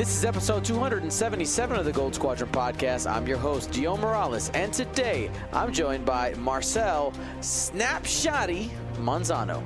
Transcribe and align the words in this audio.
This 0.00 0.16
is 0.16 0.24
episode 0.24 0.64
277 0.64 1.78
of 1.78 1.84
the 1.84 1.92
Gold 1.92 2.14
Squadron 2.14 2.50
podcast. 2.52 3.06
I'm 3.06 3.26
your 3.26 3.36
host, 3.36 3.70
Gio 3.70 4.00
Morales, 4.00 4.48
and 4.54 4.72
today 4.72 5.30
I'm 5.52 5.74
joined 5.74 6.06
by 6.06 6.32
Marcel 6.36 7.12
Snapshotty 7.40 8.70
Manzano. 8.96 9.62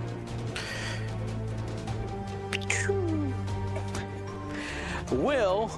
Will, 5.12 5.70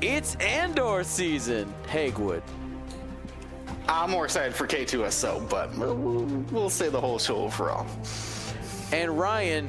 it's 0.00 0.36
Andor 0.36 1.02
season, 1.02 1.74
Hagwood. 1.88 2.42
I'm 3.88 4.12
more 4.12 4.26
excited 4.26 4.54
for 4.54 4.68
K2SO, 4.68 5.50
but 5.50 5.76
we'll, 5.76 5.96
we'll 6.52 6.70
say 6.70 6.88
the 6.88 7.00
whole 7.00 7.18
show 7.18 7.38
overall. 7.38 7.84
And 8.92 9.18
Ryan, 9.18 9.68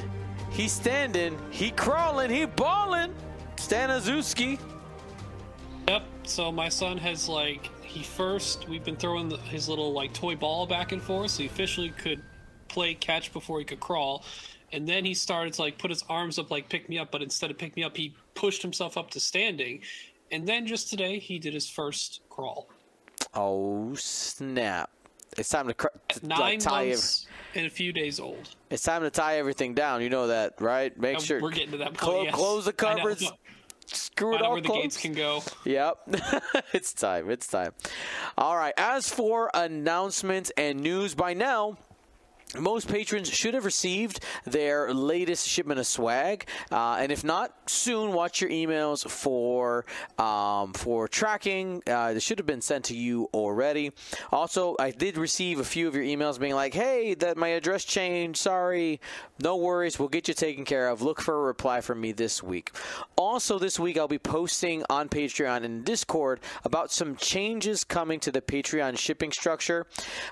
he 0.52 0.68
standing, 0.68 1.36
he 1.50 1.71
crawling, 1.71 2.30
he 2.30 2.46
balling. 2.46 3.12
Stanazuski. 3.70 4.60
Yep. 5.88 6.04
So 6.23 6.52
my 6.52 6.70
son 6.70 6.98
has 7.00 7.28
like 7.28 7.70
he 7.84 8.04
first 8.04 8.68
we've 8.70 8.84
been 8.84 8.96
throwing 8.96 9.28
the, 9.28 9.38
his 9.38 9.68
little 9.68 9.92
like 9.92 10.14
toy 10.14 10.36
ball 10.36 10.68
back 10.68 10.92
and 10.92 11.02
forth, 11.02 11.32
so 11.32 11.42
he 11.44 11.48
officially 11.50 11.90
could 11.90 12.22
play 12.68 12.94
catch 12.94 13.34
before 13.34 13.58
he 13.58 13.66
could 13.66 13.80
crawl, 13.80 14.23
and 14.72 14.88
then 14.88 15.04
he 15.04 15.16
started 15.16 15.54
to 15.54 15.62
like 15.64 15.80
put 15.80 15.90
his 15.90 16.04
arms 16.09 16.38
up 16.38 16.52
like 16.52 16.70
pick 16.70 16.88
me 16.90 17.00
up, 17.00 17.09
but 17.12 17.23
instead 17.23 17.50
of 17.50 17.58
pick 17.58 17.76
me 17.76 17.84
up, 17.84 17.98
he 17.98 18.16
pushed 18.36 18.62
himself 18.62 18.98
up 18.98 19.09
to 19.12 19.20
standing, 19.20 19.82
and 20.32 20.48
then 20.48 20.68
just 20.68 20.90
today 20.90 21.18
he 21.18 21.40
did 21.40 21.54
his 21.54 21.68
first 21.68 22.22
crawl. 22.30 22.68
Oh 23.34 23.94
snap! 23.95 24.92
It's 25.38 25.50
time 25.50 25.68
to, 25.68 25.73
cr- 25.73 25.88
to 26.09 26.28
Nine 26.28 26.40
like, 26.40 26.59
tie. 26.59 26.88
months 26.90 27.26
and 27.56 27.66
a 27.66 27.70
few 27.70 27.92
days 27.92 28.20
old. 28.20 28.50
It's 28.70 28.84
time 28.84 29.02
to 29.02 29.09
tie 29.09 29.38
everything 29.38 29.73
down. 29.73 30.02
You 30.02 30.09
know 30.09 30.28
that, 30.28 30.59
right? 30.62 30.95
Make 31.00 31.18
Um, 31.18 31.23
sure 31.23 31.42
we're 31.42 31.52
getting 31.52 31.72
to 31.72 31.78
that 31.78 31.88
point. 31.88 31.98
clo- 31.98 32.23
yes. 32.23 32.36
close 32.36 32.66
the 32.66 32.73
cupboards. 32.73 33.32
Screw 33.88 34.35
it 34.35 34.41
all 34.41 34.53
where 34.53 34.62
the 34.62 34.67
closed. 34.67 34.84
gates 34.84 34.98
can 34.98 35.13
go. 35.13 35.44
Yep. 35.66 35.98
it's 36.73 36.94
time. 36.94 37.30
It's 37.30 37.47
time. 37.47 37.73
All 38.38 38.55
right. 38.58 38.73
As 38.77 39.09
for 39.09 39.50
announcements 39.53 40.52
and 40.58 40.80
news 40.81 41.16
by 41.16 41.33
now, 41.33 41.77
most 42.59 42.88
patrons 42.88 43.30
should 43.30 43.53
have 43.53 43.66
received 43.66 44.20
their 44.45 44.94
latest 44.94 45.48
shipment 45.48 45.80
of 45.80 45.88
swag, 45.88 46.48
uh, 46.72 46.98
and 47.00 47.11
if 47.11 47.23
not, 47.23 47.53
soon 47.67 48.14
watch 48.14 48.42
your 48.42 48.50
emails 48.50 49.09
for 49.09 49.86
um, 50.17 50.73
for 50.73 51.08
tracking. 51.08 51.81
Uh, 51.88 52.17
should 52.20 52.39
have 52.39 52.48
been 52.48 52.61
sent 52.61 52.86
to 52.86 52.95
you 52.95 53.30
already. 53.33 53.92
Also, 54.31 54.76
I 54.80 54.92
did 54.92 55.17
receive 55.17 55.59
a 55.59 55.64
few 55.64 55.88
of 55.88 55.95
your 55.95 56.03
emails 56.03 56.39
being 56.39 56.56
like, 56.56 56.73
"Hey, 56.73 57.14
that 57.16 57.38
my 57.38 57.50
address 57.50 57.83
changed. 57.83 58.39
Sorry, 58.39 59.00
no 59.39 59.56
worries. 59.58 60.00
We'll 60.00 60.09
get 60.09 60.28
you 60.28 60.33
taken 60.33 60.66
care 60.66 60.89
of." 60.89 61.02
Look 61.02 61.22
for 61.22 61.36
a 61.36 61.44
reply 61.44 61.81
from 61.81 62.02
me 62.02 62.11
this 62.11 62.42
week. 62.42 62.72
Also, 63.16 63.59
this 63.59 63.80
week 63.80 63.98
I'll 63.98 64.08
be 64.08 64.20
posting 64.20 64.83
on 64.89 65.09
Patreon 65.09 65.64
and 65.64 65.86
Discord 65.86 66.39
about 66.64 66.92
some 66.92 67.16
changes 67.16 67.83
coming 67.83 68.20
to 68.22 68.31
the 68.31 68.42
Patreon 68.42 68.98
shipping 68.98 69.31
structure. 69.31 69.86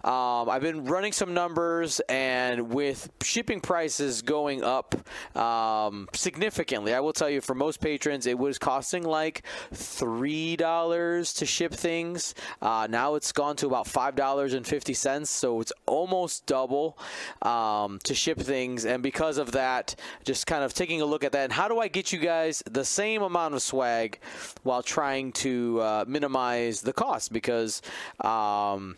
Um, 0.04 0.50
I've 0.50 0.62
been 0.62 0.86
running 0.86 1.12
some 1.12 1.34
numbers, 1.34 2.02
and 2.14 2.70
with 2.70 3.10
shipping 3.24 3.60
prices 3.60 4.22
going 4.22 4.64
up 4.64 4.94
um, 5.36 6.08
significantly, 6.14 6.94
I 6.94 7.00
will 7.00 7.12
tell 7.12 7.30
you 7.30 7.42
for 7.42 7.56
most 7.56 7.82
patrons, 7.82 8.28
it 8.28 8.38
was 8.38 8.60
costing 8.60 9.02
like 9.02 9.42
three 9.74 10.56
dollars 10.56 11.34
to 11.34 11.48
ship 11.48 11.74
things. 11.74 12.36
Uh, 12.62 12.88
now 12.88 13.16
it's 13.16 13.32
gone 13.32 13.56
to 13.56 13.66
about 13.66 13.88
five 13.88 14.16
dollars 14.16 14.54
and 14.54 14.66
fifty 14.66 14.94
cents, 14.94 15.32
so 15.32 15.60
it's 15.60 15.74
almost 15.88 16.46
double 16.46 17.00
um, 17.42 17.98
to 18.04 18.14
ship 18.14 18.40
things. 18.40 18.86
And 18.86 19.02
because 19.02 19.40
of 19.40 19.54
that, 19.54 19.96
just 20.24 20.46
kind 20.46 20.64
of 20.64 20.76
taking 20.76 21.02
a 21.02 21.06
look 21.06 21.24
at 21.24 21.32
that, 21.32 21.46
and 21.46 21.54
how 21.54 21.68
do 21.68 21.80
I 21.80 21.88
get 21.88 22.14
you 22.14 22.20
guys 22.20 22.62
the 22.70 22.86
same 22.86 23.24
amount 23.24 23.56
of 23.56 23.64
swag 23.64 24.20
while 24.62 24.84
trying 24.84 25.32
to 25.32 25.82
uh, 25.82 26.06
minimize 26.08 26.82
the 26.82 26.94
cost? 26.94 27.34
Because 27.34 27.82
um, 28.20 28.98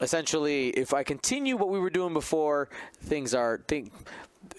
essentially, 0.00 0.70
if 0.70 0.92
I 0.92 1.02
continue 1.02 1.56
what 1.56 1.68
we 1.68 1.78
were 1.78 1.90
doing 1.90 2.12
before, 2.12 2.68
things 3.02 3.34
are 3.34 3.62
think 3.66 3.92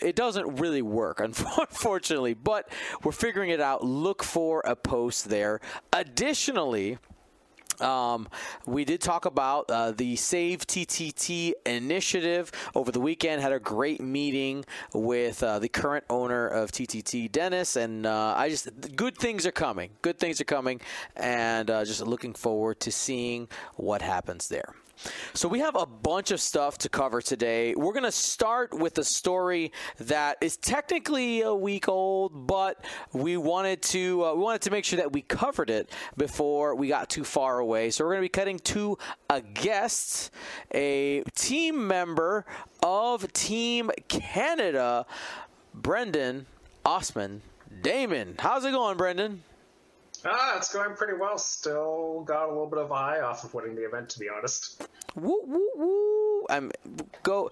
it 0.01 0.15
doesn't 0.15 0.59
really 0.59 0.81
work, 0.81 1.19
unfortunately. 1.19 2.33
But 2.33 2.69
we're 3.03 3.11
figuring 3.11 3.49
it 3.49 3.61
out. 3.61 3.83
Look 3.83 4.23
for 4.23 4.61
a 4.65 4.75
post 4.75 5.29
there. 5.29 5.59
Additionally. 5.93 6.97
Um, 7.79 8.27
we 8.65 8.85
did 8.85 9.01
talk 9.01 9.25
about 9.25 9.69
uh, 9.69 9.91
the 9.91 10.15
Save 10.15 10.65
TTT 10.65 11.53
initiative 11.63 12.51
over 12.73 12.91
the 12.91 12.99
weekend. 12.99 13.39
Had 13.39 13.51
a 13.51 13.59
great 13.59 14.01
meeting 14.01 14.65
with 14.95 15.43
uh, 15.43 15.59
the 15.59 15.69
current 15.69 16.03
owner 16.09 16.47
of 16.47 16.71
TTT, 16.71 17.31
Dennis, 17.31 17.75
and 17.75 18.07
uh, 18.07 18.33
I 18.35 18.49
just 18.49 18.95
good 18.95 19.15
things 19.15 19.45
are 19.45 19.51
coming. 19.51 19.91
Good 20.01 20.17
things 20.17 20.41
are 20.41 20.45
coming, 20.45 20.81
and 21.15 21.69
uh, 21.69 21.85
just 21.85 22.01
looking 22.01 22.33
forward 22.33 22.79
to 22.79 22.91
seeing 22.91 23.47
what 23.75 24.01
happens 24.01 24.47
there. 24.47 24.73
So 25.33 25.47
we 25.47 25.59
have 25.59 25.75
a 25.75 25.85
bunch 25.85 26.31
of 26.31 26.41
stuff 26.41 26.77
to 26.79 26.89
cover 26.89 27.21
today. 27.21 27.75
We're 27.75 27.93
going 27.93 28.03
to 28.03 28.11
start 28.11 28.73
with 28.73 28.97
a 28.97 29.03
story 29.03 29.71
that 29.97 30.37
is 30.41 30.57
technically 30.57 31.41
a 31.41 31.53
week 31.53 31.87
old, 31.87 32.47
but 32.47 32.83
we 33.13 33.37
wanted 33.37 33.81
to 33.83 34.25
uh, 34.25 34.33
we 34.33 34.41
wanted 34.41 34.61
to 34.63 34.71
make 34.71 34.85
sure 34.85 34.97
that 34.97 35.11
we 35.11 35.21
covered 35.21 35.69
it 35.69 35.91
before 36.17 36.75
we 36.75 36.87
got 36.87 37.09
too 37.09 37.23
far 37.23 37.59
away. 37.59 37.89
So 37.89 38.03
we're 38.03 38.11
going 38.11 38.21
to 38.21 38.25
be 38.25 38.29
cutting 38.29 38.59
to 38.59 38.97
a 39.29 39.41
guest, 39.41 40.31
a 40.73 41.23
team 41.35 41.87
member 41.87 42.45
of 42.81 43.31
Team 43.33 43.91
Canada, 44.07 45.05
Brendan 45.73 46.45
Osman 46.85 47.41
Damon. 47.81 48.35
How's 48.39 48.65
it 48.65 48.71
going, 48.71 48.97
Brendan? 48.97 49.43
Ah, 50.29 50.57
it's 50.57 50.73
going 50.73 50.95
pretty 50.95 51.13
well. 51.13 51.37
Still 51.37 52.23
got 52.25 52.45
a 52.45 52.49
little 52.49 52.67
bit 52.67 52.79
of 52.79 52.89
high 52.89 53.21
off 53.21 53.43
of 53.43 53.53
winning 53.53 53.75
the 53.75 53.85
event, 53.85 54.09
to 54.09 54.19
be 54.19 54.27
honest. 54.29 54.81
Woo 55.15 55.41
woo 55.45 55.69
woo! 55.75 56.45
I'm 56.49 56.71
go 57.23 57.51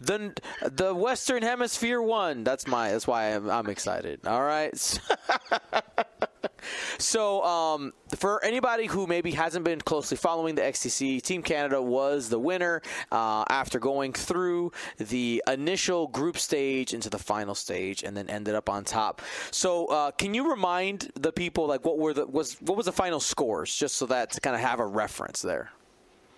the 0.00 0.34
the 0.62 0.94
Western 0.94 1.42
Hemisphere 1.42 2.00
won. 2.00 2.44
That's 2.44 2.66
my. 2.66 2.90
That's 2.90 3.06
why 3.06 3.34
I'm 3.34 3.50
I'm 3.50 3.68
excited. 3.68 4.26
All 4.26 4.42
right. 4.42 4.72
So, 6.98 7.42
um, 7.44 7.92
for 8.16 8.42
anybody 8.44 8.86
who 8.86 9.06
maybe 9.06 9.32
hasn't 9.32 9.64
been 9.64 9.80
closely 9.80 10.16
following 10.16 10.54
the 10.54 10.62
XTC, 10.62 11.22
Team 11.22 11.42
Canada 11.42 11.80
was 11.80 12.28
the 12.28 12.38
winner 12.38 12.82
uh, 13.12 13.44
after 13.48 13.78
going 13.78 14.12
through 14.12 14.72
the 14.98 15.42
initial 15.46 16.08
group 16.08 16.38
stage 16.38 16.94
into 16.94 17.10
the 17.10 17.18
final 17.18 17.54
stage, 17.54 18.02
and 18.02 18.16
then 18.16 18.28
ended 18.28 18.54
up 18.54 18.68
on 18.68 18.84
top. 18.84 19.22
So, 19.50 19.86
uh, 19.86 20.10
can 20.12 20.34
you 20.34 20.50
remind 20.50 21.10
the 21.14 21.32
people 21.32 21.66
like 21.66 21.84
what 21.84 21.98
were 21.98 22.14
the 22.14 22.26
was 22.26 22.54
what 22.60 22.76
was 22.76 22.86
the 22.86 22.92
final 22.92 23.20
scores, 23.20 23.74
just 23.74 23.96
so 23.96 24.06
that 24.06 24.30
to 24.32 24.40
kind 24.40 24.54
of 24.54 24.62
have 24.62 24.80
a 24.80 24.86
reference 24.86 25.42
there? 25.42 25.70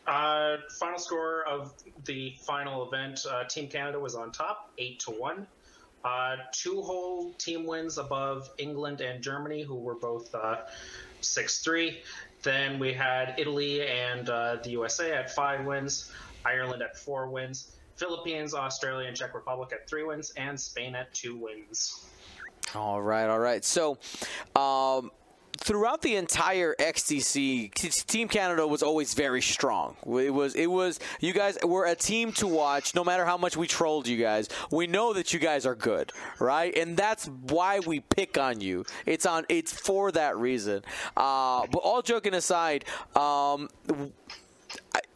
Uh, 0.06 0.58
final 0.78 0.98
score 0.98 1.44
of 1.48 1.74
the 2.04 2.34
final 2.40 2.86
event: 2.86 3.26
uh, 3.28 3.44
Team 3.44 3.68
Canada 3.68 3.98
was 3.98 4.14
on 4.14 4.30
top, 4.30 4.70
eight 4.78 5.00
to 5.00 5.10
one. 5.10 5.46
Uh, 6.06 6.36
two 6.52 6.82
whole 6.82 7.32
team 7.32 7.66
wins 7.66 7.98
above 7.98 8.48
England 8.58 9.00
and 9.00 9.20
Germany, 9.20 9.62
who 9.62 9.74
were 9.74 9.96
both 9.96 10.32
uh, 10.36 10.58
six 11.20 11.64
three. 11.64 11.98
Then 12.44 12.78
we 12.78 12.92
had 12.92 13.34
Italy 13.38 13.84
and 13.84 14.28
uh, 14.28 14.58
the 14.62 14.70
USA 14.70 15.12
at 15.14 15.34
five 15.34 15.66
wins, 15.66 16.12
Ireland 16.44 16.80
at 16.80 16.96
four 16.96 17.28
wins, 17.28 17.72
Philippines, 17.96 18.54
Australia, 18.54 19.08
and 19.08 19.16
Czech 19.16 19.34
Republic 19.34 19.72
at 19.72 19.88
three 19.88 20.04
wins, 20.04 20.32
and 20.36 20.58
Spain 20.58 20.94
at 20.94 21.12
two 21.12 21.36
wins. 21.36 22.06
All 22.76 23.02
right, 23.02 23.28
all 23.28 23.40
right. 23.40 23.64
So, 23.64 23.98
um, 24.54 25.10
throughout 25.58 26.02
the 26.02 26.16
entire 26.16 26.74
XTC, 26.78 27.72
Team 28.06 28.28
Canada 28.28 28.66
was 28.66 28.82
always 28.82 29.14
very 29.14 29.42
strong. 29.42 29.96
It 30.06 30.32
was, 30.32 30.54
it 30.54 30.66
was. 30.66 30.98
You 31.20 31.32
guys 31.32 31.58
were 31.62 31.86
a 31.86 31.94
team 31.94 32.32
to 32.32 32.46
watch. 32.46 32.94
No 32.94 33.04
matter 33.04 33.24
how 33.24 33.36
much 33.36 33.56
we 33.56 33.66
trolled 33.66 34.08
you 34.08 34.16
guys, 34.16 34.48
we 34.70 34.86
know 34.86 35.12
that 35.12 35.32
you 35.32 35.38
guys 35.38 35.66
are 35.66 35.74
good, 35.74 36.12
right? 36.38 36.76
And 36.76 36.96
that's 36.96 37.26
why 37.26 37.80
we 37.80 38.00
pick 38.00 38.38
on 38.38 38.60
you. 38.60 38.84
It's 39.04 39.26
on. 39.26 39.44
It's 39.48 39.72
for 39.72 40.12
that 40.12 40.36
reason. 40.36 40.82
Uh, 41.16 41.66
but 41.70 41.78
all 41.78 42.02
joking 42.02 42.34
aside. 42.34 42.84
Um, 43.14 43.68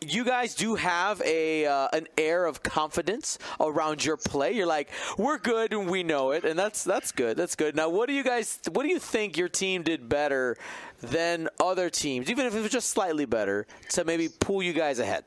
you 0.00 0.24
guys 0.24 0.54
do 0.54 0.74
have 0.76 1.20
a 1.22 1.66
uh, 1.66 1.88
an 1.92 2.06
air 2.16 2.46
of 2.46 2.62
confidence 2.62 3.38
around 3.60 4.04
your 4.04 4.16
play. 4.16 4.52
You're 4.52 4.66
like, 4.66 4.90
we're 5.18 5.38
good 5.38 5.72
and 5.72 5.88
we 5.88 6.02
know 6.02 6.30
it, 6.32 6.44
and 6.44 6.58
that's 6.58 6.84
that's 6.84 7.12
good. 7.12 7.36
That's 7.36 7.54
good. 7.54 7.76
Now, 7.76 7.88
what 7.88 8.08
do 8.08 8.14
you 8.14 8.24
guys? 8.24 8.58
What 8.72 8.82
do 8.82 8.88
you 8.88 8.98
think 8.98 9.36
your 9.36 9.48
team 9.48 9.82
did 9.82 10.08
better 10.08 10.56
than 11.00 11.48
other 11.60 11.90
teams, 11.90 12.30
even 12.30 12.46
if 12.46 12.54
it 12.54 12.60
was 12.60 12.72
just 12.72 12.90
slightly 12.90 13.26
better, 13.26 13.66
to 13.90 14.04
maybe 14.04 14.28
pull 14.28 14.62
you 14.62 14.72
guys 14.72 14.98
ahead? 14.98 15.24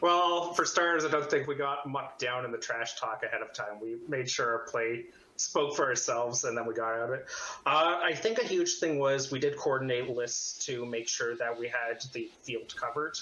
Well, 0.00 0.54
for 0.54 0.64
starters, 0.64 1.04
I 1.04 1.10
don't 1.10 1.30
think 1.30 1.46
we 1.46 1.54
got 1.54 1.86
mucked 1.86 2.20
down 2.20 2.46
in 2.46 2.52
the 2.52 2.58
trash 2.58 2.98
talk 2.98 3.22
ahead 3.22 3.42
of 3.42 3.52
time. 3.52 3.78
We 3.82 3.98
made 4.08 4.30
sure 4.30 4.50
our 4.50 4.66
play 4.66 5.04
spoke 5.40 5.74
for 5.74 5.86
ourselves, 5.86 6.44
and 6.44 6.56
then 6.56 6.66
we 6.66 6.74
got 6.74 6.94
out 6.94 7.08
of 7.08 7.10
it. 7.10 7.26
Uh, 7.66 7.98
I 8.02 8.14
think 8.14 8.38
a 8.38 8.44
huge 8.44 8.74
thing 8.78 8.98
was 8.98 9.30
we 9.30 9.38
did 9.38 9.56
coordinate 9.56 10.08
lists 10.08 10.64
to 10.66 10.84
make 10.84 11.08
sure 11.08 11.36
that 11.36 11.58
we 11.58 11.68
had 11.68 12.02
the 12.12 12.30
field 12.42 12.74
covered. 12.76 13.16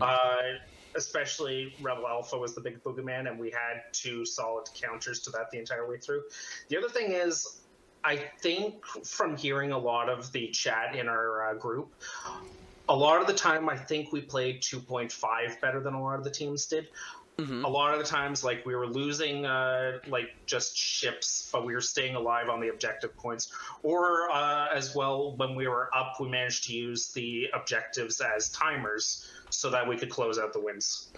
Uh, 0.00 0.36
especially 0.96 1.74
Rebel 1.80 2.06
Alpha 2.08 2.38
was 2.38 2.54
the 2.54 2.60
big 2.60 2.82
boogeyman, 2.82 3.28
and 3.28 3.38
we 3.38 3.50
had 3.50 3.82
two 3.92 4.24
solid 4.24 4.66
counters 4.74 5.20
to 5.20 5.30
that 5.30 5.50
the 5.50 5.58
entire 5.58 5.88
way 5.88 5.98
through. 5.98 6.22
The 6.68 6.78
other 6.78 6.88
thing 6.88 7.12
is, 7.12 7.60
I 8.02 8.16
think 8.40 8.84
from 9.04 9.36
hearing 9.36 9.72
a 9.72 9.78
lot 9.78 10.08
of 10.08 10.32
the 10.32 10.48
chat 10.48 10.94
in 10.94 11.08
our 11.08 11.50
uh, 11.50 11.54
group, 11.54 11.92
a 12.88 12.96
lot 12.96 13.20
of 13.20 13.26
the 13.26 13.34
time 13.34 13.68
I 13.68 13.76
think 13.76 14.12
we 14.12 14.20
played 14.20 14.62
2.5 14.62 15.60
better 15.60 15.80
than 15.80 15.94
a 15.94 16.02
lot 16.02 16.18
of 16.18 16.24
the 16.24 16.30
teams 16.30 16.66
did. 16.66 16.88
A 17.38 17.68
lot 17.68 17.92
of 17.92 17.98
the 17.98 18.06
times, 18.06 18.42
like 18.42 18.64
we 18.64 18.74
were 18.74 18.86
losing, 18.86 19.44
uh, 19.44 19.98
like 20.06 20.28
just 20.46 20.76
ships, 20.76 21.50
but 21.52 21.66
we 21.66 21.74
were 21.74 21.82
staying 21.82 22.14
alive 22.14 22.48
on 22.48 22.60
the 22.60 22.68
objective 22.68 23.14
points. 23.16 23.52
Or 23.82 24.30
uh, 24.30 24.68
as 24.74 24.94
well, 24.94 25.36
when 25.36 25.54
we 25.54 25.68
were 25.68 25.90
up, 25.94 26.14
we 26.18 26.28
managed 26.28 26.64
to 26.64 26.72
use 26.72 27.12
the 27.12 27.48
objectives 27.52 28.22
as 28.22 28.48
timers 28.50 29.26
so 29.50 29.68
that 29.68 29.86
we 29.86 29.98
could 29.98 30.08
close 30.08 30.38
out 30.38 30.54
the 30.54 30.60
wins. 30.60 31.12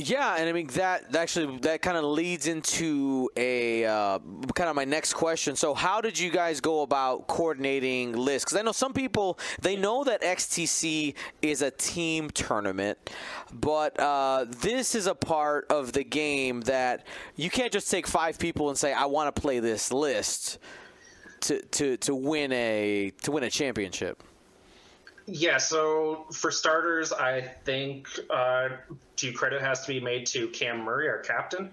Yeah, 0.00 0.36
and 0.38 0.48
I 0.48 0.52
mean 0.52 0.68
that, 0.68 1.14
actually 1.14 1.58
that 1.58 1.82
kind 1.82 1.98
of 1.98 2.04
leads 2.04 2.46
into 2.46 3.28
a 3.36 3.84
uh, 3.84 4.18
kind 4.54 4.70
of 4.70 4.74
my 4.74 4.86
next 4.86 5.12
question. 5.12 5.56
So, 5.56 5.74
how 5.74 6.00
did 6.00 6.18
you 6.18 6.30
guys 6.30 6.62
go 6.62 6.80
about 6.80 7.26
coordinating 7.26 8.14
lists? 8.16 8.46
Because 8.46 8.58
I 8.58 8.62
know 8.62 8.72
some 8.72 8.94
people 8.94 9.38
they 9.60 9.76
know 9.76 10.02
that 10.04 10.22
XTC 10.22 11.14
is 11.42 11.60
a 11.60 11.70
team 11.70 12.30
tournament, 12.30 13.10
but 13.52 14.00
uh, 14.00 14.46
this 14.48 14.94
is 14.94 15.06
a 15.06 15.14
part 15.14 15.66
of 15.68 15.92
the 15.92 16.04
game 16.04 16.62
that 16.62 17.06
you 17.36 17.50
can't 17.50 17.70
just 17.70 17.90
take 17.90 18.06
five 18.06 18.38
people 18.38 18.70
and 18.70 18.78
say, 18.78 18.94
"I 18.94 19.04
want 19.04 19.34
to 19.34 19.38
play 19.38 19.60
this 19.60 19.92
list." 19.92 20.58
To, 21.44 21.58
to, 21.58 21.96
to 21.96 22.14
win 22.14 22.52
a 22.52 23.12
to 23.22 23.32
win 23.32 23.44
a 23.44 23.50
championship. 23.50 24.22
Yeah, 25.32 25.58
so 25.58 26.26
for 26.32 26.50
starters, 26.50 27.12
I 27.12 27.42
think 27.64 28.08
uh, 28.28 28.70
due 29.16 29.32
credit 29.32 29.60
has 29.62 29.82
to 29.82 29.88
be 29.88 30.00
made 30.00 30.26
to 30.26 30.48
Cam 30.48 30.80
Murray, 30.80 31.08
our 31.08 31.18
captain. 31.18 31.70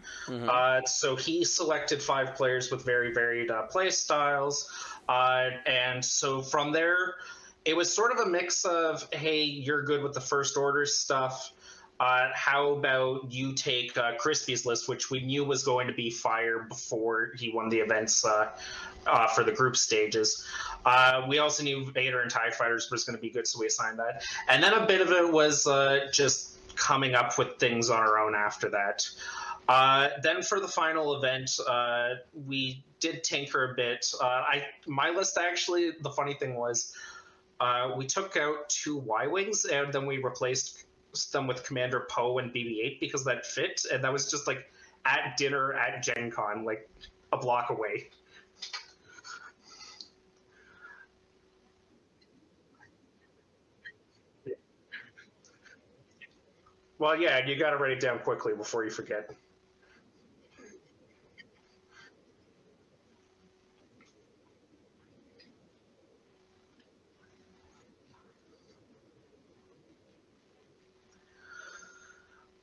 Uh, 0.50 0.82
so 0.86 1.16
he 1.16 1.44
selected 1.44 2.02
five 2.02 2.36
players 2.36 2.70
with 2.70 2.86
very 2.86 3.14
varied 3.14 3.50
uh, 3.50 3.64
play 3.64 3.90
styles. 3.90 4.70
Uh, 5.10 5.50
and 5.66 6.06
so 6.06 6.42
from 6.42 6.72
there, 6.72 7.16
it 7.66 7.76
was 7.76 7.92
sort 7.94 8.12
of 8.12 8.20
a 8.20 8.30
mix 8.30 8.64
of, 8.64 9.08
hey, 9.12 9.44
you're 9.44 9.84
good 9.84 10.04
with 10.04 10.14
the 10.14 10.22
first 10.22 10.56
order 10.56 10.86
stuff. 10.86 11.52
Uh, 12.00 12.30
how 12.34 12.74
about 12.74 13.32
you 13.32 13.54
take 13.54 13.98
uh, 13.98 14.16
Crispy's 14.18 14.66
list, 14.66 14.88
which 14.88 15.10
we 15.10 15.20
knew 15.22 15.44
was 15.44 15.64
going 15.64 15.88
to 15.88 15.94
be 15.94 16.12
fire 16.12 16.60
before 16.60 17.32
he 17.38 17.50
won 17.50 17.70
the 17.70 17.80
events 17.80 18.24
uh, 18.24 18.50
uh, 19.08 19.28
for 19.28 19.44
the 19.44 19.52
group 19.52 19.76
stages. 19.76 20.46
Uh, 20.86 21.26
we 21.28 21.40
also 21.40 21.64
knew 21.64 21.90
Vader 21.92 22.22
and 22.22 22.30
TIE 22.30 22.52
Fighters 22.52 22.92
was 22.92 23.04
going 23.04 23.16
to 23.16 23.22
be 23.22 23.32
good, 23.32 23.48
so 23.48 23.60
we 23.60 23.66
assigned 23.66 23.98
that. 23.98 24.24
And 24.48 24.62
then 24.62 24.74
a 24.74 24.86
bit 24.86 25.02
of 25.02 25.12
it 25.12 25.32
was 25.32 25.66
uh, 25.66 26.08
just 26.12 26.58
coming 26.76 27.16
up 27.16 27.38
with 27.40 27.58
things 27.58 27.90
on 27.90 28.00
our 28.00 28.20
own 28.20 28.36
after 28.36 28.70
that. 28.70 29.10
Then 30.22 30.44
for 30.44 30.60
the 30.60 30.68
final 30.68 31.16
event, 31.16 31.50
we 32.46 32.84
did 33.00 33.24
tinker 33.24 33.72
a 33.72 33.76
bit. 33.76 34.14
I 34.22 34.68
my 34.86 35.10
list 35.10 35.40
actually, 35.40 35.92
the 36.02 36.12
funny 36.12 36.36
thing 36.36 36.54
was, 36.56 36.94
we 37.98 38.06
took 38.06 38.38
out 38.38 38.70
two 38.70 38.98
Y 38.98 39.26
wings 39.26 39.66
and 39.66 39.92
then 39.92 40.06
we 40.06 40.20
replaced 40.20 40.86
them 41.26 41.48
with 41.48 41.64
Commander 41.64 42.08
Poe 42.10 42.38
and 42.38 42.54
BB-8 42.54 43.00
because 43.00 43.24
that 43.26 43.46
fit, 43.46 43.86
and 43.92 44.04
that 44.04 44.14
was 44.14 44.30
just 44.30 44.48
like 44.48 44.72
at 45.06 45.36
dinner 45.38 45.74
at 45.74 46.04
Gen 46.04 46.32
Con, 46.32 46.64
like 46.64 46.90
a 47.34 47.38
block 47.38 47.70
away. 47.70 48.10
Well, 57.00 57.16
yeah, 57.16 57.46
you 57.46 57.56
got 57.56 57.72
to 57.72 57.78
write 57.78 57.92
it 57.92 58.00
down 58.00 58.20
quickly 58.20 58.54
before 58.56 58.84
you 58.84 58.90
forget. 58.90 59.30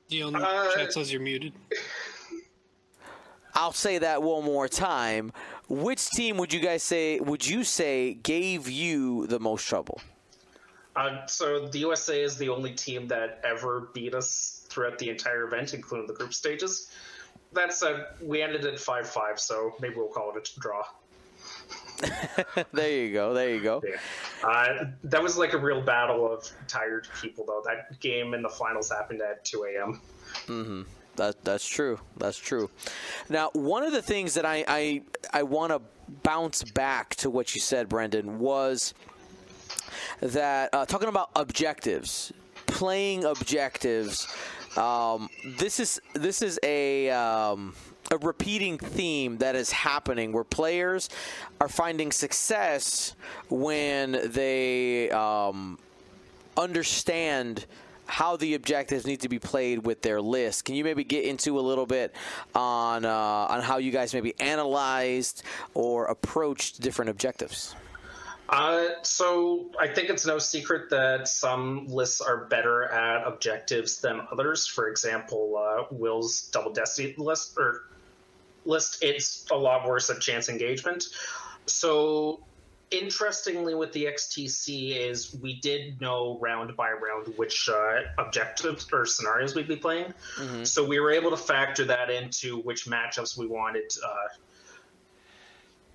Dion, 0.08 0.36
Uh, 0.36 0.74
chat 0.74 0.92
says 0.92 1.12
you're 1.12 1.20
muted. 1.20 1.52
I'll 3.54 3.72
say 3.72 3.98
that 3.98 4.22
one 4.22 4.44
more 4.44 4.68
time. 4.68 5.32
Which 5.68 6.10
team 6.10 6.36
would 6.38 6.52
you 6.52 6.60
guys 6.60 6.82
say 6.82 7.20
would 7.20 7.46
you 7.46 7.64
say 7.64 8.14
gave 8.14 8.68
you 8.68 9.26
the 9.28 9.38
most 9.38 9.66
trouble? 9.66 10.00
Uh, 10.96 11.26
so 11.26 11.66
the 11.66 11.78
USA 11.78 12.22
is 12.22 12.36
the 12.36 12.48
only 12.48 12.72
team 12.72 13.08
that 13.08 13.40
ever 13.44 13.88
beat 13.94 14.14
us 14.14 14.66
throughout 14.68 14.98
the 14.98 15.08
entire 15.10 15.44
event, 15.44 15.74
including 15.74 16.06
the 16.06 16.14
group 16.14 16.34
stages. 16.34 16.90
That 17.52 17.72
said, 17.72 18.06
we 18.20 18.42
ended 18.42 18.64
at 18.64 18.78
five 18.78 19.08
five, 19.08 19.40
so 19.40 19.74
maybe 19.80 19.94
we'll 19.96 20.08
call 20.08 20.36
it 20.36 20.50
a 20.56 20.60
draw. 20.60 20.84
there 22.72 22.90
you 22.90 23.12
go. 23.12 23.32
There 23.32 23.54
you 23.54 23.60
go. 23.60 23.82
Yeah. 23.86 23.96
Uh, 24.44 24.84
that 25.04 25.22
was 25.22 25.38
like 25.38 25.54
a 25.54 25.58
real 25.58 25.80
battle 25.80 26.30
of 26.30 26.50
tired 26.68 27.08
people, 27.22 27.44
though. 27.46 27.62
That 27.64 27.98
game 28.00 28.34
in 28.34 28.42
the 28.42 28.48
finals 28.48 28.90
happened 28.90 29.22
at 29.22 29.42
2 29.44 29.64
a.m. 29.64 30.00
That 31.16 31.42
that's 31.44 31.66
true. 31.66 31.98
That's 32.18 32.36
true. 32.36 32.70
Now, 33.28 33.50
one 33.54 33.84
of 33.84 33.92
the 33.92 34.02
things 34.02 34.34
that 34.34 34.44
I 34.44 34.64
I, 34.66 35.02
I 35.32 35.42
want 35.44 35.72
to 35.72 35.80
bounce 36.22 36.62
back 36.62 37.14
to 37.16 37.30
what 37.30 37.54
you 37.54 37.60
said, 37.60 37.88
Brendan, 37.88 38.38
was 38.38 38.92
that 40.20 40.74
uh, 40.74 40.84
talking 40.84 41.08
about 41.08 41.30
objectives, 41.36 42.32
playing 42.66 43.24
objectives. 43.24 44.28
Um, 44.76 45.30
this 45.56 45.78
is 45.80 46.00
this 46.14 46.42
is 46.42 46.58
a 46.64 47.10
um, 47.10 47.74
a 48.10 48.18
repeating 48.18 48.78
theme 48.78 49.38
that 49.38 49.56
is 49.56 49.70
happening 49.70 50.32
where 50.32 50.44
players 50.44 51.08
are 51.60 51.68
finding 51.68 52.12
success 52.12 53.14
when 53.48 54.20
they 54.32 55.10
um, 55.10 55.78
understand 56.56 57.66
how 58.06 58.36
the 58.36 58.54
objectives 58.54 59.06
need 59.06 59.20
to 59.20 59.28
be 59.28 59.38
played 59.38 59.84
with 59.84 60.02
their 60.02 60.20
list. 60.20 60.64
Can 60.64 60.74
you 60.74 60.84
maybe 60.84 61.04
get 61.04 61.24
into 61.24 61.58
a 61.58 61.62
little 61.62 61.86
bit 61.86 62.14
on 62.54 63.04
uh, 63.04 63.10
on 63.10 63.62
how 63.62 63.78
you 63.78 63.90
guys 63.90 64.12
maybe 64.12 64.34
analyzed 64.40 65.42
or 65.72 66.06
approached 66.06 66.80
different 66.80 67.10
objectives? 67.10 67.74
Uh, 68.50 68.88
so 69.02 69.70
I 69.80 69.88
think 69.88 70.10
it's 70.10 70.26
no 70.26 70.38
secret 70.38 70.90
that 70.90 71.28
some 71.28 71.86
lists 71.88 72.20
are 72.20 72.44
better 72.44 72.84
at 72.84 73.26
objectives 73.26 74.00
than 74.00 74.20
others. 74.30 74.66
For 74.66 74.88
example, 74.88 75.56
uh, 75.56 75.84
Will's 75.90 76.42
double 76.52 76.72
destiny 76.72 77.14
list 77.16 77.54
or 77.56 77.84
list, 78.64 79.02
it's 79.02 79.46
a 79.50 79.56
lot 79.56 79.86
worse 79.86 80.10
at 80.10 80.20
chance 80.20 80.48
engagement. 80.48 81.04
So 81.66 82.44
interestingly, 82.90 83.74
with 83.74 83.92
the 83.92 84.04
XTC, 84.06 84.96
is 84.96 85.36
we 85.42 85.60
did 85.60 86.00
know 86.00 86.38
round 86.40 86.76
by 86.76 86.92
round 86.92 87.34
which 87.36 87.68
uh, 87.68 88.00
objectives 88.18 88.86
or 88.92 89.06
scenarios 89.06 89.54
we'd 89.54 89.68
be 89.68 89.76
playing. 89.76 90.12
So 90.64 90.84
we 90.84 91.00
were 91.00 91.10
able 91.10 91.30
to 91.30 91.36
factor 91.36 91.84
that 91.86 92.10
into 92.10 92.58
which 92.60 92.86
matchups 92.86 93.36
we 93.36 93.46
wanted. 93.46 93.90
Uh, 94.04 94.28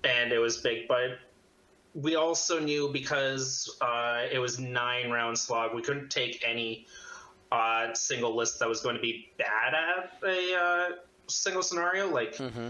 and 0.04 0.32
it 0.32 0.38
was 0.38 0.58
big, 0.58 0.88
but 0.88 1.18
we 1.94 2.16
also 2.16 2.58
knew 2.60 2.88
because 2.92 3.76
uh, 3.80 4.22
it 4.30 4.38
was 4.38 4.58
nine 4.58 5.10
round 5.10 5.38
slog, 5.38 5.74
we 5.74 5.82
couldn't 5.82 6.08
take 6.10 6.42
any 6.46 6.86
uh, 7.52 7.92
single 7.94 8.34
list 8.36 8.58
that 8.60 8.68
was 8.68 8.80
going 8.80 8.94
to 8.94 9.00
be 9.00 9.30
bad 9.38 9.74
at 9.74 10.12
a 10.22 10.54
uh, 10.54 10.88
single 11.30 11.62
scenario, 11.62 12.08
like 12.10 12.36
mm-hmm. 12.36 12.68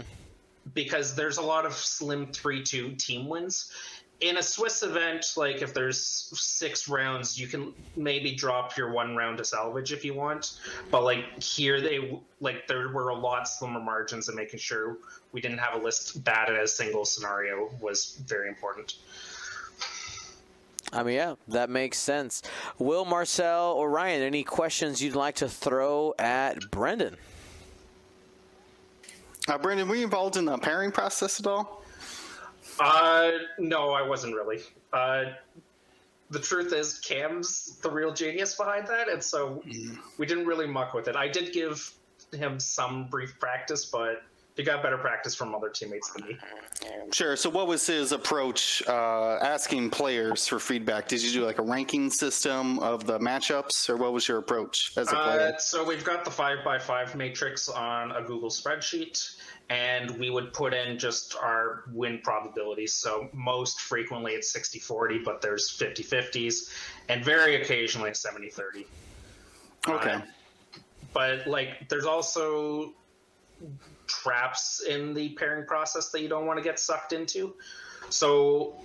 because 0.73 1.15
there's 1.15 1.37
a 1.37 1.41
lot 1.41 1.65
of 1.65 1.73
slim 1.73 2.27
three 2.27 2.63
two 2.63 2.91
team 2.91 3.27
wins. 3.27 3.71
In 4.19 4.37
a 4.37 4.43
Swiss 4.43 4.83
event, 4.83 5.25
like 5.35 5.63
if 5.63 5.73
there's 5.73 5.97
six 5.97 6.87
rounds, 6.87 7.39
you 7.39 7.47
can 7.47 7.73
maybe 7.95 8.35
drop 8.35 8.77
your 8.77 8.91
one 8.91 9.15
round 9.15 9.39
to 9.39 9.43
salvage 9.43 9.91
if 9.91 10.05
you 10.05 10.13
want. 10.13 10.59
But 10.91 11.03
like 11.03 11.41
here, 11.41 11.81
they 11.81 12.21
like 12.39 12.67
there 12.67 12.89
were 12.89 13.09
a 13.09 13.15
lot 13.15 13.47
slimmer 13.47 13.79
margins, 13.79 14.27
and 14.27 14.37
making 14.37 14.59
sure 14.59 14.97
we 15.31 15.41
didn't 15.41 15.57
have 15.57 15.73
a 15.73 15.83
list 15.83 16.23
bad 16.23 16.49
at 16.49 16.61
a 16.61 16.67
single 16.67 17.03
scenario 17.03 17.71
was 17.81 18.21
very 18.27 18.47
important. 18.47 18.97
I 20.93 21.03
mean, 21.03 21.15
yeah, 21.15 21.35
that 21.47 21.69
makes 21.69 21.97
sense. 21.97 22.43
Will 22.77 23.05
Marcel 23.05 23.71
or 23.71 23.89
Ryan, 23.89 24.21
any 24.21 24.43
questions 24.43 25.01
you'd 25.01 25.15
like 25.15 25.35
to 25.35 25.47
throw 25.47 26.13
at 26.19 26.69
Brendan? 26.69 27.15
Uh, 29.51 29.57
Brandon, 29.57 29.85
were 29.85 29.95
you 29.95 30.05
involved 30.05 30.37
in 30.37 30.45
the 30.45 30.57
pairing 30.57 30.93
process 30.93 31.37
at 31.37 31.45
all? 31.45 31.83
Uh, 32.79 33.31
no, 33.59 33.89
I 33.89 34.01
wasn't 34.01 34.33
really. 34.33 34.61
Uh, 34.93 35.25
the 36.29 36.39
truth 36.39 36.71
is, 36.71 36.99
Cam's 36.99 37.77
the 37.81 37.91
real 37.91 38.13
genius 38.13 38.55
behind 38.55 38.87
that, 38.87 39.09
and 39.09 39.21
so 39.21 39.61
we 40.17 40.25
didn't 40.25 40.45
really 40.45 40.67
muck 40.67 40.93
with 40.93 41.09
it. 41.09 41.17
I 41.17 41.27
did 41.27 41.51
give 41.51 41.93
him 42.31 42.61
some 42.61 43.07
brief 43.09 43.37
practice, 43.41 43.83
but 43.83 44.23
he 44.55 44.63
got 44.63 44.83
better 44.83 44.97
practice 44.97 45.33
from 45.33 45.55
other 45.55 45.69
teammates 45.69 46.11
than 46.11 46.27
me. 46.27 46.37
Sure. 47.11 47.35
So, 47.35 47.49
what 47.49 47.67
was 47.67 47.87
his 47.87 48.11
approach 48.11 48.83
uh, 48.87 49.37
asking 49.41 49.89
players 49.91 50.47
for 50.47 50.59
feedback? 50.59 51.07
Did 51.07 51.23
you 51.23 51.31
do 51.31 51.45
like 51.45 51.57
a 51.57 51.63
ranking 51.63 52.09
system 52.09 52.79
of 52.79 53.05
the 53.05 53.19
matchups, 53.19 53.89
or 53.89 53.97
what 53.97 54.13
was 54.13 54.27
your 54.27 54.39
approach 54.39 54.91
as 54.97 55.07
a 55.11 55.15
player? 55.15 55.53
Uh, 55.55 55.57
so 55.57 55.83
we've 55.83 56.03
got 56.03 56.25
the 56.25 56.31
five 56.31 56.63
by 56.65 56.77
five 56.77 57.15
matrix 57.15 57.69
on 57.69 58.11
a 58.11 58.21
Google 58.21 58.49
spreadsheet, 58.49 59.35
and 59.69 60.11
we 60.19 60.29
would 60.29 60.53
put 60.53 60.73
in 60.73 60.99
just 60.99 61.35
our 61.35 61.83
win 61.93 62.19
probabilities. 62.23 62.93
So 62.93 63.29
most 63.33 63.79
frequently 63.79 64.33
it's 64.33 64.51
60 64.51 64.79
40, 64.79 65.19
but 65.19 65.41
there's 65.41 65.69
50 65.69 66.03
50s, 66.03 66.73
and 67.07 67.23
very 67.23 67.55
occasionally 67.55 68.09
it's 68.09 68.21
70 68.21 68.49
30. 68.49 68.85
Okay. 69.87 70.11
Uh, 70.11 70.21
but 71.13 71.47
like, 71.47 71.89
there's 71.89 72.05
also 72.05 72.93
traps 74.11 74.83
in 74.87 75.13
the 75.13 75.29
pairing 75.29 75.65
process 75.65 76.09
that 76.09 76.21
you 76.21 76.29
don't 76.29 76.45
want 76.45 76.57
to 76.57 76.63
get 76.63 76.79
sucked 76.79 77.13
into. 77.13 77.53
So, 78.09 78.75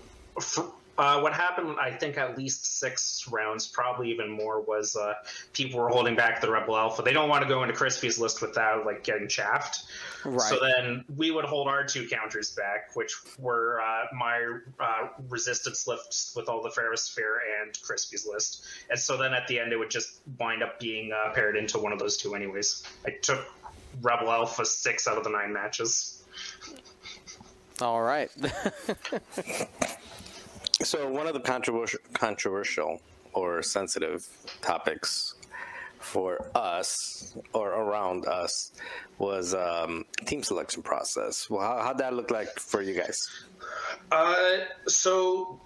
uh, 0.98 1.20
what 1.20 1.34
happened, 1.34 1.76
I 1.78 1.90
think, 1.90 2.16
at 2.16 2.38
least 2.38 2.78
six 2.78 3.28
rounds, 3.30 3.66
probably 3.66 4.10
even 4.10 4.30
more, 4.30 4.60
was 4.62 4.96
uh, 4.96 5.14
people 5.52 5.80
were 5.80 5.88
holding 5.88 6.16
back 6.16 6.40
the 6.40 6.50
Rebel 6.50 6.76
Alpha. 6.76 7.02
They 7.02 7.12
don't 7.12 7.28
want 7.28 7.42
to 7.42 7.48
go 7.48 7.62
into 7.62 7.74
Crispy's 7.74 8.18
list 8.18 8.40
without 8.40 8.86
like 8.86 9.04
getting 9.04 9.28
chaffed. 9.28 9.84
Right. 10.24 10.40
So 10.40 10.58
then 10.60 11.04
we 11.14 11.30
would 11.30 11.44
hold 11.44 11.68
our 11.68 11.84
two 11.84 12.08
counters 12.08 12.52
back, 12.52 12.96
which 12.96 13.14
were 13.38 13.80
uh, 13.80 14.06
my 14.14 14.58
uh, 14.80 15.08
resistance 15.28 15.86
lifts 15.86 16.32
with 16.34 16.48
all 16.48 16.62
the 16.62 16.70
Ferrosphere 16.70 17.38
and 17.62 17.80
Crispy's 17.82 18.26
list. 18.26 18.64
And 18.88 18.98
so 18.98 19.16
then 19.16 19.34
at 19.34 19.46
the 19.48 19.60
end, 19.60 19.72
it 19.72 19.76
would 19.76 19.90
just 19.90 20.20
wind 20.38 20.62
up 20.62 20.80
being 20.80 21.12
uh, 21.12 21.32
paired 21.32 21.56
into 21.56 21.78
one 21.78 21.92
of 21.92 21.98
those 21.98 22.16
two, 22.16 22.34
anyways. 22.34 22.82
I 23.06 23.10
took 23.10 23.46
Rebel 24.02 24.30
Alpha 24.30 24.64
six 24.64 25.06
out 25.06 25.18
of 25.18 25.24
the 25.24 25.30
nine 25.30 25.52
matches. 25.52 26.24
All 27.80 28.02
right. 28.02 28.30
So 30.82 31.08
one 31.08 31.26
of 31.26 31.32
the 31.32 31.40
controversial, 31.40 32.00
controversial 32.12 33.00
or 33.32 33.62
sensitive 33.62 34.28
topics 34.60 35.34
for 36.00 36.50
us 36.54 37.34
or 37.54 37.70
around 37.70 38.26
us 38.26 38.72
was 39.18 39.54
um, 39.54 40.04
team 40.26 40.42
selection 40.42 40.82
process. 40.82 41.48
Well, 41.48 41.62
how, 41.62 41.82
how'd 41.82 41.98
that 41.98 42.12
look 42.12 42.30
like 42.30 42.58
for 42.58 42.82
you 42.82 42.92
guys? 42.94 43.26
Uh, 44.12 44.58
so 44.86 45.58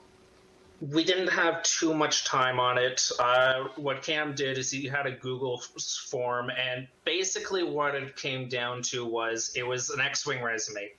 we 0.80 1.04
didn't 1.04 1.28
have 1.28 1.62
too 1.62 1.92
much 1.92 2.24
time 2.24 2.58
on 2.58 2.78
it. 2.78 3.10
Uh, 3.18 3.64
what 3.76 4.02
Cam 4.02 4.34
did 4.34 4.56
is 4.56 4.70
he 4.70 4.86
had 4.86 5.06
a 5.06 5.12
Google 5.12 5.62
form, 6.08 6.50
and 6.50 6.88
basically 7.04 7.62
what 7.62 7.94
it 7.94 8.16
came 8.16 8.48
down 8.48 8.82
to 8.82 9.04
was 9.04 9.52
it 9.54 9.66
was 9.66 9.90
an 9.90 10.00
X-wing 10.00 10.42
resume. 10.42 10.90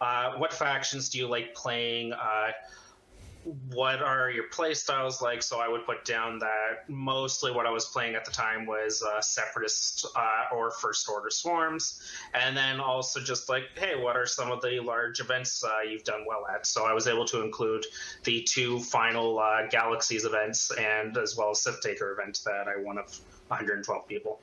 Uh, 0.00 0.32
what 0.36 0.52
factions 0.52 1.08
do 1.08 1.18
you 1.18 1.26
like 1.26 1.54
playing? 1.54 2.12
Uh, 2.12 2.52
what 3.44 4.02
are 4.02 4.30
your 4.30 4.44
play 4.44 4.74
styles 4.74 5.22
like? 5.22 5.42
So 5.42 5.60
I 5.60 5.68
would 5.68 5.86
put 5.86 6.04
down 6.04 6.38
that 6.40 6.88
mostly 6.88 7.52
what 7.52 7.66
I 7.66 7.70
was 7.70 7.86
playing 7.86 8.14
at 8.14 8.24
the 8.24 8.30
time 8.30 8.66
was 8.66 9.02
uh, 9.02 9.20
separatist 9.20 10.06
uh, 10.16 10.54
or 10.54 10.70
first 10.70 11.08
order 11.08 11.30
swarms, 11.30 12.00
and 12.34 12.56
then 12.56 12.80
also 12.80 13.20
just 13.20 13.48
like, 13.48 13.64
hey, 13.76 14.00
what 14.00 14.16
are 14.16 14.26
some 14.26 14.50
of 14.50 14.60
the 14.60 14.80
large 14.80 15.20
events 15.20 15.64
uh, 15.64 15.80
you've 15.88 16.04
done 16.04 16.24
well 16.26 16.46
at? 16.52 16.66
So 16.66 16.84
I 16.84 16.92
was 16.92 17.06
able 17.06 17.24
to 17.26 17.42
include 17.42 17.86
the 18.24 18.42
two 18.42 18.80
final 18.80 19.38
uh, 19.38 19.66
Galaxies 19.68 20.24
events 20.24 20.70
and 20.72 21.16
as 21.16 21.36
well 21.36 21.50
as 21.50 21.62
Sith 21.62 21.80
Taker 21.80 22.12
event 22.12 22.40
that 22.44 22.66
I 22.68 22.80
won 22.80 22.98
of 22.98 23.06
112 23.48 24.08
people. 24.08 24.40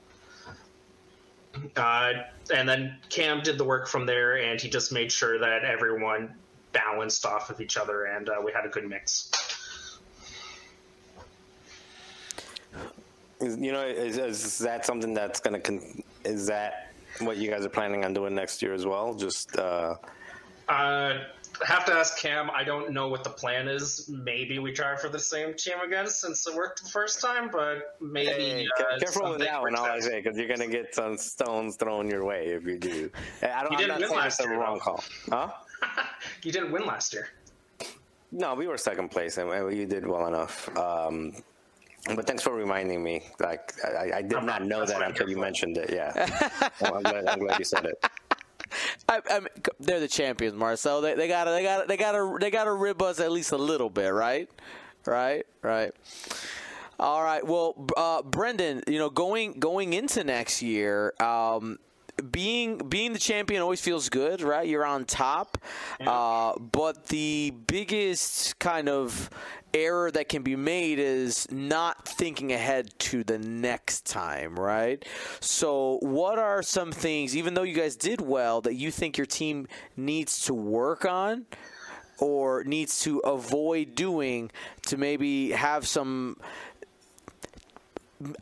Uh, 1.76 2.14
and 2.54 2.68
then 2.68 2.98
Cam 3.10 3.42
did 3.42 3.58
the 3.58 3.64
work 3.64 3.88
from 3.88 4.06
there, 4.06 4.38
and 4.38 4.60
he 4.60 4.70
just 4.70 4.92
made 4.92 5.12
sure 5.12 5.40
that 5.40 5.64
everyone 5.64 6.36
balanced 6.86 7.26
off 7.26 7.50
of 7.50 7.62
each 7.62 7.78
other, 7.78 8.06
and 8.06 8.30
uh, 8.30 8.36
we 8.44 8.52
had 8.52 8.66
a 8.66 8.70
good 8.70 8.88
mix. 8.88 9.32
You 13.42 13.72
know, 13.72 13.86
is, 13.86 14.18
is 14.18 14.58
that 14.60 14.86
something 14.86 15.14
that's 15.14 15.40
going 15.40 15.54
to? 15.54 15.60
Con- 15.60 16.04
is 16.24 16.48
that 16.48 16.94
what 17.20 17.38
you 17.38 17.50
guys 17.50 17.66
are 17.66 17.70
planning 17.70 18.04
on 18.06 18.14
doing 18.14 18.36
next 18.36 18.62
year 18.62 18.74
as 18.74 18.86
well? 18.86 19.14
Just 19.14 19.58
uh, 19.58 19.96
Uh, 20.68 21.20
have 21.66 21.86
to 21.86 21.94
ask 21.94 22.18
Cam. 22.18 22.50
I 22.50 22.64
don't 22.64 22.92
know 22.92 23.08
what 23.08 23.24
the 23.24 23.30
plan 23.30 23.68
is. 23.68 24.10
Maybe 24.10 24.60
we 24.60 24.72
try 24.74 24.96
for 24.96 25.10
the 25.10 25.20
same 25.20 25.54
team 25.54 25.80
again 25.86 26.08
since 26.08 26.48
it 26.48 26.56
worked 26.56 26.84
the 26.84 26.90
first 26.90 27.22
time, 27.22 27.50
but 27.52 27.96
maybe. 28.02 28.32
Hey, 28.32 28.68
uh, 28.80 29.00
careful 29.00 29.30
with 29.32 29.40
that 29.40 29.62
one, 29.62 29.76
all 29.76 29.86
I 29.86 30.00
say, 30.00 30.22
because 30.22 30.38
you're 30.38 30.48
gonna 30.48 30.68
get 30.68 30.96
some 30.96 31.18
stones 31.18 31.76
thrown 31.76 32.10
your 32.10 32.26
way 32.26 32.48
if 32.48 32.66
you 32.66 32.78
do. 32.78 33.10
I 33.42 33.64
don't, 33.64 33.80
You 33.80 33.94
I'm 33.94 34.00
not 34.02 34.10
saying 34.10 34.26
it's 34.26 34.40
a 34.40 34.50
wrong 34.50 34.80
call, 34.80 35.04
huh? 35.30 35.52
you 36.46 36.52
didn't 36.52 36.72
win 36.72 36.86
last 36.86 37.14
year. 37.14 37.30
No, 38.32 38.54
we 38.54 38.68
were 38.68 38.78
second 38.78 39.10
place, 39.10 39.38
and 39.38 39.50
and 39.52 39.76
you 39.78 39.86
did 39.86 40.06
well 40.06 40.28
enough. 40.28 40.76
Um, 40.78 41.34
but 42.16 42.28
thanks 42.28 42.44
for 42.44 42.54
reminding 42.54 43.04
me. 43.04 43.24
Like 43.40 43.74
I, 43.84 44.18
I 44.18 44.22
did 44.22 44.34
I'm 44.36 44.46
not 44.46 44.62
not- 44.62 44.68
know 44.68 44.80
that's 44.80 44.92
that 44.94 45.02
until 45.02 45.30
you 45.30 45.38
mentioned 45.38 45.78
it. 45.78 45.90
Yeah, 45.92 46.12
well, 46.82 46.96
I'm, 46.96 47.04
glad, 47.04 47.28
I'm 47.28 47.40
glad 47.40 47.60
you 47.60 47.66
said 47.66 47.86
it. 47.86 48.06
I, 49.08 49.22
I 49.30 49.40
mean, 49.40 49.50
they're 49.80 50.00
the 50.00 50.08
champions, 50.08 50.56
Marcel. 50.56 51.00
They, 51.02 51.14
they 51.16 51.28
gotta, 51.28 51.52
they 51.52 51.64
gotta, 51.64 51.88
they 51.88 51.98
gotta, 51.98 52.38
they 52.40 52.52
gotta 52.52 52.74
rib 52.74 53.02
us 53.02 53.20
at 53.20 53.32
least 53.32 53.52
a 53.52 53.58
little 53.58 53.90
bit, 53.90 54.10
right? 54.10 54.50
Right, 55.06 55.46
right. 55.62 55.92
All 57.00 57.24
right. 57.24 57.46
Well, 57.46 57.88
uh, 57.96 58.22
Brendan, 58.24 58.82
you 58.88 58.98
know, 58.98 59.10
going 59.10 59.54
going 59.60 59.94
into 59.94 60.24
next 60.24 60.62
year, 60.62 61.14
um, 61.20 61.78
being 62.32 62.78
being 62.78 63.14
the 63.14 63.20
champion 63.20 63.62
always 63.62 63.82
feels 63.82 64.10
good, 64.10 64.42
right? 64.42 64.68
You're 64.68 64.86
on 64.86 65.06
top, 65.06 65.58
uh, 66.06 66.58
but 66.60 67.08
the 67.08 67.54
biggest 67.68 68.58
kind 68.60 68.90
of 68.90 69.30
error 69.74 70.10
that 70.10 70.30
can 70.30 70.42
be 70.42 70.56
made 70.56 71.00
is 71.00 71.52
not 71.52 72.08
thinking 72.08 72.54
ahead 72.54 72.98
to 72.98 73.24
the 73.24 73.38
next 73.38 74.06
time, 74.06 74.58
right? 74.58 75.04
So, 75.42 76.00
what 76.02 76.40
are 76.40 76.64
some 76.64 76.92
things, 76.92 77.36
even 77.36 77.54
though 77.54 77.64
you 77.64 77.76
guys 77.76 77.96
did 77.96 78.22
well, 78.22 78.62
that 78.62 78.76
you 78.76 78.90
think 78.90 79.18
your 79.18 79.28
team 79.28 79.68
needs 79.98 80.46
to 80.46 80.54
work 80.54 81.06
on? 81.06 81.46
Or 82.18 82.64
needs 82.64 83.02
to 83.02 83.20
avoid 83.20 83.94
doing 83.94 84.50
to 84.84 84.96
maybe 84.96 85.52
have 85.52 85.86
some 85.86 86.38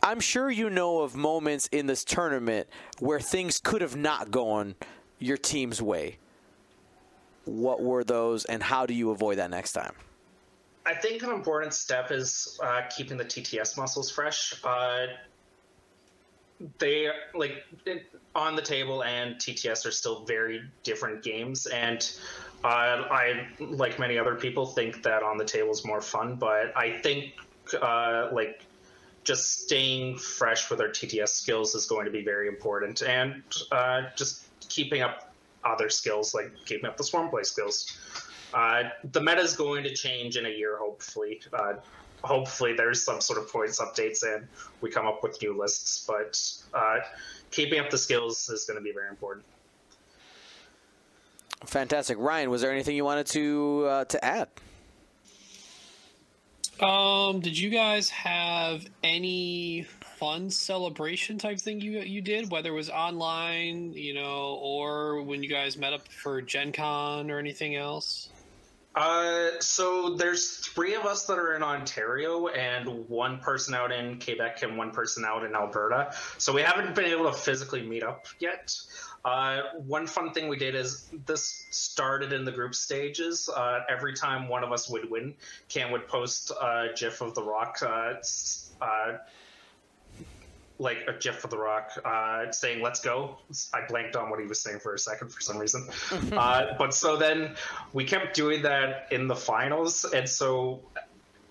I'm 0.01 0.19
sure 0.19 0.49
you 0.51 0.69
know 0.69 1.01
of 1.01 1.15
moments 1.15 1.67
in 1.71 1.87
this 1.87 2.03
tournament 2.03 2.67
where 2.99 3.19
things 3.19 3.59
could 3.59 3.81
have 3.81 3.95
not 3.95 4.31
gone 4.31 4.75
your 5.19 5.37
team's 5.37 5.81
way. 5.81 6.17
What 7.45 7.81
were 7.81 8.03
those, 8.03 8.45
and 8.45 8.63
how 8.63 8.85
do 8.85 8.93
you 8.93 9.11
avoid 9.11 9.37
that 9.37 9.49
next 9.49 9.73
time? 9.73 9.93
I 10.85 10.93
think 10.93 11.23
an 11.23 11.29
important 11.29 11.73
step 11.73 12.11
is 12.11 12.59
uh, 12.61 12.81
keeping 12.95 13.17
the 13.17 13.25
TTS 13.25 13.77
muscles 13.77 14.11
fresh. 14.11 14.53
Uh, 14.63 15.07
they 16.77 17.09
like 17.33 17.65
on 18.35 18.55
the 18.55 18.61
table 18.61 19.03
and 19.03 19.35
TTS 19.35 19.85
are 19.85 19.91
still 19.91 20.23
very 20.25 20.61
different 20.83 21.23
games, 21.23 21.67
and 21.67 22.11
uh, 22.63 22.67
I, 22.67 23.47
like 23.59 23.99
many 23.99 24.17
other 24.17 24.35
people, 24.35 24.65
think 24.65 25.03
that 25.03 25.23
on 25.23 25.37
the 25.37 25.45
table 25.45 25.71
is 25.71 25.85
more 25.85 26.01
fun. 26.01 26.35
But 26.35 26.75
I 26.77 26.97
think 27.01 27.33
uh, 27.81 28.29
like 28.31 28.65
just 29.23 29.63
staying 29.63 30.17
fresh 30.17 30.69
with 30.69 30.81
our 30.81 30.89
TTS 30.89 31.29
skills 31.29 31.75
is 31.75 31.85
going 31.85 32.05
to 32.05 32.11
be 32.11 32.23
very 32.23 32.47
important, 32.47 33.01
and 33.01 33.43
uh, 33.71 34.03
just 34.15 34.45
keeping 34.69 35.01
up 35.01 35.33
other 35.63 35.89
skills 35.89 36.33
like 36.33 36.51
keeping 36.65 36.85
up 36.85 36.97
the 36.97 37.03
swarm 37.03 37.29
play 37.29 37.43
skills. 37.43 37.97
Uh, 38.53 38.83
the 39.11 39.21
meta 39.21 39.41
is 39.41 39.55
going 39.55 39.83
to 39.83 39.93
change 39.93 40.37
in 40.37 40.45
a 40.45 40.49
year, 40.49 40.77
hopefully. 40.77 41.41
Uh, 41.51 41.73
hopefully, 42.23 42.73
there's 42.73 43.03
some 43.03 43.19
sort 43.19 43.39
of 43.39 43.51
points 43.51 43.79
updates 43.79 44.23
and 44.23 44.47
we 44.81 44.89
come 44.89 45.07
up 45.07 45.23
with 45.23 45.41
new 45.41 45.57
lists. 45.57 46.05
But 46.07 46.39
uh, 46.73 46.99
keeping 47.51 47.79
up 47.79 47.89
the 47.89 47.97
skills 47.97 48.49
is 48.49 48.65
going 48.65 48.77
to 48.77 48.83
be 48.83 48.91
very 48.91 49.09
important. 49.09 49.45
Fantastic, 51.65 52.17
Ryan. 52.19 52.49
Was 52.49 52.61
there 52.61 52.71
anything 52.71 52.95
you 52.95 53.05
wanted 53.05 53.25
to 53.27 53.85
uh, 53.87 54.05
to 54.05 54.23
add? 54.23 54.49
Um, 56.83 57.39
did 57.39 57.57
you 57.57 57.69
guys 57.69 58.09
have 58.09 58.85
any 59.03 59.87
fun 60.17 60.49
celebration 60.49 61.37
type 61.37 61.59
thing 61.59 61.79
you 61.79 62.01
you 62.01 62.21
did, 62.21 62.51
whether 62.51 62.69
it 62.69 62.73
was 62.73 62.89
online, 62.89 63.93
you 63.93 64.13
know, 64.13 64.59
or 64.61 65.21
when 65.21 65.41
you 65.41 65.49
guys 65.49 65.77
met 65.77 65.93
up 65.93 66.07
for 66.09 66.41
Gen 66.41 66.73
Con 66.73 67.31
or 67.31 67.39
anything 67.39 67.75
else? 67.75 68.29
Uh, 68.95 69.49
so 69.59 70.15
there's 70.15 70.57
three 70.57 70.93
of 70.93 71.05
us 71.05 71.25
that 71.25 71.39
are 71.39 71.55
in 71.55 71.63
Ontario, 71.63 72.47
and 72.47 73.07
one 73.09 73.39
person 73.39 73.73
out 73.73 73.91
in 73.91 74.19
Quebec 74.19 74.61
and 74.61 74.77
one 74.77 74.91
person 74.91 75.25
out 75.25 75.43
in 75.43 75.55
Alberta. 75.55 76.13
So 76.37 76.53
we 76.53 76.61
haven't 76.61 76.93
been 76.93 77.05
able 77.05 77.25
to 77.25 77.33
physically 77.33 77.81
meet 77.81 78.03
up 78.03 78.27
yet. 78.39 78.75
Uh, 79.25 79.61
one 79.85 80.05
fun 80.05 80.33
thing 80.33 80.49
we 80.49 80.57
did 80.57 80.75
is 80.75 81.09
this 81.25 81.65
started 81.71 82.33
in 82.33 82.43
the 82.43 82.51
group 82.51 82.75
stages. 82.75 83.49
Uh, 83.49 83.79
every 83.89 84.13
time 84.13 84.49
one 84.49 84.63
of 84.63 84.71
us 84.71 84.89
would 84.89 85.09
win, 85.09 85.33
Cam 85.69 85.91
would 85.91 86.07
post 86.07 86.51
a 86.51 86.89
GIF 86.95 87.21
of 87.21 87.33
the 87.33 87.43
Rock. 87.43 87.77
Uh, 87.81 88.15
uh, 88.81 89.17
like 90.79 91.05
a 91.07 91.13
GIF 91.13 91.43
of 91.43 91.49
the 91.49 91.57
Rock 91.57 91.91
uh, 92.03 92.51
saying 92.51 92.81
"Let's 92.81 92.99
go." 92.99 93.37
I 93.73 93.85
blanked 93.87 94.15
on 94.15 94.29
what 94.29 94.39
he 94.39 94.45
was 94.45 94.59
saying 94.59 94.79
for 94.79 94.93
a 94.93 94.99
second 94.99 95.31
for 95.31 95.39
some 95.39 95.57
reason. 95.57 95.87
uh, 96.33 96.75
but 96.77 96.93
so 96.93 97.15
then 97.15 97.55
we 97.93 98.03
kept 98.03 98.35
doing 98.35 98.63
that 98.63 99.07
in 99.11 99.27
the 99.27 99.35
finals, 99.35 100.03
and 100.03 100.27
so 100.27 100.81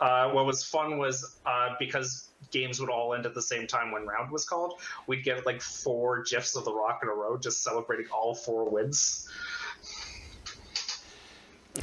uh, 0.03 0.31
what 0.31 0.45
was 0.45 0.65
fun 0.65 0.99
was 0.99 1.37
uh, 1.47 1.69
because 1.79 2.29
games 2.51 2.81
would 2.81 2.91
all 2.91 3.15
end 3.15 3.25
at 3.25 3.35
the 3.35 3.43
same 3.43 3.69
time 3.69 3.93
when 3.93 4.05
round 4.05 4.33
was 4.33 4.45
called, 4.45 4.81
we'd 5.07 5.23
get 5.23 5.47
like 5.47 5.63
four 5.63 6.25
gifs 6.25 6.57
of 6.57 6.65
the 6.65 6.75
Rock 6.75 7.01
in 7.05 7.09
a 7.09 7.13
row, 7.13 7.39
just 7.39 7.63
celebrating 7.63 8.07
all 8.13 8.35
four 8.35 8.69
wins. 8.69 9.29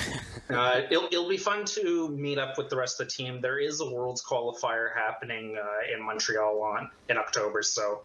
uh, 0.50 0.82
it'll, 0.92 1.06
it'll 1.06 1.30
be 1.30 1.38
fun 1.38 1.64
to 1.64 2.10
meet 2.10 2.38
up 2.38 2.58
with 2.58 2.70
the 2.70 2.76
rest 2.76 3.00
of 3.00 3.08
the 3.08 3.14
team. 3.14 3.40
There 3.40 3.58
is 3.58 3.80
a 3.80 3.90
Worlds 3.90 4.22
qualifier 4.22 4.94
happening 4.94 5.58
uh, 5.58 5.96
in 5.96 6.06
Montreal 6.06 6.62
on 6.62 6.90
in 7.08 7.18
October, 7.18 7.64
so 7.64 8.02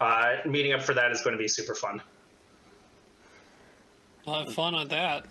uh, 0.00 0.36
meeting 0.46 0.72
up 0.72 0.80
for 0.80 0.94
that 0.94 1.12
is 1.12 1.20
going 1.20 1.36
to 1.36 1.38
be 1.38 1.48
super 1.48 1.74
fun. 1.74 2.00
Have 4.26 4.54
fun 4.54 4.74
on 4.74 4.88
that, 4.88 5.26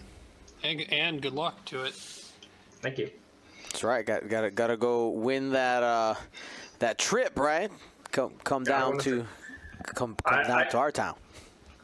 and, 0.62 0.82
and 0.94 1.20
good 1.20 1.34
luck 1.34 1.66
to 1.66 1.84
it. 1.84 1.94
Thank 2.82 3.00
you. 3.00 3.10
That's 3.72 3.84
right. 3.84 4.06
Got 4.06 4.28
got 4.30 4.42
to 4.42 4.52
got 4.52 4.68
to 4.68 4.78
go 4.78 5.10
win 5.10 5.52
that 5.52 5.84
uh, 5.84 6.16
that 6.80 6.98
trip, 6.98 7.38
right? 7.38 7.72
Come 8.12 8.34
come 8.44 8.64
Gotta 8.64 8.92
down 8.92 9.00
to 9.00 9.26
come 9.84 10.16
come 10.26 10.40
I- 10.40 10.44
down 10.44 10.58
I- 10.60 10.64
to 10.66 10.78
our 10.78 10.92
town. 10.92 11.16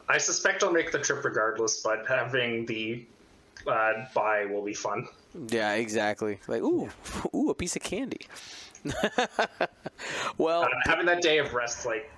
I 0.08 0.18
suspect 0.18 0.62
I'll 0.62 0.72
make 0.72 0.92
the 0.92 1.00
trip 1.00 1.24
regardless, 1.24 1.80
but 1.82 2.06
having 2.06 2.64
the 2.66 3.04
uh, 3.66 4.04
buy 4.14 4.44
will 4.44 4.62
be 4.64 4.74
fun. 4.74 5.08
Yeah, 5.48 5.72
exactly. 5.74 6.38
Like 6.46 6.62
ooh, 6.62 6.88
ooh, 7.34 7.50
a 7.50 7.54
piece 7.54 7.74
of 7.76 7.82
candy. 7.82 8.26
well, 10.38 10.62
Uh, 10.62 10.68
having 10.84 11.06
that 11.06 11.22
day 11.22 11.38
of 11.38 11.54
rest, 11.54 11.86
like 11.86 12.10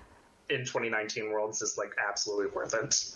in 0.49 0.61
2019 0.61 1.31
Worlds, 1.31 1.61
is 1.61 1.77
like 1.77 1.93
absolutely 2.07 2.47
worth 2.47 2.73
it. 2.73 3.15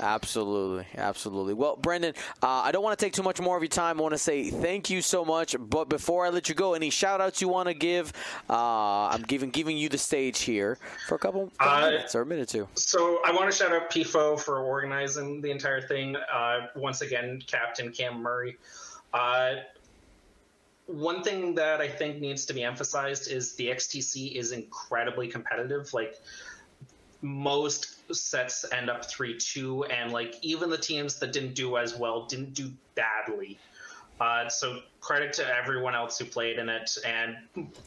Absolutely, 0.00 0.86
absolutely. 0.96 1.54
Well, 1.54 1.76
Brendan, 1.76 2.14
uh, 2.42 2.46
I 2.46 2.72
don't 2.72 2.82
want 2.82 2.98
to 2.98 3.04
take 3.04 3.12
too 3.12 3.22
much 3.22 3.40
more 3.40 3.56
of 3.56 3.62
your 3.62 3.68
time. 3.68 3.98
I 3.98 4.02
want 4.02 4.14
to 4.14 4.18
say 4.18 4.50
thank 4.50 4.90
you 4.90 5.00
so 5.02 5.24
much. 5.24 5.56
But 5.58 5.88
before 5.88 6.26
I 6.26 6.30
let 6.30 6.48
you 6.48 6.54
go, 6.54 6.74
any 6.74 6.90
shout 6.90 7.20
outs 7.20 7.40
you 7.40 7.48
want 7.48 7.68
to 7.68 7.74
give? 7.74 8.12
Uh, 8.50 9.08
I'm 9.08 9.22
giving 9.22 9.50
giving 9.50 9.76
you 9.76 9.88
the 9.88 9.98
stage 9.98 10.40
here 10.40 10.78
for 11.08 11.14
a 11.14 11.18
couple, 11.18 11.52
Uh, 11.60 11.80
minutes 11.90 12.14
or 12.14 12.22
a 12.22 12.26
minute 12.26 12.54
or 12.54 12.58
two. 12.58 12.68
So 12.74 13.20
I 13.24 13.32
want 13.32 13.50
to 13.50 13.56
shout 13.56 13.72
out 13.72 13.90
PFO 13.90 14.38
for 14.40 14.58
organizing 14.58 15.40
the 15.40 15.50
entire 15.50 15.80
thing. 15.80 16.16
Uh, 16.16 16.68
once 16.74 17.00
again, 17.00 17.42
Captain 17.46 17.92
Cam 17.92 18.20
Murray. 18.20 18.56
Uh, 19.12 19.56
one 20.86 21.22
thing 21.22 21.54
that 21.54 21.80
I 21.80 21.88
think 21.88 22.20
needs 22.20 22.44
to 22.46 22.52
be 22.52 22.62
emphasized 22.64 23.30
is 23.30 23.54
the 23.54 23.68
XTC 23.68 24.34
is 24.34 24.52
incredibly 24.52 25.28
competitive. 25.28 25.92
Like 25.94 26.18
most 27.22 28.14
sets 28.14 28.64
end 28.72 28.90
up 28.90 29.04
three 29.04 29.38
two, 29.38 29.84
and 29.84 30.12
like 30.12 30.36
even 30.42 30.68
the 30.68 30.76
teams 30.76 31.18
that 31.20 31.32
didn't 31.32 31.54
do 31.54 31.76
as 31.78 31.96
well 31.96 32.26
didn't 32.26 32.52
do 32.54 32.70
badly. 32.94 33.58
Uh, 34.20 34.48
so 34.48 34.80
credit 35.00 35.32
to 35.32 35.46
everyone 35.56 35.94
else 35.94 36.18
who 36.18 36.24
played 36.24 36.58
in 36.58 36.68
it. 36.68 36.96
And 37.04 37.36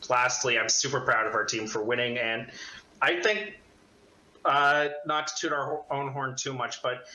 lastly, 0.10 0.60
I'm 0.60 0.68
super 0.68 1.00
proud 1.00 1.28
of 1.28 1.34
our 1.34 1.46
team 1.46 1.68
for 1.68 1.82
winning. 1.82 2.18
And 2.18 2.52
I 3.02 3.22
think 3.22 3.58
uh, 4.44 4.90
not 5.06 5.28
to 5.28 5.34
toot 5.38 5.54
our 5.54 5.84
own 5.92 6.12
horn 6.12 6.36
too 6.36 6.54
much, 6.54 6.82
but 6.82 7.06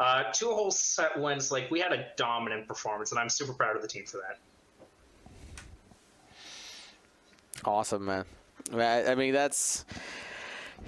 uh, 0.00 0.24
two 0.32 0.46
whole 0.46 0.70
set 0.70 1.20
wins. 1.20 1.52
Like 1.52 1.70
we 1.70 1.80
had 1.80 1.92
a 1.92 2.06
dominant 2.16 2.66
performance, 2.66 3.10
and 3.10 3.20
I'm 3.20 3.28
super 3.28 3.52
proud 3.52 3.76
of 3.76 3.82
the 3.82 3.88
team 3.88 4.04
for 4.06 4.18
that. 4.18 4.38
Awesome, 7.64 8.04
man. 8.06 8.24
I 8.74 9.14
mean, 9.14 9.32
that's 9.32 9.84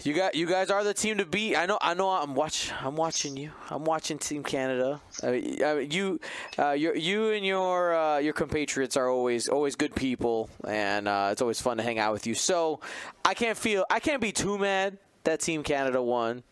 you 0.03 0.15
got. 0.15 0.35
You 0.35 0.47
guys 0.47 0.71
are 0.71 0.83
the 0.85 0.95
team 0.95 1.19
to 1.19 1.27
beat. 1.27 1.57
I 1.57 1.67
know. 1.67 1.79
I 1.81 1.95
know. 1.95 2.11
I'm 2.11 2.35
watch. 2.35 2.73
I'm 2.81 2.97
watching 2.97 3.37
you. 3.37 3.53
I'm 3.71 3.85
watching 3.85 4.19
Team 4.19 4.43
Canada. 4.43 5.01
Uh, 5.23 5.29
I 5.29 5.75
mean, 5.75 5.91
you, 5.91 6.21
uh, 6.59 6.73
you 6.73 7.31
and 7.31 7.45
your 7.45 7.95
uh, 7.95 8.19
your 8.19 8.33
compatriots 8.33 8.97
are 8.97 9.09
always 9.09 9.49
always 9.49 9.77
good 9.77 9.95
people, 9.95 10.51
and 10.67 11.09
uh, 11.09 11.29
it's 11.33 11.43
always 11.43 11.61
fun 11.61 11.77
to 11.77 11.83
hang 11.83 11.99
out 11.99 12.13
with 12.13 12.27
you. 12.27 12.35
So 12.35 12.81
I 13.25 13.35
can't 13.35 13.57
feel. 13.57 13.85
I 13.91 14.01
can't 14.01 14.21
be 14.21 14.33
too 14.33 14.59
mad 14.59 14.99
that 15.25 15.41
Team 15.41 15.63
Canada 15.63 16.03
won 16.03 16.43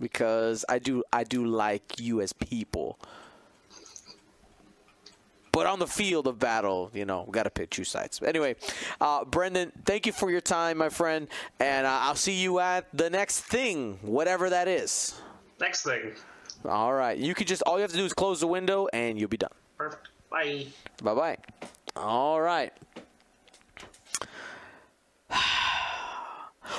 because 0.00 0.64
I 0.68 0.78
do. 0.78 1.02
I 1.12 1.24
do 1.24 1.46
like 1.46 1.98
you 1.98 2.20
as 2.20 2.32
people. 2.32 2.98
But 5.52 5.66
on 5.66 5.78
the 5.80 5.86
field 5.86 6.26
of 6.28 6.38
battle, 6.38 6.90
you 6.94 7.04
know, 7.04 7.24
we 7.26 7.32
got 7.32 7.42
to 7.42 7.50
pick 7.50 7.70
two 7.70 7.82
sides. 7.84 8.20
Anyway, 8.24 8.54
uh, 9.00 9.24
Brendan, 9.24 9.72
thank 9.84 10.06
you 10.06 10.12
for 10.12 10.30
your 10.30 10.40
time, 10.40 10.78
my 10.78 10.88
friend, 10.88 11.26
and 11.58 11.86
uh, 11.86 11.98
I'll 12.02 12.14
see 12.14 12.40
you 12.40 12.60
at 12.60 12.86
the 12.96 13.10
next 13.10 13.40
thing, 13.40 13.98
whatever 14.02 14.48
that 14.50 14.68
is. 14.68 15.20
Next 15.60 15.82
thing, 15.82 16.12
All 16.64 16.92
right, 16.94 17.18
you 17.18 17.34
can 17.34 17.46
just 17.46 17.62
all 17.62 17.76
you 17.76 17.82
have 17.82 17.90
to 17.90 17.96
do 17.96 18.04
is 18.04 18.12
close 18.12 18.40
the 18.40 18.46
window, 18.46 18.86
and 18.92 19.18
you'll 19.18 19.28
be 19.28 19.36
done. 19.36 19.50
perfect. 19.76 20.08
Bye. 20.30 20.66
Bye 21.02 21.14
bye. 21.14 21.36
All 21.96 22.40
right. 22.40 22.72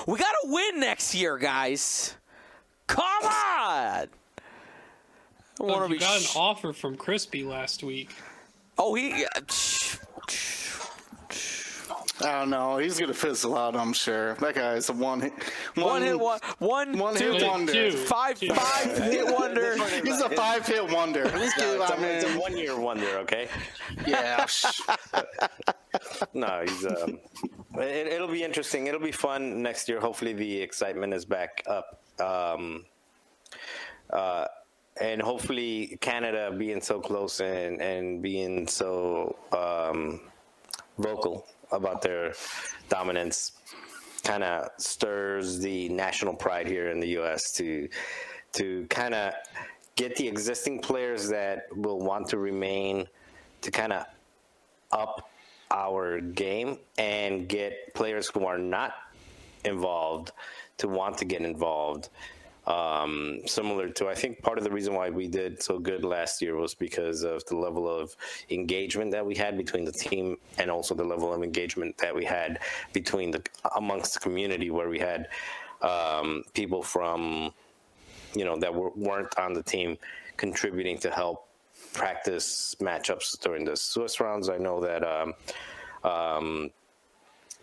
We 0.08 0.18
got 0.18 0.32
to 0.44 0.52
win 0.52 0.80
next 0.80 1.14
year, 1.14 1.38
guys. 1.38 2.16
Come 2.88 3.04
on. 3.24 4.08
I 4.08 4.08
wanna 5.60 5.86
you 5.86 5.94
be 5.94 6.00
got 6.00 6.20
an 6.20 6.28
offer 6.36 6.74
from 6.74 6.96
Crispy 6.98 7.44
last 7.44 7.84
week. 7.84 8.10
Oh, 8.82 8.94
he. 8.96 9.26
I 12.24 12.40
don't 12.40 12.50
know. 12.52 12.78
He's 12.78 13.00
gonna 13.00 13.14
fizzle 13.14 13.58
out. 13.58 13.76
I'm 13.76 13.94
sure. 13.94 14.36
That 14.36 14.56
guy's 14.56 14.90
a 14.90 14.94
one 14.94 15.22
hit. 15.22 15.34
One 15.76 16.02
hit, 16.04 16.20
one, 16.20 16.40
one, 16.60 16.98
One 16.98 17.16
two, 17.16 17.34
hit 17.34 17.48
wonder. 17.48 17.74
Two. 17.74 17.92
five, 17.92 18.40
Two. 18.40 18.54
five 18.54 18.98
hit 19.12 19.26
wonder. 19.26 19.76
He's 20.04 20.22
a 20.22 20.30
five 20.30 20.66
hit 20.66 20.92
wonder. 20.92 21.24
Let's 21.26 21.58
No, 21.58 21.74
give 21.74 21.82
it's, 21.82 21.92
him 21.92 22.04
a, 22.04 22.08
it's 22.08 22.26
a 22.26 22.38
a 22.38 22.40
one 22.40 22.58
year 22.58 22.80
wonder, 22.80 23.18
okay? 23.20 23.48
yeah. 24.06 24.46
No, 26.34 26.62
he's. 26.66 26.86
Um, 26.86 27.20
it, 27.78 28.08
it'll 28.08 28.28
be 28.30 28.44
interesting. 28.44 28.88
It'll 28.88 29.00
be 29.02 29.12
fun 29.12 29.62
next 29.62 29.90
year. 29.90 30.00
Hopefully, 30.00 30.32
the 30.34 30.62
excitement 30.62 31.14
is 31.14 31.26
back 31.26 31.64
up. 31.68 32.02
Um, 32.20 32.86
uh, 34.10 34.46
and 35.02 35.22
hopefully, 35.22 35.98
Canada 36.02 36.54
being 36.56 36.80
so 36.82 37.00
close 37.00 37.40
and, 37.42 37.82
and 37.82 38.22
being 38.22 38.68
so 38.68 39.36
um, 39.52 40.22
vocal 40.98 41.48
about 41.72 42.02
their 42.02 42.34
dominance 42.90 43.54
kind 44.24 44.44
of 44.44 44.70
stirs 44.78 45.60
the 45.60 45.90
national 45.90 46.36
pride 46.36 46.68
here 46.68 46.90
in 46.90 47.00
the 47.00 47.08
U.S. 47.10 47.52
to 47.54 47.90
to 48.54 48.86
kind 48.90 49.14
of 49.14 49.34
get 49.96 50.16
the 50.18 50.28
existing 50.28 50.80
players 50.80 51.30
that 51.30 51.66
will 51.76 52.00
want 52.00 52.28
to 52.30 52.38
remain 52.38 53.08
to 53.62 53.72
kind 53.72 53.94
of 53.94 54.06
up 54.92 55.30
our 55.72 56.20
game 56.20 56.78
and 56.98 57.48
get 57.48 57.94
players 57.94 58.28
who 58.28 58.46
are 58.46 58.58
not 58.58 58.94
involved 59.64 60.32
to 60.78 60.88
want 60.88 61.18
to 61.18 61.26
get 61.26 61.42
involved. 61.42 62.10
Um, 62.68 63.40
similar 63.48 63.90
to, 63.90 64.08
I 64.08 64.14
think 64.14 64.44
part 64.44 64.60
of 64.60 64.64
the 64.64 64.70
reason 64.70 64.94
why 64.94 65.10
we 65.10 65.28
did 65.28 65.64
so 65.64 65.80
good 65.80 66.06
last 66.06 66.42
year 66.42 66.56
was 66.56 66.76
because 66.76 67.24
of 67.24 67.44
the 67.46 67.56
level 67.56 67.90
of 67.90 68.16
engagement 68.52 69.12
that 69.12 69.26
we 69.26 69.36
had 69.36 69.58
between 69.58 69.84
the 69.84 69.92
team 69.92 70.38
and 70.60 70.70
also 70.70 70.94
the 70.94 71.04
level 71.04 71.34
of 71.34 71.42
engagement 71.42 71.98
that 71.98 72.14
we 72.14 72.24
had 72.24 72.60
between 72.94 73.32
the 73.32 73.42
amongst 73.76 74.14
the 74.14 74.20
community 74.20 74.70
where 74.70 74.90
we 74.90 75.00
had 75.00 75.28
um, 75.82 76.44
people 76.54 76.84
from 76.84 77.52
you 78.36 78.46
know 78.46 78.56
that 78.58 78.74
were, 78.74 78.92
weren't 78.92 79.38
on 79.40 79.54
the 79.54 79.64
team 79.64 79.98
contributing 80.38 80.98
to 81.00 81.10
help 81.10 81.48
practice 81.94 82.76
matchups 82.80 83.40
during 83.42 83.66
the 83.66 83.76
Swiss 83.76 84.20
rounds. 84.20 84.50
I 84.50 84.58
know 84.58 84.80
that 84.82 85.04
um, 85.04 85.34
um, 86.04 86.72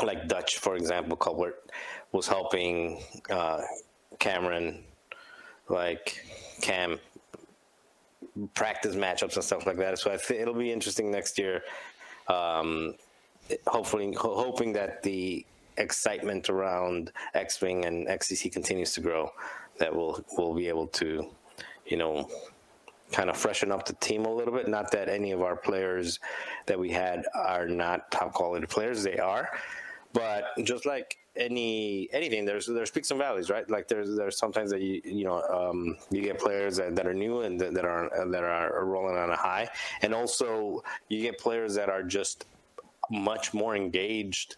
like 0.03 0.29
Dutch, 0.29 0.59
for 0.59 0.77
example, 0.77 1.17
Colbert 1.17 1.71
was 2.13 2.27
helping 2.27 3.03
uh, 3.31 3.63
Cameron, 4.19 4.85
like 5.71 6.25
Cam, 6.61 6.99
practice 8.55 8.95
matchups 8.95 9.35
and 9.35 9.45
stuff 9.45 9.67
like 9.67 9.77
that. 9.79 9.99
So 9.99 10.11
I 10.11 10.17
think 10.17 10.41
it'll 10.41 10.55
be 10.55 10.73
interesting 10.73 11.11
next 11.11 11.39
year. 11.39 11.63
Um, 12.29 12.95
hopefully, 13.67 14.13
ho- 14.13 14.37
hoping 14.37 14.73
that 14.75 15.03
the 15.03 15.45
excitement 15.77 16.51
around 16.51 17.13
X 17.35 17.61
Wing 17.61 17.85
and 17.85 18.07
XCC 18.07 18.53
continues 18.53 18.93
to 18.95 19.01
grow, 19.01 19.31
that 19.79 19.95
we'll 19.95 20.25
we'll 20.37 20.55
be 20.55 20.69
able 20.69 20.89
to, 20.89 21.29
you 21.87 21.97
know, 21.97 22.29
kind 23.13 23.31
of 23.31 23.37
freshen 23.37 23.73
up 23.73 23.87
the 23.87 23.95
team 23.95 24.25
a 24.27 24.33
little 24.33 24.53
bit. 24.53 24.69
Not 24.69 24.91
that 24.93 25.09
any 25.09 25.33
of 25.33 25.43
our 25.43 25.57
players 25.57 26.19
that 26.67 26.79
we 26.79 26.91
had 26.91 27.25
are 27.35 27.67
not 27.67 28.11
top 28.11 28.33
quality 28.35 28.67
players; 28.67 29.03
they 29.03 29.19
are. 29.19 29.49
But 30.13 30.45
just 30.65 30.87
like 30.87 31.19
any 31.38 32.09
anything, 32.12 32.44
there's 32.44 32.66
there's 32.66 32.90
peaks 32.90 33.11
and 33.11 33.18
valleys, 33.18 33.48
right? 33.48 33.68
Like 33.70 33.88
there's 33.88 34.16
there's 34.16 34.37
sometimes 34.37 34.70
that 34.70 34.81
you 34.81 35.01
you 35.05 35.24
know 35.24 35.42
um, 35.42 35.96
you 36.11 36.20
get 36.20 36.38
players 36.38 36.77
that, 36.77 36.94
that 36.96 37.07
are 37.07 37.14
new 37.14 37.40
and 37.40 37.59
that, 37.61 37.74
that 37.74 37.85
are 37.85 38.11
that 38.31 38.44
are 38.44 38.85
rolling 38.85 39.16
on 39.16 39.31
a 39.31 39.37
high, 39.37 39.68
and 40.03 40.14
also 40.14 40.83
you 41.09 41.22
get 41.22 41.38
players 41.38 41.74
that 41.77 41.88
are 41.88 42.03
just 42.03 42.46
much 43.11 43.55
more 43.55 43.74
engaged 43.74 44.57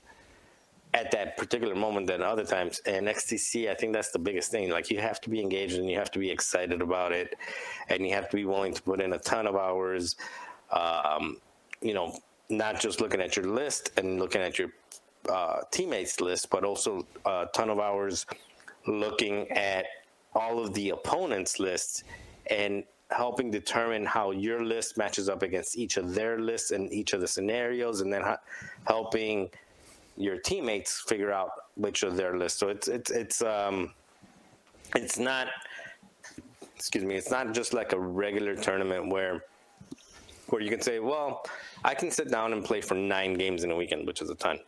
at 0.93 1.11
that 1.13 1.37
particular 1.37 1.75
moment 1.75 2.07
than 2.09 2.21
other 2.21 2.45
times. 2.45 2.81
And 2.85 3.07
XTC, 3.07 3.71
I 3.71 3.75
think 3.75 3.93
that's 3.93 4.11
the 4.11 4.19
biggest 4.19 4.51
thing. 4.51 4.71
Like 4.71 4.91
you 4.91 4.99
have 5.01 5.21
to 5.21 5.31
be 5.31 5.41
engaged 5.41 5.77
and 5.77 5.89
you 5.89 5.97
have 5.97 6.11
to 6.13 6.19
be 6.19 6.31
excited 6.31 6.83
about 6.83 7.13
it, 7.13 7.37
and 7.89 8.05
you 8.07 8.13
have 8.15 8.29
to 8.31 8.37
be 8.37 8.45
willing 8.45 8.75
to 8.75 8.83
put 8.83 9.01
in 9.01 9.13
a 9.13 9.19
ton 9.19 9.47
of 9.47 9.55
hours. 9.55 10.17
Um, 10.73 11.37
you 11.81 11.95
know, 11.95 12.17
not 12.49 12.81
just 12.81 13.01
looking 13.01 13.21
at 13.21 13.37
your 13.37 13.47
list 13.47 13.93
and 13.97 14.19
looking 14.19 14.43
at 14.43 14.59
your 14.59 14.71
uh, 15.29 15.61
teammates 15.71 16.21
list, 16.21 16.51
but 16.51 16.65
also 16.65 17.07
a 17.27 17.47
ton 17.55 17.71
of 17.71 17.79
hours 17.79 18.27
looking 18.87 19.51
at 19.51 19.87
all 20.35 20.59
of 20.59 20.73
the 20.75 20.91
opponents' 20.91 21.59
lists 21.59 22.05
and 22.49 22.85
helping 23.11 23.51
determine 23.51 24.05
how 24.05 24.31
your 24.31 24.65
list 24.65 24.97
matches 24.97 25.29
up 25.29 25.43
against 25.43 25.77
each 25.77 25.97
of 25.97 26.15
their 26.15 26.39
lists 26.39 26.71
and 26.71 26.93
each 26.93 27.13
of 27.13 27.21
the 27.21 27.27
scenarios, 27.27 28.01
and 28.01 28.13
then 28.13 28.23
ha- 28.23 28.39
helping 28.87 29.51
your 30.17 30.39
teammates 30.39 31.01
figure 31.01 31.33
out 31.33 31.51
which 31.75 32.03
of 32.03 32.17
their 32.17 32.37
lists. 32.37 32.59
So 32.59 32.69
it's 32.69 32.89
it's 32.89 33.11
it's 33.11 33.43
um 33.43 33.93
it's 34.95 35.19
not 35.19 35.49
excuse 36.77 37.05
me, 37.05 37.17
it's 37.17 37.31
not 37.31 37.53
just 37.53 37.75
like 37.75 37.93
a 37.93 37.99
regular 37.99 38.55
tournament 38.55 39.09
where 39.09 39.45
where 40.49 40.63
you 40.63 40.71
can 40.71 40.81
say, 40.81 40.99
well, 40.99 41.45
I 41.85 41.95
can 41.95 42.11
sit 42.11 42.31
down 42.31 42.53
and 42.53 42.65
play 42.65 42.81
for 42.81 42.95
nine 42.95 43.35
games 43.35 43.65
in 43.65 43.71
a 43.71 43.77
weekend, 43.77 44.07
which 44.07 44.21
is 44.21 44.31
a 44.31 44.35
ton. 44.35 44.59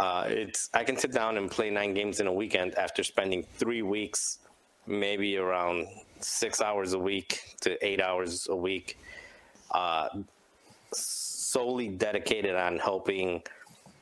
Uh, 0.00 0.24
it's 0.28 0.70
I 0.72 0.82
can 0.82 0.96
sit 0.96 1.12
down 1.12 1.36
and 1.36 1.50
play 1.50 1.68
nine 1.68 1.92
games 1.92 2.20
in 2.20 2.26
a 2.26 2.32
weekend 2.32 2.74
after 2.78 3.04
spending 3.04 3.42
three 3.42 3.82
weeks, 3.82 4.38
maybe 4.86 5.36
around 5.36 5.88
six 6.20 6.62
hours 6.62 6.94
a 6.94 6.98
week 6.98 7.56
to 7.60 7.76
eight 7.86 8.00
hours 8.00 8.48
a 8.48 8.56
week, 8.56 8.98
uh, 9.72 10.08
solely 10.94 11.88
dedicated 11.88 12.54
on 12.54 12.78
helping 12.78 13.42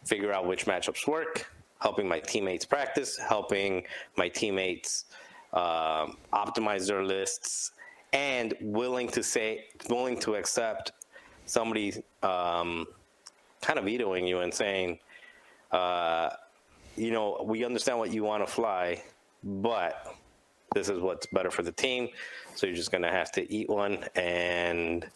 figure 0.04 0.32
out 0.32 0.46
which 0.46 0.66
matchups 0.66 1.08
work, 1.08 1.50
helping 1.80 2.06
my 2.06 2.20
teammates 2.20 2.64
practice, 2.64 3.18
helping 3.18 3.82
my 4.16 4.28
teammates 4.28 5.06
um, 5.52 6.16
optimize 6.32 6.86
their 6.86 7.02
lists, 7.02 7.72
and 8.12 8.54
willing 8.60 9.08
to 9.08 9.20
say, 9.20 9.64
willing 9.90 10.16
to 10.20 10.36
accept 10.36 10.92
somebody 11.46 11.92
um, 12.22 12.86
kind 13.62 13.80
of 13.80 13.84
vetoing 13.84 14.28
you 14.28 14.38
and 14.40 14.54
saying, 14.54 15.00
uh, 15.70 16.30
you 16.96 17.10
know, 17.10 17.42
we 17.44 17.64
understand 17.64 17.98
what 17.98 18.12
you 18.12 18.24
want 18.24 18.46
to 18.46 18.52
fly, 18.52 19.02
but 19.42 20.14
this 20.74 20.88
is 20.88 21.00
what's 21.00 21.26
better 21.26 21.50
for 21.50 21.62
the 21.62 21.72
team. 21.72 22.08
So 22.54 22.66
you're 22.66 22.76
just 22.76 22.90
going 22.90 23.02
to 23.02 23.10
have 23.10 23.30
to 23.32 23.52
eat 23.52 23.68
one 23.68 24.04
and 24.14 25.06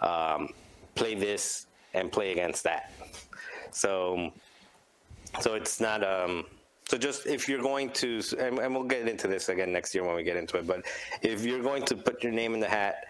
um, 0.00 0.50
play 0.94 1.14
this 1.14 1.66
and 1.94 2.10
play 2.10 2.32
against 2.32 2.64
that. 2.64 2.92
So, 3.70 4.32
so 5.40 5.54
it's 5.54 5.80
not. 5.80 6.02
Um, 6.02 6.44
so 6.88 6.98
just 6.98 7.26
if 7.26 7.48
you're 7.48 7.62
going 7.62 7.90
to, 7.90 8.20
and, 8.40 8.58
and 8.58 8.74
we'll 8.74 8.84
get 8.84 9.06
into 9.06 9.28
this 9.28 9.48
again 9.48 9.72
next 9.72 9.94
year 9.94 10.04
when 10.04 10.16
we 10.16 10.24
get 10.24 10.36
into 10.36 10.56
it. 10.56 10.66
But 10.66 10.84
if 11.22 11.44
you're 11.44 11.62
going 11.62 11.84
to 11.84 11.96
put 11.96 12.22
your 12.24 12.32
name 12.32 12.52
in 12.54 12.60
the 12.60 12.68
hat 12.68 13.04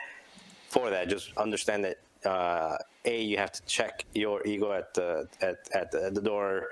for 0.69 0.91
that, 0.91 1.09
just 1.09 1.35
understand 1.39 1.85
that 1.85 2.29
uh, 2.29 2.77
a 3.05 3.23
you 3.23 3.37
have 3.39 3.53
to 3.53 3.63
check 3.67 4.05
your 4.15 4.47
ego 4.47 4.73
at 4.73 4.93
the 4.95 5.29
at 5.41 5.57
at 5.73 5.91
the, 5.91 6.05
at 6.07 6.15
the 6.15 6.21
door 6.21 6.67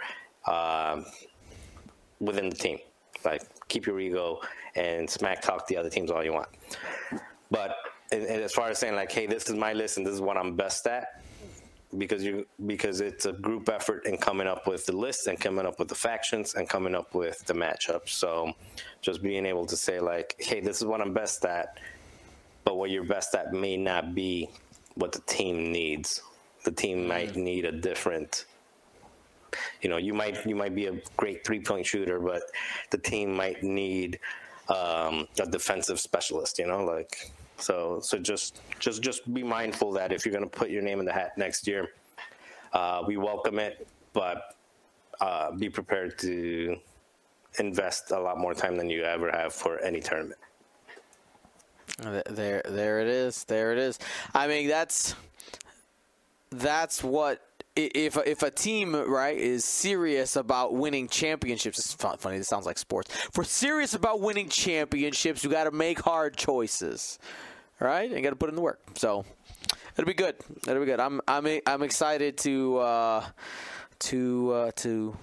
um, 0.47 1.05
within 2.21 2.51
the 2.51 2.57
team. 2.57 2.79
Like 3.25 3.43
keep 3.69 3.87
your 3.87 3.99
ego 4.01 4.41
and 4.75 5.09
smack 5.09 5.43
talk 5.43 5.67
the 5.67 5.77
other 5.77 5.91
teams 5.91 6.11
all 6.11 6.25
you 6.25 6.33
want. 6.33 6.49
But 7.51 7.75
and, 8.13 8.25
as 8.25 8.53
far 8.53 8.69
as 8.69 8.79
saying 8.79 8.95
like, 8.95 9.11
hey, 9.11 9.27
this 9.27 9.49
is 9.49 9.55
my 9.55 9.73
list 9.73 9.97
and 9.97 10.07
this 10.07 10.15
is 10.15 10.21
what 10.21 10.37
I'm 10.37 10.55
best 10.55 10.87
at, 10.87 11.23
because 11.97 12.23
you 12.23 12.47
because 12.67 13.01
it's 13.01 13.27
a 13.27 13.33
group 13.33 13.69
effort 13.69 14.07
in 14.07 14.19
coming 14.19 14.47
up 14.47 14.67
with 14.67 14.87
the 14.87 14.97
list 14.97 15.27
and 15.27 15.41
coming 15.41 15.67
up 15.67 15.79
with 15.79 15.89
the 15.89 15.95
factions 15.95 16.55
and 16.55 16.69
coming 16.69 16.95
up 16.95 17.15
with 17.15 17.45
the 17.47 17.55
matchups. 17.55 18.11
So 18.11 18.53
just 19.01 19.23
being 19.23 19.47
able 19.47 19.67
to 19.67 19.77
say 19.77 19.99
like, 19.99 20.37
hey, 20.39 20.61
this 20.61 20.79
is 20.79 20.85
what 20.85 21.01
I'm 21.01 21.13
best 21.13 21.45
at, 21.45 21.79
but 22.65 22.77
what 22.77 22.91
you're 22.91 23.05
best 23.05 23.35
at 23.35 23.53
may 23.53 23.77
not 23.77 24.15
be 24.15 24.49
what 24.99 25.13
the 25.13 25.21
team 25.21 25.73
needs. 25.73 26.23
The 26.65 26.73
team 26.73 27.07
might 27.07 27.37
need 27.37 27.65
a 27.65 27.73
different 27.73 28.45
you 29.81 29.89
know, 29.89 29.97
you 29.97 30.15
might 30.15 30.45
you 30.47 30.55
might 30.55 30.75
be 30.75 30.87
a 30.87 31.01
great 31.17 31.45
three 31.45 31.61
point 31.61 31.87
shooter, 31.87 32.19
but 32.19 32.43
the 32.91 32.99
team 32.99 33.35
might 33.35 33.63
need 33.63 34.19
um, 34.69 35.27
a 35.41 35.47
defensive 35.47 36.01
specialist. 36.01 36.59
You 36.59 36.67
know, 36.67 36.85
like 36.85 37.31
so. 37.57 38.01
So 38.01 38.19
just 38.19 38.61
just 38.79 39.03
just 39.03 39.33
be 39.33 39.43
mindful 39.43 39.93
that 39.93 40.13
if 40.13 40.25
you're 40.25 40.35
going 40.35 40.49
to 40.49 40.59
put 40.59 40.71
your 40.71 40.83
name 40.83 41.01
in 41.01 41.07
the 41.07 41.13
hat 41.13 41.37
next 41.39 41.67
year, 41.67 41.89
uh, 42.73 43.03
we 43.07 43.17
welcome 43.17 43.59
it, 43.59 43.87
but 44.13 44.57
uh, 45.21 45.53
be 45.53 45.69
prepared 45.69 46.19
to 46.21 46.77
invest 47.59 48.11
a 48.11 48.21
lot 48.21 48.39
more 48.39 48.55
time 48.55 48.77
than 48.77 48.89
you 48.89 49.03
ever 49.05 49.31
have 49.31 49.53
for 49.53 49.79
any 49.81 50.01
tournament. 50.01 50.39
There, 51.99 52.63
there 52.65 53.01
it 53.01 53.09
is. 53.09 53.45
There 53.45 53.73
it 53.73 53.79
is. 53.79 53.99
I 54.35 54.47
mean, 54.47 54.69
that's 54.69 55.15
that's 56.51 57.03
what 57.03 57.43
if 57.75 58.17
if 58.17 58.43
a 58.43 58.51
team 58.51 58.95
right 58.95 59.37
is 59.37 59.65
serious 59.65 60.37
about 60.37 60.75
winning 60.75 61.09
championships. 61.09 61.79
It's 61.79 61.93
funny. 61.95 62.39
This 62.39 62.49
sounds 62.49 62.67
like 62.67 62.79
sports. 62.79 63.11
If 63.29 63.37
we're 63.37 63.45
serious 63.45 63.95
about 63.95 64.21
winning 64.21 64.49
championships, 64.49 65.45
you 65.45 65.51
got 65.51 65.65
to 65.65 65.71
make 65.71 66.01
hard 66.01 66.37
choices, 66.37 67.19
right? 67.81 68.11
And 68.11 68.23
got 68.23 68.31
to 68.31 68.37
put 68.37 68.49
in 68.49 68.55
the 68.55 68.63
work. 68.63 68.81
So 68.95 69.25
it'll 69.97 70.07
be 70.07 70.15
good. 70.15 70.37
It'll 70.67 70.81
be 70.81 70.87
good. 70.87 71.01
I'm 71.01 71.21
I'm 71.27 71.61
I'm 71.67 71.83
excited 71.83 72.39
to 72.39 72.79
uh, 72.79 73.27
to 74.01 74.53
uh, 74.53 74.71
to 74.77 75.17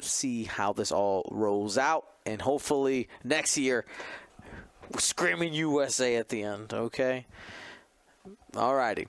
see 0.00 0.44
how 0.44 0.72
this 0.72 0.92
all 0.92 1.28
rolls 1.30 1.78
out, 1.78 2.06
and 2.26 2.40
hopefully 2.40 3.08
next 3.22 3.56
year 3.56 3.84
screaming 4.98 5.52
USA 5.54 6.16
at 6.16 6.28
the 6.28 6.42
end. 6.42 6.72
Okay. 6.72 7.26
All 8.56 8.74
righty. 8.74 9.08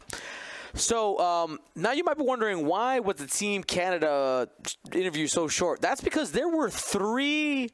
So 0.76 1.20
um, 1.20 1.60
now 1.76 1.92
you 1.92 2.04
might 2.04 2.18
be 2.18 2.24
wondering 2.24 2.66
why 2.66 3.00
was 3.00 3.18
the 3.18 3.28
Team 3.28 3.64
Canada 3.64 4.50
interview 4.92 5.28
so 5.28 5.48
short? 5.48 5.82
That's 5.82 6.02
because 6.02 6.32
there 6.32 6.50
were 6.50 6.70
three 6.70 7.70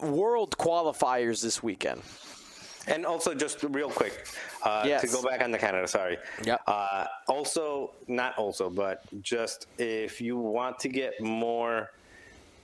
World 0.00 0.56
qualifiers 0.58 1.42
this 1.42 1.62
weekend. 1.62 2.02
And 2.88 3.06
also, 3.06 3.34
just 3.34 3.62
real 3.62 3.88
quick, 3.88 4.26
uh, 4.64 4.82
yes. 4.84 5.02
to 5.02 5.06
go 5.06 5.22
back 5.22 5.40
on 5.40 5.52
the 5.52 5.58
Canada, 5.58 5.86
sorry. 5.86 6.18
Yeah. 6.42 6.56
Uh, 6.66 7.06
also, 7.28 7.92
not 8.08 8.36
also, 8.36 8.68
but 8.68 9.04
just 9.22 9.68
if 9.78 10.20
you 10.20 10.36
want 10.36 10.80
to 10.80 10.88
get 10.88 11.20
more 11.20 11.92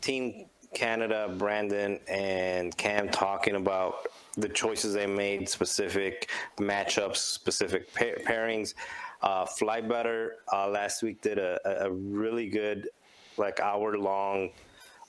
Team 0.00 0.46
Canada, 0.74 1.32
Brandon 1.38 2.00
and 2.08 2.76
Cam 2.76 3.08
talking 3.10 3.54
about 3.54 4.08
the 4.38 4.48
choices 4.48 4.94
they 4.94 5.06
made, 5.06 5.48
specific 5.48 6.30
matchups, 6.58 7.16
specific 7.16 7.92
pairings. 7.92 8.74
Uh, 9.20 9.44
Fly 9.44 9.80
Better 9.80 10.36
uh, 10.52 10.68
last 10.68 11.02
week 11.02 11.20
did 11.20 11.38
a, 11.38 11.58
a 11.84 11.90
really 11.90 12.48
good, 12.48 12.88
like 13.36 13.58
hour 13.58 13.98
long 13.98 14.50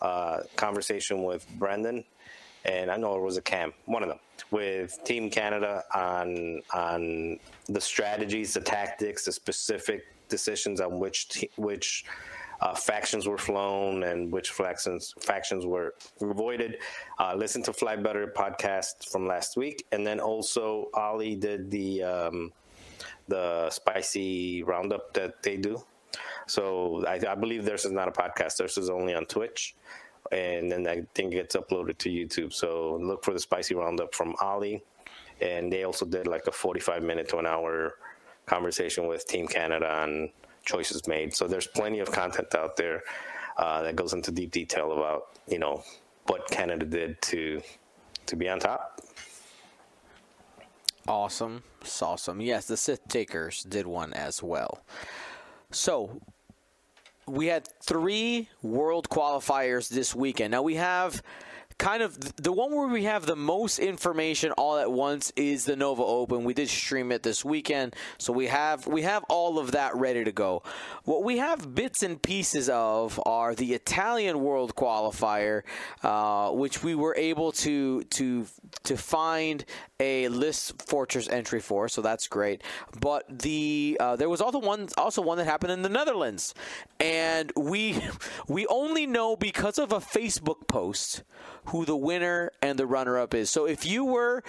uh, 0.01 0.39
conversation 0.55 1.23
with 1.23 1.47
Brendan, 1.59 2.03
and 2.65 2.89
I 2.89 2.97
know 2.97 3.15
it 3.15 3.21
was 3.21 3.37
a 3.37 3.41
Cam, 3.41 3.71
one 3.85 4.01
of 4.01 4.09
them, 4.09 4.19
with 4.49 4.99
Team 5.03 5.29
Canada 5.29 5.83
on 5.93 6.61
on 6.73 7.39
the 7.67 7.81
strategies, 7.81 8.55
the 8.55 8.61
tactics, 8.61 9.25
the 9.25 9.31
specific 9.31 10.07
decisions 10.27 10.81
on 10.81 10.99
which 10.99 11.29
te- 11.29 11.51
which 11.55 12.05
uh, 12.61 12.75
factions 12.75 13.27
were 13.27 13.37
flown 13.37 14.03
and 14.03 14.31
which 14.31 14.51
factions 14.51 15.13
factions 15.19 15.65
were 15.65 15.95
avoided. 16.21 16.77
Uh, 17.17 17.33
listen 17.35 17.63
to 17.63 17.73
Fly 17.73 17.95
Better 17.95 18.33
podcast 18.35 19.09
from 19.11 19.27
last 19.27 19.57
week, 19.57 19.85
and 19.91 20.05
then 20.05 20.19
also 20.19 20.89
Ali 20.93 21.35
did 21.35 21.71
the 21.71 22.03
um, 22.03 22.51
the 23.27 23.69
spicy 23.69 24.63
roundup 24.63 25.13
that 25.13 25.41
they 25.43 25.57
do. 25.57 25.83
So 26.47 27.05
I, 27.07 27.19
I 27.27 27.35
believe 27.35 27.63
theirs 27.63 27.85
is 27.85 27.91
not 27.91 28.07
a 28.07 28.11
podcast. 28.11 28.57
Theirs 28.57 28.77
is 28.77 28.89
only 28.89 29.13
on 29.13 29.25
Twitch, 29.25 29.75
and 30.31 30.71
then 30.71 30.87
I 30.87 31.03
think 31.13 31.31
gets 31.31 31.55
uploaded 31.55 31.97
to 31.99 32.09
YouTube. 32.09 32.51
So 32.53 32.97
look 33.01 33.23
for 33.23 33.33
the 33.33 33.39
spicy 33.39 33.75
roundup 33.75 34.15
from 34.15 34.35
Ali, 34.41 34.83
and 35.39 35.71
they 35.71 35.83
also 35.83 36.05
did 36.05 36.27
like 36.27 36.47
a 36.47 36.51
forty-five 36.51 37.03
minute 37.03 37.29
to 37.29 37.37
an 37.37 37.45
hour 37.45 37.95
conversation 38.47 39.05
with 39.05 39.27
Team 39.27 39.47
Canada 39.47 39.87
on 39.87 40.31
choices 40.65 41.07
made. 41.07 41.33
So 41.33 41.47
there's 41.47 41.67
plenty 41.67 41.99
of 41.99 42.11
content 42.11 42.53
out 42.55 42.77
there 42.77 43.03
uh, 43.57 43.81
that 43.83 43.95
goes 43.95 44.13
into 44.13 44.31
deep 44.31 44.51
detail 44.51 44.93
about 44.93 45.27
you 45.47 45.59
know 45.59 45.83
what 46.27 46.47
Canada 46.49 46.85
did 46.85 47.21
to 47.23 47.61
to 48.27 48.35
be 48.35 48.47
on 48.49 48.59
top. 48.59 49.01
Awesome, 51.07 51.63
awesome. 52.01 52.39
Yes, 52.39 52.67
the 52.67 52.77
Sith 52.77 53.07
Takers 53.07 53.63
did 53.63 53.87
one 53.87 54.13
as 54.13 54.43
well. 54.43 54.83
So 55.71 56.21
we 57.25 57.47
had 57.47 57.67
three 57.81 58.49
world 58.61 59.09
qualifiers 59.09 59.89
this 59.89 60.13
weekend. 60.15 60.51
Now 60.51 60.61
we 60.61 60.75
have 60.75 61.21
kind 61.79 62.03
of 62.03 62.35
the 62.35 62.51
one 62.51 62.75
where 62.75 62.87
we 62.87 63.05
have 63.05 63.25
the 63.25 63.37
most 63.37 63.79
information 63.79 64.51
all 64.51 64.77
at 64.77 64.91
once 64.91 65.31
is 65.35 65.65
the 65.65 65.75
Nova 65.75 66.03
Open. 66.03 66.43
We 66.43 66.53
did 66.53 66.69
stream 66.69 67.11
it 67.11 67.23
this 67.23 67.43
weekend, 67.43 67.95
so 68.19 68.33
we 68.33 68.47
have 68.47 68.85
we 68.85 69.01
have 69.03 69.23
all 69.29 69.57
of 69.57 69.71
that 69.71 69.95
ready 69.95 70.23
to 70.25 70.31
go. 70.31 70.61
What 71.05 71.23
we 71.23 71.37
have 71.37 71.73
bits 71.73 72.03
and 72.03 72.21
pieces 72.21 72.69
of 72.69 73.19
are 73.25 73.55
the 73.55 73.73
Italian 73.73 74.41
World 74.41 74.75
Qualifier, 74.75 75.63
uh, 76.03 76.51
which 76.51 76.83
we 76.83 76.93
were 76.95 77.15
able 77.15 77.53
to 77.53 78.03
to 78.03 78.45
to 78.83 78.97
find 78.97 79.65
a 80.01 80.27
list 80.27 80.81
fortress 80.81 81.27
entry 81.29 81.61
for, 81.61 81.87
so 81.87 82.01
that's 82.01 82.27
great. 82.27 82.61
But 82.99 83.39
the 83.39 83.97
uh, 83.99 84.17
there 84.17 84.29
was 84.29 84.41
also 84.41 84.59
one 84.59 84.89
also 84.97 85.21
one 85.21 85.37
that 85.37 85.45
happened 85.45 85.71
in 85.71 85.81
the 85.81 85.89
Netherlands, 85.89 86.53
and 86.99 87.53
we 87.55 88.03
we 88.49 88.67
only 88.67 89.07
know 89.07 89.37
because 89.37 89.79
of 89.79 89.93
a 89.93 89.99
Facebook 89.99 90.67
post 90.67 91.23
who 91.69 91.85
the 91.85 91.95
winner 91.95 92.51
and 92.61 92.77
the 92.77 92.85
runner 92.85 93.17
up 93.17 93.33
is. 93.33 93.49
So 93.49 93.65
if 93.65 93.85
you 93.85 94.05
were 94.05 94.43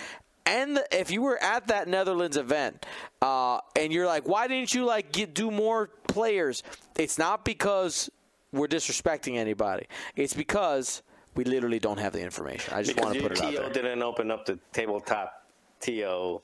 and 0.46 0.76
the, 0.76 0.84
if 0.98 1.10
you 1.10 1.22
were 1.22 1.40
at 1.42 1.66
that 1.68 1.86
Netherlands 1.88 2.36
event 2.36 2.84
uh, 3.22 3.60
and 3.76 3.92
you're 3.92 4.06
like, 4.06 4.26
why 4.26 4.48
didn't 4.48 4.74
you 4.74 4.84
like 4.84 5.12
get 5.12 5.34
do 5.34 5.50
more 5.50 5.88
players? 6.08 6.62
It's 6.98 7.18
not 7.18 7.44
because 7.44 8.10
we're 8.52 8.66
disrespecting 8.68 9.36
anybody. 9.36 9.86
It's 10.16 10.34
because 10.34 11.02
we 11.36 11.44
literally 11.44 11.78
don't 11.78 11.98
have 11.98 12.12
the 12.12 12.20
information. 12.22 12.74
I 12.74 12.82
just 12.82 12.96
Because 12.96 13.14
want 13.14 13.16
to 13.18 13.22
put 13.22 13.32
it 13.32 13.42
out 13.42 13.52
there. 13.52 13.72
didn't 13.72 14.02
open 14.02 14.30
up 14.30 14.46
the 14.46 14.58
tabletop 14.72 15.46
TO. 15.80 16.40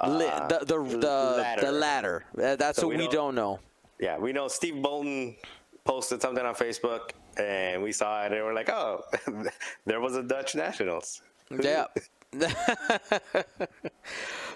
Uh, 0.00 0.48
the 0.48 0.58
the 0.60 0.64
the 0.98 1.08
ladder. 1.38 1.60
the 1.60 1.72
ladder. 1.72 2.24
That's 2.34 2.78
So 2.78 2.88
what 2.88 2.96
we 2.96 3.06
we 3.06 3.08
don't 3.12 3.34
know. 3.34 3.60
Yeah, 3.98 4.16
we 4.18 4.32
know 4.32 4.48
Steve 4.48 4.80
Bolton 4.82 5.36
posted 5.84 6.22
something 6.22 6.44
on 6.44 6.54
Facebook, 6.54 7.10
and 7.36 7.82
we 7.82 7.92
saw 7.92 8.24
it, 8.24 8.32
and 8.32 8.44
we're 8.44 8.54
like, 8.54 8.68
oh, 8.68 9.02
there 9.86 10.00
was 10.00 10.16
a 10.16 10.22
Dutch 10.22 10.54
Nationals. 10.54 11.22
Yeah. 11.60 11.86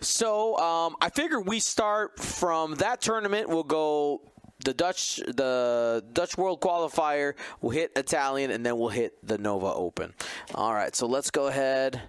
so 0.01 0.57
um, 0.59 0.95
I 1.01 1.11
figure 1.11 1.41
we 1.41 1.59
start 1.59 2.21
from 2.21 2.77
that 2.77 3.01
tournament. 3.01 3.49
We'll 3.49 3.65
go 3.65 4.21
the 4.65 4.73
Dutch 4.73 5.17
the 5.17 6.05
Dutch 6.13 6.39
World 6.39 6.61
Qualifier. 6.61 7.35
We'll 7.61 7.73
hit 7.73 7.91
Italian, 7.97 8.53
and 8.53 8.65
then 8.65 8.79
we'll 8.79 8.91
hit 8.91 9.15
the 9.27 9.39
Nova 9.39 9.75
Open. 9.75 10.15
All 10.55 10.73
right. 10.73 10.95
So 10.95 11.09
let's 11.09 11.33
go 11.33 11.49
ahead 11.49 12.01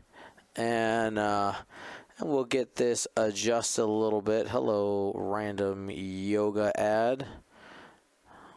and. 0.56 1.17
Uh, 1.17 1.54
and 2.17 2.30
we'll 2.30 2.45
get 2.45 2.75
this 2.75 3.08
adjusted 3.17 3.84
a 3.84 3.86
little 3.86 4.21
bit. 4.21 4.47
Hello, 4.47 5.12
random 5.15 5.89
yoga 5.89 6.71
ad. 6.80 7.25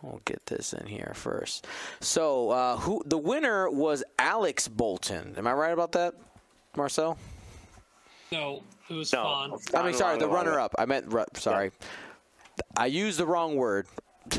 We'll 0.03 0.21
get 0.25 0.47
this 0.47 0.73
in 0.73 0.87
here 0.87 1.13
first. 1.15 1.67
So, 2.01 2.51
uh, 2.51 2.77
who 2.77 3.03
the 3.07 3.19
winner 3.19 3.69
was 3.69 4.05
Alex 4.19 4.69
Bolton? 4.69 5.35
Am 5.37 5.47
I 5.47 5.53
right 5.53 5.73
about 5.73 5.93
that, 5.93 6.15
Marcel? 6.77 7.19
No, 8.31 8.63
it 8.89 8.95
was 8.95 9.13
No. 9.13 9.23
Fawn. 9.25 9.59
I 9.75 9.83
mean, 9.83 9.95
sorry, 9.95 10.19
the 10.19 10.29
runner-up. 10.29 10.75
I 10.79 10.85
meant, 10.87 11.13
ru- 11.13 11.25
sorry, 11.35 11.73
I 12.77 12.87
used 12.87 13.19
the 13.19 13.27
wrong 13.27 13.57
word. 13.57 13.87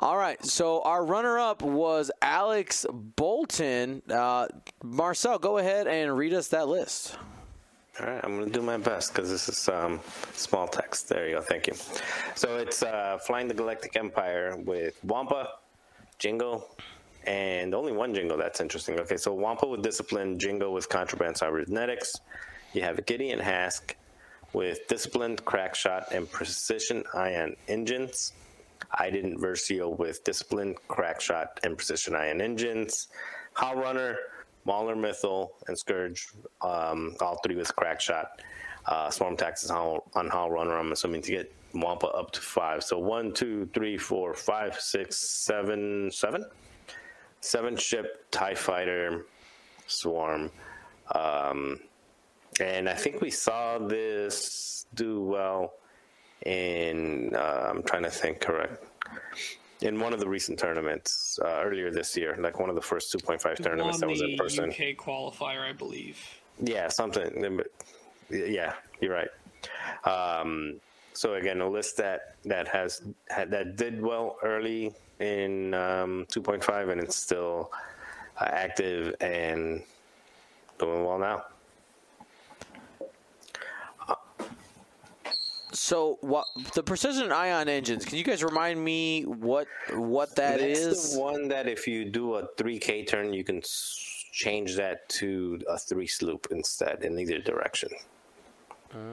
All 0.00 0.16
right, 0.18 0.44
so 0.44 0.82
our 0.82 1.04
runner-up 1.04 1.62
was 1.62 2.10
Alex 2.20 2.84
Bolton. 2.92 4.02
Uh, 4.10 4.48
Marcel, 4.82 5.38
go 5.38 5.58
ahead 5.58 5.86
and 5.86 6.16
read 6.16 6.34
us 6.34 6.48
that 6.48 6.66
list. 6.68 7.16
All 8.00 8.06
right, 8.06 8.20
I'm 8.24 8.36
going 8.36 8.46
to 8.46 8.52
do 8.52 8.60
my 8.60 8.76
best 8.76 9.14
because 9.14 9.30
this 9.30 9.48
is 9.48 9.68
um, 9.68 10.00
small 10.32 10.66
text. 10.66 11.08
There 11.08 11.28
you 11.28 11.36
go. 11.36 11.40
Thank 11.40 11.68
you. 11.68 11.74
So 12.34 12.56
it's 12.56 12.82
uh, 12.82 13.18
Flying 13.24 13.46
the 13.46 13.54
Galactic 13.54 13.94
Empire 13.94 14.56
with 14.56 14.98
Wampa, 15.04 15.50
Jingo, 16.18 16.64
and 17.24 17.72
only 17.72 17.92
one 17.92 18.12
Jingo. 18.12 18.36
That's 18.36 18.60
interesting. 18.60 18.98
Okay, 18.98 19.16
so 19.16 19.32
Wampa 19.32 19.68
with 19.68 19.82
Discipline, 19.82 20.40
Jingo 20.40 20.72
with 20.72 20.88
Contraband 20.88 21.36
Cybernetics. 21.36 22.16
You 22.72 22.82
have 22.82 22.98
a 22.98 23.02
Gideon 23.02 23.38
Hask 23.38 23.94
with 24.52 24.88
Disciplined, 24.88 25.44
Crackshot, 25.44 26.10
and 26.10 26.28
Precision 26.28 27.04
Ion 27.14 27.54
Engines. 27.68 28.32
Iden 28.98 29.38
Versio 29.38 29.96
with 29.96 30.24
Disciplined, 30.24 30.76
Crackshot, 30.88 31.60
and 31.62 31.76
Precision 31.76 32.16
Ion 32.16 32.40
Engines. 32.40 33.06
Howlrunner, 33.54 34.16
Mauler 34.64 34.96
Mithel, 34.96 35.52
and 35.68 35.78
Scourge, 35.78 36.28
um, 36.62 37.14
all 37.20 37.38
three 37.44 37.56
with 37.56 37.74
Crackshot. 37.76 38.26
Uh, 38.86 39.10
Swarm 39.10 39.36
Tactics 39.36 39.70
on, 39.70 40.00
on 40.14 40.28
Howlrunner, 40.28 40.78
I'm 40.78 40.92
assuming 40.92 41.22
to 41.22 41.30
get 41.30 41.54
Wampa 41.74 42.06
up 42.08 42.30
to 42.32 42.40
five. 42.40 42.84
So 42.84 42.98
one, 42.98 43.32
two, 43.32 43.68
three, 43.72 43.96
four, 43.96 44.34
five, 44.34 44.78
six, 44.78 45.16
seven, 45.16 46.10
seven? 46.10 46.44
Seven 47.40 47.76
ship, 47.76 48.30
TIE 48.30 48.54
Fighter, 48.54 49.26
Swarm. 49.86 50.50
Um, 51.14 51.80
and 52.60 52.88
I 52.88 52.94
think 52.94 53.20
we 53.20 53.30
saw 53.30 53.78
this 53.78 54.86
do 54.94 55.22
well 55.22 55.74
in, 56.46 57.34
uh, 57.34 57.68
I'm 57.70 57.82
trying 57.82 58.04
to 58.04 58.10
think 58.10 58.40
correct, 58.40 58.84
in 59.80 59.98
one 60.00 60.12
of 60.12 60.20
the 60.20 60.28
recent 60.28 60.58
tournaments 60.58 61.38
uh, 61.42 61.62
earlier 61.64 61.90
this 61.90 62.16
year, 62.16 62.36
like 62.38 62.58
one 62.58 62.68
of 62.68 62.74
the 62.74 62.82
first 62.82 63.12
2.5 63.12 63.62
tournaments 63.62 64.00
that 64.00 64.08
was 64.08 64.22
in 64.22 64.36
person. 64.36 64.70
UK 64.70 64.96
qualifier, 64.96 65.68
I 65.68 65.72
believe. 65.72 66.18
Yeah, 66.60 66.88
something. 66.88 67.60
Yeah, 68.30 68.74
you're 69.00 69.12
right. 69.12 69.28
Um, 70.04 70.80
so 71.12 71.34
again, 71.34 71.60
a 71.60 71.68
list 71.68 71.96
that 71.98 72.36
that 72.44 72.68
has 72.68 73.02
had, 73.28 73.50
that 73.50 73.76
did 73.76 74.00
well 74.02 74.36
early 74.42 74.92
in 75.20 75.74
um, 75.74 76.26
2.5, 76.30 76.90
and 76.90 77.00
it's 77.00 77.16
still 77.16 77.70
uh, 78.40 78.44
active 78.44 79.14
and 79.20 79.82
doing 80.78 81.04
well 81.04 81.18
now. 81.18 81.44
So, 85.74 86.18
what 86.20 86.46
the 86.74 86.82
precision 86.82 87.32
ion 87.32 87.68
engines? 87.68 88.04
Can 88.04 88.16
you 88.16 88.24
guys 88.24 88.44
remind 88.44 88.82
me 88.82 89.22
what 89.22 89.66
what 89.92 90.36
that 90.36 90.60
That's 90.60 90.78
is? 90.78 91.14
the 91.14 91.20
one 91.20 91.48
that 91.48 91.66
if 91.66 91.88
you 91.88 92.04
do 92.04 92.34
a 92.36 92.46
3K 92.56 93.08
turn, 93.08 93.32
you 93.32 93.42
can 93.42 93.60
change 94.30 94.76
that 94.76 95.08
to 95.08 95.60
a 95.68 95.76
three 95.76 96.06
sloop 96.06 96.46
instead 96.52 97.04
in 97.04 97.18
either 97.18 97.38
direction. 97.38 97.90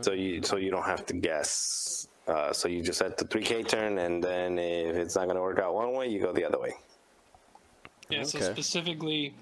So 0.02 0.12
you 0.12 0.44
so 0.44 0.58
you 0.58 0.70
don't 0.70 0.86
have 0.86 1.08
to 1.08 1.14
guess. 1.16 2.08
Uh, 2.28 2.54
so 2.54 2.68
you 2.68 2.84
just 2.84 3.00
set 3.00 3.18
the 3.18 3.26
3K 3.26 3.68
turn, 3.68 3.98
and 3.98 4.24
then 4.24 4.60
if 4.60 4.96
it's 4.96 5.16
not 5.16 5.26
going 5.26 5.36
to 5.36 5.42
work 5.42 5.58
out 5.58 5.74
one 5.74 5.94
way, 5.94 6.08
you 6.08 6.22
go 6.22 6.32
the 6.32 6.46
other 6.46 6.60
way. 6.60 6.74
Yeah, 8.08 8.22
so 8.22 8.40
specifically, 8.40 9.34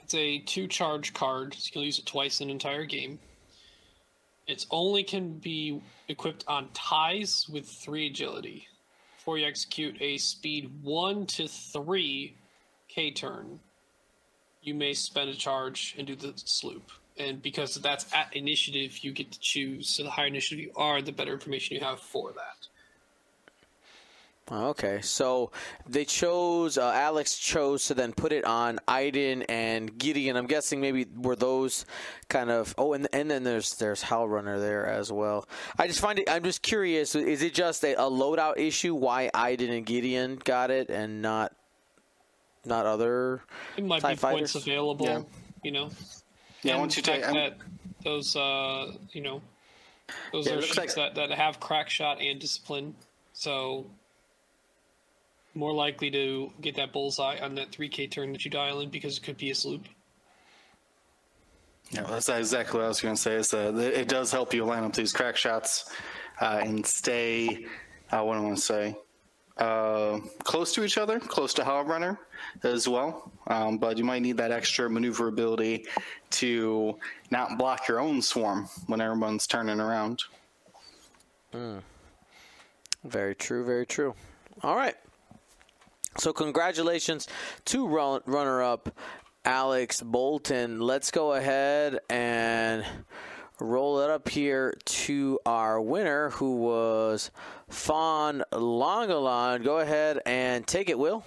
it's 0.00 0.14
a 0.14 0.40
two 0.40 0.66
charge 0.66 1.14
card. 1.14 1.54
So 1.54 1.70
you'll 1.74 1.84
use 1.84 2.00
it 2.00 2.06
twice 2.06 2.40
in 2.40 2.48
an 2.48 2.50
entire 2.50 2.84
game. 2.84 3.20
It's 4.48 4.66
only 4.70 5.02
can 5.02 5.34
be 5.34 5.82
equipped 6.08 6.44
on 6.48 6.70
ties 6.72 7.46
with 7.52 7.68
three 7.68 8.06
agility. 8.06 8.66
Before 9.18 9.36
you 9.36 9.46
execute 9.46 10.00
a 10.00 10.16
speed 10.16 10.70
one 10.82 11.26
to 11.26 11.46
three 11.46 12.34
K 12.88 13.10
turn, 13.10 13.60
you 14.62 14.74
may 14.74 14.94
spend 14.94 15.28
a 15.28 15.34
charge 15.34 15.94
and 15.98 16.06
do 16.06 16.16
the 16.16 16.32
sloop. 16.34 16.90
And 17.18 17.42
because 17.42 17.74
that's 17.74 18.12
at 18.14 18.34
initiative, 18.34 18.98
you 19.04 19.12
get 19.12 19.32
to 19.32 19.38
choose. 19.38 19.90
So 19.90 20.04
the 20.04 20.10
higher 20.10 20.28
initiative 20.28 20.64
you 20.64 20.72
are, 20.76 21.02
the 21.02 21.12
better 21.12 21.34
information 21.34 21.76
you 21.76 21.84
have 21.84 22.00
for 22.00 22.32
that. 22.32 22.68
Okay, 24.50 25.00
so 25.02 25.50
they 25.86 26.06
chose 26.06 26.78
uh, 26.78 26.90
Alex 26.94 27.36
chose 27.36 27.84
to 27.86 27.94
then 27.94 28.12
put 28.12 28.32
it 28.32 28.46
on 28.46 28.78
Iden 28.88 29.42
and 29.42 29.98
Gideon. 29.98 30.36
I'm 30.36 30.46
guessing 30.46 30.80
maybe 30.80 31.06
were 31.16 31.36
those 31.36 31.84
kind 32.30 32.50
of 32.50 32.74
oh, 32.78 32.94
and 32.94 33.06
and 33.12 33.30
then 33.30 33.44
there's 33.44 33.74
there's 33.76 34.02
Howlrunner 34.02 34.58
there 34.58 34.86
as 34.86 35.12
well. 35.12 35.46
I 35.78 35.86
just 35.86 36.00
find 36.00 36.18
it. 36.18 36.30
I'm 36.30 36.42
just 36.44 36.62
curious. 36.62 37.14
Is 37.14 37.42
it 37.42 37.52
just 37.52 37.84
a, 37.84 37.92
a 37.94 38.10
loadout 38.10 38.56
issue 38.56 38.94
why 38.94 39.30
Iden 39.34 39.70
and 39.70 39.84
Gideon 39.84 40.40
got 40.44 40.70
it 40.70 40.88
and 40.88 41.20
not 41.20 41.52
not 42.64 42.86
other? 42.86 43.42
It 43.76 43.84
might 43.84 44.00
TIE 44.00 44.14
be 44.14 44.20
points 44.20 44.54
available, 44.54 45.06
Yeah. 45.06 45.22
you 45.62 45.72
know. 45.72 45.90
Yeah, 46.62 46.72
and 46.72 46.80
once 46.80 46.96
you 46.96 47.02
take, 47.02 47.22
fact 47.22 47.34
that 47.34 47.56
those, 48.02 48.34
uh, 48.34 48.92
you 49.12 49.20
know, 49.20 49.42
those 50.32 50.46
Yeah, 50.46 50.54
are 50.54 50.62
ships 50.62 50.96
like- 50.96 51.14
that, 51.14 51.28
that 51.28 51.30
have 51.36 51.60
crack 51.60 51.88
shot 51.90 52.20
and 52.20 52.40
discipline, 52.40 52.94
so 53.32 53.86
more 55.58 55.72
likely 55.72 56.10
to 56.12 56.52
get 56.60 56.76
that 56.76 56.92
bullseye 56.92 57.38
on 57.40 57.54
that 57.56 57.72
3K 57.72 58.10
turn 58.10 58.32
that 58.32 58.44
you 58.44 58.50
dial 58.50 58.80
in 58.80 58.90
because 58.90 59.18
it 59.18 59.22
could 59.22 59.36
be 59.36 59.50
a 59.50 59.54
sloop. 59.54 59.82
Yeah, 61.90 62.02
that's 62.02 62.28
exactly 62.28 62.78
what 62.78 62.84
I 62.84 62.88
was 62.88 63.00
going 63.00 63.14
to 63.14 63.20
say. 63.20 63.34
Is 63.34 63.50
that 63.50 63.74
it 63.76 64.08
does 64.08 64.30
help 64.30 64.54
you 64.54 64.64
line 64.64 64.84
up 64.84 64.92
these 64.92 65.12
crack 65.12 65.36
shots 65.36 65.90
uh, 66.40 66.60
and 66.62 66.86
stay. 66.86 67.66
Uh, 68.10 68.22
what 68.22 68.34
do 68.34 68.40
I 68.40 68.42
want 68.42 68.56
to 68.56 68.62
say? 68.62 68.96
Uh, 69.56 70.20
close 70.44 70.72
to 70.74 70.84
each 70.84 70.98
other, 70.98 71.18
close 71.18 71.52
to 71.54 71.62
Howlrunner 71.62 72.18
as 72.62 72.86
well. 72.86 73.32
Um, 73.48 73.78
but 73.78 73.98
you 73.98 74.04
might 74.04 74.22
need 74.22 74.36
that 74.36 74.52
extra 74.52 74.88
maneuverability 74.88 75.86
to 76.30 76.96
not 77.30 77.58
block 77.58 77.88
your 77.88 77.98
own 77.98 78.22
swarm 78.22 78.68
when 78.86 79.00
everyone's 79.00 79.48
turning 79.48 79.80
around. 79.80 80.22
Very 83.04 83.34
true. 83.34 83.64
Very 83.64 83.86
true. 83.86 84.14
All 84.62 84.76
right. 84.76 84.94
So 86.16 86.32
congratulations 86.32 87.28
to 87.66 87.86
run, 87.86 88.22
runner-up 88.26 88.90
Alex 89.44 90.02
Bolton. 90.02 90.80
Let's 90.80 91.10
go 91.10 91.34
ahead 91.34 92.00
and 92.10 92.84
roll 93.60 94.00
it 94.00 94.10
up 94.10 94.28
here 94.28 94.76
to 94.84 95.38
our 95.46 95.80
winner, 95.80 96.30
who 96.30 96.56
was 96.56 97.30
Fawn 97.68 98.42
Longalon. 98.52 99.64
Go 99.64 99.78
ahead 99.78 100.20
and 100.26 100.66
take 100.66 100.88
it, 100.88 100.98
Will. 100.98 101.24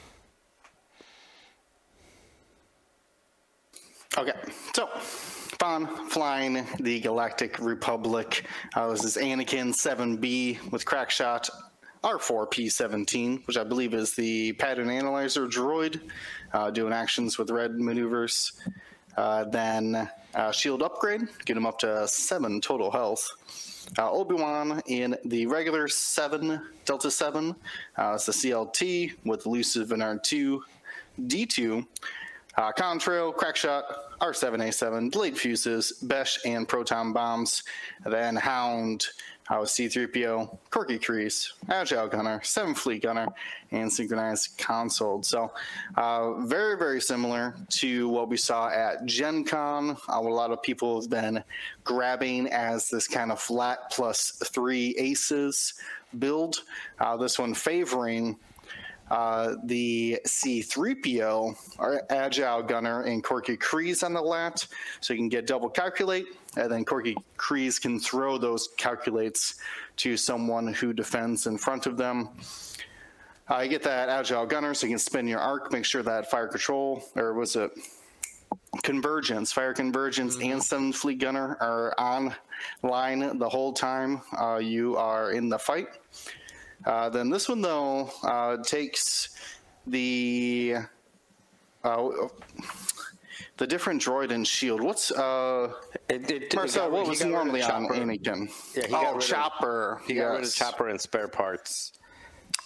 Okay, 4.17 4.33
so 4.75 4.87
Fawn 4.97 5.87
flying 6.09 6.65
the 6.79 6.99
Galactic 6.99 7.59
Republic. 7.59 8.45
Uh, 8.75 8.89
this 8.89 9.05
is 9.05 9.15
Anakin 9.15 9.73
7B 9.73 10.71
with 10.71 10.85
Crackshot 10.85 11.49
R4P17, 12.03 13.45
which 13.45 13.57
I 13.57 13.63
believe 13.63 13.93
is 13.93 14.13
the 14.13 14.53
pattern 14.53 14.89
analyzer 14.89 15.47
droid, 15.47 16.01
uh, 16.53 16.71
doing 16.71 16.93
actions 16.93 17.37
with 17.37 17.51
red 17.51 17.79
maneuvers. 17.79 18.53
Uh, 19.17 19.43
then 19.45 20.09
uh, 20.33 20.51
shield 20.51 20.81
upgrade, 20.81 21.21
get 21.45 21.57
him 21.57 21.65
up 21.65 21.77
to 21.79 22.07
seven 22.07 22.61
total 22.61 22.89
health. 22.89 23.27
Uh, 23.97 24.09
Obi 24.09 24.35
Wan 24.35 24.81
in 24.87 25.17
the 25.25 25.45
regular 25.45 25.87
seven 25.87 26.61
Delta 26.85 27.11
Seven. 27.11 27.55
Uh, 27.97 28.13
it's 28.15 28.25
the 28.25 28.31
CLT 28.31 29.13
with 29.25 29.45
elusive 29.45 29.89
Venard 29.89 30.23
two 30.23 30.63
D2. 31.19 31.85
Uh, 32.57 32.71
Contrail, 32.73 33.33
Crackshot, 33.35 33.83
R7A7, 34.19 35.11
Delayed 35.11 35.37
Fuses, 35.37 35.93
Besh, 36.03 36.39
and 36.45 36.67
Proton 36.67 37.13
Bombs. 37.13 37.63
Then 38.05 38.35
Hound, 38.35 39.07
with 39.59 39.69
C3PO, 39.69 40.57
Korkie 40.69 40.99
Kryze, 40.99 41.51
Agile 41.69 42.07
Gunner, 42.07 42.39
Seven 42.43 42.73
Fleet 42.73 43.01
Gunner, 43.01 43.27
and 43.71 43.91
Synchronized 43.91 44.57
Console. 44.57 45.23
So, 45.23 45.51
uh, 45.95 46.33
very, 46.45 46.77
very 46.77 47.01
similar 47.01 47.55
to 47.69 48.07
what 48.09 48.29
we 48.29 48.37
saw 48.37 48.69
at 48.69 49.05
Gen 49.05 49.43
Con. 49.43 49.97
Uh, 50.07 50.19
a 50.19 50.21
lot 50.21 50.51
of 50.51 50.61
people 50.61 51.01
have 51.01 51.09
been 51.09 51.43
grabbing 51.83 52.47
as 52.47 52.89
this 52.89 53.07
kind 53.07 53.31
of 53.31 53.39
flat 53.39 53.91
plus 53.91 54.31
three 54.45 54.95
aces 54.97 55.73
build. 56.19 56.63
Uh, 56.99 57.17
this 57.17 57.39
one 57.39 57.53
favoring 57.53 58.37
uh, 59.11 59.55
the 59.65 60.17
C3PO, 60.25 61.75
our 61.79 62.01
Agile 62.09 62.63
Gunner, 62.63 63.01
and 63.01 63.21
Korkie 63.21 63.57
Kryze 63.57 64.05
on 64.05 64.13
the 64.13 64.21
lat, 64.21 64.65
so 65.01 65.13
you 65.13 65.19
can 65.19 65.27
get 65.27 65.45
double 65.45 65.69
calculate, 65.69 66.27
and 66.55 66.71
then 66.71 66.85
Korkie 66.85 67.17
Kryze 67.37 67.79
can 67.79 67.99
throw 67.99 68.37
those 68.37 68.69
calculates 68.77 69.55
to 69.97 70.15
someone 70.15 70.73
who 70.73 70.93
defends 70.93 71.45
in 71.45 71.57
front 71.57 71.87
of 71.87 71.97
them. 71.97 72.29
Uh, 73.49 73.59
you 73.59 73.69
get 73.69 73.83
that 73.83 74.07
Agile 74.07 74.45
Gunner, 74.45 74.73
so 74.73 74.87
you 74.87 74.93
can 74.93 74.99
spin 74.99 75.27
your 75.27 75.39
arc, 75.39 75.73
make 75.73 75.83
sure 75.83 76.03
that 76.03 76.31
fire 76.31 76.47
control, 76.47 77.03
or 77.17 77.33
was 77.33 77.57
it 77.57 77.69
convergence, 78.83 79.51
fire 79.51 79.73
convergence, 79.73 80.37
and 80.41 80.63
seven 80.63 80.93
fleet 80.93 81.19
gunner 81.19 81.57
are 81.59 81.93
on 81.97 82.33
line 82.81 83.37
the 83.39 83.49
whole 83.49 83.73
time 83.73 84.21
uh, 84.39 84.55
you 84.55 84.95
are 84.95 85.31
in 85.31 85.49
the 85.49 85.59
fight. 85.59 85.87
Uh, 86.85 87.09
then 87.09 87.29
this 87.29 87.47
one 87.49 87.61
though 87.61 88.09
uh, 88.23 88.57
takes 88.57 89.29
the 89.87 90.75
uh, 91.83 92.09
the 93.57 93.67
different 93.67 94.01
droid 94.01 94.31
and 94.31 94.47
shield. 94.47 94.81
What's 94.81 95.11
uh, 95.11 95.71
It, 96.09 96.29
it, 96.31 96.55
Marcel? 96.55 96.83
got- 96.85 96.91
What 96.91 97.07
was 97.07 97.19
got 97.19 97.25
rid 97.25 97.33
of 97.33 97.37
normally 97.37 97.61
on 97.63 97.87
Chopper. 97.87 97.93
Anakin? 97.95 98.49
Yeah, 98.75 98.85
he 98.85 98.91
got 98.91 99.05
oh, 99.05 99.13
rid 99.13 99.23
of- 99.23 99.29
Chopper. 99.29 100.01
He 100.07 100.13
got 100.15 100.31
rid 100.31 100.43
of 100.43 100.53
Chopper 100.53 100.89
and 100.89 100.99
spare 100.99 101.27
parts. 101.27 101.93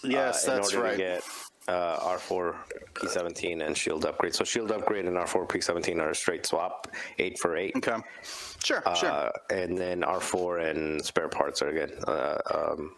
Yes, 0.04 0.47
uh, 0.47 0.51
in 0.51 0.58
that's 0.58 0.73
order 0.73 0.86
right. 0.86 0.91
to 0.91 0.97
get 0.97 1.23
uh, 1.67 1.99
R4 2.17 2.56
P17 2.93 3.65
and 3.65 3.75
shield 3.75 4.06
upgrade. 4.06 4.36
So 4.36 4.43
shield 4.43 4.71
upgrade 4.71 5.06
and 5.06 5.17
R4 5.17 5.47
P17 5.47 5.99
are 5.99 6.10
a 6.10 6.15
straight 6.15 6.45
swap, 6.45 6.88
eight 7.19 7.39
for 7.39 7.58
eight. 7.58 7.73
Okay. 7.75 7.97
Sure. 8.63 8.84
sure. 8.95 9.10
Uh, 9.10 9.30
and 9.49 9.78
then 9.78 10.01
R4 10.01 10.69
and 10.69 11.04
spare 11.04 11.30
parts 11.30 11.62
are 11.62 11.69
again 11.69 11.91
uh, 12.08 12.38
um, 12.54 12.95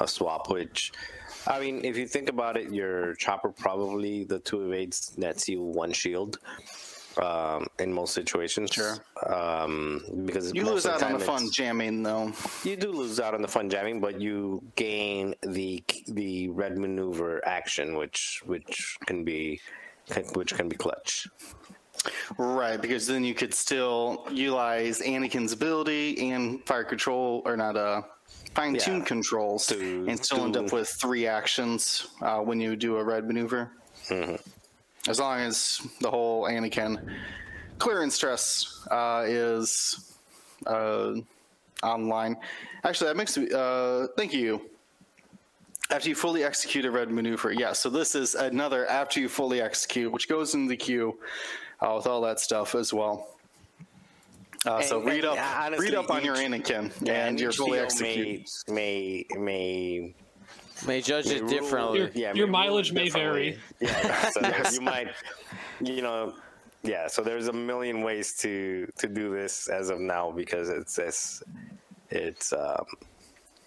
a 0.00 0.08
swap. 0.08 0.50
Which, 0.50 0.92
I 1.46 1.60
mean, 1.60 1.84
if 1.84 1.96
you 1.96 2.06
think 2.06 2.28
about 2.28 2.56
it, 2.56 2.72
your 2.72 3.14
chopper 3.14 3.50
probably 3.50 4.24
the 4.24 4.38
two 4.38 4.66
evades 4.66 5.16
nets 5.16 5.48
you 5.48 5.62
one 5.62 5.92
shield 5.92 6.38
um, 7.18 7.66
in 7.78 7.92
most 7.92 8.14
situations. 8.14 8.70
Sure. 8.72 8.96
Um, 9.26 10.02
because 10.24 10.52
you 10.54 10.64
lose 10.64 10.86
out 10.86 11.02
on 11.02 11.14
the 11.14 11.18
fun 11.18 11.50
jamming 11.52 12.02
though. 12.02 12.32
you 12.64 12.76
do 12.76 12.92
lose 12.92 13.20
out 13.20 13.34
on 13.34 13.42
the 13.42 13.48
fun 13.48 13.70
jamming, 13.70 14.00
but 14.00 14.20
you 14.20 14.62
gain 14.76 15.34
the 15.42 15.82
the 16.08 16.48
red 16.48 16.78
maneuver 16.78 17.46
action, 17.46 17.96
which 17.96 18.42
which 18.44 18.96
can 19.06 19.24
be 19.24 19.60
which 20.34 20.54
can 20.54 20.68
be 20.68 20.76
clutch. 20.76 21.26
Right, 22.38 22.80
because 22.80 23.06
then 23.06 23.24
you 23.24 23.34
could 23.34 23.52
still 23.52 24.26
utilize 24.30 25.00
Anakin's 25.00 25.52
ability 25.52 26.30
and 26.30 26.64
fire 26.64 26.84
control, 26.84 27.42
or 27.44 27.56
not, 27.56 27.76
uh, 27.76 28.02
fine 28.56 28.76
tune 28.78 28.98
Yeah. 28.98 29.04
controls, 29.04 29.66
To 29.66 30.06
and 30.08 30.24
still 30.24 30.44
end 30.44 30.56
up 30.56 30.72
with 30.72 30.88
three 30.88 31.26
actions 31.26 32.08
uh, 32.22 32.40
when 32.40 32.60
you 32.60 32.74
do 32.76 32.96
a 32.96 33.04
red 33.04 33.26
maneuver. 33.26 33.70
Mm-hmm. 34.08 34.36
As 35.10 35.20
long 35.20 35.38
as 35.40 35.86
the 36.00 36.10
whole 36.10 36.44
Anakin 36.44 36.98
clearance 37.78 38.14
stress 38.14 38.86
uh, 38.90 39.24
is 39.26 40.14
uh, 40.66 41.12
online. 41.82 42.36
Actually, 42.84 43.08
that 43.08 43.16
makes 43.16 43.36
me. 43.36 43.48
Uh, 43.54 44.08
thank 44.16 44.32
you. 44.32 44.70
After 45.90 46.08
you 46.08 46.16
fully 46.16 46.42
execute 46.42 46.84
a 46.84 46.90
red 46.90 47.10
maneuver, 47.12 47.52
yeah. 47.52 47.72
So 47.72 47.88
this 47.88 48.16
is 48.16 48.34
another 48.34 48.86
after 48.88 49.20
you 49.20 49.28
fully 49.28 49.60
execute, 49.60 50.10
which 50.12 50.28
goes 50.28 50.54
in 50.54 50.66
the 50.66 50.76
queue 50.76 51.16
uh, 51.80 51.92
with 51.96 52.08
all 52.08 52.20
that 52.22 52.40
stuff 52.40 52.74
as 52.74 52.92
well. 52.92 53.35
Uh, 54.66 54.82
so 54.82 55.00
read 55.00 55.24
up, 55.24 55.36
yeah, 55.36 55.62
honestly, 55.64 55.86
read 55.86 55.94
up 55.94 56.10
on 56.10 56.24
your 56.24 56.34
each- 56.36 56.42
Anakin 56.48 56.92
Yeah, 57.00 57.26
and 57.26 57.38
your 57.40 57.50
each 57.50 57.56
fully 57.56 57.72
field 57.78 57.84
execute. 57.84 58.48
may 58.68 59.24
may 59.36 59.38
may 59.38 60.14
May 60.86 61.00
judge 61.00 61.26
it 61.26 61.40
rule- 61.42 61.48
differently. 61.50 61.98
Your- 62.00 62.10
yeah, 62.14 62.34
your 62.34 62.46
rule 62.46 62.52
mileage 62.52 62.92
may 62.92 63.08
vary. 63.08 63.58
Yeah, 63.80 64.30
so 64.30 64.40
you 64.72 64.80
might, 64.80 65.08
you 65.80 66.02
know, 66.02 66.34
yeah. 66.82 67.06
So 67.06 67.22
there's 67.22 67.48
a 67.48 67.52
million 67.52 68.02
ways 68.02 68.34
to 68.38 68.86
to 68.98 69.06
do 69.08 69.32
this 69.34 69.68
as 69.68 69.88
of 69.90 70.00
now 70.00 70.30
because 70.32 70.68
it's 70.68 70.98
it's 70.98 71.42
it's 72.10 72.52
um, 72.52 72.84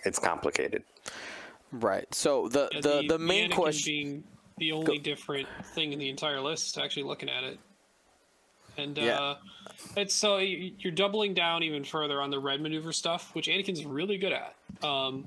it's 0.03 0.19
complicated. 0.19 0.83
Right. 1.71 2.13
So 2.13 2.47
the 2.49 2.67
Yeah, 2.73 2.81
the, 2.81 3.03
the 3.07 3.19
main 3.19 3.49
Anakin 3.51 3.55
question. 3.55 3.93
being 3.93 4.23
the 4.57 4.71
only 4.73 4.97
different 4.97 5.47
thing 5.73 5.93
in 5.93 5.99
the 5.99 6.09
entire 6.09 6.41
list, 6.41 6.77
actually 6.77 7.03
looking 7.03 7.29
at 7.29 7.43
it, 7.43 7.59
and 8.79 8.99
uh, 8.99 9.35
it's 9.95 10.15
so 10.15 10.37
you're 10.37 10.91
doubling 10.91 11.33
down 11.33 11.63
even 11.63 11.83
further 11.83 12.21
on 12.21 12.29
the 12.29 12.39
red 12.39 12.61
maneuver 12.61 12.91
stuff, 12.91 13.33
which 13.33 13.47
Anakin's 13.47 13.85
really 13.85 14.17
good 14.17 14.33
at. 14.33 14.55
Um, 14.83 15.25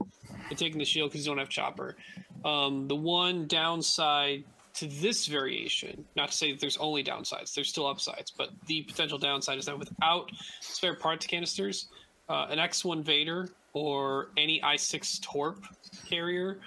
and 0.48 0.58
taking 0.58 0.78
the 0.78 0.84
shield 0.84 1.10
because 1.10 1.26
you 1.26 1.30
don't 1.30 1.38
have 1.38 1.48
chopper. 1.48 1.96
Um, 2.44 2.88
the 2.88 2.96
one 2.96 3.46
downside 3.46 4.44
to 4.74 4.86
this 4.86 5.26
variation, 5.26 6.04
not 6.16 6.30
to 6.30 6.36
say 6.36 6.52
that 6.52 6.60
there's 6.60 6.76
only 6.78 7.04
downsides, 7.04 7.54
there's 7.54 7.68
still 7.68 7.86
upsides, 7.86 8.30
but 8.30 8.50
the 8.66 8.82
potential 8.82 9.18
downside 9.18 9.58
is 9.58 9.66
that 9.66 9.78
without 9.78 10.30
spare 10.60 10.94
parts 10.94 11.26
canisters, 11.26 11.88
uh, 12.28 12.46
an 12.50 12.58
X1 12.58 13.02
Vader 13.02 13.48
or 13.74 14.28
any 14.36 14.60
i6 14.60 15.20
Torp 15.20 15.64
carrier 16.08 16.58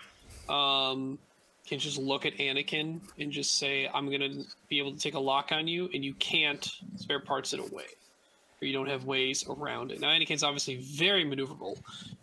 um, 0.50 1.18
can 1.68 1.80
just 1.80 1.98
look 1.98 2.26
at 2.26 2.38
Anakin 2.38 3.00
and 3.20 3.32
just 3.32 3.58
say, 3.58 3.90
I'm 3.94 4.08
going 4.08 4.22
to 4.22 4.46
be 4.70 4.80
able 4.80 4.94
to 4.94 5.00
take 5.00 5.16
a 5.16 5.20
lock 5.20 5.52
on 5.52 5.68
you, 5.68 5.90
and 5.94 6.06
you 6.06 6.14
can't 6.16 6.70
spare 6.98 7.20
parts 7.20 7.54
it 7.54 7.60
away. 7.60 7.86
Or 8.62 8.66
you 8.66 8.74
don't 8.74 8.88
have 8.88 9.06
ways 9.06 9.46
around 9.50 9.92
it. 9.92 10.00
Now, 10.00 10.10
Anakin's 10.10 10.44
obviously 10.44 10.78
very 10.78 11.26
maneuverable 11.26 11.78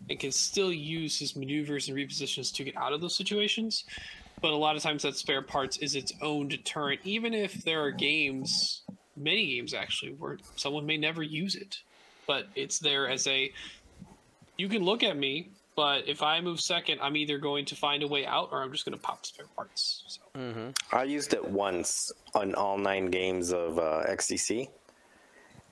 and 0.09 0.19
can 0.19 0.31
still 0.31 0.73
use 0.73 1.19
his 1.19 1.35
maneuvers 1.35 1.89
and 1.89 1.97
repositions 1.97 2.53
to 2.55 2.63
get 2.63 2.75
out 2.77 2.93
of 2.93 3.01
those 3.01 3.15
situations. 3.15 3.83
But 4.41 4.51
a 4.51 4.57
lot 4.57 4.75
of 4.75 4.81
times, 4.81 5.03
that 5.03 5.15
spare 5.15 5.41
parts 5.41 5.77
is 5.77 5.95
its 5.95 6.11
own 6.21 6.47
deterrent, 6.47 7.01
even 7.03 7.33
if 7.33 7.63
there 7.63 7.81
are 7.81 7.91
games, 7.91 8.81
many 9.15 9.55
games 9.55 9.73
actually, 9.73 10.13
where 10.13 10.37
someone 10.55 10.85
may 10.85 10.97
never 10.97 11.23
use 11.23 11.55
it. 11.55 11.79
But 12.27 12.47
it's 12.55 12.79
there 12.79 13.07
as 13.07 13.27
a 13.27 13.53
you 14.57 14.67
can 14.67 14.83
look 14.83 15.03
at 15.03 15.17
me, 15.17 15.49
but 15.75 16.07
if 16.07 16.21
I 16.21 16.41
move 16.41 16.59
second, 16.59 16.99
I'm 17.01 17.15
either 17.15 17.37
going 17.37 17.65
to 17.65 17.75
find 17.75 18.03
a 18.03 18.07
way 18.07 18.25
out 18.25 18.49
or 18.51 18.61
I'm 18.61 18.71
just 18.71 18.85
going 18.85 18.97
to 18.97 19.01
pop 19.01 19.25
spare 19.25 19.47
parts. 19.55 20.03
So. 20.07 20.21
I 20.91 21.03
used 21.03 21.33
it 21.33 21.43
once 21.43 22.11
on 22.35 22.53
all 22.55 22.77
nine 22.77 23.07
games 23.07 23.53
of 23.53 23.79
uh, 23.79 24.03
XCC, 24.07 24.69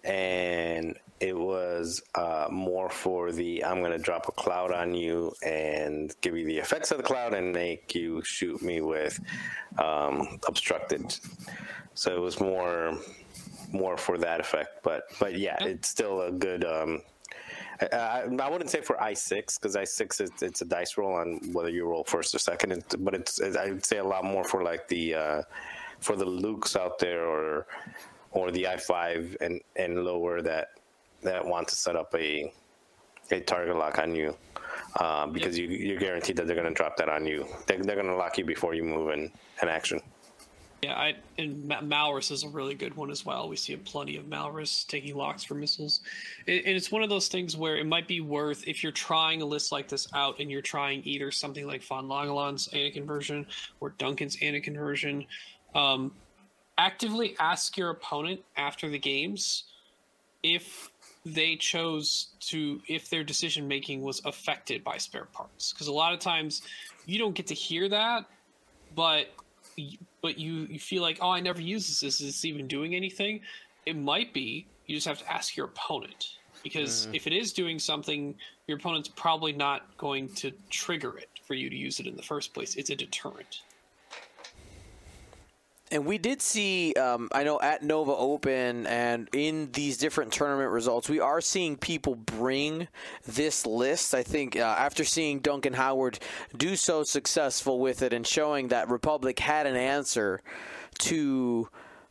and 0.03 0.97
it 1.19 1.37
was 1.37 2.01
uh, 2.15 2.47
more 2.49 2.89
for 2.89 3.31
the 3.31 3.63
I'm 3.63 3.79
going 3.79 3.91
to 3.91 3.99
drop 3.99 4.27
a 4.27 4.31
cloud 4.31 4.71
on 4.71 4.95
you 4.95 5.33
and 5.45 6.13
give 6.21 6.35
you 6.35 6.45
the 6.45 6.57
effects 6.57 6.91
of 6.91 6.97
the 6.97 7.03
cloud 7.03 7.35
and 7.35 7.53
make 7.53 7.93
you 7.93 8.23
shoot 8.23 8.61
me 8.61 8.81
with 8.81 9.19
um, 9.77 10.39
obstructed. 10.47 11.15
So 11.93 12.15
it 12.15 12.19
was 12.19 12.39
more 12.39 12.97
more 13.71 13.97
for 13.97 14.17
that 14.17 14.39
effect, 14.39 14.83
but 14.83 15.03
but 15.19 15.37
yeah, 15.37 15.57
it's 15.63 15.89
still 15.89 16.21
a 16.21 16.31
good. 16.31 16.65
Um, 16.65 17.01
I, 17.81 18.27
I, 18.39 18.49
wouldn't 18.49 18.69
say 18.69 18.81
for 18.81 19.01
I 19.01 19.13
six 19.13 19.57
because 19.57 19.75
I 19.75 19.83
six 19.83 20.21
is 20.21 20.29
it's 20.41 20.61
a 20.61 20.65
dice 20.65 20.97
roll 20.97 21.15
on 21.15 21.39
whether 21.51 21.69
you 21.69 21.85
roll 21.85 22.03
first 22.03 22.35
or 22.35 22.39
second, 22.39 22.83
but 22.99 23.15
it's 23.15 23.41
I'd 23.41 23.85
say 23.85 23.97
a 23.97 24.03
lot 24.03 24.23
more 24.23 24.43
for 24.43 24.63
like 24.63 24.87
the 24.87 25.15
uh, 25.15 25.41
for 25.99 26.15
the 26.15 26.25
Lukes 26.25 26.75
out 26.75 26.99
there 26.99 27.25
or 27.25 27.67
or 28.31 28.51
the 28.51 28.67
I 28.67 28.77
five 28.77 29.35
and 29.41 29.61
and 29.75 30.03
lower 30.03 30.41
that 30.41 30.69
that 31.23 31.45
want 31.45 31.67
to 31.69 31.75
set 31.75 31.95
up 31.95 32.13
a 32.15 32.51
a 33.31 33.39
target 33.39 33.75
lock 33.75 33.97
on 33.97 34.15
you. 34.15 34.35
Uh, 34.97 35.25
because 35.25 35.57
you, 35.57 35.67
you're 35.67 35.99
guaranteed 35.99 36.35
that 36.35 36.47
they're 36.47 36.55
going 36.55 36.67
to 36.67 36.73
drop 36.73 36.97
that 36.97 37.07
on 37.07 37.25
you. 37.25 37.47
They're, 37.65 37.81
they're 37.81 37.95
going 37.95 38.07
to 38.07 38.15
lock 38.15 38.37
you 38.37 38.43
before 38.43 38.73
you 38.73 38.83
move 38.83 39.11
in, 39.11 39.31
in 39.61 39.69
action. 39.69 40.01
Yeah, 40.81 40.93
I 40.93 41.15
and 41.37 41.67
Ma- 41.67 41.81
Malarus 41.81 42.31
is 42.31 42.43
a 42.43 42.49
really 42.49 42.73
good 42.73 42.95
one 42.95 43.11
as 43.11 43.23
well. 43.23 43.47
We 43.47 43.55
see 43.55 43.75
plenty 43.75 44.17
of 44.17 44.25
Malarus 44.25 44.87
taking 44.87 45.15
locks 45.15 45.43
for 45.43 45.53
missiles, 45.53 46.01
and, 46.47 46.57
and 46.65 46.75
it's 46.75 46.91
one 46.91 47.03
of 47.03 47.09
those 47.09 47.27
things 47.27 47.55
where 47.55 47.77
it 47.77 47.85
might 47.85 48.07
be 48.07 48.19
worth 48.19 48.67
if 48.67 48.81
you're 48.81 48.91
trying 48.91 49.43
a 49.43 49.45
list 49.45 49.71
like 49.71 49.87
this 49.87 50.07
out 50.13 50.39
and 50.39 50.49
you're 50.49 50.61
trying 50.61 51.03
either 51.05 51.29
something 51.29 51.67
like 51.67 51.83
Von 51.83 52.07
Langeland's 52.07 52.67
Anakin 52.69 53.05
version 53.05 53.45
or 53.79 53.91
Duncan's 53.99 54.37
Anakin 54.37 54.75
version. 54.75 55.25
Um, 55.75 56.11
actively 56.79 57.35
ask 57.39 57.77
your 57.77 57.91
opponent 57.91 58.39
after 58.57 58.89
the 58.89 58.97
games 58.97 59.65
if 60.41 60.89
they 61.25 61.55
chose 61.55 62.29
to 62.39 62.81
if 62.87 63.07
their 63.09 63.23
decision 63.23 63.67
making 63.67 64.01
was 64.01 64.19
affected 64.25 64.83
by 64.83 64.97
spare 64.97 65.25
parts 65.25 65.71
because 65.71 65.85
a 65.85 65.91
lot 65.91 66.13
of 66.13 66.19
times 66.19 66.63
you 67.05 67.19
don't 67.19 67.35
get 67.35 67.45
to 67.45 67.53
hear 67.53 67.87
that 67.87 68.25
but 68.95 69.27
but 70.21 70.37
you 70.37 70.67
you 70.69 70.79
feel 70.79 71.01
like 71.01 71.17
oh 71.21 71.29
i 71.31 71.39
never 71.39 71.61
use 71.61 71.87
this. 71.87 72.03
Is 72.03 72.19
this 72.19 72.45
even 72.45 72.67
doing 72.67 72.95
anything? 72.95 73.41
It 73.85 73.97
might 73.97 74.33
be. 74.33 74.67
You 74.85 74.95
just 74.95 75.07
have 75.07 75.19
to 75.19 75.31
ask 75.31 75.55
your 75.57 75.67
opponent. 75.67 76.37
Because 76.63 77.05
Mm-hmm. 77.05 77.15
if 77.15 77.27
it 77.27 77.33
is 77.33 77.53
doing 77.53 77.79
something 77.79 78.35
your 78.67 78.77
opponent's 78.77 79.09
probably 79.09 79.51
not 79.51 79.97
going 79.97 80.29
to 80.35 80.51
trigger 80.69 81.17
it 81.17 81.29
for 81.47 81.55
you 81.55 81.69
to 81.69 81.75
use 81.75 81.99
it 81.99 82.05
in 82.07 82.15
the 82.15 82.21
first 82.21 82.53
place. 82.53 82.75
It's 82.75 82.89
a 82.91 82.95
deterrent 82.95 83.61
And 85.91 86.05
we 86.05 86.17
did 86.17 86.41
see, 86.41 86.93
um, 86.93 87.27
I 87.33 87.43
know 87.43 87.59
at 87.59 87.83
Nova 87.83 88.15
Open 88.15 88.87
and 88.87 89.27
in 89.33 89.71
these 89.73 89.97
different 89.97 90.31
tournament 90.31 90.71
results, 90.71 91.09
we 91.09 91.19
are 91.19 91.41
seeing 91.41 91.75
people 91.75 92.15
bring 92.15 92.87
this 93.25 93.65
list. 93.65 94.15
I 94.15 94.23
think 94.23 94.55
uh, 94.55 94.61
after 94.61 95.03
seeing 95.03 95.39
Duncan 95.39 95.73
Howard 95.73 96.19
do 96.55 96.77
so 96.77 97.03
successful 97.03 97.79
with 97.79 98.01
it 98.01 98.13
and 98.13 98.25
showing 98.25 98.69
that 98.69 98.89
Republic 98.89 99.39
had 99.39 99.67
an 99.67 99.75
answer 99.75 100.41
to. 100.99 101.69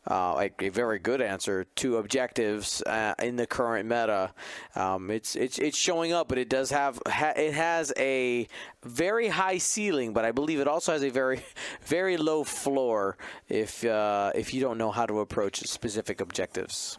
Uh, 0.09 0.49
a, 0.61 0.65
a 0.65 0.69
very 0.71 0.99
good 0.99 1.21
answer 1.21 1.65
to 1.77 1.99
objectives 1.99 2.83
uh, 2.87 3.15
in 3.23 3.37
the 3.37 3.47
current 3.47 3.87
meta. 3.87 4.33
Um, 4.75 5.11
it's 5.11 5.37
it's 5.37 5.59
it's 5.59 5.77
showing 5.77 6.13
up, 6.15 6.27
but 6.27 6.39
it 6.39 6.49
does 6.49 6.71
have 6.71 6.99
ha, 7.07 7.35
it 7.37 7.53
has 7.53 7.93
a 7.99 8.49
very 8.83 9.29
high 9.29 9.59
ceiling, 9.59 10.15
but 10.15 10.25
I 10.25 10.33
believe 10.33 10.59
it 10.59 10.67
also 10.67 10.93
has 10.93 11.05
a 11.05 11.11
very 11.11 11.43
very 11.85 12.17
low 12.17 12.45
floor 12.45 13.19
if 13.49 13.85
uh, 13.85 14.33
if 14.35 14.55
you 14.55 14.61
don't 14.63 14.79
know 14.79 14.91
how 14.91 15.05
to 15.05 15.21
approach 15.21 15.59
specific 15.69 16.21
objectives. 16.23 16.97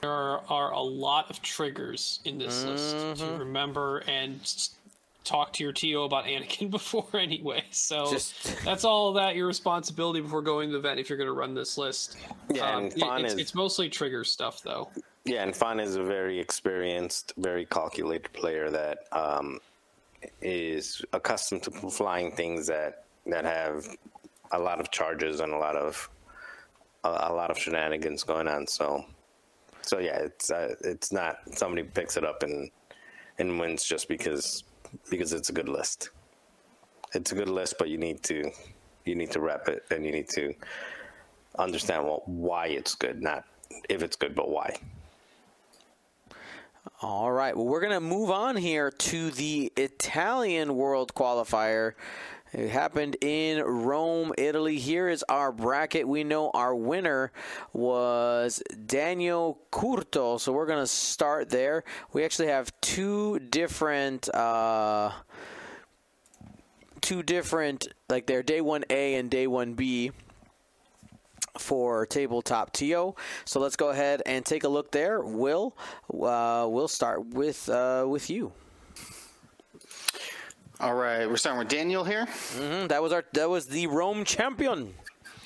there 0.00 0.10
are, 0.10 0.72
a 0.72 0.80
lot 0.82 1.30
of 1.30 1.40
triggers 1.42 2.20
in 2.24 2.38
this 2.38 2.64
list 2.64 2.96
Mm-hmm. 2.96 3.20
to 3.20 3.38
remember 3.44 3.98
and 4.08 4.40
s- 5.24 5.28
talk 5.28 5.52
to 5.54 5.64
your 5.64 5.72
TO 5.72 6.02
about 6.02 6.24
Anakin 6.24 6.70
before 6.70 7.06
anyway. 7.14 7.64
So 7.70 8.10
Just- 8.10 8.64
that's 8.64 8.84
all 8.84 9.12
that 9.14 9.36
your 9.36 9.46
responsibility 9.46 10.20
before 10.20 10.42
going 10.42 10.68
to 10.68 10.72
the 10.72 10.78
event 10.78 11.00
if 11.00 11.08
you're 11.08 11.18
going 11.18 11.28
to 11.28 11.32
run 11.34 11.54
this 11.54 11.76
list. 11.78 12.16
Yeah, 12.52 12.78
and 12.78 12.86
it- 12.92 12.94
it's, 12.98 13.32
is- 13.34 13.40
it's 13.40 13.54
mostly 13.54 13.88
trigger 13.88 14.24
stuff 14.24 14.62
though. 14.62 14.90
Yeah, 15.24 15.42
and 15.42 15.54
Fan 15.54 15.80
is 15.80 15.96
a 15.96 16.02
very 16.02 16.38
experienced, 16.38 17.34
very 17.36 17.66
calculated 17.66 18.32
player 18.32 18.70
that 18.70 19.00
um, 19.12 19.60
is 20.40 21.04
accustomed 21.12 21.62
to 21.64 21.70
flying 21.70 22.32
things 22.32 22.66
that 22.66 23.04
that 23.26 23.44
have 23.44 23.86
a 24.52 24.58
lot 24.58 24.80
of 24.80 24.90
charges 24.90 25.40
and 25.40 25.52
a 25.52 25.56
lot 25.58 25.76
of 25.76 26.08
a, 27.04 27.08
a 27.08 27.32
lot 27.32 27.50
of 27.50 27.58
shenanigans 27.58 28.24
going 28.24 28.48
on. 28.48 28.66
So, 28.66 29.04
so 29.82 29.98
yeah, 29.98 30.16
it's 30.20 30.50
uh, 30.50 30.74
it's 30.80 31.12
not 31.12 31.36
somebody 31.52 31.82
picks 31.86 32.16
it 32.16 32.24
up 32.24 32.42
and 32.42 32.70
and 33.38 33.60
wins 33.60 33.84
just 33.84 34.08
because 34.08 34.64
because 35.10 35.32
it's 35.32 35.48
a 35.48 35.52
good 35.52 35.68
list. 35.68 36.10
It's 37.14 37.32
a 37.32 37.34
good 37.34 37.48
list, 37.48 37.74
but 37.78 37.88
you 37.88 37.98
need 37.98 38.22
to 38.24 38.50
you 39.04 39.14
need 39.14 39.30
to 39.32 39.40
wrap 39.40 39.68
it 39.68 39.84
and 39.90 40.04
you 40.04 40.12
need 40.12 40.28
to 40.30 40.54
understand 41.58 42.04
why 42.26 42.66
it's 42.68 42.94
good, 42.94 43.22
not 43.22 43.44
if 43.88 44.02
it's 44.02 44.16
good, 44.16 44.34
but 44.34 44.48
why. 44.50 44.76
All 47.02 47.32
right. 47.32 47.56
Well, 47.56 47.66
we're 47.66 47.80
going 47.80 47.92
to 47.92 48.00
move 48.00 48.30
on 48.30 48.56
here 48.56 48.90
to 48.90 49.30
the 49.30 49.72
Italian 49.76 50.76
World 50.76 51.14
Qualifier. 51.14 51.94
It 52.52 52.68
happened 52.68 53.16
in 53.20 53.62
Rome, 53.62 54.32
Italy. 54.36 54.78
Here 54.78 55.08
is 55.08 55.24
our 55.28 55.52
bracket. 55.52 56.08
We 56.08 56.24
know 56.24 56.50
our 56.50 56.74
winner 56.74 57.30
was 57.72 58.62
Daniel 58.86 59.58
Curto. 59.70 60.40
So 60.40 60.52
we're 60.52 60.66
going 60.66 60.82
to 60.82 60.86
start 60.86 61.50
there. 61.50 61.84
We 62.12 62.24
actually 62.24 62.48
have 62.48 62.72
two 62.80 63.38
different. 63.38 64.28
Uh, 64.34 65.12
two 67.00 67.22
different, 67.22 67.88
like 68.08 68.26
their 68.26 68.42
day 68.42 68.60
1A 68.60 69.18
and 69.18 69.30
day 69.30 69.46
1B 69.46 70.12
for 71.58 72.06
tabletop 72.06 72.72
TO. 72.72 73.14
So 73.44 73.60
let's 73.60 73.76
go 73.76 73.90
ahead 73.90 74.22
and 74.26 74.44
take 74.44 74.64
a 74.64 74.68
look 74.68 74.90
there. 74.90 75.20
Will, 75.20 75.76
uh, 76.12 76.66
we'll 76.68 76.88
start 76.88 77.26
with 77.26 77.68
uh, 77.68 78.04
with 78.06 78.28
you. 78.28 78.52
All 80.80 80.94
right, 80.94 81.28
we're 81.28 81.36
starting 81.36 81.58
with 81.58 81.68
Daniel 81.68 82.04
here. 82.04 82.26
Mhm, 82.26 82.88
That 82.88 83.02
was 83.02 83.12
our 83.12 83.24
that 83.34 83.48
was 83.50 83.66
the 83.66 83.86
Rome 83.86 84.24
champion. 84.24 84.94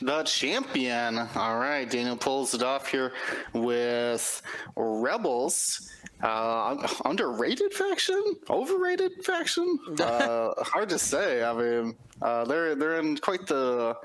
The 0.01 0.23
champion. 0.25 1.19
All 1.35 1.59
right, 1.59 1.89
Daniel 1.91 2.17
pulls 2.17 2.55
it 2.55 2.63
off 2.63 2.87
here 2.89 3.13
with 3.53 4.43
Rebels. 4.77 5.91
Uh, 6.23 6.87
underrated 7.05 7.73
faction, 7.75 8.23
overrated 8.49 9.25
faction. 9.25 9.79
Uh, 10.01 10.55
hard 10.63 10.89
to 10.91 10.99
say. 10.99 11.43
I 11.43 11.53
mean, 11.53 11.97
uh, 12.23 12.45
they're 12.45 12.75
they're 12.77 12.99
in 13.01 13.17
quite 13.17 13.47
the 13.47 13.97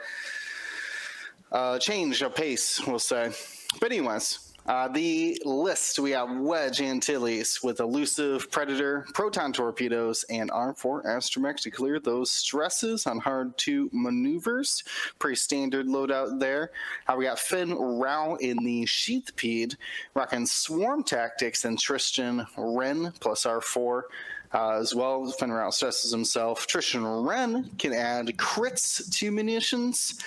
uh, 1.51 1.77
change 1.79 2.21
of 2.23 2.33
pace, 2.35 2.81
we'll 2.87 2.99
say. 2.99 3.31
But 3.79 3.91
anyways, 3.91 4.48
uh, 4.69 4.87
the 4.87 5.41
list 5.45 5.97
we 5.97 6.11
have 6.11 6.29
Wedge 6.29 6.79
Antilles 6.79 7.59
with 7.63 7.79
elusive 7.79 8.51
Predator, 8.51 9.07
proton 9.15 9.51
torpedoes, 9.51 10.23
and 10.29 10.51
R4 10.51 11.05
astromech 11.07 11.59
to 11.61 11.71
clear 11.71 11.99
those 11.99 12.29
stresses 12.29 13.07
on 13.07 13.17
hard 13.17 13.57
to 13.57 13.89
maneuvers. 13.91 14.83
Pretty 15.17 15.37
standard 15.37 15.87
loadout 15.87 16.39
there. 16.39 16.69
Uh, 17.07 17.15
we 17.17 17.25
got 17.25 17.39
Fenn 17.39 17.73
Rau 17.73 18.35
in 18.35 18.57
the 18.57 18.85
Sheathipede, 18.85 19.75
rocking 20.13 20.45
Swarm 20.45 21.03
Tactics 21.03 21.65
and 21.65 21.79
Tristan 21.79 22.45
Wren 22.55 23.11
plus 23.19 23.45
R4. 23.45 24.03
Uh, 24.53 24.77
as 24.79 24.93
well, 24.93 25.33
Rao 25.41 25.71
stresses 25.71 26.11
himself. 26.11 26.67
Tristan 26.67 27.07
Wren 27.07 27.71
can 27.79 27.93
add 27.93 28.27
crits 28.37 29.11
to 29.17 29.31
munitions 29.31 30.19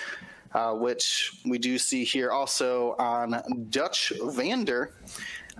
uh, 0.53 0.73
which 0.73 1.39
we 1.45 1.57
do 1.57 1.77
see 1.77 2.03
here 2.03 2.31
also 2.31 2.95
on 2.99 3.41
Dutch 3.69 4.13
Vander. 4.21 4.93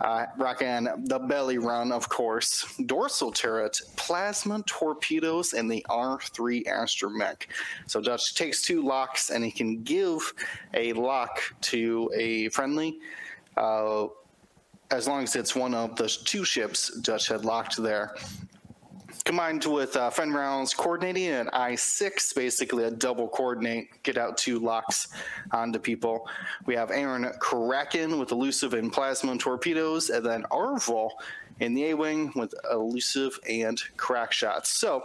Uh, 0.02 0.26
rocking 0.40 0.88
the 1.06 1.20
belly 1.20 1.60
run, 1.60 1.92
of 1.92 2.10
course, 2.10 2.66
dorsal 2.88 3.32
turret, 3.32 3.80
plasma 3.96 4.64
torpedoes, 4.66 5.54
and 5.54 5.70
the 5.70 5.86
R3 5.88 6.66
astromech. 6.66 7.44
So 7.86 8.02
Dutch 8.02 8.34
takes 8.34 8.64
two 8.64 8.82
locks, 8.82 9.30
and 9.30 9.46
he 9.46 9.52
can 9.52 9.84
give 9.84 10.34
a 10.74 10.94
lock 10.94 11.40
to 11.62 12.12
a 12.16 12.50
friendly, 12.50 12.98
uh, 13.56 14.08
as 14.90 15.08
long 15.08 15.24
as 15.24 15.36
it's 15.36 15.56
one 15.56 15.76
of 15.76 15.96
the 15.96 16.08
two 16.08 16.44
ships 16.44 17.00
Dutch 17.02 17.28
had 17.28 17.46
locked 17.46 17.78
there 17.78 18.16
combined 19.24 19.66
with 19.66 19.96
uh, 19.96 20.10
Fen 20.10 20.32
rounds 20.32 20.74
coordinating 20.74 21.28
and 21.28 21.50
I6, 21.52 22.36
basically 22.36 22.84
a 22.84 22.92
double 22.92 23.28
coordinate, 23.28 24.04
get 24.04 24.18
out 24.18 24.38
two 24.38 24.60
locks 24.60 25.08
onto 25.52 25.80
people. 25.80 26.28
We 26.66 26.76
have 26.76 26.90
Airen 26.90 27.38
Cracken 27.40 28.20
with 28.20 28.32
elusive 28.32 28.74
and 28.74 28.92
plasma 28.92 29.32
and 29.32 29.40
torpedoes, 29.40 30.10
and 30.10 30.26
then 30.26 30.44
Arvel 30.52 31.12
in 31.60 31.74
the 31.74 31.92
A 31.92 31.94
Wing 31.94 32.32
with 32.36 32.54
elusive 32.72 33.40
and 33.48 33.82
crack 33.98 34.32
shots. 34.32 34.70
So, 34.70 35.04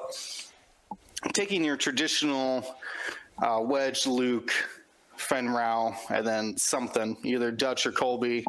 taking 1.32 1.64
your 1.64 1.76
traditional 1.76 2.76
uh, 3.38 3.60
Wedge, 3.62 4.06
Luke, 4.06 4.52
Fenn 5.16 5.48
Rau, 5.48 5.94
and 6.10 6.26
then 6.26 6.56
something, 6.56 7.16
either 7.22 7.50
Dutch 7.50 7.86
or 7.86 7.92
Kullbee, 7.92 8.44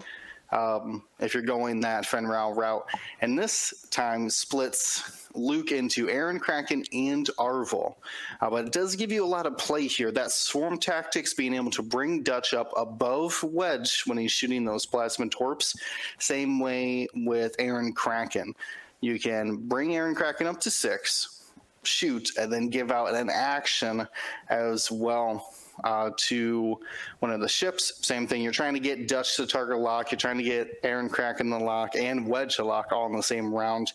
um, 0.51 1.03
if 1.19 1.33
you're 1.33 1.43
going 1.43 1.81
that 1.81 2.05
Fenn 2.05 2.25
Rau 2.25 2.51
route. 2.51 2.85
And 3.21 3.37
this 3.37 3.85
time 3.91 4.29
splits 4.29 5.28
Luke 5.35 5.71
into 5.71 6.07
Airen 6.07 6.39
Cracken 6.39 6.83
and 6.93 7.29
Arvel. 7.37 7.95
Uh, 8.41 8.49
but 8.49 8.65
it 8.65 8.71
does 8.71 8.95
give 8.95 9.11
you 9.11 9.23
a 9.23 9.27
lot 9.27 9.45
of 9.45 9.57
play 9.57 9.87
here. 9.87 10.11
That 10.11 10.31
swarm 10.31 10.77
tactics, 10.77 11.33
being 11.33 11.53
able 11.53 11.71
to 11.71 11.83
bring 11.83 12.23
Dutch 12.23 12.53
up 12.53 12.71
above 12.75 13.41
Wedge 13.43 14.03
when 14.05 14.17
he's 14.17 14.31
shooting 14.31 14.65
those 14.65 14.85
plasma 14.85 15.27
torps. 15.29 15.75
Same 16.17 16.59
way 16.59 17.07
with 17.13 17.55
Airen 17.57 17.93
Cracken. 17.93 18.53
you 19.01 19.19
can 19.19 19.55
bring 19.55 19.91
Airen 19.91 20.15
Cracken 20.15 20.47
up 20.47 20.59
to 20.61 20.71
six, 20.71 21.43
shoot, 21.83 22.31
and 22.37 22.51
then 22.51 22.69
give 22.69 22.91
out 22.91 23.13
an 23.13 23.29
action 23.29 24.07
as 24.49 24.91
well 24.91 25.53
uh, 25.83 26.11
to 26.17 26.79
one 27.19 27.31
of 27.31 27.39
the 27.39 27.47
ships. 27.47 28.05
Same 28.05 28.27
thing. 28.27 28.41
You're 28.41 28.51
trying 28.51 28.73
to 28.73 28.79
get 28.79 29.07
Dutch 29.07 29.35
to 29.37 29.47
target 29.47 29.79
lock. 29.79 30.11
You're 30.11 30.19
trying 30.19 30.37
to 30.37 30.43
get 30.43 30.81
Airen 30.83 31.09
Cracken 31.09 31.49
the 31.49 31.59
lock 31.59 31.95
and 31.95 32.27
Wedge 32.27 32.57
to 32.57 32.65
lock 32.65 32.91
all 32.91 33.05
in 33.07 33.15
the 33.15 33.23
same 33.23 33.53
round, 33.53 33.93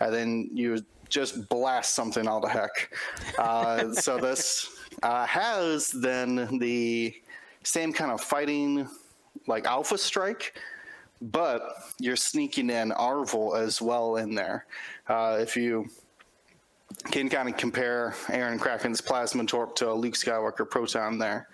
and 0.00 0.12
then 0.12 0.50
you 0.52 0.84
just 1.08 1.48
blast 1.48 1.94
something 1.94 2.26
all 2.26 2.40
the 2.40 2.48
heck. 2.48 2.94
Uh, 3.38 3.92
so 3.92 4.18
this 4.18 4.76
uh, 5.02 5.26
has 5.26 5.88
then 5.88 6.58
the 6.58 7.14
same 7.62 7.92
kind 7.92 8.10
of 8.10 8.20
fighting 8.20 8.88
like 9.46 9.66
Alpha 9.66 9.98
Strike, 9.98 10.58
but 11.20 11.76
you're 11.98 12.16
sneaking 12.16 12.70
in 12.70 12.90
Arvel 12.90 13.56
as 13.56 13.80
well 13.80 14.16
in 14.16 14.34
there. 14.34 14.66
Uh, 15.08 15.38
if 15.40 15.56
you 15.56 15.88
can 17.10 17.28
kind 17.28 17.48
of 17.48 17.56
compare 17.56 18.14
Airen 18.26 18.58
Cracken's 18.58 19.00
Plasma 19.00 19.44
Torp 19.44 19.74
to 19.76 19.90
a 19.90 19.94
Luke 19.94 20.14
Skywalker 20.14 20.68
Proton 20.68 21.18
there. 21.18 21.48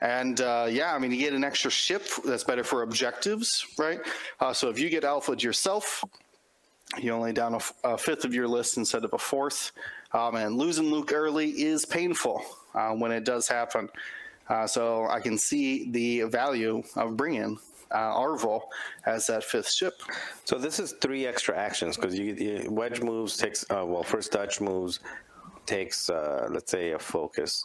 And 0.00 0.40
uh, 0.40 0.66
yeah, 0.70 0.94
I 0.94 0.98
mean, 0.98 1.10
you 1.10 1.18
get 1.18 1.32
an 1.32 1.42
extra 1.42 1.70
ship 1.70 2.06
that's 2.24 2.44
better 2.44 2.62
for 2.62 2.82
objectives, 2.82 3.66
right? 3.76 4.00
Uh, 4.38 4.52
so 4.52 4.68
if 4.68 4.78
you 4.78 4.88
get 4.88 5.02
Alpha 5.02 5.34
yourself, 5.36 6.04
you 6.96 7.12
only 7.12 7.32
down 7.32 7.60
a 7.84 7.98
fifth 7.98 8.24
of 8.24 8.34
your 8.34 8.48
list 8.48 8.76
instead 8.76 9.04
of 9.04 9.12
a 9.12 9.18
fourth. 9.18 9.72
Um, 10.12 10.36
and 10.36 10.56
losing 10.56 10.90
Luke 10.90 11.12
early 11.12 11.50
is 11.50 11.84
painful 11.84 12.42
uh, 12.74 12.92
when 12.92 13.12
it 13.12 13.24
does 13.24 13.46
happen. 13.46 13.90
Uh, 14.48 14.66
so 14.66 15.06
I 15.06 15.20
can 15.20 15.36
see 15.36 15.90
the 15.90 16.22
value 16.22 16.82
of 16.96 17.16
bringing 17.16 17.58
uh, 17.90 18.58
as 19.06 19.26
that 19.26 19.44
fifth 19.44 19.70
ship. 19.70 20.00
So 20.44 20.58
this 20.58 20.78
is 20.78 20.92
three 21.00 21.26
extra 21.26 21.56
actions 21.56 21.96
because 21.96 22.18
you, 22.18 22.34
you 22.34 22.70
wedge 22.70 23.00
moves 23.00 23.36
takes 23.36 23.64
uh, 23.70 23.84
well 23.86 24.02
first 24.02 24.32
Dutch 24.32 24.60
moves 24.60 25.00
takes 25.66 26.08
uh, 26.10 26.48
let's 26.50 26.70
say 26.70 26.92
a 26.92 26.98
focus. 26.98 27.64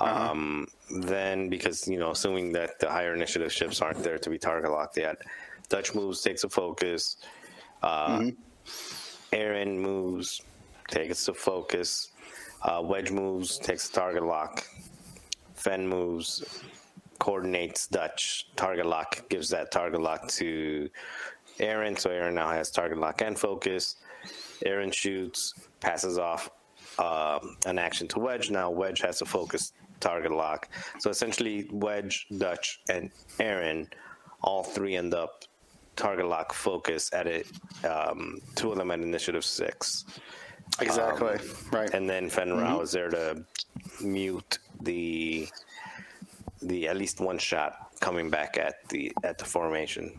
Um, 0.00 0.66
Then 0.90 1.48
because 1.48 1.86
you 1.86 1.98
know 1.98 2.10
assuming 2.10 2.52
that 2.52 2.80
the 2.80 2.90
higher 2.90 3.14
initiative 3.14 3.52
ships 3.52 3.80
aren't 3.80 4.02
there 4.02 4.18
to 4.18 4.30
be 4.30 4.38
target 4.38 4.70
locked 4.70 4.96
yet, 4.96 5.18
Dutch 5.68 5.94
moves 5.94 6.22
takes 6.22 6.44
a 6.44 6.48
focus. 6.48 7.16
Uh, 7.82 8.30
Airen 9.32 9.78
moves 9.78 10.42
takes 10.88 11.26
the 11.26 11.34
focus. 11.34 12.08
Uh, 12.62 12.80
wedge 12.82 13.10
moves 13.10 13.58
takes 13.58 13.88
a 13.88 13.92
target 13.92 14.24
lock. 14.24 14.64
Fenn 15.54 15.86
moves 15.86 16.62
coordinates 17.18 17.86
Dutch 17.86 18.48
target 18.56 18.86
lock 18.86 19.28
gives 19.28 19.48
that 19.50 19.70
target 19.70 20.00
lock 20.00 20.28
to 20.28 20.90
Airen, 21.58 21.98
so 21.98 22.10
Airen 22.10 22.34
now 22.34 22.50
has 22.50 22.70
target 22.70 22.98
lock 22.98 23.22
and 23.22 23.38
focus. 23.38 23.96
Airen 24.66 24.92
shoots, 24.92 25.54
passes 25.80 26.18
off 26.18 26.50
um, 26.98 27.56
an 27.66 27.78
action 27.78 28.08
to 28.08 28.18
Wedge. 28.18 28.50
Now 28.50 28.70
Wedge 28.70 29.00
has 29.00 29.22
a 29.22 29.24
focus 29.24 29.72
target 30.00 30.32
lock. 30.32 30.68
So 30.98 31.10
essentially, 31.10 31.68
Wedge, 31.70 32.26
Dutch, 32.38 32.80
and 32.88 33.10
Airen, 33.38 33.88
all 34.42 34.62
three 34.64 34.96
end 34.96 35.14
up 35.14 35.44
target 35.96 36.26
lock 36.26 36.52
focus 36.52 37.10
at 37.12 37.26
it. 37.26 37.46
Um, 37.84 38.40
two 38.54 38.70
of 38.72 38.78
them 38.78 38.90
at 38.90 39.00
initiative 39.00 39.44
six, 39.44 40.04
Exactly. 40.80 41.38
right. 41.70 41.90
and 41.92 42.08
then 42.08 42.28
Fenn 42.30 42.52
Rau 42.56 42.80
is 42.80 42.92
there 42.92 43.10
to 43.10 43.44
mute 44.02 44.58
the 44.82 45.48
the 46.62 46.88
at 46.88 46.96
least 46.96 47.20
one 47.20 47.38
shot 47.38 47.90
coming 48.00 48.30
back 48.30 48.56
at 48.56 48.88
the 48.88 49.12
at 49.24 49.38
the 49.38 49.44
formation. 49.44 50.12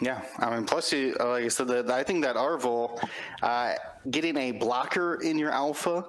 Yeah, 0.00 0.22
I 0.38 0.54
mean, 0.54 0.64
plus 0.64 0.92
you, 0.92 1.16
uh, 1.18 1.30
like 1.30 1.44
I 1.44 1.48
said, 1.48 1.66
that 1.68 1.90
I 1.90 2.04
think 2.04 2.22
that 2.22 2.36
Arvel 2.36 3.02
uh, 3.42 3.74
getting 4.12 4.36
a 4.36 4.52
blocker 4.52 5.20
in 5.22 5.36
your 5.36 5.50
alpha 5.50 6.04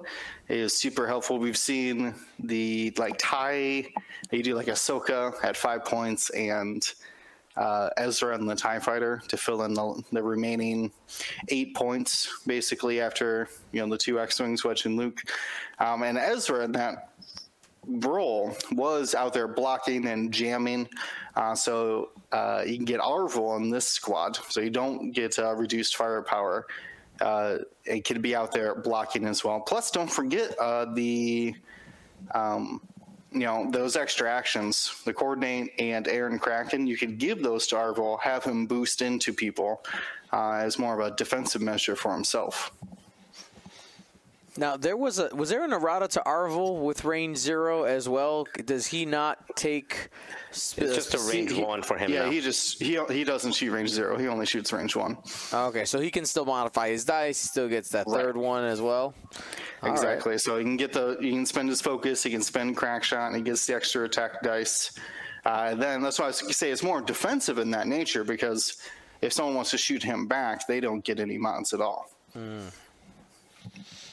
is 0.48 0.76
super 0.76 1.08
helpful. 1.08 1.38
We've 1.40 1.56
seen 1.56 2.14
the 2.38 2.92
like 2.98 3.16
tie, 3.18 3.88
you 4.30 4.42
do 4.44 4.54
like 4.54 4.66
Ahsoka 4.68 5.34
at 5.42 5.56
five 5.56 5.84
points 5.84 6.30
and 6.30 6.88
uh, 7.56 7.90
Ezra 7.96 8.34
and 8.34 8.48
the 8.48 8.54
Tie 8.54 8.78
Fighter 8.78 9.22
to 9.28 9.36
fill 9.36 9.62
in 9.62 9.74
the, 9.74 10.02
the 10.12 10.22
remaining 10.22 10.92
eight 11.48 11.74
points, 11.74 12.42
basically 12.46 13.00
after 13.00 13.48
you 13.72 13.80
know 13.80 13.88
the 13.88 13.98
two 13.98 14.20
X 14.20 14.40
wings, 14.40 14.64
Wedge 14.64 14.86
and 14.86 14.96
Luke, 14.96 15.20
um, 15.78 16.02
and 16.02 16.16
Ezra 16.16 16.64
in 16.64 16.72
that 16.72 17.10
role 17.86 18.56
was 18.72 19.14
out 19.14 19.32
there 19.32 19.48
blocking 19.48 20.06
and 20.06 20.32
jamming. 20.32 20.88
Uh, 21.34 21.54
so 21.54 22.10
uh, 22.32 22.62
you 22.66 22.76
can 22.76 22.84
get 22.84 23.00
Arvel 23.00 23.56
in 23.56 23.70
this 23.70 23.86
squad, 23.88 24.38
so 24.48 24.60
you 24.60 24.70
don't 24.70 25.12
get 25.12 25.38
uh, 25.38 25.54
reduced 25.54 25.96
firepower. 25.96 26.66
Uh, 27.20 27.58
it 27.84 28.04
could 28.04 28.22
be 28.22 28.34
out 28.34 28.52
there 28.52 28.74
blocking 28.74 29.26
as 29.26 29.44
well. 29.44 29.60
Plus, 29.60 29.90
don't 29.90 30.10
forget 30.10 30.56
uh, 30.58 30.86
the. 30.94 31.54
Um, 32.34 32.82
you 33.32 33.40
know 33.40 33.70
those 33.70 33.96
extra 33.96 34.30
actions, 34.30 35.00
the 35.04 35.12
coordinate 35.12 35.72
and 35.78 36.06
Airen 36.06 36.40
Cracken. 36.40 36.86
You 36.86 36.96
could 36.96 37.18
give 37.18 37.42
those 37.42 37.66
to 37.68 37.76
Arvel, 37.76 38.20
have 38.20 38.44
him 38.44 38.66
boost 38.66 39.02
into 39.02 39.32
people 39.32 39.84
uh, 40.32 40.52
as 40.52 40.78
more 40.78 41.00
of 41.00 41.12
a 41.12 41.16
defensive 41.16 41.62
measure 41.62 41.96
for 41.96 42.12
himself. 42.12 42.72
Now 44.56 44.76
there 44.76 44.96
was 44.96 45.18
a 45.18 45.28
was 45.34 45.48
there 45.50 45.64
an 45.64 45.72
errata 45.72 46.08
to 46.08 46.22
Arvel 46.26 46.82
with 46.82 47.04
range 47.04 47.38
zero 47.38 47.84
as 47.84 48.08
well? 48.08 48.46
Does 48.64 48.86
he 48.86 49.04
not 49.06 49.38
take? 49.56 50.08
Sp- 50.50 50.82
It's 50.82 50.94
just 50.94 51.14
a 51.14 51.30
range 51.32 51.52
he- 51.52 51.62
one 51.62 51.82
for 51.82 51.96
him 51.96 52.10
Yeah, 52.10 52.24
now. 52.24 52.30
he 52.30 52.40
just 52.40 52.82
he 52.82 52.98
he 53.10 53.24
doesn't 53.24 53.52
shoot 53.52 53.70
range 53.70 53.90
zero. 53.90 54.18
He 54.18 54.26
only 54.28 54.46
shoots 54.46 54.72
range 54.72 54.96
one. 54.96 55.18
Okay, 55.52 55.84
so 55.84 56.00
he 56.00 56.10
can 56.10 56.24
still 56.24 56.44
modify 56.44 56.88
his 56.90 57.04
dice. 57.04 57.40
He 57.42 57.48
still 57.48 57.68
gets 57.68 57.90
that 57.90 58.06
third 58.06 58.36
one 58.36 58.64
as 58.64 58.80
well. 58.80 59.14
All 59.82 59.88
right. 59.88 59.92
Exactly. 59.92 60.36
So 60.38 60.58
he 60.58 60.64
can 60.64 60.76
get 60.76 60.92
the 60.92 61.16
he 61.20 61.30
can 61.30 61.46
spend 61.46 61.68
his 61.68 61.80
focus. 61.80 62.22
He 62.22 62.30
can 62.30 62.42
spend 62.42 62.76
crack 62.76 63.04
shot, 63.04 63.28
and 63.28 63.36
he 63.36 63.42
gets 63.42 63.66
the 63.66 63.74
extra 63.74 64.04
attack 64.04 64.42
dice. 64.42 64.92
Uh, 65.46 65.74
then 65.74 66.02
that's 66.02 66.18
why 66.18 66.26
I 66.28 66.32
say 66.32 66.70
it's 66.70 66.82
more 66.82 67.00
defensive 67.00 67.58
in 67.58 67.70
that 67.70 67.86
nature 67.86 68.24
because 68.24 68.76
if 69.22 69.32
someone 69.32 69.54
wants 69.54 69.70
to 69.70 69.78
shoot 69.78 70.02
him 70.02 70.26
back, 70.26 70.66
they 70.66 70.80
don't 70.80 71.02
get 71.04 71.18
any 71.20 71.38
mods 71.38 71.72
at 71.72 71.80
all. 71.80 72.10
Hmm. 72.34 72.66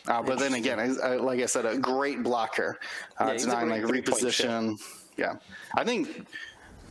Uh, 0.08 0.22
but 0.22 0.40
then 0.40 0.54
again, 0.54 0.80
I, 0.80 0.86
I, 1.06 1.16
like 1.18 1.40
I 1.42 1.46
said, 1.46 1.66
a 1.66 1.78
great 1.78 2.24
blocker, 2.24 2.80
uh, 3.20 3.32
Yeah, 3.34 3.38
denying 3.38 3.70
like 3.70 3.84
reposition. 3.84 4.80
Yeah, 5.18 5.36
I 5.76 5.84
think. 5.84 6.26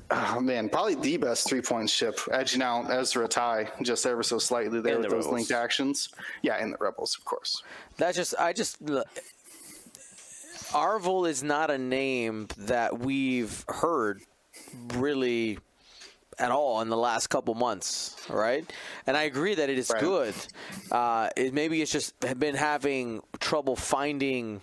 Oh 0.09 0.39
man, 0.41 0.69
probably 0.69 0.95
the 0.95 1.17
best 1.17 1.49
three 1.49 1.61
point 1.61 1.91
ship, 1.91 2.21
edging 2.31 2.63
out 2.63 2.89
Ezra 2.91 3.27
Ty 3.27 3.69
just 3.83 4.07
ever 4.07 4.23
so 4.23 4.39
slightly 4.39 4.81
there 4.81 4.95
And 4.95 5.03
with 5.03 5.11
the 5.11 5.17
those 5.17 5.25
Rebels. 5.25 5.49
linked 5.49 5.51
actions. 5.51 6.11
Yeah, 6.43 6.55
and 6.61 6.73
the 6.73 6.77
rebels, 6.79 7.17
of 7.19 7.25
course. 7.25 7.63
That's 7.97 8.17
just 8.17 8.35
I 8.39 8.53
just 8.53 8.79
Arvel 10.73 11.29
is 11.29 11.43
not 11.43 11.71
a 11.71 11.79
name 11.79 12.49
that 12.57 12.99
we've 12.99 13.65
heard 13.69 14.21
really 14.95 15.59
at 16.39 16.51
all 16.51 16.81
in 16.83 16.89
the 16.89 16.97
last 16.97 17.29
couple 17.29 17.55
months, 17.55 18.17
right? 18.29 18.71
And 19.07 19.17
I 19.17 19.23
agree 19.25 19.55
that 19.55 19.71
it 19.71 19.79
is 19.79 19.91
Right. 19.91 20.01
good. 20.01 20.35
Uh, 20.91 21.31
it, 21.37 21.55
maybe 21.55 21.81
it's 21.83 21.93
just 21.93 22.19
been 22.39 22.55
having 22.55 23.23
trouble 23.41 23.77
finding 23.77 24.61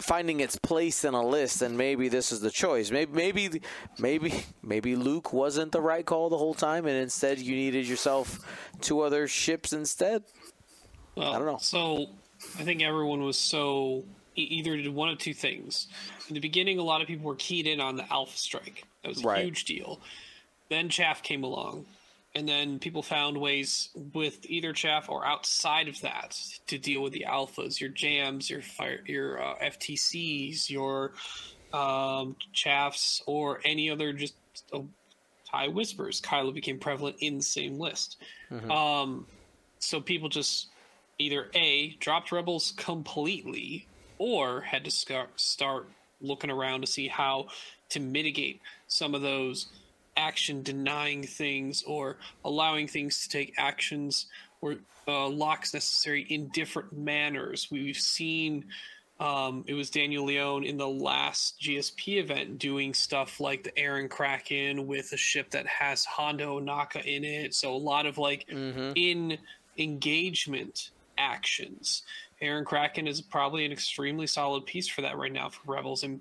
finding 0.00 0.40
its 0.40 0.56
place 0.56 1.04
in 1.04 1.14
a 1.14 1.24
list, 1.24 1.62
and 1.62 1.78
maybe 1.78 2.08
this 2.08 2.32
is 2.32 2.40
the 2.40 2.50
choice. 2.50 2.90
Maybe 2.90 3.12
maybe 3.12 3.62
maybe 3.98 4.44
maybe 4.62 4.96
Luke 4.96 5.32
wasn't 5.32 5.70
the 5.70 5.80
right 5.80 6.04
call 6.04 6.28
the 6.28 6.38
whole 6.38 6.54
time, 6.54 6.86
and 6.86 6.96
instead 6.96 7.38
you 7.38 7.54
needed 7.54 7.86
yourself 7.86 8.40
two 8.80 9.00
other 9.00 9.28
ships 9.28 9.72
instead. 9.72 10.24
Well, 11.14 11.32
I 11.32 11.38
don't 11.38 11.46
know. 11.46 11.58
So 11.58 12.06
I 12.58 12.64
think 12.64 12.82
everyone 12.82 13.22
was 13.22 13.38
so 13.38 14.04
either 14.34 14.76
did 14.76 14.92
one 14.92 15.10
of 15.10 15.18
two 15.18 15.32
things. 15.32 15.86
In 16.28 16.34
the 16.34 16.40
beginning, 16.40 16.80
a 16.80 16.82
lot 16.82 17.00
of 17.00 17.06
people 17.06 17.26
were 17.26 17.36
keyed 17.36 17.68
in 17.68 17.80
on 17.80 17.94
the 17.94 18.12
Alpha 18.12 18.36
Strike. 18.36 18.84
That 19.02 19.10
was 19.10 19.22
a 19.22 19.26
Right. 19.26 19.44
huge 19.44 19.64
deal. 19.64 20.00
Then 20.68 20.88
Chaff 20.88 21.22
came 21.22 21.44
along, 21.44 21.86
and 22.34 22.48
then 22.48 22.78
people 22.78 23.02
found 23.02 23.36
ways 23.38 23.90
with 24.12 24.38
either 24.48 24.72
Chaff 24.72 25.08
or 25.08 25.26
outside 25.26 25.88
of 25.88 26.00
that 26.00 26.36
to 26.66 26.78
deal 26.78 27.02
with 27.02 27.12
the 27.12 27.26
alphas, 27.28 27.80
your 27.80 27.90
jams, 27.90 28.50
your 28.50 28.62
fire, 28.62 29.00
your 29.06 29.42
uh, 29.42 29.54
FTCs, 29.62 30.70
your 30.70 31.12
um, 31.72 32.36
Chaffs, 32.52 33.22
or 33.26 33.60
any 33.64 33.90
other 33.90 34.12
just 34.12 34.34
uh, 34.72 34.80
Tie 35.50 35.68
Whispers. 35.68 36.20
Kylo 36.20 36.52
became 36.52 36.78
prevalent 36.78 37.16
in 37.20 37.38
the 37.38 37.44
same 37.44 37.78
list. 37.78 38.16
Um, 38.70 39.26
so 39.78 40.00
people 40.00 40.28
just 40.28 40.68
either 41.18 41.48
a 41.54 41.90
dropped 42.00 42.32
rebels 42.32 42.72
completely 42.76 43.86
or 44.18 44.60
had 44.62 44.84
to 44.84 44.90
start 45.36 45.88
looking 46.20 46.50
around 46.50 46.80
to 46.80 46.86
see 46.86 47.08
how 47.08 47.46
to 47.90 48.00
mitigate 48.00 48.60
some 48.88 49.14
of 49.14 49.22
those 49.22 49.66
action 50.16 50.62
denying 50.62 51.22
things 51.22 51.82
or 51.84 52.16
allowing 52.44 52.86
things 52.86 53.22
to 53.22 53.28
take 53.28 53.54
actions 53.58 54.26
or 54.60 54.76
uh, 55.06 55.28
locks 55.28 55.74
necessary 55.74 56.22
in 56.30 56.48
different 56.48 56.92
manners 56.96 57.68
we've 57.70 57.96
seen 57.96 58.64
um, 59.20 59.64
it 59.68 59.74
was 59.74 59.90
Daniel 59.90 60.24
Leone 60.24 60.64
in 60.64 60.76
the 60.76 60.88
last 60.88 61.60
GSP 61.60 62.18
event 62.18 62.58
doing 62.58 62.92
stuff 62.92 63.38
like 63.38 63.62
the 63.62 63.70
Airen 63.72 64.08
Cracken 64.08 64.86
with 64.86 65.12
a 65.12 65.16
ship 65.16 65.50
that 65.50 65.66
has 65.66 66.04
Hondo 66.04 66.60
Ohnaka 66.60 67.04
in 67.04 67.22
it. 67.22 67.54
So 67.54 67.72
a 67.72 67.78
lot 67.78 68.06
of 68.06 68.18
like 68.18 68.44
in 68.96 69.38
engagement 69.78 70.90
actions. 71.16 72.02
Airen 72.42 72.64
Cracken 72.64 73.06
is 73.06 73.20
probably 73.20 73.64
an 73.64 73.72
extremely 73.72 74.26
solid 74.26 74.66
piece 74.66 74.88
for 74.88 75.02
that 75.02 75.16
right 75.16 75.32
now 75.32 75.48
for 75.48 75.72
Rebels, 75.72 76.02
and 76.02 76.20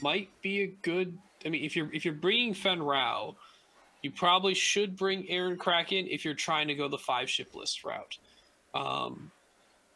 might 0.00 0.28
be 0.40 0.62
a 0.62 0.66
good. 0.66 1.16
I 1.44 1.48
mean, 1.48 1.64
if 1.64 1.76
you're 1.76 1.92
if 1.92 2.04
you're 2.04 2.14
bringing 2.14 2.54
Fenn 2.54 2.82
Rau, 2.82 3.36
you 4.02 4.10
probably 4.10 4.54
should 4.54 4.96
bring 4.96 5.24
Airen 5.24 5.58
Cracken 5.58 6.06
if 6.08 6.24
you're 6.24 6.34
trying 6.34 6.68
to 6.68 6.74
go 6.74 6.88
the 6.88 6.98
five 6.98 7.28
ship 7.28 7.54
list 7.54 7.84
route. 7.84 8.18
Um, 8.74 9.30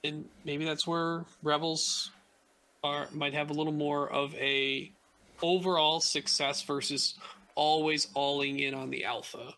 and 0.04 0.24
maybe 0.44 0.64
that's 0.64 0.86
where 0.86 1.24
Rebels 1.42 2.10
are 2.82 3.08
might 3.12 3.34
have 3.34 3.50
a 3.50 3.52
little 3.52 3.72
more 3.72 4.10
of 4.10 4.34
a 4.36 4.90
overall 5.42 6.00
success 6.00 6.62
versus 6.62 7.14
always 7.54 8.08
alling 8.14 8.60
in 8.60 8.74
on 8.74 8.90
the 8.90 9.04
alpha. 9.04 9.54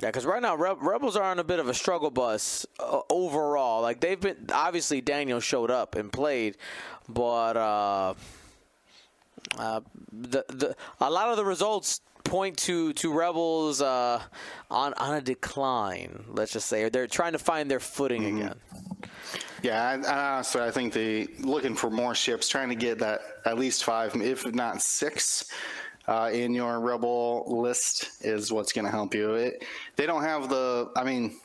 Yeah, 0.00 0.08
because 0.08 0.24
right 0.24 0.40
now 0.40 0.56
Re- 0.56 0.76
Rebels 0.80 1.16
are 1.16 1.24
on 1.24 1.38
a 1.38 1.44
bit 1.44 1.58
of 1.58 1.68
a 1.68 1.74
struggle 1.74 2.10
bus 2.10 2.64
uh, 2.80 3.00
overall. 3.10 3.82
Like 3.82 4.00
they've 4.00 4.18
been 4.20 4.48
obviously 4.52 5.00
Daniel 5.00 5.40
showed 5.40 5.70
up 5.70 5.94
and 5.94 6.10
played, 6.10 6.56
but 7.08 7.56
uh, 7.56 8.14
uh, 9.58 9.80
the 10.12 10.44
the 10.48 10.76
a 11.00 11.10
lot 11.10 11.28
of 11.28 11.36
the 11.36 11.44
results 11.44 12.00
point 12.24 12.56
to 12.56 12.92
to 12.94 13.12
Rebels 13.12 13.82
uh, 13.82 14.20
on 14.70 14.94
on 14.94 15.14
a 15.14 15.20
decline. 15.20 16.24
Let's 16.28 16.52
just 16.52 16.66
say 16.68 16.88
they're 16.88 17.06
trying 17.06 17.32
to 17.32 17.38
find 17.38 17.70
their 17.70 17.80
footing 17.80 18.22
Mm-hmm. 18.22 18.36
again. 18.38 18.60
Yeah, 19.62 19.80
I 20.06 20.34
honestly, 20.34 20.60
I 20.60 20.70
think 20.72 20.92
they 20.92 21.28
looking 21.38 21.76
for 21.76 21.88
more 21.88 22.14
ships, 22.16 22.48
trying 22.48 22.68
to 22.70 22.74
get 22.74 22.98
that 22.98 23.20
at 23.44 23.58
least 23.58 23.84
five, 23.84 24.14
if 24.16 24.44
not 24.52 24.82
six, 24.82 25.44
uh, 26.08 26.30
in 26.32 26.52
your 26.52 26.80
rebel 26.80 27.44
list 27.46 28.24
is 28.24 28.50
what's 28.50 28.72
going 28.72 28.86
to 28.86 28.90
help 28.90 29.14
you. 29.14 29.34
It, 29.34 29.64
they 29.94 30.04
don't 30.04 30.24
have 30.24 30.48
the, 30.48 30.90
I 30.96 31.04
mean, 31.04 31.36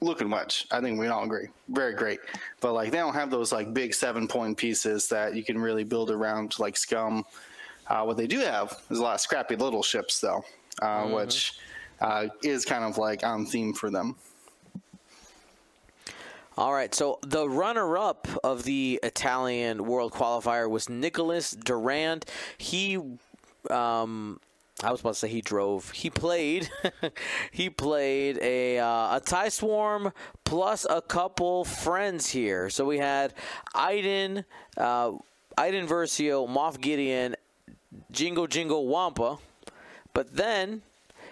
looking 0.00 0.28
much. 0.28 0.66
I 0.70 0.80
think 0.80 0.98
we 0.98 1.08
all 1.08 1.24
agree, 1.24 1.48
very 1.68 1.94
great, 1.94 2.20
but 2.60 2.72
like 2.72 2.90
they 2.90 2.98
don't 2.98 3.14
have 3.14 3.30
those 3.30 3.52
like 3.52 3.74
big 3.74 3.94
seven 3.94 4.28
point 4.28 4.56
pieces 4.56 5.08
that 5.08 5.34
you 5.34 5.44
can 5.44 5.58
really 5.58 5.84
build 5.84 6.10
around 6.10 6.58
like 6.58 6.76
Scum. 6.76 7.24
Uh, 7.86 8.04
what 8.04 8.16
they 8.16 8.26
do 8.26 8.38
have 8.40 8.80
is 8.90 8.98
a 8.98 9.02
lot 9.02 9.14
of 9.14 9.20
scrappy 9.20 9.56
little 9.56 9.82
ships, 9.82 10.20
though, 10.20 10.44
uh, 10.82 11.06
which 11.06 11.54
uh, 12.00 12.28
is 12.42 12.64
kind 12.64 12.84
of 12.84 12.98
like 12.98 13.24
on 13.24 13.46
theme 13.46 13.72
for 13.72 13.90
them. 13.90 14.14
All 16.58 16.72
right, 16.72 16.92
so 16.92 17.20
the 17.22 17.48
runner-up 17.48 18.26
of 18.42 18.64
the 18.64 18.98
Italian 19.04 19.86
World 19.86 20.12
Qualifier 20.12 20.68
was 20.68 20.88
Nicholas 20.88 21.52
Durand. 21.52 22.24
He, 22.58 22.98
um, 23.70 24.40
I 24.82 24.92
was 24.92 25.00
about 25.00 25.14
to 25.14 25.18
say 25.18 25.28
he 25.28 25.40
drove. 25.40 25.90
He 25.90 26.08
played. 26.08 26.70
he 27.50 27.68
played 27.68 28.38
a 28.38 28.78
uh, 28.78 29.16
a 29.16 29.22
tie 29.24 29.48
swarm 29.48 30.12
plus 30.44 30.86
a 30.88 31.02
couple 31.02 31.64
friends 31.64 32.28
here. 32.28 32.70
So 32.70 32.84
we 32.84 32.98
had 32.98 33.34
Iden, 33.74 34.44
uh, 34.76 35.12
Iden 35.56 35.88
Versio, 35.88 36.48
Moff 36.48 36.80
Gideon, 36.80 37.34
Jingle 38.12 38.46
Jingle 38.46 38.86
Wampa, 38.86 39.38
but 40.14 40.36
then 40.36 40.82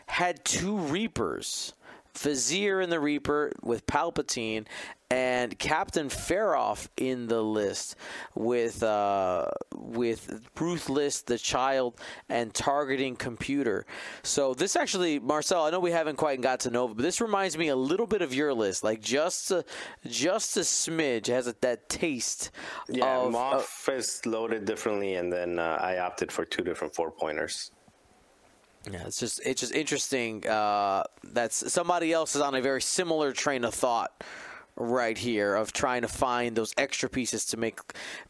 had 0.07 0.45
two 0.45 0.77
Reapers. 0.77 1.73
Vizier 2.17 2.81
in 2.81 2.91
the 2.91 3.01
Reaper 3.01 3.53
with 3.63 3.87
Palpatine, 3.87 4.67
and 5.11 5.57
Captain 5.59 6.09
Feroph 6.09 6.89
in 6.97 7.29
the 7.29 7.41
list 7.41 7.97
with 8.35 8.83
uh, 8.83 9.47
with 9.75 10.41
Ruthless, 10.59 11.23
the 11.23 11.39
Child, 11.39 12.01
and 12.29 12.53
Targeting 12.53 13.15
Computer. 13.15 13.87
So 14.23 14.55
this 14.55 14.75
actually, 14.75 15.19
Marcel, 15.21 15.65
I 15.65 15.71
know 15.71 15.81
we 15.81 15.93
haven't 15.93 16.17
quite 16.17 16.41
got 16.41 16.61
to 16.61 16.71
know, 16.71 16.89
but 16.89 16.99
this 16.99 17.21
reminds 17.21 17.57
me 17.57 17.69
a 17.69 17.77
little 17.77 18.07
bit 18.07 18.23
of 18.23 18.35
your 18.35 18.53
list, 18.53 18.83
like 18.83 19.01
just 19.01 19.51
a, 19.51 19.65
just 20.07 20.57
a 20.57 20.61
smidge. 20.61 21.27
Has 21.27 21.47
a, 21.47 21.55
that 21.61 21.89
taste. 21.89 22.51
Yeah, 22.89 23.19
of, 23.19 23.33
Moff 23.33 23.95
is 23.95 24.25
loaded 24.27 24.65
differently, 24.65 25.15
and 25.15 25.33
then 25.33 25.59
uh, 25.59 25.79
I 25.81 25.99
opted 25.99 26.33
for 26.33 26.45
two 26.45 26.63
different 26.63 26.95
four 26.95 27.11
pointers. 27.11 27.71
Yeah, 28.91 29.05
it's 29.07 29.19
just 29.19 29.41
it's 29.45 29.61
just 29.61 29.75
interesting. 29.75 30.47
Uh, 30.47 31.05
somebody 31.51 32.13
else 32.13 32.37
is 32.37 32.43
on 32.43 32.55
a 32.55 32.61
very 32.61 32.81
similar 32.83 33.33
train 33.33 33.65
of 33.65 33.75
thought 33.75 34.23
right 34.77 35.17
here 35.17 35.55
of 35.55 35.73
trying 35.73 36.03
to 36.03 36.09
find 36.09 36.55
those 36.55 36.73
extra 36.77 37.09
pieces 37.09 37.47
to 37.47 37.57
make 37.57 37.81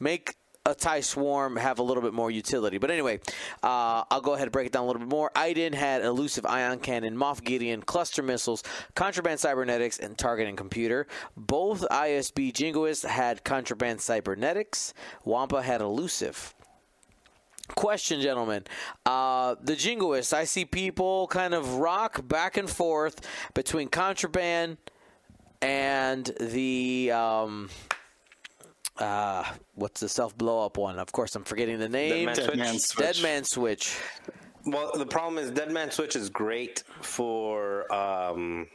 make 0.00 0.36
a 0.66 0.74
tie 0.74 1.00
swarm 1.00 1.56
have 1.56 1.78
a 1.78 1.82
little 1.82 2.02
bit 2.02 2.12
more 2.12 2.30
utility. 2.30 2.78
But 2.78 2.90
anyway, 2.90 3.20
uh, 3.62 4.02
I'll 4.10 4.20
go 4.20 4.34
ahead 4.34 4.46
and 4.46 4.52
break 4.52 4.66
it 4.66 4.72
down 4.72 4.82
a 4.82 4.86
little 4.86 5.00
bit 5.00 5.08
more. 5.08 5.30
Iden 5.36 5.72
had 5.72 6.02
elusive 6.02 6.44
ion 6.44 6.80
cannon, 6.80 7.16
Moff 7.16 7.42
Gideon, 7.42 7.82
cluster 7.82 8.22
missiles, 8.22 8.64
contraband 8.94 9.38
cybernetics, 9.38 9.98
and 9.98 10.18
targeting 10.18 10.56
computer. 10.56 11.06
Both 11.36 11.82
ISB 11.82 12.52
jingoists 12.52 13.06
had 13.06 13.44
contraband 13.44 14.00
cybernetics. 14.00 14.92
Wampa 15.24 15.62
had 15.62 15.80
elusive. 15.80 16.55
Question, 17.74 18.20
gentlemen. 18.20 18.64
Uh, 19.04 19.56
the 19.60 19.74
jingoists, 19.74 20.32
I 20.32 20.44
see 20.44 20.64
people 20.64 21.26
kind 21.26 21.54
of 21.54 21.74
rock 21.76 22.26
back 22.26 22.56
and 22.56 22.70
forth 22.70 23.26
between 23.54 23.88
contraband 23.88 24.78
and 25.60 26.24
the 26.40 27.10
um, 27.12 27.70
uh, 28.98 29.44
what's 29.74 30.00
the 30.00 30.08
self 30.08 30.36
blow 30.36 30.64
up 30.64 30.76
one? 30.78 30.98
Of 30.98 31.12
course, 31.12 31.34
I'm 31.34 31.44
forgetting 31.44 31.78
the 31.78 31.88
name. 31.88 32.26
Man 32.26 32.36
Dead 32.36 32.44
Switch? 32.44 32.56
Man 32.56 32.78
Switch. 32.78 33.06
Dead 33.06 33.22
Man 33.22 33.44
Switch. 33.44 33.96
Well, 34.64 34.92
the 34.96 35.06
problem 35.06 35.38
is 35.42 35.50
Dead 35.50 35.70
Man 35.70 35.90
Switch 35.90 36.16
is 36.16 36.28
great 36.28 36.82
for. 37.02 37.92
Um, 37.92 38.66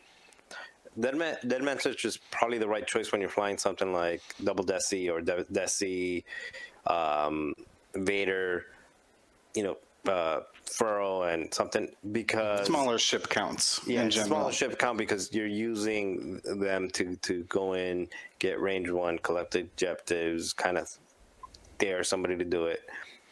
Dead 1.00 1.16
Man, 1.16 1.38
Dead 1.48 1.64
Man 1.64 1.80
Switch 1.80 2.04
is 2.04 2.18
probably 2.32 2.58
the 2.58 2.68
right 2.68 2.86
choice 2.86 3.12
when 3.12 3.22
you're 3.22 3.30
flying 3.30 3.58
something 3.58 3.94
like 3.94 4.22
Double 4.44 4.66
Desi 4.66 5.10
or 5.10 5.22
De- 5.22 5.46
Desi, 5.46 6.24
um, 6.86 7.54
Vader, 7.96 8.66
you 9.56 9.64
know, 9.64 10.12
uh, 10.12 10.41
Furrow, 10.66 11.24
and 11.24 11.54
something 11.54 11.89
because 12.12 12.66
Smaller 12.68 12.97
ship 12.97 13.30
counts 13.30 13.82
yeah, 13.86 14.04
in 14.04 14.10
general. 14.10 14.28
smaller 14.28 14.52
ship 14.52 14.80
count 14.80 14.97
because 14.97 15.34
you're 15.34 15.47
using 15.47 16.39
them 16.43 16.89
to 16.91 17.16
to 17.18 17.43
go 17.43 17.74
in, 17.74 18.08
get 18.39 18.60
range 18.62 18.89
one, 18.89 19.20
collect 19.20 19.56
objectives, 19.56 20.54
kind 20.54 20.78
of 20.78 20.89
dare 21.78 22.04
somebody 22.04 22.38
to 22.38 22.45
do 22.45 22.66
it. 22.66 22.82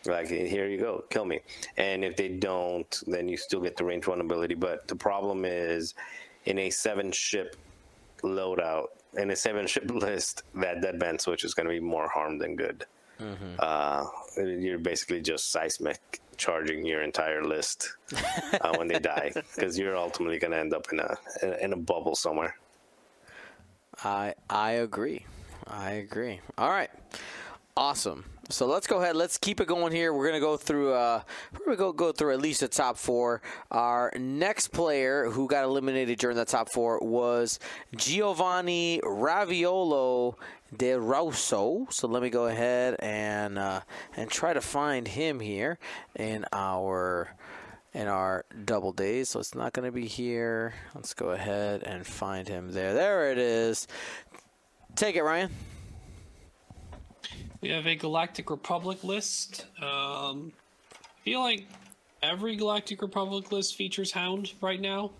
Like 0.05 0.27
here 0.27 0.67
you 0.67 0.77
go, 0.77 1.03
kill 1.09 1.25
me. 1.25 1.41
And 1.77 2.03
if 2.05 2.15
they 2.15 2.29
don't, 2.29 3.03
then 3.07 3.27
you 3.27 3.37
still 3.37 3.61
get 3.61 3.75
the 3.77 3.83
range 3.85 4.07
one 4.07 4.21
ability. 4.21 4.55
But 4.55 4.87
the 4.87 4.95
problem 4.95 5.43
is, 5.45 5.93
in 6.45 6.57
a 6.59 6.69
seven 6.69 7.11
ship 7.11 7.55
loadout, 8.21 8.87
in 9.17 9.31
a 9.31 9.35
seven 9.35 9.67
ship 9.67 9.89
list, 9.91 10.43
that 10.55 10.81
dead 10.81 10.99
man 10.99 11.19
switch 11.19 11.43
is 11.43 11.53
going 11.53 11.67
to 11.67 11.73
be 11.73 11.79
more 11.79 12.07
harm 12.09 12.37
than 12.37 12.55
good. 12.55 12.85
Uh, 13.59 14.05
you're 14.37 14.79
basically 14.79 15.21
just 15.21 15.51
seismic 15.51 16.21
charging 16.37 16.85
your 16.85 17.01
entire 17.01 17.43
list 17.43 17.95
uh, 18.61 18.73
when 18.77 18.87
they 18.87 18.99
die 18.99 19.31
because 19.55 19.77
you're 19.77 19.97
ultimately 19.97 20.39
going 20.39 20.51
to 20.51 20.57
end 20.57 20.73
up 20.73 20.87
in 20.91 20.99
a 20.99 21.17
in 21.63 21.73
a 21.73 21.77
bubble 21.77 22.15
somewhere. 22.15 22.55
I 24.03 24.35
I 24.49 24.71
agree. 24.71 25.25
I 25.67 25.91
agree. 25.91 26.39
All 26.57 26.69
right. 26.69 26.89
Awesome. 27.75 28.25
So 28.51 28.65
let's 28.65 28.87
go 28.87 28.99
ahead. 28.99 29.15
Let's 29.15 29.37
keep 29.37 29.61
it 29.61 29.67
going 29.67 29.93
here. 29.93 30.11
We're 30.11 30.25
gonna 30.25 30.39
go 30.39 30.57
through. 30.57 30.93
Uh, 30.93 31.21
we're 31.53 31.65
gonna 31.65 31.77
go 31.77 31.93
go 31.93 32.11
through 32.11 32.33
at 32.33 32.41
least 32.41 32.61
the 32.61 32.67
top 32.67 32.97
four. 32.97 33.43
Our 33.69 34.11
next 34.17 34.69
player 34.69 35.29
who 35.29 35.47
got 35.47 35.63
eliminated 35.63 36.17
during 36.17 36.35
the 36.35 36.45
top 36.45 36.71
four 36.71 36.99
was 36.99 37.59
Giovanni 37.95 39.01
Raviolo 39.03 40.35
de 40.75 40.93
Rosso. 40.93 41.87
So 41.89 42.07
let 42.07 42.21
me 42.21 42.29
go 42.29 42.47
ahead 42.47 42.95
and 42.99 43.57
uh, 43.57 43.81
and 44.15 44.29
try 44.29 44.53
to 44.53 44.61
find 44.61 45.07
him 45.07 45.39
here 45.39 45.77
in 46.15 46.45
our 46.53 47.35
in 47.93 48.07
our 48.07 48.45
double 48.65 48.91
days. 48.91 49.29
So 49.29 49.39
it's 49.39 49.55
not 49.55 49.73
going 49.73 49.85
to 49.85 49.91
be 49.91 50.07
here. 50.07 50.73
Let's 50.95 51.13
go 51.13 51.29
ahead 51.29 51.83
and 51.83 52.05
find 52.05 52.47
him 52.47 52.71
there. 52.71 52.93
There 52.93 53.31
it 53.31 53.37
is. 53.37 53.87
Take 54.95 55.15
it, 55.15 55.23
Ryan. 55.23 55.49
We 57.61 57.69
have 57.69 57.87
a 57.87 57.95
Galactic 57.95 58.49
Republic 58.49 59.03
list. 59.03 59.65
Um, 59.81 60.53
I 60.93 61.23
feel 61.23 61.41
like 61.41 61.67
every 62.23 62.55
Galactic 62.55 63.01
Republic 63.01 63.51
list 63.51 63.75
features 63.75 64.11
Hound 64.11 64.53
right 64.61 64.79
now. 64.79 65.11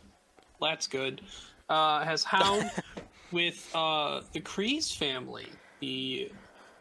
That's 0.62 0.88
good. 0.88 1.22
Uh, 1.68 2.04
has 2.04 2.24
Hound 2.24 2.72
with 3.32 3.70
uh, 3.76 4.22
the 4.34 4.42
Kryze 4.42 4.96
family, 4.96 5.48
the 5.80 6.32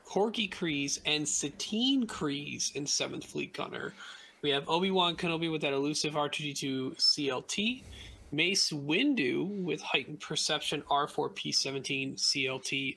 Korkie 0.06 0.50
Kryze 0.50 1.00
and 1.04 1.28
Satine 1.28 2.06
Kryze 2.06 2.74
in 2.74 2.84
7th 2.84 3.24
Fleet 3.24 3.52
Gunner. 3.52 3.92
We 4.40 4.50
have 4.50 4.68
Obi 4.68 4.90
Wan 4.90 5.16
Kenobi 5.16 5.50
with 5.50 5.62
that 5.62 5.72
elusive 5.72 6.14
R2D2 6.14 6.96
CLT. 6.96 7.82
Mace 8.30 8.70
Windu 8.70 9.62
with 9.64 9.80
heightened 9.82 10.20
perception 10.20 10.82
R4P17 10.90 12.16
CLT. 12.16 12.96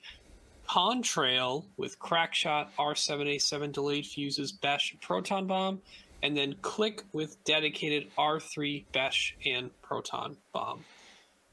Contrail 0.68 1.64
with 1.76 1.98
Crackshot, 1.98 2.68
R7A7 2.78 3.72
delayed 3.72 4.06
fuses, 4.06 4.52
Bash, 4.52 4.94
Proton 5.00 5.46
Bomb, 5.46 5.82
and 6.22 6.36
then 6.36 6.54
Klick 6.62 7.02
with 7.12 7.42
dedicated 7.44 8.08
R3 8.16 8.84
Bash 8.92 9.36
and 9.44 9.70
Proton 9.82 10.36
Bomb. 10.52 10.84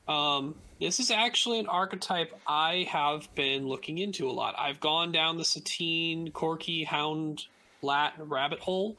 Um, 0.09 0.55
this 0.81 0.99
is 0.99 1.11
actually 1.11 1.59
an 1.59 1.67
archetype 1.67 2.33
I 2.47 2.87
have 2.89 3.33
been 3.35 3.67
looking 3.67 3.99
into 3.99 4.29
a 4.29 4.31
lot. 4.31 4.55
I've 4.57 4.79
gone 4.79 5.11
down 5.11 5.37
the 5.37 5.45
Satine, 5.45 6.31
Korkie, 6.31 6.85
Hound, 6.85 7.45
Lat 7.81 8.13
rabbit 8.17 8.59
hole, 8.59 8.97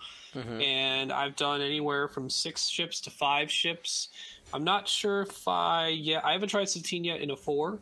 and 0.63 1.13
I've 1.13 1.37
done 1.37 1.61
anywhere 1.61 2.09
from 2.09 2.31
six 2.31 2.69
ships 2.69 3.01
to 3.03 3.11
five 3.11 3.51
ships. 3.51 4.09
I'm 4.55 4.65
not 4.65 4.89
sure 4.89 5.23
if 5.23 5.47
I 5.47 5.89
yeah 5.89 6.23
I 6.25 6.33
haven't 6.33 6.49
tried 6.49 6.69
Satine 6.71 7.05
yet 7.05 7.21
in 7.21 7.31
a 7.31 7.37
four. 7.37 7.79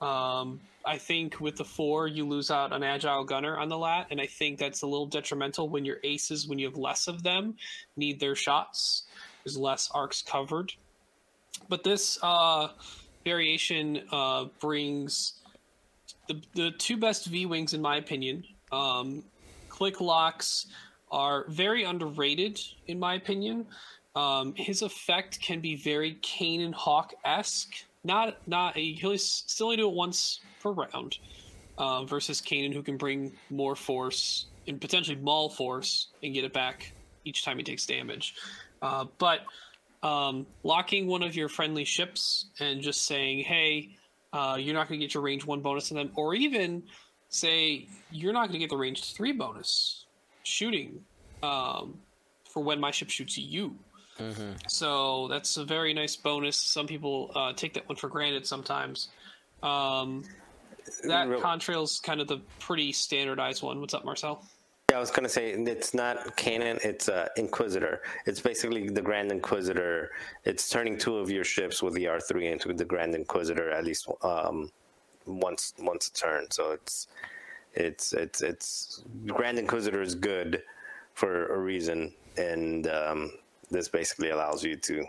Um, 0.00 0.60
I 0.84 0.98
think 0.98 1.40
with 1.40 1.56
the 1.56 1.64
four 1.64 2.06
you 2.06 2.24
lose 2.28 2.52
out 2.52 2.72
an 2.72 2.84
agile 2.84 3.24
gunner 3.24 3.58
on 3.58 3.68
the 3.68 3.76
lat, 3.78 4.06
and 4.12 4.20
I 4.20 4.26
think 4.26 4.60
that's 4.60 4.82
a 4.82 4.86
little 4.86 5.06
detrimental 5.06 5.68
when 5.68 5.84
your 5.84 5.96
aces, 6.04 6.46
when 6.46 6.60
you 6.60 6.66
have 6.66 6.76
less 6.76 7.08
of 7.08 7.24
them, 7.24 7.56
need 7.96 8.20
their 8.20 8.36
shots. 8.36 9.02
There's 9.44 9.58
less 9.58 9.90
arcs 9.92 10.22
covered. 10.22 10.74
But 11.68 11.84
this 11.84 12.18
uh, 12.22 12.68
variation 13.24 14.02
uh, 14.12 14.46
brings 14.60 15.34
the 16.28 16.40
the 16.54 16.70
two 16.72 16.96
best 16.96 17.26
V 17.26 17.46
wings 17.46 17.74
in 17.74 17.82
my 17.82 17.96
opinion. 17.96 18.44
Um, 18.72 19.22
Klick 19.68 20.00
locks 20.00 20.66
are 21.10 21.44
very 21.48 21.84
underrated 21.84 22.60
in 22.86 22.98
my 22.98 23.14
opinion. 23.14 23.66
Um, 24.14 24.54
his 24.56 24.82
effect 24.82 25.40
can 25.40 25.60
be 25.60 25.76
very 25.76 26.18
Kane 26.22 26.62
and 26.62 26.74
Hawk 26.74 27.12
esque. 27.24 27.74
Not 28.04 28.38
not 28.46 28.76
he'll 28.76 29.18
still 29.18 29.66
only 29.66 29.76
do 29.76 29.88
it 29.88 29.94
once 29.94 30.40
per 30.62 30.70
round. 30.70 31.18
Uh, 31.78 32.06
versus 32.06 32.40
Kanan, 32.40 32.72
who 32.72 32.82
can 32.82 32.96
bring 32.96 33.34
more 33.50 33.76
force 33.76 34.46
and 34.66 34.80
potentially 34.80 35.18
maul 35.18 35.50
force 35.50 36.08
and 36.22 36.32
get 36.32 36.42
it 36.42 36.54
back 36.54 36.90
each 37.26 37.44
time 37.44 37.58
he 37.58 37.62
takes 37.62 37.84
damage. 37.84 38.34
Uh, 38.80 39.04
but 39.18 39.40
um, 40.06 40.46
locking 40.62 41.06
one 41.06 41.22
of 41.22 41.34
your 41.34 41.48
friendly 41.48 41.84
ships 41.84 42.46
and 42.60 42.80
just 42.80 43.06
saying, 43.06 43.40
"Hey, 43.40 43.96
uh, 44.32 44.56
you're 44.58 44.74
not 44.74 44.88
going 44.88 45.00
to 45.00 45.06
get 45.06 45.14
your 45.14 45.22
range 45.22 45.44
one 45.44 45.60
bonus 45.60 45.90
on 45.90 45.96
them," 45.96 46.10
or 46.14 46.34
even 46.34 46.82
say 47.28 47.88
you're 48.10 48.32
not 48.32 48.48
going 48.48 48.52
to 48.52 48.58
get 48.58 48.70
the 48.70 48.76
range 48.76 49.12
three 49.14 49.32
bonus 49.32 50.06
shooting 50.44 51.04
um, 51.42 51.98
for 52.44 52.62
when 52.62 52.78
my 52.78 52.90
ship 52.90 53.10
shoots 53.10 53.36
you. 53.36 53.74
So 54.68 55.28
that's 55.28 55.56
a 55.56 55.64
very 55.64 55.92
nice 55.92 56.16
bonus. 56.16 56.56
Some 56.56 56.86
people 56.86 57.30
uh, 57.34 57.52
take 57.52 57.74
that 57.74 57.88
one 57.88 57.96
for 57.96 58.08
granted 58.08 58.46
sometimes. 58.46 59.08
Um, 59.62 60.24
that 61.04 61.28
Real- 61.28 61.40
contrail's 61.40 62.00
kind 62.00 62.20
of 62.20 62.28
the 62.28 62.40
pretty 62.60 62.92
standardized 62.92 63.62
one. 63.62 63.80
What's 63.80 63.92
up, 63.92 64.04
Marcel? 64.04 64.44
I 64.96 64.98
was 64.98 65.10
gonna 65.10 65.28
say 65.28 65.50
it's 65.50 65.92
not 65.92 66.36
canon. 66.36 66.78
it's 66.82 67.10
uh, 67.10 67.28
Inquisitor. 67.36 68.00
It's 68.24 68.40
basically 68.40 68.88
the 68.88 69.02
Grand 69.02 69.30
Inquisitor. 69.30 70.12
It's 70.46 70.70
turning 70.70 70.96
two 70.96 71.18
of 71.18 71.30
your 71.30 71.44
ships 71.44 71.82
with 71.82 71.92
the 71.92 72.06
R 72.08 72.18
three 72.18 72.46
into 72.46 72.72
the 72.72 72.84
Grand 72.86 73.14
Inquisitor 73.14 73.70
at 73.70 73.84
least 73.84 74.08
um, 74.22 74.70
once 75.26 75.74
once 75.78 76.08
a 76.08 76.12
turn. 76.14 76.46
So 76.50 76.70
it's 76.70 77.08
it's 77.74 78.14
it's 78.14 78.40
it's 78.40 79.04
Grand 79.26 79.58
Inquisitor 79.58 80.00
is 80.00 80.14
good 80.14 80.62
for 81.12 81.48
a 81.48 81.58
reason, 81.58 82.14
and 82.38 82.86
um, 82.86 83.32
this 83.70 83.88
basically 83.88 84.30
allows 84.30 84.64
you 84.64 84.76
to 84.76 85.04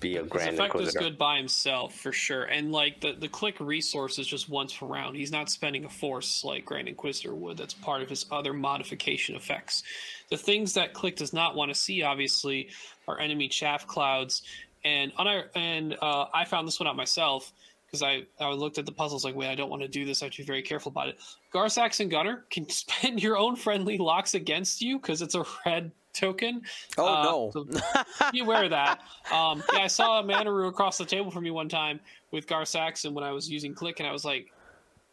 be 0.00 0.16
a 0.16 0.22
His 0.22 0.46
effect 0.46 0.74
is 0.76 0.94
good 0.94 1.18
by 1.18 1.36
himself 1.36 1.94
for 1.94 2.12
sure, 2.12 2.44
and 2.44 2.72
like 2.72 3.00
the 3.00 3.12
the 3.12 3.28
Klick 3.28 3.60
resource 3.60 4.18
is 4.18 4.26
just 4.26 4.48
once 4.48 4.74
per 4.74 4.86
round. 4.86 5.16
He's 5.16 5.30
not 5.30 5.50
spending 5.50 5.84
a 5.84 5.88
force 5.88 6.42
like 6.42 6.64
Grand 6.64 6.88
Inquisitor 6.88 7.34
would. 7.34 7.56
That's 7.56 7.74
part 7.74 8.02
of 8.02 8.08
his 8.08 8.26
other 8.30 8.52
modification 8.52 9.36
effects. 9.36 9.82
The 10.30 10.36
things 10.36 10.74
that 10.74 10.94
Klick 10.94 11.16
does 11.16 11.32
not 11.32 11.54
want 11.54 11.70
to 11.70 11.74
see, 11.74 12.02
obviously, 12.02 12.70
are 13.06 13.20
enemy 13.20 13.48
chaff 13.48 13.86
clouds, 13.86 14.42
and 14.84 15.12
on 15.18 15.26
our, 15.26 15.44
and 15.54 15.96
uh, 16.00 16.26
I 16.32 16.44
found 16.44 16.66
this 16.66 16.80
one 16.80 16.88
out 16.88 16.96
myself 16.96 17.52
because 17.90 18.02
I, 18.02 18.22
I 18.38 18.52
looked 18.52 18.78
at 18.78 18.86
the 18.86 18.92
puzzles 18.92 19.24
like, 19.24 19.34
wait, 19.34 19.48
I 19.48 19.56
don't 19.56 19.68
want 19.68 19.82
to 19.82 19.88
do 19.88 20.04
this. 20.04 20.22
I 20.22 20.26
have 20.26 20.32
to 20.34 20.42
be 20.42 20.46
very 20.46 20.62
careful 20.62 20.90
about 20.90 21.08
it. 21.08 21.18
Gar 21.52 21.68
Saxon 21.68 22.08
Gunner 22.08 22.44
can 22.48 22.68
spend 22.68 23.22
your 23.22 23.36
own 23.36 23.56
friendly 23.56 23.98
locks 23.98 24.34
against 24.34 24.80
you 24.80 24.98
because 24.98 25.22
it's 25.22 25.34
a 25.34 25.44
red 25.66 25.90
token. 26.12 26.62
Oh, 26.98 27.06
Uh, 27.06 27.22
no. 27.22 27.50
so 27.52 27.66
be 28.32 28.40
aware 28.40 28.64
of 28.64 28.70
that. 28.70 29.00
Um, 29.32 29.62
yeah, 29.72 29.80
I 29.80 29.86
saw 29.86 30.20
a 30.20 30.22
Manaroo 30.22 30.68
across 30.68 30.98
the 30.98 31.04
table 31.04 31.30
from 31.30 31.44
me 31.44 31.50
one 31.50 31.68
time 31.68 32.00
with 32.30 32.46
Gar 32.46 32.64
Saxon 32.64 33.14
when 33.14 33.24
I 33.24 33.32
was 33.32 33.50
using 33.50 33.74
Klick, 33.74 34.00
and 34.00 34.08
I 34.08 34.12
was 34.12 34.24
like, 34.24 34.52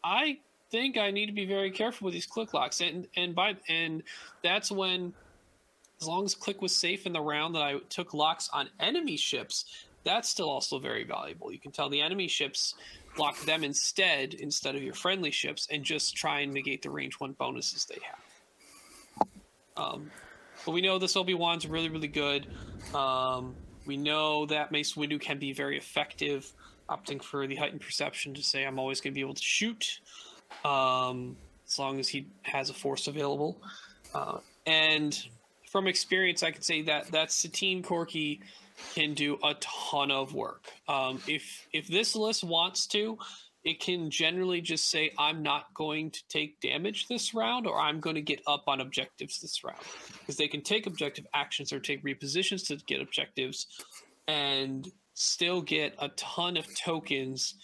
I 0.04 0.38
think 0.70 0.98
I 0.98 1.10
need 1.10 1.26
to 1.26 1.32
be 1.32 1.46
very 1.46 1.70
careful 1.70 2.04
with 2.06 2.14
these 2.14 2.26
Klick 2.26 2.54
locks, 2.54 2.80
and 2.80 3.06
and 3.16 3.34
by 3.34 3.56
and 3.68 4.02
that's 4.42 4.70
when, 4.70 5.12
as 6.00 6.06
long 6.06 6.24
as 6.24 6.34
Klick 6.34 6.60
was 6.62 6.76
safe 6.76 7.06
in 7.06 7.12
the 7.12 7.20
round 7.20 7.54
that 7.54 7.62
I 7.62 7.78
took 7.88 8.14
locks 8.14 8.48
on 8.52 8.68
enemy 8.80 9.16
ships, 9.16 9.64
that's 10.04 10.28
still 10.28 10.48
also 10.50 10.78
very 10.78 11.04
valuable. 11.04 11.52
You 11.52 11.58
can 11.58 11.72
tell 11.72 11.88
the 11.88 12.00
enemy 12.00 12.28
ships 12.28 12.74
lock 13.16 13.40
them 13.40 13.64
instead 13.64 14.34
instead 14.34 14.76
of 14.76 14.82
your 14.82 14.94
friendly 14.94 15.30
ships, 15.30 15.66
and 15.70 15.82
just 15.84 16.14
try 16.16 16.40
and 16.40 16.52
negate 16.52 16.82
the 16.82 16.90
range 16.90 17.14
one 17.14 17.32
bonuses 17.32 17.84
they 17.84 17.98
have. 18.04 19.26
Um, 19.76 20.10
but 20.68 20.72
we 20.72 20.82
know 20.82 20.98
this 20.98 21.16
Obi 21.16 21.32
Wan's 21.32 21.66
really, 21.66 21.88
really 21.88 22.08
good. 22.08 22.46
Um, 22.94 23.54
we 23.86 23.96
know 23.96 24.44
that 24.44 24.70
Mace 24.70 24.96
Windu 24.96 25.18
can 25.18 25.38
be 25.38 25.54
very 25.54 25.78
effective, 25.78 26.52
opting 26.90 27.22
for 27.22 27.46
the 27.46 27.56
heightened 27.56 27.80
perception 27.80 28.34
to 28.34 28.42
say, 28.42 28.66
I'm 28.66 28.78
always 28.78 29.00
going 29.00 29.14
to 29.14 29.14
be 29.14 29.22
able 29.22 29.32
to 29.32 29.42
shoot 29.42 30.00
um, 30.66 31.38
as 31.66 31.78
long 31.78 31.98
as 31.98 32.06
he 32.06 32.26
has 32.42 32.68
a 32.68 32.74
force 32.74 33.06
available. 33.06 33.62
Uh, 34.14 34.40
and 34.66 35.18
from 35.72 35.86
experience, 35.86 36.42
I 36.42 36.50
can 36.50 36.60
say 36.60 36.82
that 36.82 37.12
that 37.12 37.32
Satine 37.32 37.82
Korkie 37.82 38.40
can 38.94 39.14
do 39.14 39.38
a 39.42 39.54
ton 39.54 40.10
of 40.10 40.34
work. 40.34 40.66
Um, 40.86 41.22
if 41.26 41.66
if 41.72 41.88
this 41.88 42.14
list 42.14 42.44
wants 42.44 42.86
to, 42.88 43.16
it 43.68 43.80
can 43.80 44.10
generally 44.10 44.62
just 44.62 44.90
say, 44.90 45.12
I'm 45.18 45.42
not 45.42 45.74
going 45.74 46.10
to 46.12 46.26
take 46.28 46.58
damage 46.62 47.06
this 47.06 47.34
round, 47.34 47.66
or 47.66 47.78
I'm 47.78 48.00
going 48.00 48.14
to 48.14 48.22
get 48.22 48.40
up 48.46 48.64
on 48.66 48.80
objectives 48.80 49.42
this 49.42 49.62
round. 49.62 49.82
Because 50.20 50.38
they 50.38 50.48
can 50.48 50.62
take 50.62 50.86
objective 50.86 51.26
actions 51.34 51.70
or 51.70 51.78
take 51.78 52.02
repositions 52.02 52.66
to 52.68 52.76
get 52.86 53.02
objectives 53.02 53.66
and 54.26 54.90
still 55.12 55.60
get 55.60 55.94
a 55.98 56.08
ton 56.16 56.56
of 56.56 56.66
tokens 56.78 57.56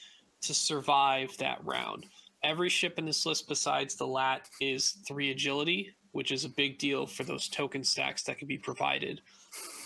to 0.43 0.53
survive 0.53 1.35
that 1.39 1.65
round. 1.65 2.05
Every 2.43 2.69
ship 2.69 2.99
in 2.99 3.07
this 3.07 3.25
list 3.25 3.49
besides 3.49 3.95
the 3.95 4.07
LAT 4.07 4.47
is 4.61 4.99
three 5.09 5.31
agility, 5.31 5.97
which 6.13 6.33
is 6.33 6.45
a 6.45 6.51
big 6.51 6.79
deal 6.79 7.07
for 7.07 7.25
those 7.25 7.49
token 7.49 7.83
stacks 7.83 8.25
that 8.25 8.37
can 8.37 8.47
be 8.47 8.59
provided. 8.59 9.23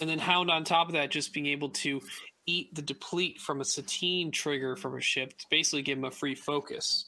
And 0.01 0.11
then 0.11 0.19
Hound 0.19 0.51
on 0.51 0.65
top 0.65 0.89
of 0.89 0.95
that, 0.95 1.13
just 1.13 1.33
being 1.33 1.47
able 1.47 1.69
to 1.69 2.01
eat 2.49 2.75
the 2.75 2.83
deplete 2.83 3.41
from 3.41 3.61
a 3.61 3.65
Satine 3.65 4.31
trigger 4.31 4.75
from 4.75 4.97
a 4.97 5.01
ship 5.01 5.37
to 5.39 5.47
basically 5.51 5.83
give 5.83 5.99
him 5.99 6.05
a 6.05 6.11
free 6.11 6.35
focus. 6.35 7.05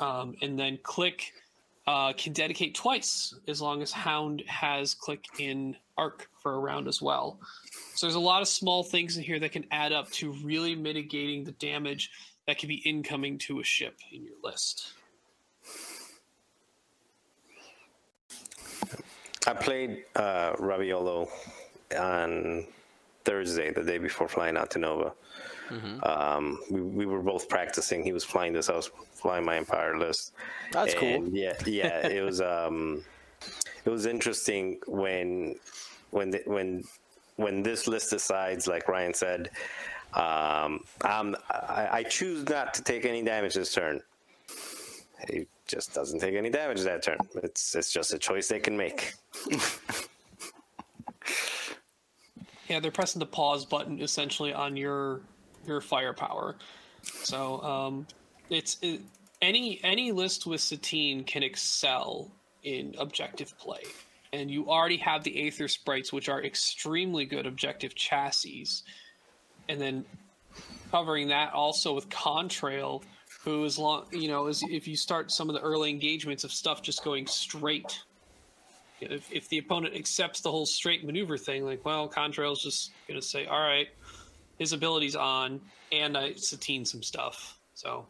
Um, 0.00 0.34
and 0.42 0.58
then 0.58 0.78
Klick 0.82 1.32
uh, 1.86 2.12
can 2.14 2.32
dedicate 2.32 2.74
twice 2.74 3.34
as 3.46 3.62
long 3.62 3.82
as 3.82 3.92
Hound 3.92 4.42
has 4.46 4.94
Klick 4.94 5.24
in 5.38 5.76
Arc 5.96 6.28
for 6.42 6.54
a 6.54 6.58
round 6.58 6.88
as 6.88 7.00
well. 7.00 7.38
So 7.94 8.06
there's 8.06 8.16
a 8.16 8.20
lot 8.20 8.42
of 8.42 8.48
small 8.48 8.82
things 8.82 9.16
in 9.16 9.22
here 9.22 9.38
that 9.38 9.52
can 9.52 9.64
add 9.70 9.92
up 9.92 10.10
to 10.12 10.32
really 10.44 10.74
mitigating 10.74 11.44
the 11.44 11.52
damage 11.52 12.10
that 12.46 12.58
can 12.58 12.68
be 12.68 12.76
incoming 12.76 13.38
to 13.38 13.60
a 13.60 13.64
ship 13.64 13.96
in 14.12 14.24
your 14.24 14.34
list. 14.42 14.92
I 19.46 19.54
played 19.54 20.04
uh, 20.16 20.54
Raviolo 20.54 21.28
on 21.98 22.66
Thursday, 23.24 23.72
the 23.72 23.82
day 23.82 23.98
before 23.98 24.28
flying 24.28 24.56
out 24.56 24.70
to 24.72 24.78
Nova. 24.78 25.12
Um, 26.02 26.58
we, 26.70 26.80
we 26.80 27.06
were 27.06 27.22
both 27.22 27.48
practicing. 27.48 28.02
He 28.02 28.12
was 28.12 28.24
flying 28.24 28.52
this. 28.52 28.68
I 28.68 28.74
was 28.74 28.90
flying 29.12 29.44
my 29.44 29.56
Empire 29.56 29.98
list. 29.98 30.32
That's 30.72 30.94
cool. 30.94 31.28
Yeah, 31.28 31.54
yeah. 31.64 32.06
it 32.06 32.22
was 32.22 32.40
um, 32.40 33.04
it 33.84 33.90
was 33.90 34.06
interesting 34.06 34.80
when 34.86 35.56
when 36.10 36.30
the, 36.30 36.42
when 36.46 36.84
when 37.36 37.62
this 37.62 37.86
list 37.86 38.10
decides, 38.10 38.66
like 38.66 38.88
Ryan 38.88 39.14
said, 39.14 39.50
um, 40.14 40.84
I, 41.02 41.88
I 41.92 42.02
choose 42.08 42.48
not 42.48 42.74
to 42.74 42.82
take 42.82 43.04
any 43.04 43.22
damage 43.22 43.54
this 43.54 43.72
turn. 43.72 44.02
He 45.28 45.46
just 45.66 45.94
doesn't 45.94 46.18
take 46.18 46.34
any 46.34 46.50
damage 46.50 46.80
that 46.82 47.02
turn. 47.02 47.18
It's 47.42 47.76
it's 47.76 47.92
just 47.92 48.12
a 48.12 48.18
choice 48.18 48.48
they 48.48 48.60
can 48.60 48.76
make. 48.76 49.14
Yeah, 52.70 52.78
they're 52.78 52.92
pressing 52.92 53.18
the 53.18 53.26
pause 53.26 53.64
button 53.64 54.00
essentially 54.00 54.54
on 54.54 54.76
your 54.76 55.22
your 55.66 55.80
firepower. 55.80 56.54
So 57.02 57.60
um, 57.62 58.06
it's 58.48 58.78
it, 58.80 59.00
any 59.42 59.80
any 59.82 60.12
list 60.12 60.46
with 60.46 60.60
Satine 60.60 61.24
can 61.24 61.42
excel 61.42 62.30
in 62.62 62.94
objective 62.96 63.58
play, 63.58 63.82
and 64.32 64.48
you 64.48 64.70
already 64.70 64.98
have 64.98 65.24
the 65.24 65.48
Aether 65.48 65.66
sprites, 65.66 66.12
which 66.12 66.28
are 66.28 66.44
extremely 66.44 67.24
good 67.24 67.44
objective 67.44 67.96
chassis, 67.96 68.68
and 69.68 69.80
then 69.80 70.04
covering 70.92 71.26
that 71.26 71.52
also 71.52 71.92
with 71.92 72.08
Contrail, 72.08 73.02
who 73.42 73.64
is 73.64 73.78
long 73.78 74.06
you 74.12 74.28
know 74.28 74.46
is 74.46 74.62
if 74.70 74.86
you 74.86 74.94
start 74.94 75.32
some 75.32 75.48
of 75.48 75.56
the 75.56 75.60
early 75.60 75.90
engagements 75.90 76.44
of 76.44 76.52
stuff 76.52 76.82
just 76.82 77.02
going 77.02 77.26
straight 77.26 77.98
if, 79.00 79.32
if 79.32 79.48
the 79.48 79.58
opponent 79.58 79.94
accepts 79.94 80.40
the 80.40 80.50
whole 80.50 80.66
straight 80.66 81.04
maneuver 81.04 81.36
thing, 81.36 81.64
like, 81.64 81.84
well, 81.84 82.08
Contrail's 82.08 82.62
just 82.62 82.90
going 83.08 83.20
to 83.20 83.26
say, 83.26 83.46
all 83.46 83.60
right, 83.60 83.88
his 84.58 84.72
abilities 84.72 85.16
on, 85.16 85.60
and 85.92 86.16
I 86.16 86.34
Satine 86.34 86.84
some 86.84 87.02
stuff. 87.02 87.58
So 87.74 88.06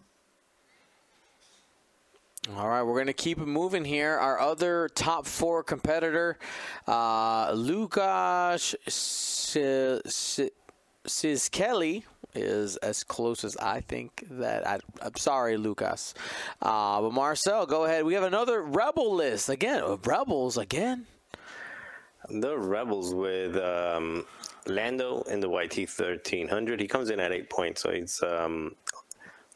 All 2.56 2.68
right, 2.68 2.82
we're 2.82 2.94
going 2.94 3.06
to 3.06 3.12
keep 3.12 3.38
it 3.38 3.46
moving 3.46 3.84
here. 3.84 4.16
Our 4.16 4.40
other 4.40 4.88
top 4.94 5.26
four 5.26 5.62
competitor, 5.62 6.38
uh, 6.86 7.52
Lukas 7.52 8.74
Kelly, 11.50 12.04
is 12.34 12.76
as 12.78 13.02
close 13.04 13.44
as 13.44 13.56
I 13.56 13.80
think 13.80 14.24
that. 14.30 14.66
I, 14.66 14.78
I'm 15.02 15.16
sorry, 15.16 15.56
Lucas. 15.56 16.14
Uh, 16.60 17.00
but 17.00 17.12
Marcel, 17.12 17.66
go 17.66 17.84
ahead. 17.84 18.04
We 18.04 18.14
have 18.14 18.22
another 18.22 18.62
Rebel 18.62 19.14
list. 19.14 19.48
Again, 19.48 19.82
uh, 19.82 19.96
Rebels 20.04 20.56
again. 20.56 21.06
The 22.28 22.56
Rebels 22.56 23.14
with 23.14 23.56
um, 23.56 24.24
Lando 24.66 25.22
in 25.22 25.40
the 25.40 25.48
YT 25.48 25.76
1300. 25.76 26.80
He 26.80 26.86
comes 26.86 27.10
in 27.10 27.18
at 27.18 27.32
eight 27.32 27.50
points, 27.50 27.82
so 27.82 27.90
he's 27.90 28.22
um, 28.22 28.74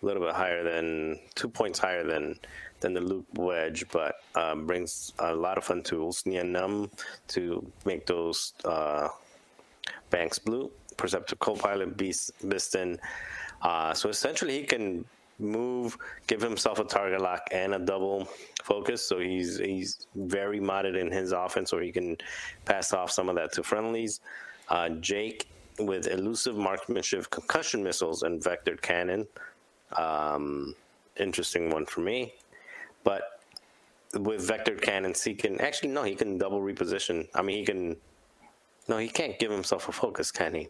a 0.03 0.07
little 0.07 0.23
bit 0.23 0.35
higher 0.35 0.65
than 0.65 1.19
two 1.35 1.49
points 1.49 1.79
higher 1.79 2.05
than 2.05 2.39
than 2.81 2.93
the 2.93 3.01
loop 3.01 3.27
Wedge, 3.39 3.87
but 3.91 4.17
um, 4.35 4.67
brings 4.67 5.13
a 5.19 5.35
lot 5.35 5.57
of 5.57 5.65
fun 5.65 5.83
tools. 5.83 6.25
Nien 6.27 6.53
Nunb 6.53 6.91
to 7.29 7.71
make 7.87 8.05
those 8.07 8.53
uh, 8.65 9.09
banks 10.11 10.39
blue. 10.39 10.71
Perceptive 10.97 11.39
Copilot 11.39 11.97
Bistan. 11.97 12.99
Uh, 13.63 13.95
so 13.95 14.09
essentially, 14.09 14.61
he 14.61 14.65
can 14.65 15.05
move, 15.39 15.97
give 16.27 16.41
himself 16.41 16.79
a 16.79 16.85
target 16.85 17.21
lock 17.21 17.49
and 17.51 17.75
a 17.75 17.79
double 17.79 18.29
focus. 18.63 19.07
So 19.07 19.19
he's 19.19 19.59
he's 19.59 20.07
very 20.15 20.61
modded 20.61 20.99
in 20.99 21.11
his 21.11 21.33
offense, 21.33 21.73
or 21.73 21.81
he 21.81 21.93
can 21.93 22.17
pass 22.65 22.93
off 22.93 23.11
some 23.11 23.29
of 23.29 23.37
that 23.37 23.53
to 23.53 23.63
friendlies. 23.63 24.21
Uh, 24.69 24.91
Jake 24.91 25.49
with 25.79 26.07
elusive 26.07 26.57
marksmanship, 26.57 27.29
concussion 27.31 27.83
missiles, 27.83 28.23
and 28.23 28.41
vectored 28.43 28.81
cannon. 28.81 29.27
Um, 29.97 30.75
interesting 31.17 31.71
one 31.71 31.87
for 31.87 32.01
me, 32.01 32.35
but 33.03 33.41
with 34.15 34.49
vectored 34.49 34.81
cannons, 34.81 35.23
he 35.23 35.35
can 35.35 35.61
actually 35.61 35.91
no, 35.91 36.03
he 36.03 36.15
can 36.15 36.39
double 36.39 36.61
reposition. 36.61 37.29
I 37.35 37.43
mean, 37.43 37.59
he 37.59 37.65
can. 37.65 37.97
No, 38.87 38.99
he 38.99 39.09
can't 39.09 39.39
give 39.39 39.51
himself 39.51 39.89
a 39.89 39.93
focus, 39.93 40.31
can 40.31 40.55
he? 40.55 40.69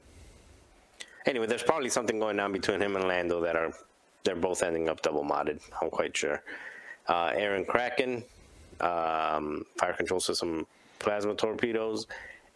Anyway, 1.26 1.46
there's 1.46 1.62
probably 1.62 1.88
something 1.88 2.18
going 2.18 2.38
on 2.38 2.52
between 2.52 2.80
him 2.80 2.96
and 2.96 3.06
Lando 3.06 3.40
that 3.40 3.56
are 3.56 3.72
they're 4.24 4.36
both 4.36 4.62
ending 4.62 4.88
up 4.88 5.02
double 5.02 5.24
modded. 5.24 5.60
I'm 5.80 5.90
quite 5.90 6.16
sure. 6.16 6.42
Uh, 7.06 7.30
Airen 7.32 7.66
Cracken, 7.66 8.24
um, 8.80 9.64
fire 9.76 9.92
control 9.92 10.20
system, 10.20 10.66
plasma 10.98 11.34
torpedoes, 11.34 12.06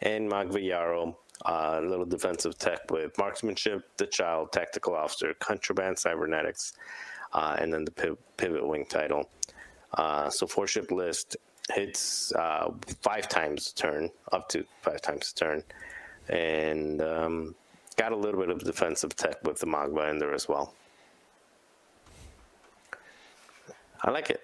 and 0.00 0.30
Magva 0.30 0.64
Yarro, 0.64 1.14
uh, 1.44 1.80
little 1.80 2.06
defensive 2.06 2.58
tech 2.58 2.90
with 2.90 3.16
marksmanship, 3.18 3.88
the 3.98 4.06
child, 4.06 4.52
tactical 4.52 4.94
officer, 4.94 5.34
contraband 5.34 5.98
cybernetics, 5.98 6.72
uh, 7.34 7.56
and 7.58 7.72
then 7.72 7.84
the 7.84 7.90
piv- 7.90 8.18
pivot 8.36 8.66
wing 8.66 8.86
title. 8.86 9.28
Uh, 9.94 10.30
so 10.30 10.46
four 10.46 10.66
ship 10.66 10.90
list 10.90 11.36
hits 11.74 12.32
uh, 12.32 12.70
five 13.02 13.28
times 13.28 13.72
turn, 13.72 14.10
up 14.32 14.48
to 14.48 14.64
five 14.82 15.02
times 15.02 15.32
turn, 15.32 15.62
and 16.28 17.02
um, 17.02 17.54
got 17.98 18.12
a 18.12 18.16
little 18.16 18.40
bit 18.40 18.48
of 18.48 18.64
defensive 18.64 19.14
tech 19.16 19.42
with 19.44 19.58
the 19.58 19.66
Magva 19.66 20.08
in 20.10 20.18
there 20.18 20.32
as 20.32 20.48
well. 20.48 20.72
I 24.02 24.10
like 24.10 24.30
it. 24.30 24.40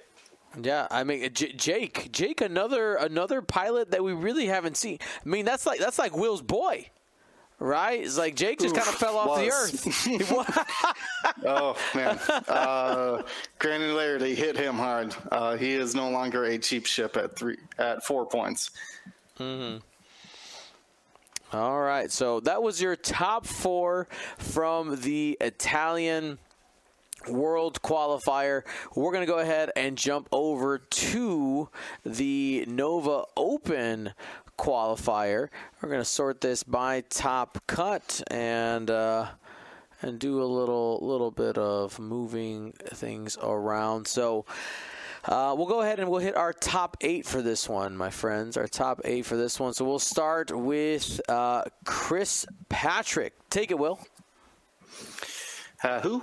Yeah, 0.60 0.86
I 0.90 1.02
mean 1.04 1.32
J- 1.32 1.52
Jake, 1.52 2.10
Jake, 2.12 2.40
another 2.40 2.94
another 2.96 3.42
pilot 3.42 3.90
that 3.92 4.04
we 4.04 4.12
really 4.12 4.46
haven't 4.46 4.76
seen. 4.76 4.98
I 5.24 5.28
mean, 5.28 5.44
that's 5.44 5.66
like 5.66 5.80
that's 5.80 5.98
like 5.98 6.16
Will's 6.16 6.42
boy, 6.42 6.88
right? 7.58 8.00
It's 8.00 8.16
like 8.18 8.36
Jake 8.36 8.60
just 8.60 8.74
kind 8.76 8.86
of 8.88 8.94
fell 8.94 9.16
off 9.16 9.38
the 9.38 9.50
earth. 9.50 10.04
He 10.04 10.18
wa- 10.32 10.46
Oh 11.44 11.76
man, 11.94 12.18
uh, 12.48 13.22
granularity 13.58 14.34
hit 14.36 14.56
him 14.56 14.74
hard. 14.76 15.14
Uh, 15.32 15.56
he 15.56 15.72
is 15.72 15.94
no 15.94 16.08
longer 16.10 16.44
a 16.44 16.56
cheap 16.58 16.86
ship 16.86 17.16
at 17.16 17.36
three 17.36 17.56
at 17.78 18.04
four 18.04 18.24
points. 18.26 18.70
All 21.54 21.80
right, 21.80 22.10
so 22.10 22.40
that 22.40 22.64
was 22.64 22.82
your 22.82 22.96
top 22.96 23.46
four 23.46 24.08
from 24.38 25.02
the 25.02 25.36
Italian 25.40 26.38
World 27.28 27.80
Qualifier. 27.80 28.62
We're 28.96 29.12
going 29.12 29.24
to 29.24 29.32
go 29.32 29.38
ahead 29.38 29.70
and 29.76 29.96
jump 29.96 30.28
over 30.32 30.78
to 30.78 31.68
the 32.04 32.64
Nova 32.66 33.26
Open 33.36 34.14
Qualifier. 34.58 35.48
We're 35.80 35.90
going 35.90 36.00
to 36.00 36.04
sort 36.04 36.40
this 36.40 36.64
by 36.64 37.02
top 37.02 37.58
cut 37.68 38.20
and. 38.32 38.90
Uh, 38.90 39.28
and 40.02 40.18
do 40.18 40.42
a 40.42 40.44
little 40.44 40.98
little 41.00 41.30
bit 41.30 41.56
of 41.56 41.98
moving 41.98 42.72
things 42.72 43.38
around. 43.42 44.06
So 44.06 44.44
uh, 45.26 45.54
we'll 45.56 45.66
go 45.66 45.80
ahead 45.82 46.00
and 46.00 46.10
we'll 46.10 46.20
hit 46.20 46.36
our 46.36 46.52
top 46.52 46.96
eight 47.00 47.26
for 47.26 47.42
this 47.42 47.68
one, 47.68 47.96
my 47.96 48.10
friends. 48.10 48.56
Our 48.56 48.66
top 48.68 49.00
eight 49.04 49.24
for 49.26 49.36
this 49.36 49.58
one. 49.58 49.72
So 49.74 49.84
we'll 49.84 49.98
start 49.98 50.50
with 50.56 51.20
uh, 51.28 51.62
Chris 51.84 52.46
Patrick. 52.68 53.32
Take 53.50 53.70
it, 53.70 53.78
Will. 53.78 53.98
Uh, 55.82 56.00
who? 56.00 56.22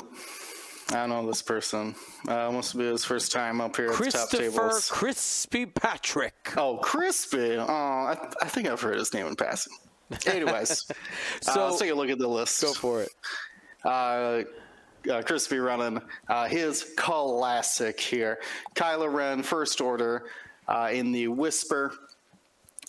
I 0.89 0.95
don't 0.95 1.09
know 1.09 1.25
this 1.25 1.41
person. 1.41 1.95
Uh, 2.27 2.51
must 2.51 2.77
be 2.77 2.83
his 2.83 3.05
first 3.05 3.31
time 3.31 3.61
up 3.61 3.75
here 3.77 3.91
at 3.91 3.97
the 3.97 4.11
top 4.11 4.29
Christopher 4.29 4.37
tables. 4.37 4.89
Crispy 4.89 5.65
Patrick. 5.65 6.33
Oh, 6.57 6.77
Crispy. 6.77 7.55
Oh, 7.57 7.63
I, 7.65 8.17
I 8.41 8.47
think 8.47 8.67
I've 8.67 8.81
heard 8.81 8.97
his 8.97 9.13
name 9.13 9.27
in 9.27 9.35
passing. 9.35 9.73
Anyways, 10.25 10.85
uh, 10.89 10.93
So- 11.41 11.65
let's 11.67 11.79
take 11.79 11.91
a 11.91 11.95
look 11.95 12.09
at 12.09 12.19
the 12.19 12.27
list. 12.27 12.61
Go 12.61 12.73
for 12.73 13.01
it. 13.03 13.09
Uh, 15.09 15.21
Crispy 15.23 15.57
running 15.57 15.99
uh, 16.29 16.47
his 16.47 16.93
classic 16.95 17.99
here. 17.99 18.39
Kylo 18.75 19.11
Ren, 19.11 19.41
First 19.41 19.81
Order, 19.81 20.25
uh, 20.67 20.89
in 20.91 21.11
the 21.11 21.27
Whisper, 21.27 21.93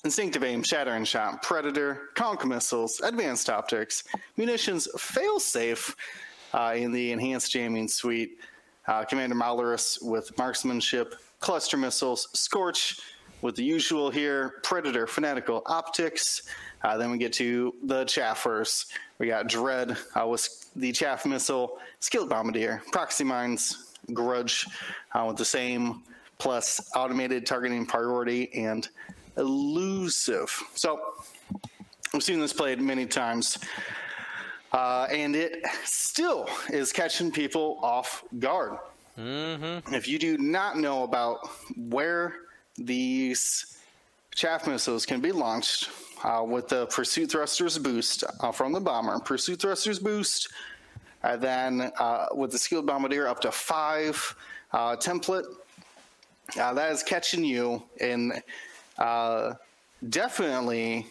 Instinctive 0.05 0.45
Aim, 0.45 0.63
Shattering 0.63 1.05
Shot, 1.05 1.43
Predator, 1.43 2.11
Conk 2.15 2.45
Missiles, 2.45 3.01
Advanced 3.01 3.49
Optics, 3.49 4.05
Munitions, 4.37 4.89
Failsafe 4.97 5.95
uh, 6.53 6.75
in 6.77 6.93
the 6.93 7.13
Enhanced 7.13 7.51
Jamming 7.53 7.89
Suite, 7.89 8.39
uh, 8.89 9.05
Commander 9.05 9.37
Malarus 9.37 10.03
with 10.03 10.37
Marksmanship, 10.37 11.15
Cluster 11.41 11.77
Missiles, 11.77 12.29
Scorch 12.35 13.01
with 13.43 13.57
the 13.57 13.65
usual 13.65 14.11
here, 14.11 14.55
Predator, 14.63 15.07
Fanatical 15.07 15.63
Optics. 15.67 16.43
Uh, 16.83 16.97
then 16.97 17.11
we 17.11 17.19
get 17.19 17.33
to 17.35 17.75
the 17.85 18.05
Chaffers. 18.05 18.87
We 19.23 19.29
got 19.29 19.47
Dread 19.47 19.97
uh, 20.21 20.27
with 20.27 20.69
the 20.75 20.91
Chaff 20.91 21.25
Missile, 21.27 21.79
Skilled 22.01 22.29
Bombardier, 22.29 22.83
Proxy 22.91 23.23
Mines, 23.23 23.93
Grudge 24.13 24.67
uh, 25.13 25.27
with 25.29 25.37
the 25.37 25.45
same, 25.45 26.03
plus 26.39 26.91
Automated 26.97 27.47
Targeting 27.47 27.87
Priority 27.87 28.53
and 28.53 28.89
Elusive. 29.37 30.61
So 30.75 31.01
we've 32.13 32.25
seen 32.25 32.41
this 32.41 32.53
played 32.53 32.81
many 32.81 33.07
times. 33.07 33.59
Uh, 34.73 35.07
and 35.13 35.37
it 35.37 35.65
still 35.85 36.49
is 36.71 36.93
catching 36.93 37.31
people 37.31 37.79
off 37.81 38.25
guard. 38.41 38.77
If 39.17 40.09
you 40.09 40.19
do 40.19 40.37
not 40.37 40.79
know 40.79 41.05
about 41.05 41.49
where 41.77 42.35
these 42.77 43.79
chaff 44.35 44.67
missiles 44.67 45.07
can 45.07 45.21
be 45.21 45.31
launched 45.31 45.91
uh, 46.25 46.45
with 46.47 46.69
the 46.69 46.87
pursuit 46.87 47.31
thrusters 47.31 47.79
boost 47.79 48.25
uh, 48.41 48.53
from 48.53 48.73
the 48.73 48.81
bomber, 48.81 49.19
pursuit 49.21 49.61
thrusters 49.61 49.99
boost, 49.99 50.49
and 51.23 51.41
then 51.41 51.93
uh, 51.99 52.27
with 52.35 52.51
the 52.51 52.59
skilled 52.59 52.87
bombardier 52.87 53.27
up 53.27 53.41
to 53.41 53.51
five 53.51 54.37
uh, 54.73 54.97
template, 54.97 55.45
uh, 56.61 56.75
that 56.75 56.93
is 56.93 57.03
catching 57.03 57.45
you 57.45 57.83
in 58.01 58.33
uh, 58.99 59.55
definitely 60.09 61.07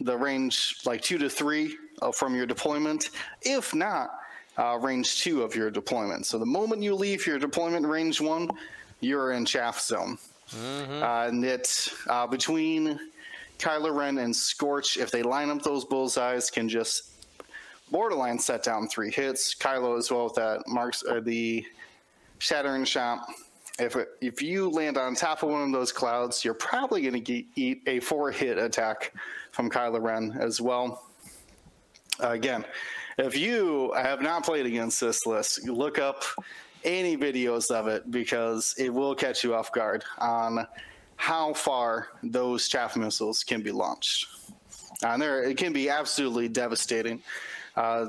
the 0.00 0.16
range 0.16 0.76
like 0.84 1.00
two 1.02 1.18
to 1.18 1.28
three 1.30 1.76
uh, 2.02 2.12
from 2.12 2.34
your 2.34 2.46
deployment, 2.46 3.10
if 3.42 3.74
not 3.74 4.10
uh, 4.58 4.78
range 4.80 5.20
two 5.20 5.42
of 5.42 5.54
your 5.54 5.70
deployment. 5.70 6.26
So 6.26 6.38
the 6.38 6.46
moment 6.46 6.82
you 6.82 6.94
leave 6.94 7.26
your 7.26 7.38
deployment 7.38 7.86
range 7.86 8.20
one, 8.20 8.50
you're 9.00 9.32
in 9.32 9.44
chaff 9.44 9.80
zone. 9.80 10.18
Uh, 11.02 11.28
and 11.28 11.44
it 11.44 11.88
uh, 12.08 12.26
between 12.26 13.00
Kylo 13.58 13.94
Ren 13.94 14.18
and 14.18 14.34
Scorch, 14.34 14.96
if 14.96 15.10
they 15.10 15.22
line 15.22 15.50
up 15.50 15.62
those 15.62 15.84
bullseyes, 15.84 16.50
can 16.50 16.68
just 16.68 17.10
borderline 17.90 18.38
set 18.38 18.62
down 18.62 18.88
three 18.88 19.10
hits. 19.10 19.54
Kylo 19.54 19.98
as 19.98 20.10
well 20.10 20.24
with 20.24 20.34
that 20.34 20.62
marks 20.66 21.04
uh, 21.08 21.20
the 21.20 21.64
shattering 22.38 22.84
shot. 22.84 23.26
If 23.78 23.96
if 24.20 24.40
you 24.40 24.70
land 24.70 24.98
on 24.98 25.14
top 25.14 25.42
of 25.42 25.50
one 25.50 25.62
of 25.62 25.72
those 25.72 25.92
clouds, 25.92 26.44
you're 26.44 26.54
probably 26.54 27.02
going 27.02 27.22
to 27.22 27.44
eat 27.56 27.82
a 27.86 28.00
four 28.00 28.30
hit 28.30 28.58
attack 28.58 29.12
from 29.50 29.70
Kylo 29.70 30.00
Ren 30.00 30.36
as 30.38 30.60
well. 30.60 31.06
Uh, 32.22 32.30
again, 32.30 32.64
if 33.18 33.36
you 33.36 33.92
have 33.96 34.22
not 34.22 34.44
played 34.44 34.66
against 34.66 35.00
this 35.00 35.26
list, 35.26 35.66
look 35.68 35.98
up 35.98 36.22
any 36.84 37.16
videos 37.16 37.70
of 37.70 37.88
it 37.88 38.10
because 38.10 38.74
it 38.78 38.90
will 38.92 39.14
catch 39.14 39.42
you 39.42 39.54
off 39.54 39.72
guard 39.72 40.04
on 40.18 40.66
how 41.24 41.54
far 41.54 42.08
those 42.22 42.68
chaff 42.68 42.98
missiles 42.98 43.42
can 43.42 43.62
be 43.62 43.72
launched. 43.72 44.26
And 45.02 45.22
there, 45.22 45.42
it 45.42 45.56
can 45.56 45.72
be 45.72 45.88
absolutely 45.88 46.48
devastating. 46.50 47.22
Uh, 47.74 48.08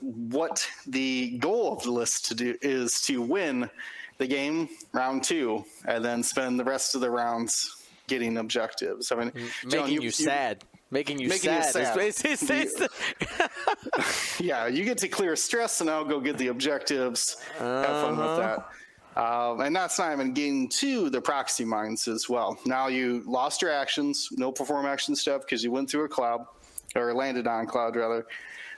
what 0.00 0.68
the 0.88 1.38
goal 1.38 1.72
of 1.74 1.84
the 1.84 1.92
list 1.92 2.24
to 2.26 2.34
do 2.34 2.56
is 2.62 3.00
to 3.02 3.22
win 3.22 3.70
the 4.18 4.26
game 4.26 4.68
round 4.92 5.22
two, 5.22 5.64
and 5.86 6.04
then 6.04 6.24
spend 6.24 6.58
the 6.58 6.64
rest 6.64 6.96
of 6.96 7.00
the 7.00 7.08
rounds 7.10 7.86
getting 8.08 8.36
objectives. 8.36 9.12
I 9.12 9.14
mean, 9.14 9.32
making 9.64 9.70
John, 9.70 9.92
you, 9.92 10.10
sad. 10.10 10.64
Making 10.90 11.20
you 11.20 11.28
Making 11.28 11.52
you 11.54 11.62
sad. 11.62 11.72
sad. 11.94 11.98
It's- 11.98 12.24
it's- 12.42 12.80
it's- 12.80 14.40
yeah, 14.40 14.66
you 14.66 14.82
get 14.84 14.98
to 14.98 15.08
clear 15.08 15.36
stress 15.36 15.80
and 15.80 15.88
I'll 15.88 16.04
go 16.04 16.18
get 16.18 16.36
the 16.36 16.48
objectives. 16.48 17.36
Have 17.58 17.86
fun 18.02 18.16
with 18.16 18.36
that. 18.38 18.68
Um, 19.16 19.62
and 19.62 19.74
that's 19.74 19.98
not 19.98 20.12
even 20.12 20.34
getting 20.34 20.68
to 20.68 21.08
the 21.08 21.20
proxy 21.20 21.64
mines 21.64 22.06
as 22.06 22.28
well. 22.28 22.58
Now 22.66 22.88
you 22.88 23.22
lost 23.26 23.62
your 23.62 23.72
actions, 23.72 24.28
no 24.32 24.52
perform 24.52 24.84
action 24.84 25.16
stuff 25.16 25.40
because 25.40 25.64
you 25.64 25.70
went 25.70 25.88
through 25.88 26.04
a 26.04 26.08
cloud 26.08 26.46
or 26.94 27.14
landed 27.14 27.46
on 27.46 27.66
cloud 27.66 27.96
rather. 27.96 28.26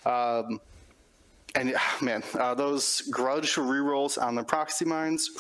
Um, 0.07 0.61
and 1.55 1.75
ah, 1.77 1.99
man, 2.01 2.23
uh, 2.39 2.55
those 2.55 3.03
grudge 3.11 3.55
rerolls 3.55 4.21
on 4.21 4.37
the 4.37 4.45
proxy 4.45 4.85
mines, 4.85 5.31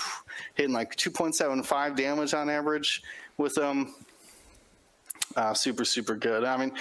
hitting 0.54 0.74
like 0.74 0.96
2.75 0.96 1.96
damage 1.96 2.34
on 2.34 2.50
average 2.50 3.02
with 3.36 3.54
them. 3.54 3.94
Uh, 5.36 5.54
super, 5.54 5.84
super 5.84 6.16
good. 6.16 6.42
I 6.42 6.56
mean, 6.56 6.72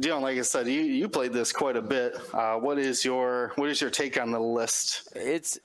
Dion, 0.00 0.22
like 0.22 0.38
I 0.38 0.42
said, 0.42 0.66
you, 0.66 0.80
you 0.80 1.08
played 1.08 1.32
this 1.32 1.52
quite 1.52 1.76
a 1.76 1.82
bit. 1.82 2.16
Uh, 2.32 2.56
what 2.56 2.78
is 2.78 3.04
your 3.04 3.52
what 3.56 3.68
is 3.68 3.80
your 3.80 3.90
take 3.90 4.20
on 4.20 4.32
the 4.32 4.40
list? 4.40 5.08
it's 5.14 5.58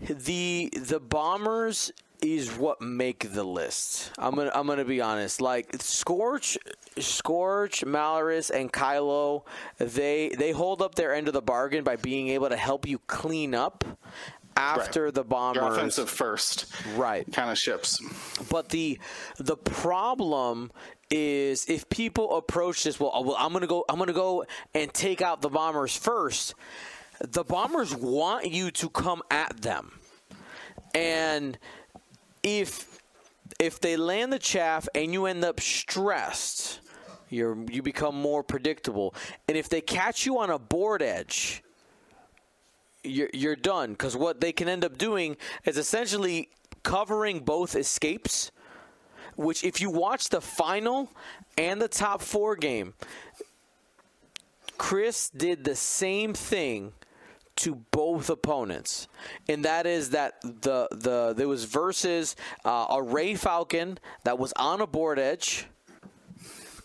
the 0.00 0.70
the 0.76 1.00
bombers 1.00 1.92
is 2.20 2.50
what 2.56 2.80
make 2.80 3.32
the 3.32 3.44
list. 3.44 4.10
I'm 4.18 4.34
gonna 4.34 4.50
I'm 4.54 4.66
gonna 4.66 4.84
be 4.84 5.00
honest. 5.00 5.40
Like 5.40 5.70
Scorch, 5.80 6.58
Scorch, 6.98 7.84
Malarus, 7.84 8.50
and 8.50 8.72
Kylo, 8.72 9.42
they 9.78 10.30
they 10.30 10.50
hold 10.52 10.82
up 10.82 10.94
their 10.94 11.14
end 11.14 11.28
of 11.28 11.34
the 11.34 11.42
bargain 11.42 11.84
by 11.84 11.96
being 11.96 12.28
able 12.28 12.48
to 12.48 12.56
help 12.56 12.86
you 12.86 12.98
clean 13.06 13.54
up 13.54 13.84
after 14.56 15.12
the 15.12 15.20
Your 15.20 15.24
bombers. 15.24 15.76
offensive 15.76 16.10
first, 16.10 16.66
Right. 16.96 17.24
Kind 17.32 17.50
of 17.50 17.58
ships. 17.58 18.00
But 18.50 18.70
the 18.70 18.98
the 19.38 19.56
problem 19.56 20.72
is 21.10 21.64
if 21.66 21.88
people 21.88 22.36
approach 22.36 22.82
this, 22.84 22.98
well, 22.98 23.12
well, 23.24 23.36
I'm 23.38 23.52
gonna 23.52 23.66
go, 23.68 23.84
I'm 23.88 23.98
gonna 23.98 24.12
go 24.12 24.44
and 24.74 24.92
take 24.92 25.22
out 25.22 25.40
the 25.40 25.48
bombers 25.48 25.96
first. 25.96 26.54
The 27.20 27.44
bombers 27.44 27.94
want 27.94 28.50
you 28.50 28.70
to 28.72 28.88
come 28.88 29.22
at 29.30 29.60
them, 29.60 29.92
and 30.94 31.58
if 32.42 33.00
if 33.58 33.80
they 33.80 33.96
land 33.96 34.32
the 34.32 34.38
chaff 34.38 34.88
and 34.94 35.12
you 35.12 35.26
end 35.26 35.44
up 35.44 35.60
stressed, 35.60 36.80
you're 37.28 37.56
you 37.70 37.82
become 37.82 38.14
more 38.14 38.42
predictable. 38.42 39.14
And 39.48 39.56
if 39.56 39.68
they 39.68 39.80
catch 39.80 40.26
you 40.26 40.38
on 40.38 40.50
a 40.50 40.58
board 40.58 41.02
edge, 41.02 41.62
you're, 43.04 43.30
you're 43.32 43.56
done 43.56 43.92
because 43.92 44.16
what 44.16 44.40
they 44.40 44.52
can 44.52 44.68
end 44.68 44.84
up 44.84 44.98
doing 44.98 45.36
is 45.64 45.76
essentially 45.76 46.50
covering 46.82 47.40
both 47.40 47.74
escapes 47.74 48.50
which 49.36 49.62
if 49.62 49.80
you 49.80 49.90
watch 49.90 50.28
the 50.30 50.40
final 50.40 51.10
and 51.56 51.80
the 51.80 51.88
top 51.88 52.20
four 52.20 52.56
game 52.56 52.94
chris 54.76 55.30
did 55.30 55.64
the 55.64 55.76
same 55.76 56.34
thing 56.34 56.92
to 57.58 57.74
both 57.90 58.30
opponents 58.30 59.08
and 59.48 59.64
that 59.64 59.86
is 59.86 60.10
that 60.10 60.40
the 60.42 60.88
the 60.90 61.34
there 61.36 61.48
was 61.48 61.64
versus 61.64 62.36
uh, 62.64 62.86
a 62.90 63.02
rey 63.02 63.34
falcon 63.34 63.98
that 64.24 64.38
was 64.38 64.52
on 64.56 64.80
a 64.80 64.86
board 64.86 65.18
edge 65.18 65.66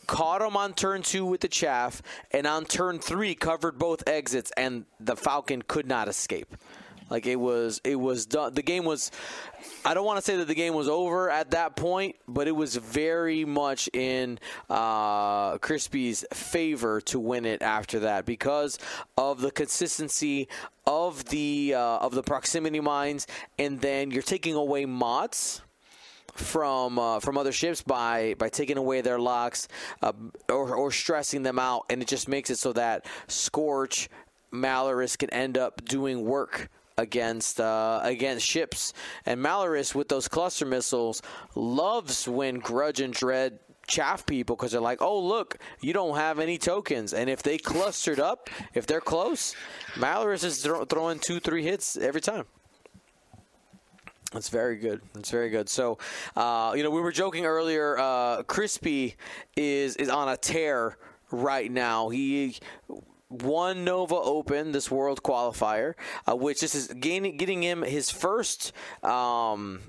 caught 0.07 0.41
him 0.41 0.57
on 0.57 0.73
turn 0.73 1.01
two 1.01 1.25
with 1.25 1.41
the 1.41 1.47
chaff, 1.47 2.01
and 2.31 2.45
on 2.45 2.65
turn 2.65 2.99
three 2.99 3.35
covered 3.35 3.77
both 3.77 4.07
exits, 4.07 4.51
and 4.57 4.85
the 4.99 5.15
Falcon 5.15 5.61
could 5.61 5.87
not 5.87 6.07
escape. 6.07 6.55
Like 7.13 7.27
it 7.27 7.35
was, 7.35 7.79
it 7.83 7.95
was 7.95 8.25
done. 8.25 8.55
The 8.55 8.63
game 8.63 8.85
was. 8.85 9.11
I 9.85 9.93
don't 9.93 10.03
want 10.03 10.17
to 10.17 10.23
say 10.23 10.35
that 10.37 10.47
the 10.47 10.55
game 10.55 10.73
was 10.73 10.87
over 10.87 11.29
at 11.29 11.51
that 11.51 11.75
point, 11.75 12.15
but 12.27 12.47
it 12.47 12.53
was 12.53 12.75
very 12.75 13.45
much 13.45 13.87
in 13.93 14.39
uh, 14.67 15.59
Crispy's 15.59 16.25
favor 16.33 17.01
to 17.01 17.19
win 17.19 17.45
it 17.45 17.61
after 17.61 17.99
that 17.99 18.25
because 18.25 18.79
of 19.15 19.41
the 19.41 19.51
consistency 19.51 20.47
of 20.87 21.25
the 21.25 21.75
uh, 21.75 21.97
of 21.97 22.15
the 22.15 22.23
proximity 22.23 22.79
mines, 22.79 23.27
and 23.59 23.79
then 23.79 24.09
you're 24.09 24.23
taking 24.23 24.55
away 24.55 24.85
mods 24.85 25.61
from 26.33 26.97
uh, 26.97 27.19
from 27.19 27.37
other 27.37 27.51
ships 27.51 27.83
by 27.83 28.33
by 28.39 28.49
taking 28.49 28.77
away 28.77 29.01
their 29.01 29.19
locks 29.19 29.67
uh, 30.01 30.13
or, 30.49 30.75
or 30.75 30.91
stressing 30.91 31.43
them 31.43 31.59
out, 31.59 31.85
and 31.91 32.01
it 32.01 32.07
just 32.07 32.27
makes 32.27 32.49
it 32.49 32.57
so 32.57 32.73
that 32.73 33.05
Scorch 33.27 34.09
Malarus 34.51 35.15
can 35.15 35.29
end 35.29 35.59
up 35.59 35.85
doing 35.85 36.25
work 36.25 36.69
against 36.97 37.59
uh, 37.59 37.99
against 38.03 38.45
ships. 38.45 38.93
And 39.25 39.39
Malarus 39.39 39.95
with 39.95 40.09
those 40.09 40.27
cluster 40.27 40.65
missiles 40.65 41.21
loves 41.55 42.27
when 42.27 42.59
Grudge 42.59 43.01
and 43.01 43.13
Dread 43.13 43.59
chaff 43.87 44.25
people 44.25 44.55
because 44.55 44.71
they're 44.71 44.81
like, 44.81 45.01
oh 45.01 45.19
look, 45.19 45.57
you 45.81 45.93
don't 45.93 46.15
have 46.15 46.39
any 46.39 46.57
tokens, 46.57 47.13
and 47.13 47.29
if 47.29 47.43
they 47.43 47.57
clustered 47.57 48.19
up, 48.19 48.49
if 48.73 48.87
they're 48.87 49.01
close, 49.01 49.55
Malarus 49.95 50.43
is 50.43 50.63
thro- 50.63 50.85
throwing 50.85 51.19
two 51.19 51.39
three 51.39 51.63
hits 51.63 51.97
every 51.97 52.21
time. 52.21 52.45
That's 54.31 54.49
very 54.49 54.77
good. 54.77 55.01
That's 55.13 55.29
very 55.29 55.51
good. 55.51 55.69
So, 55.69 55.99
uh, 56.35 56.73
you 56.75 56.81
know, 56.81 56.89
we 56.89 57.01
were 57.01 57.11
joking 57.11 57.45
earlier. 57.45 57.97
Uh, 57.99 58.43
Crispy 58.43 59.15
is 59.55 59.95
is 59.97 60.09
on 60.09 60.27
a 60.27 60.37
tear 60.37 60.97
right 61.29 61.71
now. 61.71 62.09
He 62.09 62.57
won 63.41 63.83
Nova 63.83 64.15
Open, 64.15 64.71
this 64.71 64.91
World 64.91 65.23
Qualifier, 65.23 65.93
uh, 66.27 66.35
which 66.35 66.61
this 66.61 66.75
is 66.75 66.87
gaining, 66.87 67.37
getting 67.37 67.61
him 67.63 67.81
his 67.81 68.09
first. 68.09 68.71
Um, 69.01 69.81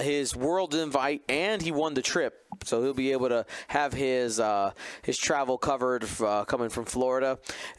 his 0.00 0.34
world 0.34 0.74
invite 0.74 1.22
and 1.28 1.60
he 1.62 1.70
won 1.70 1.94
the 1.94 2.02
trip 2.02 2.42
so 2.64 2.82
he'll 2.82 2.94
be 2.94 3.12
able 3.12 3.28
to 3.28 3.46
have 3.68 3.92
his 3.92 4.40
uh, 4.40 4.72
his 5.02 5.18
travel 5.18 5.58
covered 5.58 6.04
uh, 6.20 6.44
coming 6.44 6.68
from 6.68 6.84
Florida. 6.84 7.38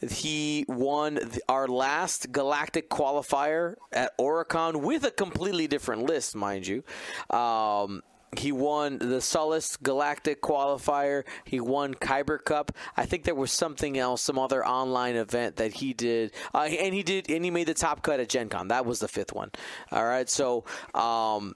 He 0.09 0.65
won 0.67 1.19
our 1.47 1.67
last 1.67 2.31
galactic 2.31 2.89
qualifier 2.89 3.75
at 3.91 4.17
Oricon 4.17 4.81
with 4.81 5.05
a 5.05 5.11
completely 5.11 5.67
different 5.67 6.03
list, 6.03 6.35
mind 6.35 6.67
you. 6.67 6.83
Um, 7.29 8.03
he 8.39 8.51
won 8.51 8.97
the 8.99 9.21
Solace 9.21 9.77
Galactic 9.77 10.41
qualifier. 10.41 11.23
He 11.45 11.59
won 11.59 11.93
Kyber 11.93 12.43
Cup. 12.43 12.71
I 12.97 13.05
think 13.05 13.23
there 13.23 13.35
was 13.35 13.51
something 13.51 13.97
else, 13.97 14.21
some 14.21 14.39
other 14.39 14.65
online 14.65 15.15
event 15.15 15.57
that 15.57 15.73
he 15.73 15.93
did, 15.93 16.31
uh, 16.53 16.61
and 16.63 16.93
he 16.93 17.03
did, 17.03 17.29
and 17.29 17.43
he 17.43 17.51
made 17.51 17.67
the 17.67 17.73
top 17.73 18.01
cut 18.03 18.19
at 18.19 18.29
Gen 18.29 18.49
Con. 18.49 18.67
That 18.69 18.85
was 18.85 18.99
the 18.99 19.07
fifth 19.07 19.33
one. 19.33 19.51
All 19.91 20.05
right, 20.05 20.29
so. 20.29 20.65
Um, 20.93 21.55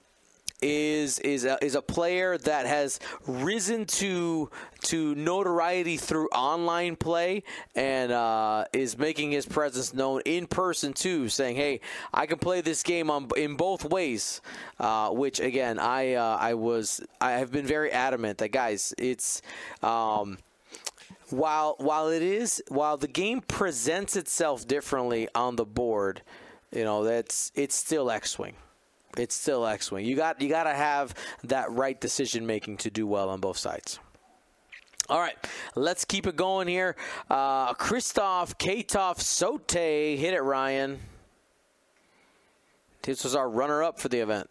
is 0.60 1.18
is 1.20 1.44
a, 1.44 1.62
is 1.64 1.74
a 1.74 1.82
player 1.82 2.36
that 2.38 2.66
has 2.66 2.98
risen 3.26 3.84
to 3.86 4.50
to 4.82 5.14
notoriety 5.14 5.96
through 5.96 6.28
online 6.28 6.96
play 6.96 7.42
and 7.74 8.12
uh, 8.12 8.64
is 8.72 8.98
making 8.98 9.30
his 9.30 9.46
presence 9.46 9.94
known 9.94 10.20
in 10.24 10.46
person 10.46 10.92
too, 10.92 11.28
saying, 11.28 11.56
"Hey, 11.56 11.80
I 12.12 12.26
can 12.26 12.38
play 12.38 12.60
this 12.60 12.82
game 12.82 13.10
on 13.10 13.28
in 13.36 13.56
both 13.56 13.84
ways." 13.84 14.40
Uh, 14.78 15.10
which 15.10 15.40
again, 15.40 15.78
I 15.78 16.14
uh, 16.14 16.36
I 16.40 16.54
was 16.54 17.00
I 17.20 17.32
have 17.32 17.52
been 17.52 17.66
very 17.66 17.90
adamant 17.92 18.38
that 18.38 18.52
guys, 18.52 18.94
it's. 18.98 19.42
Um, 19.82 20.38
while 21.30 21.74
while 21.78 22.08
it 22.08 22.22
is 22.22 22.62
while 22.68 22.96
the 22.96 23.06
game 23.06 23.42
presents 23.42 24.16
itself 24.16 24.66
differently 24.66 25.28
on 25.34 25.56
the 25.56 25.64
board, 25.66 26.22
you 26.72 26.84
know 26.84 27.04
that's 27.04 27.52
it's 27.54 27.74
still 27.74 28.10
X-wing 28.10 28.54
it's 29.16 29.34
still 29.34 29.66
X-wing. 29.66 30.04
You 30.04 30.16
got 30.16 30.40
you 30.40 30.48
got 30.48 30.64
to 30.64 30.74
have 30.74 31.14
that 31.44 31.70
right 31.72 31.98
decision 32.00 32.46
making 32.46 32.78
to 32.78 32.90
do 32.90 33.06
well 33.06 33.28
on 33.30 33.40
both 33.40 33.56
sides. 33.56 33.98
All 35.08 35.20
right, 35.20 35.36
let's 35.74 36.04
keep 36.04 36.26
it 36.26 36.36
going 36.36 36.68
here. 36.68 36.94
Uh, 37.30 37.72
Christoph 37.72 38.58
Katov 38.58 39.20
Sote 39.20 39.70
hit 39.72 40.34
it, 40.34 40.42
Ryan. 40.42 40.98
This 43.02 43.24
was 43.24 43.34
our 43.34 43.48
runner-up 43.48 43.98
for 43.98 44.10
the 44.10 44.18
event. 44.18 44.50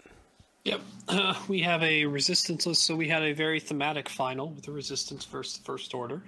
Yep. 0.63 0.81
Uh, 1.07 1.35
we 1.47 1.61
have 1.61 1.83
a 1.83 2.05
resistance 2.05 2.65
list, 2.65 2.83
so 2.83 2.95
we 2.95 3.07
had 3.07 3.21
a 3.21 3.33
very 3.33 3.59
thematic 3.59 4.09
final 4.09 4.49
with 4.49 4.65
the 4.65 4.71
resistance 4.71 5.25
the 5.25 5.61
first 5.63 5.93
order 5.93 6.23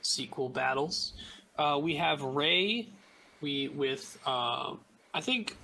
sequel 0.00 0.48
battles. 0.48 1.12
Uh, 1.58 1.78
we 1.80 1.94
have 1.96 2.22
Rey, 2.22 2.88
we 3.40 3.68
with 3.68 4.18
uh, 4.26 4.74
I 5.12 5.20
think 5.20 5.56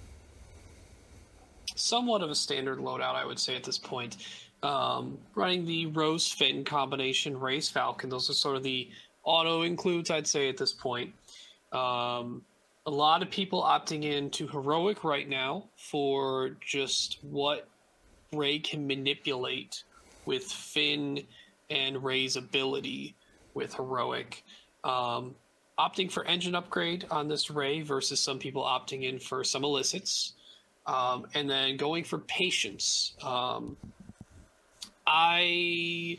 somewhat 1.74 2.22
of 2.22 2.30
a 2.30 2.34
standard 2.34 2.78
loadout, 2.78 3.14
I 3.14 3.24
would 3.24 3.38
say 3.38 3.56
at 3.56 3.64
this 3.64 3.78
point. 3.78 4.16
Um, 4.62 5.18
running 5.34 5.66
the 5.66 5.86
Rose 5.86 6.30
Finn 6.30 6.64
combination, 6.64 7.38
Rey's 7.38 7.68
Falcon. 7.68 8.08
Those 8.08 8.30
are 8.30 8.34
sort 8.34 8.56
of 8.56 8.62
the 8.62 8.88
auto 9.22 9.62
includes, 9.62 10.10
I'd 10.10 10.26
say 10.26 10.48
at 10.48 10.56
this 10.56 10.72
point. 10.72 11.12
Um, 11.72 12.42
a 12.86 12.90
lot 12.90 13.22
of 13.22 13.30
people 13.30 13.62
opting 13.62 14.04
in 14.04 14.30
to 14.30 14.46
heroic 14.46 15.04
right 15.04 15.28
now 15.28 15.64
for 15.76 16.56
just 16.60 17.18
what 17.22 17.68
Rey 18.32 18.58
can 18.58 18.86
manipulate 18.86 19.84
with 20.26 20.44
Finn 20.44 21.22
and 21.70 22.02
Rey's 22.02 22.36
ability 22.36 23.14
with 23.54 23.74
heroic. 23.74 24.44
Um, 24.82 25.34
opting 25.78 26.10
for 26.10 26.24
engine 26.26 26.54
upgrade 26.54 27.06
on 27.10 27.28
this 27.28 27.50
Rey 27.50 27.80
versus 27.82 28.20
some 28.20 28.38
people 28.38 28.62
opting 28.62 29.04
in 29.04 29.18
for 29.18 29.42
some 29.44 29.64
elicits, 29.64 30.33
um, 30.86 31.26
and 31.34 31.48
then 31.48 31.76
going 31.76 32.04
for 32.04 32.18
patience. 32.18 33.14
Um, 33.22 33.76
I 35.06 36.18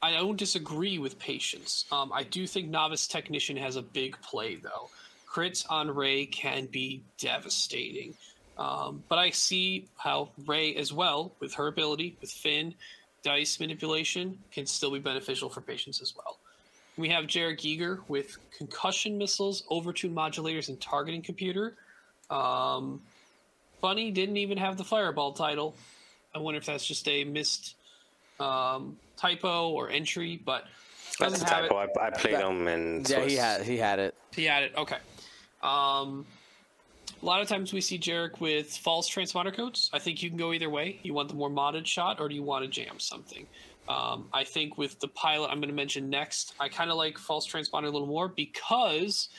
I 0.00 0.12
don't 0.12 0.36
disagree 0.36 0.98
with 0.98 1.18
patience. 1.18 1.84
Um, 1.90 2.12
I 2.12 2.22
do 2.22 2.46
think 2.46 2.68
novice 2.68 3.06
technician 3.06 3.56
has 3.56 3.76
a 3.76 3.82
big 3.82 4.20
play 4.20 4.56
though. 4.56 4.90
Crits 5.30 5.64
on 5.68 5.90
Rey 5.90 6.26
can 6.26 6.66
be 6.66 7.02
devastating. 7.18 8.14
Um, 8.58 9.04
but 9.08 9.18
I 9.18 9.30
see 9.30 9.86
how 9.96 10.30
Rey 10.46 10.74
as 10.74 10.92
well, 10.92 11.32
with 11.38 11.54
her 11.54 11.68
ability, 11.68 12.16
with 12.20 12.30
Finn, 12.30 12.74
dice 13.22 13.60
manipulation, 13.60 14.38
can 14.50 14.66
still 14.66 14.90
be 14.90 14.98
beneficial 14.98 15.48
for 15.48 15.60
Patience 15.60 16.02
as 16.02 16.14
well. 16.16 16.38
We 16.96 17.08
have 17.10 17.26
Jarek 17.26 17.60
Yeager 17.60 18.00
with 18.08 18.36
concussion 18.56 19.16
missiles, 19.16 19.62
overtune 19.70 20.12
modulators, 20.12 20.68
and 20.68 20.80
targeting 20.80 21.22
computer. 21.22 21.76
Um, 22.30 23.00
Bunny 23.80 24.10
didn't 24.10 24.36
even 24.36 24.58
have 24.58 24.76
the 24.76 24.84
fireball 24.84 25.32
title. 25.32 25.74
I 26.34 26.38
wonder 26.38 26.58
if 26.58 26.66
that's 26.66 26.86
just 26.86 27.06
a 27.08 27.24
missed 27.24 27.74
um, 28.40 28.96
typo 29.16 29.70
or 29.70 29.90
entry, 29.90 30.40
but 30.44 30.64
That's 31.18 31.32
doesn't 31.32 31.48
a 31.48 31.54
have 31.54 31.64
it. 31.64 31.68
typo. 31.68 32.00
I, 32.00 32.06
I 32.06 32.10
played 32.10 32.34
him 32.36 32.68
and 32.68 33.08
Yeah, 33.08 33.16
Swiss. 33.18 33.32
he 33.32 33.36
had 33.38 33.62
he 33.62 33.76
had 33.76 33.98
it. 33.98 34.14
He 34.34 34.44
had 34.44 34.62
it. 34.64 34.72
Okay. 34.76 34.98
Um, 35.62 36.26
a 37.20 37.24
lot 37.26 37.40
of 37.40 37.48
times 37.48 37.72
we 37.72 37.80
see 37.80 37.98
Jarek 37.98 38.40
with 38.40 38.76
false 38.76 39.10
transponder 39.10 39.54
codes. 39.54 39.90
I 39.92 39.98
think 39.98 40.22
you 40.22 40.28
can 40.28 40.38
go 40.38 40.52
either 40.52 40.70
way. 40.70 41.00
You 41.02 41.14
want 41.14 41.28
the 41.28 41.34
more 41.34 41.50
modded 41.50 41.86
shot, 41.86 42.20
or 42.20 42.28
do 42.28 42.34
you 42.34 42.42
want 42.44 42.64
to 42.64 42.70
jam 42.70 42.98
something? 43.00 43.46
Um, 43.88 44.28
I 44.32 44.44
think 44.44 44.76
with 44.78 45.00
the 45.00 45.08
pilot, 45.08 45.48
I'm 45.48 45.58
going 45.58 45.70
to 45.70 45.74
mention 45.74 46.10
next. 46.10 46.54
I 46.60 46.68
kind 46.68 46.90
of 46.90 46.96
like 46.96 47.16
false 47.18 47.50
transponder 47.50 47.84
a 47.86 47.90
little 47.90 48.06
more 48.06 48.28
because 48.28 49.30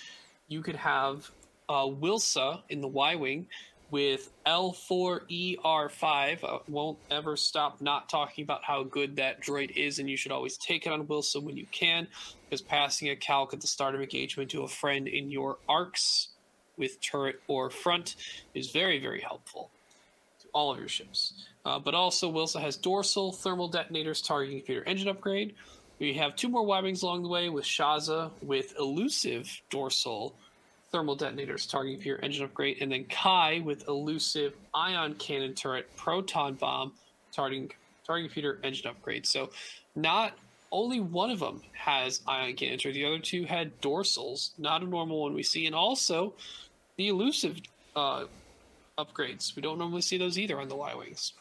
you 0.47 0.61
could 0.61 0.75
have 0.75 1.29
uh, 1.69 1.83
Wilsa 1.85 2.61
in 2.69 2.81
the 2.81 2.87
Y 2.87 3.13
wing 3.15 3.45
with 3.91 4.29
L4ER5. 4.45 6.43
Uh, 6.43 6.59
won't 6.67 6.97
ever 7.09 7.35
stop 7.35 7.81
not 7.81 8.09
talking 8.09 8.43
about 8.43 8.63
how 8.63 8.83
good 8.83 9.15
that 9.17 9.41
droid 9.41 9.71
is, 9.75 9.99
and 9.99 10.09
you 10.09 10.17
should 10.17 10.31
always 10.31 10.57
take 10.57 10.85
it 10.85 10.91
on 10.91 11.05
Wilsa 11.07 11.41
when 11.41 11.57
you 11.57 11.65
can, 11.71 12.07
because 12.45 12.61
passing 12.61 13.09
a 13.09 13.15
calc 13.15 13.53
at 13.53 13.61
the 13.61 13.67
start 13.67 13.95
of 13.95 14.01
engagement 14.01 14.51
to 14.51 14.63
a 14.63 14.67
friend 14.67 15.07
in 15.07 15.31
your 15.31 15.57
arcs 15.67 16.29
with 16.77 17.01
turret 17.01 17.41
or 17.47 17.69
front 17.69 18.15
is 18.53 18.71
very, 18.71 18.99
very 18.99 19.21
helpful 19.21 19.69
to 20.41 20.47
all 20.53 20.71
of 20.71 20.79
your 20.79 20.87
ships. 20.87 21.33
Uh, 21.65 21.77
but 21.77 21.93
also, 21.93 22.31
Wilsa 22.31 22.61
has 22.61 22.77
dorsal 22.77 23.31
thermal 23.31 23.67
detonators 23.67 24.21
targeting 24.21 24.59
computer 24.59 24.83
engine 24.85 25.09
upgrade. 25.09 25.53
We 25.99 26.13
have 26.13 26.35
two 26.37 26.47
more 26.47 26.65
Y 26.65 26.79
wings 26.81 27.03
along 27.03 27.23
the 27.23 27.29
way 27.29 27.49
with 27.49 27.65
Shasa 27.65 28.31
with 28.41 28.73
elusive 28.79 29.61
dorsal 29.69 30.33
thermal 30.91 31.15
detonators 31.15 31.67
targeting 31.67 32.01
your 32.01 32.19
engine 32.23 32.45
upgrade, 32.45 32.77
and 32.81 32.91
then 32.91 33.05
Kai 33.05 33.61
with 33.63 33.87
elusive 33.87 34.53
ion 34.73 35.15
cannon 35.15 35.53
turret 35.53 35.89
proton 35.95 36.55
bomb 36.55 36.93
targeting 37.31 37.71
targeting 38.05 38.29
computer 38.29 38.59
engine 38.63 38.87
upgrade. 38.87 39.25
So, 39.25 39.51
not 39.95 40.33
only 40.71 40.99
one 40.99 41.29
of 41.31 41.39
them 41.39 41.61
has 41.73 42.21
ion 42.27 42.55
cannon 42.55 42.79
turret; 42.79 42.93
the 42.93 43.05
other 43.05 43.19
two 43.19 43.45
had 43.45 43.79
dorsals, 43.81 44.51
not 44.57 44.81
a 44.81 44.85
normal 44.85 45.21
one 45.21 45.33
we 45.33 45.43
see, 45.43 45.65
and 45.65 45.75
also 45.75 46.33
the 46.97 47.07
elusive 47.07 47.59
uh, 47.95 48.25
upgrades. 48.97 49.55
We 49.55 49.61
don't 49.61 49.77
normally 49.77 50.01
see 50.01 50.17
those 50.17 50.37
either 50.37 50.59
on 50.59 50.67
the 50.67 50.75
Y 50.75 50.93
wings. 50.95 51.33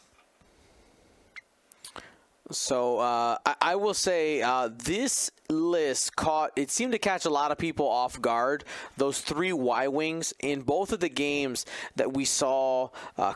So 2.51 2.99
uh, 2.99 3.37
I, 3.45 3.55
I 3.61 3.75
will 3.75 3.93
say 3.93 4.41
uh, 4.41 4.69
this 4.71 5.31
list 5.49 6.15
caught. 6.15 6.51
It 6.55 6.71
seemed 6.71 6.93
to 6.93 6.99
catch 6.99 7.25
a 7.25 7.29
lot 7.29 7.51
of 7.51 7.57
people 7.57 7.87
off 7.87 8.19
guard. 8.21 8.63
Those 8.97 9.21
three 9.21 9.53
Y 9.53 9.87
wings 9.87 10.33
in 10.39 10.61
both 10.61 10.91
of 10.91 10.99
the 10.99 11.09
games 11.09 11.65
that 11.95 12.13
we 12.13 12.25
saw 12.25 12.89
uh, 13.17 13.33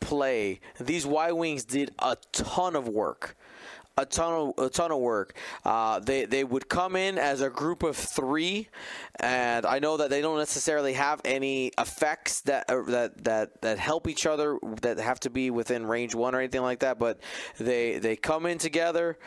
play. 0.00 0.60
These 0.78 1.06
Y 1.06 1.32
wings 1.32 1.64
did 1.64 1.92
a 1.98 2.16
ton 2.32 2.76
of 2.76 2.88
work. 2.88 3.36
A 3.98 4.04
ton 4.04 4.54
of 4.58 4.64
a 4.66 4.68
ton 4.68 4.92
of 4.92 4.98
work. 4.98 5.34
Uh, 5.64 6.00
they 6.00 6.26
they 6.26 6.44
would 6.44 6.68
come 6.68 6.96
in 6.96 7.16
as 7.16 7.40
a 7.40 7.48
group 7.48 7.82
of 7.82 7.96
three, 7.96 8.68
and 9.20 9.64
I 9.64 9.78
know 9.78 9.96
that 9.96 10.10
they 10.10 10.20
don't 10.20 10.36
necessarily 10.36 10.92
have 10.92 11.22
any 11.24 11.72
effects 11.78 12.42
that 12.42 12.68
uh, 12.68 12.82
that 12.88 13.24
that 13.24 13.62
that 13.62 13.78
help 13.78 14.06
each 14.06 14.26
other 14.26 14.58
that 14.82 14.98
have 14.98 15.18
to 15.20 15.30
be 15.30 15.50
within 15.50 15.86
range 15.86 16.14
one 16.14 16.34
or 16.34 16.40
anything 16.40 16.60
like 16.60 16.80
that. 16.80 16.98
But 16.98 17.20
they 17.58 17.98
they 17.98 18.16
come 18.16 18.44
in 18.44 18.58
together. 18.58 19.18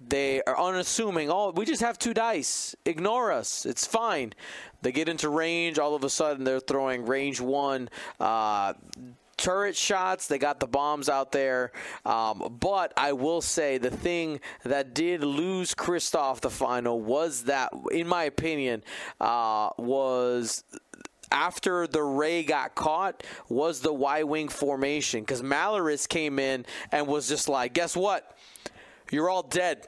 They 0.00 0.42
are 0.42 0.58
unassuming. 0.58 1.30
Oh, 1.30 1.50
we 1.50 1.66
just 1.66 1.82
have 1.82 1.98
two 1.98 2.14
dice. 2.14 2.74
Ignore 2.86 3.30
us. 3.30 3.66
It's 3.66 3.86
fine. 3.86 4.32
They 4.82 4.90
get 4.90 5.08
into 5.08 5.28
range. 5.28 5.78
All 5.78 5.94
of 5.94 6.02
a 6.02 6.10
sudden, 6.10 6.44
they're 6.44 6.60
throwing 6.60 7.04
range 7.04 7.40
one. 7.40 7.90
Uh, 8.18 8.72
turret 9.36 9.76
shots. 9.76 10.26
They 10.26 10.38
got 10.38 10.60
the 10.60 10.66
bombs 10.66 11.08
out 11.08 11.32
there. 11.32 11.72
Um, 12.04 12.56
but 12.60 12.92
I 12.96 13.12
will 13.12 13.40
say 13.40 13.78
the 13.78 13.90
thing 13.90 14.40
that 14.64 14.94
did 14.94 15.22
lose 15.22 15.74
Kristoff 15.74 16.40
the 16.40 16.50
final 16.50 17.00
was 17.00 17.44
that, 17.44 17.72
in 17.90 18.06
my 18.06 18.24
opinion, 18.24 18.82
uh, 19.20 19.70
was 19.78 20.64
after 21.32 21.86
the 21.86 22.02
Rey 22.02 22.44
got 22.44 22.74
caught 22.74 23.24
was 23.48 23.80
the 23.80 23.92
Y 23.92 24.22
wing 24.22 24.48
formation 24.48 25.20
because 25.20 25.42
Malarus 25.42 26.08
came 26.08 26.38
in 26.38 26.64
and 26.92 27.06
was 27.06 27.28
just 27.28 27.48
like, 27.48 27.72
guess 27.72 27.96
what? 27.96 28.36
You're 29.14 29.30
all 29.30 29.44
dead. 29.44 29.86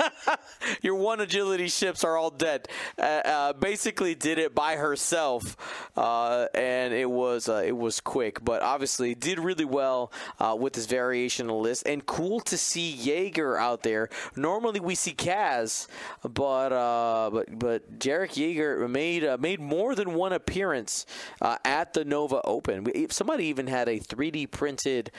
Your 0.80 0.94
one 0.94 1.18
agility 1.18 1.66
ships 1.66 2.04
are 2.04 2.16
all 2.16 2.30
dead. 2.30 2.68
Uh, 2.96 3.02
uh, 3.02 3.52
basically, 3.52 4.14
did 4.14 4.38
it 4.38 4.54
by 4.54 4.76
herself, 4.76 5.90
uh, 5.96 6.46
and 6.54 6.94
it 6.94 7.10
was 7.10 7.48
uh, 7.48 7.64
it 7.66 7.76
was 7.76 7.98
quick, 7.98 8.44
but 8.44 8.62
obviously 8.62 9.16
did 9.16 9.40
really 9.40 9.64
well 9.64 10.12
uh, 10.38 10.56
with 10.56 10.74
this 10.74 10.86
variation 10.86 11.48
list. 11.48 11.88
And 11.88 12.06
cool 12.06 12.38
to 12.42 12.56
see 12.56 12.96
Yeager 12.96 13.58
out 13.58 13.82
there. 13.82 14.08
Normally 14.36 14.78
we 14.78 14.94
see 14.94 15.14
Kaz, 15.14 15.88
but 16.22 16.72
uh, 16.72 17.30
but 17.32 17.58
but 17.58 17.98
Jarek 17.98 18.34
Yeager 18.34 18.88
made 18.88 19.28
made 19.40 19.58
more 19.58 19.96
than 19.96 20.14
one 20.14 20.32
appearance 20.32 21.06
at 21.42 21.92
the 21.92 22.04
Nova 22.04 22.40
Open. 22.44 22.86
Somebody 23.10 23.46
even 23.46 23.66
had 23.66 23.88
a 23.88 23.98
3D 23.98 24.52
printed 24.52 25.10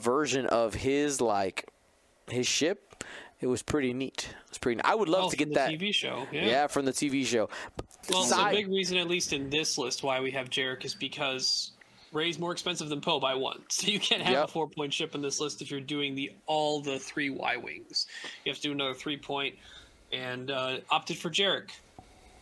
version 0.00 0.46
of 0.46 0.74
his 0.74 1.20
like 1.20 1.68
his 2.30 2.46
ship. 2.46 3.04
It 3.40 3.46
was 3.48 3.62
pretty 3.62 3.92
neat. 3.92 4.28
It 4.44 4.50
was 4.50 4.58
pretty. 4.58 4.76
Neat. 4.76 4.84
I 4.84 4.94
would 4.94 5.08
love 5.08 5.24
Oh, 5.24 5.30
to 5.30 5.36
get 5.36 5.52
that 5.54 5.70
TV 5.70 5.92
show. 5.92 6.26
Yeah. 6.30 6.46
Yeah, 6.46 6.66
from 6.68 6.84
the 6.84 6.92
TV 6.92 7.26
show. 7.26 7.48
Well, 8.08 8.22
Side- 8.24 8.54
the 8.54 8.62
big 8.62 8.68
reason, 8.68 8.96
at 8.98 9.08
least 9.08 9.32
in 9.32 9.50
this 9.50 9.76
list, 9.78 10.02
why 10.04 10.20
we 10.20 10.30
have 10.30 10.48
Jarek 10.48 10.84
is 10.84 10.94
because 10.94 11.72
Rey's 12.12 12.38
more 12.38 12.52
expensive 12.52 12.88
than 12.88 13.00
Poe 13.00 13.18
by 13.18 13.34
one. 13.34 13.62
So 13.70 13.88
you 13.88 13.98
can't 13.98 14.22
have 14.22 14.32
Yep. 14.32 14.44
a 14.44 14.48
four 14.48 14.68
point 14.68 14.94
ship 14.94 15.14
in 15.16 15.22
this 15.22 15.40
list 15.40 15.60
if 15.62 15.70
you're 15.70 15.80
doing 15.80 16.14
the 16.14 16.30
all 16.46 16.80
the 16.80 16.98
three 16.98 17.30
Y 17.30 17.56
wings. 17.56 18.06
You 18.44 18.50
have 18.52 18.56
to 18.58 18.62
do 18.62 18.72
another 18.72 18.94
three 18.94 19.16
point, 19.16 19.56
and 20.12 20.50
uh, 20.50 20.78
opted 20.90 21.16
for 21.18 21.30
Jarek. 21.30 21.70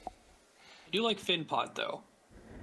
I 0.07 0.91
do 0.93 1.03
like 1.03 1.19
Finn 1.19 1.45
Pod 1.45 1.75
though. 1.75 2.03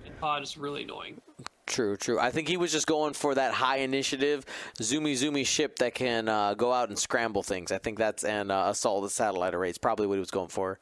Finn 0.03 0.13
Pod 0.20 0.43
is 0.43 0.57
really 0.57 0.84
annoying. 0.84 1.20
True, 1.68 1.97
true. 1.97 2.18
I 2.18 2.32
think 2.32 2.47
he 2.47 2.57
was 2.57 2.72
just 2.72 2.88
going 2.88 3.13
for 3.13 3.36
that 3.36 3.53
high 3.53 3.78
initiative, 3.78 4.45
zoomy, 4.80 5.13
zoomy 5.13 5.45
ship 5.45 5.78
that 5.80 5.93
can 5.93 6.30
uh, 6.30 6.53
go 6.53 6.72
out 6.72 6.88
and 6.89 6.97
scramble 6.97 7.43
things. 7.43 7.72
I 7.72 7.78
think 7.78 7.97
that's 7.97 8.24
and 8.24 8.51
uh, 8.51 8.68
assault 8.68 9.03
the 9.03 9.09
satellite 9.09 9.53
array. 9.53 9.70
It's 9.70 9.78
probably 9.78 10.07
what 10.07 10.15
he 10.15 10.20
was 10.22 10.32
going 10.32 10.47
for. 10.47 10.80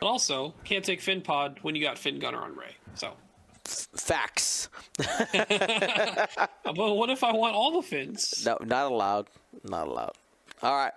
But 0.00 0.08
also, 0.08 0.52
can't 0.64 0.84
take 0.84 1.00
Finn 1.00 1.22
Pod 1.22 1.60
when 1.62 1.74
you 1.74 1.82
got 1.82 1.96
Finn 1.96 2.18
Gunner 2.18 2.38
on 2.38 2.54
Rey. 2.56 2.76
So, 2.94 3.12
Facts. 3.66 4.68
but 4.98 6.76
what 6.76 7.10
if 7.10 7.24
I 7.24 7.32
want 7.32 7.54
all 7.54 7.80
the 7.80 7.86
fins? 7.86 8.44
No, 8.44 8.58
not 8.64 8.90
allowed. 8.90 9.28
Not 9.64 9.88
allowed. 9.88 10.12
All 10.62 10.74
right, 10.74 10.92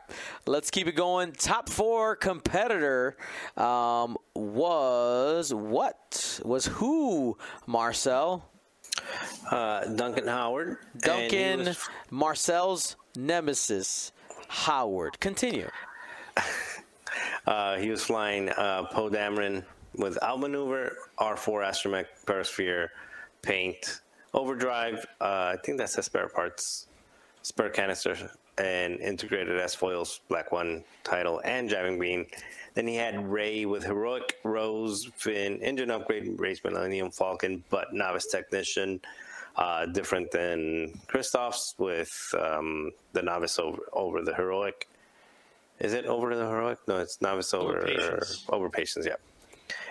let's 0.45 0.71
keep 0.71 0.87
it 0.87 0.93
going. 0.93 1.33
Top 1.33 1.67
four 1.67 2.15
competitor 2.15 3.17
um, 3.57 4.17
was 4.33 5.53
what? 5.53 6.39
Was 6.45 6.65
who? 6.65 7.37
Marcel 7.67 8.49
Uh, 9.49 9.85
Duncan 9.85 10.27
Howard. 10.27 10.77
Duncan 10.99 11.59
was- 11.65 11.89
Marcel's 12.09 12.95
nemesis 13.15 14.11
Howard. 14.47 15.19
Continue. 15.19 15.69
Uh, 17.47 17.77
he 17.77 17.89
was 17.89 18.03
flying 18.03 18.49
uh, 18.49 18.83
Poe 18.91 19.09
Dameron 19.09 19.63
with 19.95 20.21
outmaneuver, 20.21 20.95
R4 21.19 21.67
astromech, 21.67 22.05
perisphere, 22.27 22.89
paint, 23.41 24.01
overdrive. 24.35 25.03
Uh, 25.19 25.53
I 25.53 25.57
think 25.63 25.79
that's 25.79 25.95
the 25.95 26.03
spare 26.03 26.27
parts, 26.27 26.85
spare 27.41 27.69
canister, 27.69 28.15
and 28.59 28.99
integrated 28.99 29.59
S 29.59 29.73
foils, 29.73 30.19
Black 30.29 30.51
One 30.51 30.83
title, 31.03 31.41
and 31.43 31.67
jamming 31.67 31.97
beam. 31.99 32.27
Then 32.79 32.87
he 32.87 32.95
had 32.95 33.29
Rey 33.29 33.65
with 33.65 33.83
heroic, 33.83 34.37
Rose, 34.45 35.03
Finn, 35.17 35.61
engine 35.61 35.91
upgrade, 35.91 36.39
Rey's 36.39 36.63
Millennium 36.63 37.11
Falcon, 37.11 37.61
but 37.69 37.93
novice 37.93 38.27
technician. 38.27 39.01
Uh, 39.57 39.85
different 39.85 40.31
than 40.31 40.97
Christoph's 41.07 41.75
with 41.77 42.09
um, 42.39 42.91
the 43.11 43.21
novice 43.21 43.59
over, 43.59 43.79
over 43.91 44.21
the 44.21 44.33
heroic. 44.33 44.87
Is 45.81 45.91
it 45.91 46.05
over 46.05 46.33
the 46.33 46.47
heroic? 46.47 46.77
No, 46.87 46.99
it's 46.99 47.21
novice 47.21 47.53
over 47.53 47.79
Over 47.79 47.85
patience. 47.85 48.45
over 48.47 48.69
patience. 48.69 49.05
Yeah. 49.05 49.15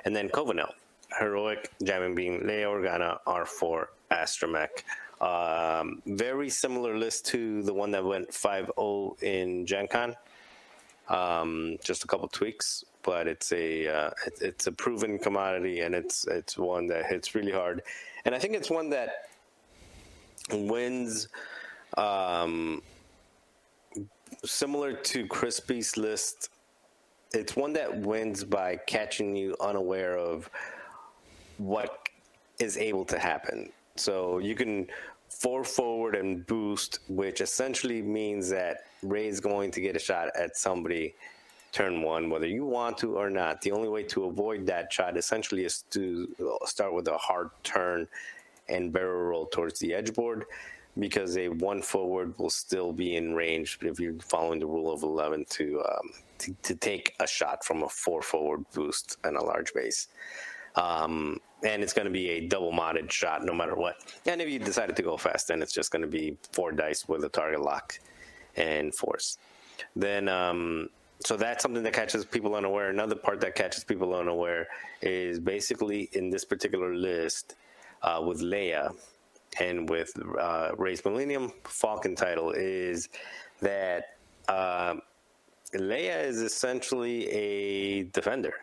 And 0.06 0.16
then 0.16 0.30
Cova 0.30 0.54
Nell, 0.54 0.72
Heroic, 1.18 1.70
Jamming 1.84 2.14
Beam, 2.14 2.40
Leia 2.40 2.64
Organa, 2.72 3.18
R4, 3.26 3.84
Astromech. 4.10 4.82
Um, 5.20 6.00
very 6.06 6.48
similar 6.48 6.96
list 6.96 7.26
to 7.26 7.62
the 7.64 7.74
one 7.74 7.90
that 7.90 8.02
went 8.02 8.30
5-0 8.30 9.22
in 9.22 9.66
Gen 9.66 9.88
Con. 9.88 10.16
Um, 11.08 11.78
just 11.82 12.04
a 12.04 12.06
couple 12.06 12.28
tweaks, 12.28 12.84
but 13.02 13.26
it's 13.26 13.52
a 13.52 13.88
uh, 13.88 14.10
it, 14.26 14.34
it's 14.40 14.66
a 14.66 14.72
proven 14.72 15.18
commodity, 15.18 15.80
and 15.80 15.94
it's 15.94 16.26
it's 16.26 16.58
one 16.58 16.86
that 16.88 17.06
hits 17.06 17.34
really 17.34 17.52
hard. 17.52 17.82
And 18.24 18.34
I 18.34 18.38
think 18.38 18.54
it's 18.54 18.70
one 18.70 18.90
that 18.90 19.28
wins 20.52 21.28
um, 21.96 22.82
similar 24.44 24.92
to 24.92 25.26
Crispy's 25.26 25.96
list. 25.96 26.50
It's 27.32 27.56
one 27.56 27.72
that 27.74 27.94
wins 27.96 28.44
by 28.44 28.76
catching 28.86 29.36
you 29.36 29.56
unaware 29.60 30.16
of 30.18 30.48
what 31.58 32.08
is 32.58 32.76
able 32.76 33.04
to 33.06 33.18
happen. 33.18 33.70
So 33.96 34.38
you 34.38 34.54
can 34.54 34.88
four 35.28 35.64
forward 35.64 36.14
and 36.14 36.46
boost, 36.46 37.00
which 37.08 37.40
essentially 37.40 38.02
means 38.02 38.48
that 38.50 38.84
Rey 39.02 39.28
is 39.28 39.40
going 39.40 39.70
to 39.72 39.80
get 39.80 39.96
a 39.96 39.98
shot 39.98 40.30
at 40.36 40.56
somebody 40.56 41.14
turn 41.72 42.02
one, 42.02 42.30
whether 42.30 42.46
you 42.46 42.64
want 42.64 42.98
to 42.98 43.16
or 43.16 43.30
not. 43.30 43.60
The 43.60 43.72
only 43.72 43.88
way 43.88 44.02
to 44.04 44.24
avoid 44.24 44.66
that 44.66 44.92
shot 44.92 45.16
essentially 45.16 45.64
is 45.64 45.82
to 45.90 46.28
start 46.64 46.94
with 46.94 47.08
a 47.08 47.16
hard 47.16 47.50
turn 47.62 48.08
and 48.68 48.92
barrel 48.92 49.22
roll 49.22 49.46
towards 49.46 49.78
the 49.78 49.94
edge 49.94 50.14
board 50.14 50.44
because 50.98 51.36
a 51.36 51.48
one 51.48 51.80
forward 51.80 52.34
will 52.38 52.50
still 52.50 52.92
be 52.92 53.16
in 53.16 53.34
range 53.34 53.78
if 53.82 54.00
you're 54.00 54.18
following 54.20 54.58
the 54.58 54.66
rule 54.66 54.92
of 54.92 55.02
11 55.02 55.44
to, 55.50 55.80
um, 55.80 56.10
to, 56.38 56.54
to 56.62 56.74
take 56.74 57.14
a 57.20 57.26
shot 57.26 57.64
from 57.64 57.82
a 57.82 57.88
four 57.88 58.22
forward 58.22 58.64
boost 58.74 59.16
and 59.24 59.36
a 59.36 59.44
large 59.44 59.72
base. 59.72 60.08
Um, 60.74 61.40
and 61.64 61.82
it's 61.82 61.92
going 61.92 62.06
to 62.06 62.12
be 62.12 62.30
a 62.30 62.40
double 62.46 62.72
modded 62.72 63.10
shot 63.10 63.44
no 63.44 63.52
matter 63.52 63.74
what. 63.74 63.96
And 64.26 64.40
if 64.40 64.48
you 64.48 64.58
decided 64.58 64.96
to 64.96 65.02
go 65.02 65.16
fast, 65.16 65.48
then 65.48 65.62
it's 65.62 65.72
just 65.72 65.90
going 65.90 66.02
to 66.02 66.08
be 66.08 66.36
four 66.52 66.72
dice 66.72 67.08
with 67.08 67.24
a 67.24 67.28
target 67.28 67.60
lock 67.60 67.98
and 68.56 68.94
force. 68.94 69.38
Then, 69.94 70.28
um, 70.28 70.88
so 71.24 71.36
that's 71.36 71.62
something 71.62 71.82
that 71.82 71.92
catches 71.92 72.24
people 72.24 72.54
unaware. 72.54 72.90
Another 72.90 73.16
part 73.16 73.40
that 73.40 73.54
catches 73.54 73.84
people 73.84 74.14
unaware 74.14 74.68
is 75.02 75.38
basically 75.38 76.08
in 76.12 76.30
this 76.30 76.44
particular 76.44 76.94
list 76.94 77.54
uh, 78.02 78.22
with 78.24 78.40
Leia 78.40 78.94
and 79.60 79.88
with 79.88 80.12
uh, 80.38 80.70
Rey's 80.76 81.04
Millennium 81.04 81.52
Falcon 81.64 82.14
title 82.14 82.52
is 82.52 83.08
that 83.60 84.16
uh, 84.48 84.94
Leia 85.74 86.24
is 86.24 86.40
essentially 86.40 87.28
a 87.30 88.02
defender. 88.04 88.54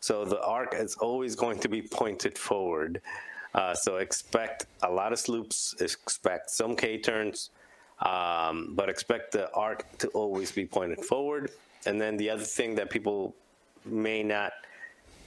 So 0.00 0.24
the 0.24 0.40
arc 0.42 0.74
is 0.74 0.94
always 0.96 1.34
going 1.34 1.58
to 1.60 1.68
be 1.68 1.82
pointed 1.82 2.38
forward. 2.38 3.00
Uh, 3.54 3.74
so 3.74 3.96
expect 3.96 4.66
a 4.82 4.90
lot 4.90 5.12
of 5.12 5.18
sloops, 5.18 5.74
expect 5.80 6.50
some 6.50 6.76
K 6.76 6.98
turns, 6.98 7.50
um, 8.00 8.74
but 8.74 8.88
expect 8.88 9.32
the 9.32 9.50
arc 9.52 9.84
to 9.98 10.08
always 10.08 10.52
be 10.52 10.66
pointed 10.66 11.04
forward. 11.04 11.50
And 11.86 12.00
then 12.00 12.16
the 12.16 12.30
other 12.30 12.44
thing 12.44 12.74
that 12.76 12.90
people 12.90 13.34
may 13.84 14.22
not 14.22 14.52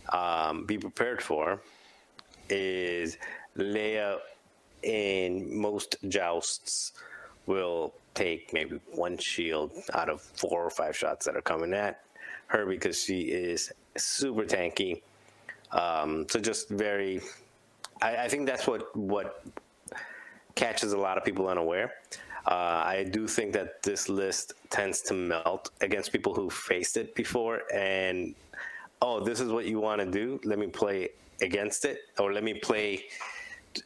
um, 0.09 0.65
be 0.65 0.77
prepared 0.77 1.21
for 1.21 1.61
is 2.49 3.17
Leia 3.57 4.19
in 4.83 5.55
most 5.55 5.95
jousts 6.07 6.93
will 7.45 7.93
take 8.13 8.51
maybe 8.53 8.79
one 8.91 9.17
shield 9.17 9.71
out 9.93 10.09
of 10.09 10.21
four 10.21 10.63
or 10.63 10.69
five 10.69 10.95
shots 10.95 11.25
that 11.25 11.35
are 11.35 11.41
coming 11.41 11.73
at 11.73 12.01
her 12.47 12.65
because 12.65 13.01
she 13.01 13.21
is 13.21 13.71
super 13.97 14.43
tanky. 14.43 15.01
Um, 15.71 16.25
so 16.29 16.39
just 16.39 16.69
very, 16.69 17.21
I, 18.01 18.17
I, 18.17 18.27
think 18.27 18.45
that's 18.45 18.67
what 18.67 18.93
what 18.95 19.45
catches 20.55 20.91
a 20.91 20.97
lot 20.97 21.17
of 21.17 21.23
people 21.23 21.47
unaware. 21.47 21.93
Uh, 22.45 22.81
I 22.85 23.03
do 23.03 23.27
think 23.27 23.53
that 23.53 23.83
this 23.83 24.09
list 24.09 24.53
tends 24.69 25.01
to 25.03 25.13
melt 25.13 25.69
against 25.81 26.11
people 26.11 26.33
who 26.33 26.49
faced 26.49 26.97
it 26.97 27.13
before 27.13 27.61
and 27.73 28.33
oh, 29.01 29.19
this 29.19 29.39
is 29.39 29.51
what 29.51 29.65
you 29.65 29.79
want 29.79 29.99
to 29.99 30.05
do. 30.09 30.39
Let 30.43 30.59
me 30.59 30.67
play 30.67 31.09
against 31.41 31.85
it, 31.85 31.99
or 32.19 32.31
let 32.31 32.43
me 32.43 32.53
play 32.53 33.05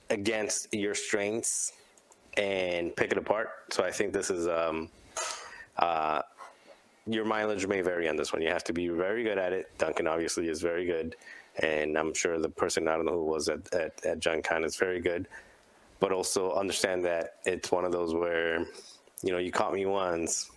against 0.10 0.74
your 0.74 0.94
strengths 0.94 1.74
and 2.38 2.96
pick 2.96 3.12
it 3.12 3.18
apart. 3.18 3.50
So 3.72 3.84
I 3.84 3.92
think 3.92 4.14
this 4.14 4.30
is 4.30 4.48
um, 4.48 4.90
uh, 5.78 6.22
your 7.08 7.24
mileage 7.24 7.66
may 7.68 7.82
vary 7.82 8.10
on 8.10 8.16
this 8.16 8.34
one. 8.34 8.42
You 8.42 8.50
have 8.50 8.64
to 8.66 8.74
be 8.74 8.90
very 8.90 9.24
good 9.24 9.38
at 9.38 9.54
it. 9.54 9.72
Duncan 9.78 10.08
obviously 10.08 10.50
is 10.50 10.62
very 10.62 10.86
good, 10.86 11.16
and 11.60 11.98
I'm 11.98 12.14
sure 12.14 12.40
the 12.40 12.50
person 12.50 12.88
I 12.88 12.96
don't 12.96 13.06
know 13.06 13.14
who 13.14 13.26
was 13.26 13.48
at 13.48 13.74
at, 13.74 14.06
at 14.06 14.20
Gen 14.20 14.42
Con 14.42 14.64
is 14.64 14.76
very 14.76 15.00
good. 15.00 15.28
But 16.00 16.12
also 16.12 16.54
understand 16.54 17.06
that 17.06 17.36
it's 17.46 17.72
one 17.72 17.86
of 17.86 17.92
those 17.92 18.14
where, 18.14 18.60
you 19.24 19.32
know, 19.32 19.38
you 19.38 19.52
caught 19.52 19.74
me 19.74 19.86
once, 19.86 20.52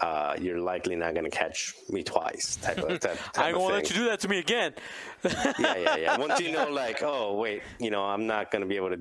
uh, 0.00 0.34
you're 0.40 0.58
likely 0.58 0.96
not 0.96 1.14
going 1.14 1.24
to 1.24 1.30
catch 1.30 1.74
me 1.88 2.02
twice. 2.02 2.56
Type 2.56 2.78
of, 2.78 3.00
type, 3.00 3.18
type 3.32 3.54
I 3.54 3.56
won't 3.56 3.74
let 3.74 3.88
you 3.88 3.96
do 3.96 4.04
that 4.06 4.20
to 4.20 4.28
me 4.28 4.38
again. 4.38 4.74
yeah, 5.24 5.76
yeah, 5.76 5.96
yeah. 5.96 6.18
Once 6.18 6.40
you 6.40 6.52
know, 6.52 6.68
like, 6.70 7.02
oh 7.02 7.34
wait, 7.34 7.62
you 7.78 7.90
know, 7.90 8.02
I'm 8.02 8.26
not 8.26 8.50
going 8.50 8.62
to 8.62 8.68
be 8.68 8.76
able 8.76 8.90
to, 8.90 9.00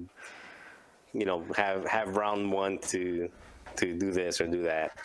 you 1.14 1.26
know, 1.26 1.44
have 1.56 1.86
have 1.86 2.16
round 2.16 2.52
one 2.52 2.78
to 2.90 3.30
to 3.78 3.98
do 3.98 4.12
this 4.12 4.40
or 4.40 4.48
do 4.48 4.64
that. 4.64 4.98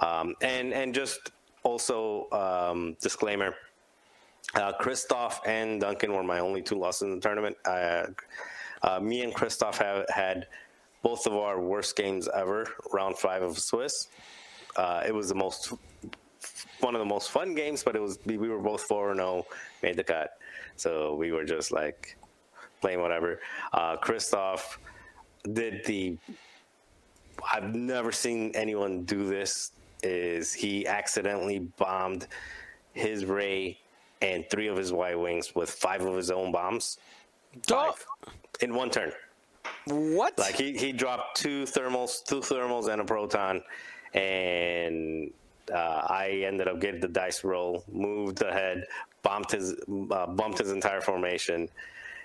Um, 0.00 0.34
and 0.42 0.72
and 0.72 0.92
just 0.94 1.30
also 1.62 2.28
um, 2.32 2.96
disclaimer: 3.00 3.54
uh, 4.54 4.72
Christoph 4.72 5.40
and 5.46 5.80
Duncan 5.80 6.12
were 6.12 6.24
my 6.24 6.40
only 6.40 6.62
two 6.62 6.76
losses 6.76 7.02
in 7.02 7.14
the 7.14 7.20
tournament. 7.20 7.56
Uh, 7.64 8.06
uh, 8.86 9.00
me 9.00 9.22
and 9.22 9.34
Christoph 9.34 9.78
have 9.78 10.06
had 10.08 10.46
both 11.02 11.26
of 11.26 11.34
our 11.34 11.60
worst 11.60 11.96
games 11.96 12.28
ever, 12.34 12.66
round 12.92 13.18
five 13.18 13.42
of 13.42 13.58
Swiss. 13.58 14.08
Uh, 14.76 15.02
it 15.06 15.14
was 15.14 15.28
the 15.28 15.34
most 15.34 15.72
one 16.80 16.94
of 16.94 16.98
the 16.98 17.04
most 17.04 17.30
fun 17.30 17.54
games, 17.54 17.82
but 17.82 17.96
it 17.96 18.02
was 18.02 18.18
we 18.24 18.36
were 18.36 18.58
both 18.58 18.82
four 18.82 19.10
and 19.10 19.18
zero, 19.18 19.46
made 19.82 19.96
the 19.96 20.04
cut, 20.04 20.30
so 20.76 21.14
we 21.14 21.32
were 21.32 21.44
just 21.44 21.72
like 21.72 22.16
playing 22.80 23.00
whatever. 23.00 23.40
Uh, 23.72 23.96
Christoph 23.96 24.78
did 25.52 25.84
the. 25.84 26.16
I've 27.52 27.74
never 27.74 28.12
seen 28.12 28.52
anyone 28.54 29.04
do 29.04 29.28
this 29.28 29.72
is 30.02 30.52
he 30.52 30.86
accidentally 30.86 31.58
bombed 31.58 32.26
his 32.92 33.24
rey 33.24 33.78
and 34.22 34.44
three 34.50 34.68
of 34.68 34.76
his 34.76 34.92
Y 34.92 35.14
wings 35.14 35.54
with 35.54 35.70
five 35.70 36.02
of 36.02 36.16
his 36.16 36.30
own 36.30 36.52
bombs. 36.52 36.98
Five, 37.66 38.04
in 38.60 38.74
one 38.74 38.90
turn. 38.90 39.12
What? 39.86 40.38
Like 40.38 40.56
he, 40.56 40.76
he 40.76 40.92
dropped 40.92 41.40
two 41.40 41.64
thermals, 41.64 42.24
two 42.24 42.40
thermals 42.40 42.88
and 42.88 43.00
a 43.00 43.04
proton, 43.04 43.62
and 44.14 45.30
uh, 45.72 46.06
I 46.08 46.42
ended 46.46 46.68
up 46.68 46.80
getting 46.80 47.00
the 47.00 47.08
dice 47.08 47.44
roll, 47.44 47.84
moved 47.90 48.42
ahead, 48.42 48.84
bumped 49.22 49.52
his 49.52 49.74
uh, 50.10 50.26
bumped 50.26 50.58
his 50.58 50.70
entire 50.70 51.00
formation, 51.00 51.68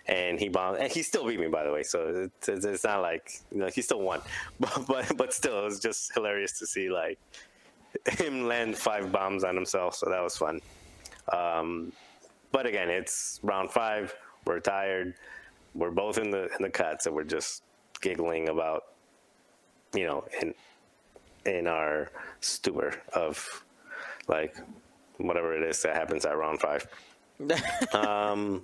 and 0.08 0.40
he 0.40 0.50
bombed. 0.50 0.78
And 0.78 0.92
he 0.92 1.04
still 1.04 1.28
beat 1.28 1.40
me, 1.40 1.48
by 1.48 1.64
the 1.64 1.72
way. 1.72 1.84
So 1.84 2.30
it's, 2.48 2.66
it's 2.66 2.84
not 2.84 3.02
like 3.02 3.32
you 3.52 3.60
know 3.60 3.68
he 3.68 3.82
still 3.82 4.02
won, 4.02 4.22
but, 4.60 4.86
but 4.88 5.18
but 5.18 5.34
still, 5.34 5.60
it 5.60 5.66
was 5.66 5.80
just 5.80 6.14
hilarious 6.14 6.58
to 6.60 6.68
see 6.68 6.90
like 6.90 7.20
him 8.08 8.48
land 8.48 8.78
five 8.78 9.12
bombs 9.12 9.44
on 9.44 9.56
himself, 9.56 9.96
so 9.96 10.10
that 10.10 10.22
was 10.22 10.38
fun. 10.38 10.62
Um, 11.32 11.92
but 12.52 12.66
again, 12.66 12.90
it's 12.90 13.40
round 13.44 13.72
five. 13.72 14.14
We're 14.46 14.60
tired. 14.60 15.14
We're 15.74 15.92
both 15.92 16.18
in 16.18 16.32
the 16.32 16.44
in 16.44 16.62
the 16.62 16.70
cut, 16.70 17.02
so 17.02 17.12
we're 17.12 17.24
just 17.24 17.64
giggling 18.02 18.50
about, 18.50 18.84
you 19.94 20.06
know, 20.06 20.26
in 20.42 20.54
in 21.46 21.68
our 21.68 22.12
stupor 22.40 23.02
of 23.14 23.64
like 24.28 24.56
whatever 25.18 25.56
it 25.56 25.64
is 25.64 25.82
that 25.84 25.96
happens 25.96 26.26
at 26.26 26.38
round 26.38 26.60
five. 26.60 26.86
um, 27.94 28.64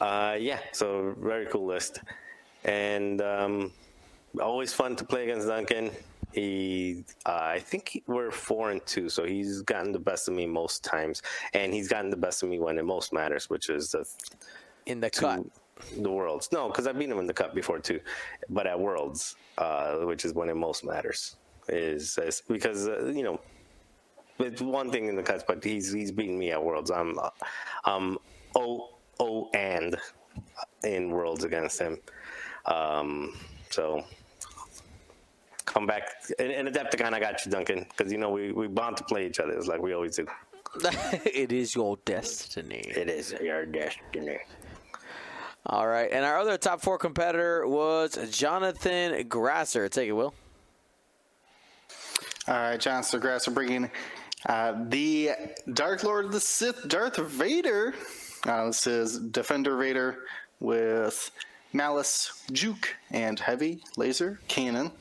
uh, 0.00 0.36
yeah, 0.38 0.58
so 0.72 1.14
very 1.18 1.46
cool 1.46 1.66
list, 1.66 2.00
and 2.64 3.20
um, 3.20 3.72
always 4.40 4.72
fun 4.72 4.96
to 4.96 5.04
play 5.04 5.24
against 5.24 5.46
Duncan. 5.46 5.90
He, 6.32 7.04
uh, 7.24 7.38
I 7.40 7.60
think 7.60 8.02
we're 8.06 8.30
four 8.30 8.70
and 8.70 8.84
two, 8.84 9.08
so 9.08 9.24
he's 9.24 9.62
gotten 9.62 9.92
the 9.92 9.98
best 9.98 10.28
of 10.28 10.34
me 10.34 10.46
most 10.46 10.84
times, 10.84 11.22
and 11.54 11.72
he's 11.72 11.88
gotten 11.88 12.10
the 12.10 12.16
best 12.16 12.42
of 12.42 12.50
me 12.50 12.58
when 12.58 12.78
it 12.78 12.84
most 12.84 13.12
matters, 13.12 13.48
which 13.48 13.70
is 13.70 13.92
the 13.92 14.06
in 14.84 15.00
the 15.00 15.10
cut. 15.10 15.44
The 15.98 16.10
worlds, 16.10 16.48
no, 16.52 16.68
because 16.68 16.86
I've 16.86 16.98
beaten 16.98 17.12
him 17.12 17.18
in 17.18 17.26
the 17.26 17.34
cup 17.34 17.54
before 17.54 17.78
too, 17.78 18.00
but 18.48 18.66
at 18.66 18.78
worlds, 18.80 19.36
uh, 19.58 19.96
which 19.98 20.24
is 20.24 20.32
when 20.32 20.48
it 20.48 20.56
most 20.56 20.84
matters, 20.84 21.36
is, 21.68 22.18
is 22.18 22.42
because 22.48 22.88
uh, 22.88 23.12
you 23.14 23.22
know 23.22 23.40
it's 24.38 24.62
one 24.62 24.90
thing 24.90 25.06
in 25.08 25.16
the 25.16 25.22
cuts, 25.22 25.44
but 25.46 25.62
he's 25.62 25.92
he's 25.92 26.12
beaten 26.12 26.38
me 26.38 26.50
at 26.50 26.62
worlds. 26.62 26.90
I'm 26.90 27.18
um 27.84 28.18
oh 28.54 28.94
oh 29.20 29.50
and 29.54 29.96
in 30.84 31.10
worlds 31.10 31.44
against 31.44 31.78
him, 31.78 31.98
um, 32.66 33.34
so 33.70 34.04
come 35.64 35.86
back. 35.86 36.08
In, 36.38 36.50
in 36.50 36.66
Adepticon, 36.66 37.12
I 37.12 37.20
got 37.20 37.44
you, 37.44 37.52
Duncan, 37.52 37.86
because 37.96 38.10
you 38.10 38.18
know 38.18 38.30
we 38.30 38.52
we 38.52 38.66
bound 38.66 38.96
to 38.98 39.04
play 39.04 39.26
each 39.26 39.40
other. 39.40 39.52
It's 39.52 39.66
like 39.66 39.80
we 39.82 39.94
always 39.94 40.16
do. 40.16 40.26
it 41.24 41.52
is 41.52 41.74
your 41.74 41.96
destiny. 42.04 42.84
It 42.88 43.08
is 43.08 43.34
your 43.42 43.64
destiny. 43.66 44.38
All 45.68 45.88
right, 45.88 46.08
and 46.12 46.24
our 46.24 46.38
other 46.38 46.56
top 46.56 46.80
four 46.80 46.96
competitor 46.96 47.66
was 47.66 48.16
Jonathan 48.30 49.26
Grasser. 49.26 49.88
Take 49.88 50.08
it, 50.08 50.12
Will. 50.12 50.32
All 52.46 52.54
right, 52.54 52.78
Jonathan 52.78 53.18
Grasser 53.18 53.50
bringing 53.50 53.90
uh, 54.48 54.84
the 54.88 55.30
Dark 55.72 56.04
Lord 56.04 56.26
of 56.26 56.32
the 56.32 56.38
Sith, 56.38 56.88
Darth 56.88 57.16
Vader. 57.16 57.94
Uh, 58.46 58.66
this 58.66 58.86
is 58.86 59.18
Defender 59.18 59.76
Vader 59.76 60.18
with 60.60 61.32
Malice, 61.72 62.44
Juke, 62.52 62.94
and 63.10 63.40
Heavy 63.40 63.82
Laser 63.96 64.38
Cannon. 64.46 64.92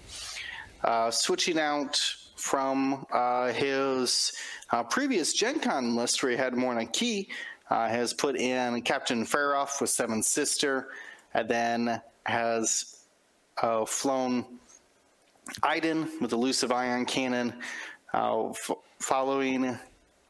Uh, 0.83 1.11
switching 1.11 1.59
out 1.59 2.03
from 2.35 3.05
uh, 3.11 3.53
his 3.53 4.33
uh, 4.71 4.81
previous 4.81 5.33
Gen 5.33 5.59
Con 5.59 5.95
list 5.95 6.23
where 6.23 6.31
he 6.31 6.37
had 6.37 6.55
Morna 6.55 6.87
Kee, 6.87 7.29
uh, 7.69 7.87
has 7.87 8.13
put 8.13 8.35
in 8.35 8.81
Captain 8.81 9.25
Feroph 9.25 9.81
with 9.81 9.89
Seventh 9.89 10.25
Sister, 10.25 10.89
and 11.33 11.49
then 11.49 12.01
has 12.25 13.05
uh, 13.61 13.85
flown 13.85 14.45
Iden 15.63 16.09
with 16.21 16.33
elusive 16.33 16.71
ion 16.71 17.05
cannon, 17.05 17.53
uh, 18.13 18.49
f- 18.49 18.71
following, 18.99 19.77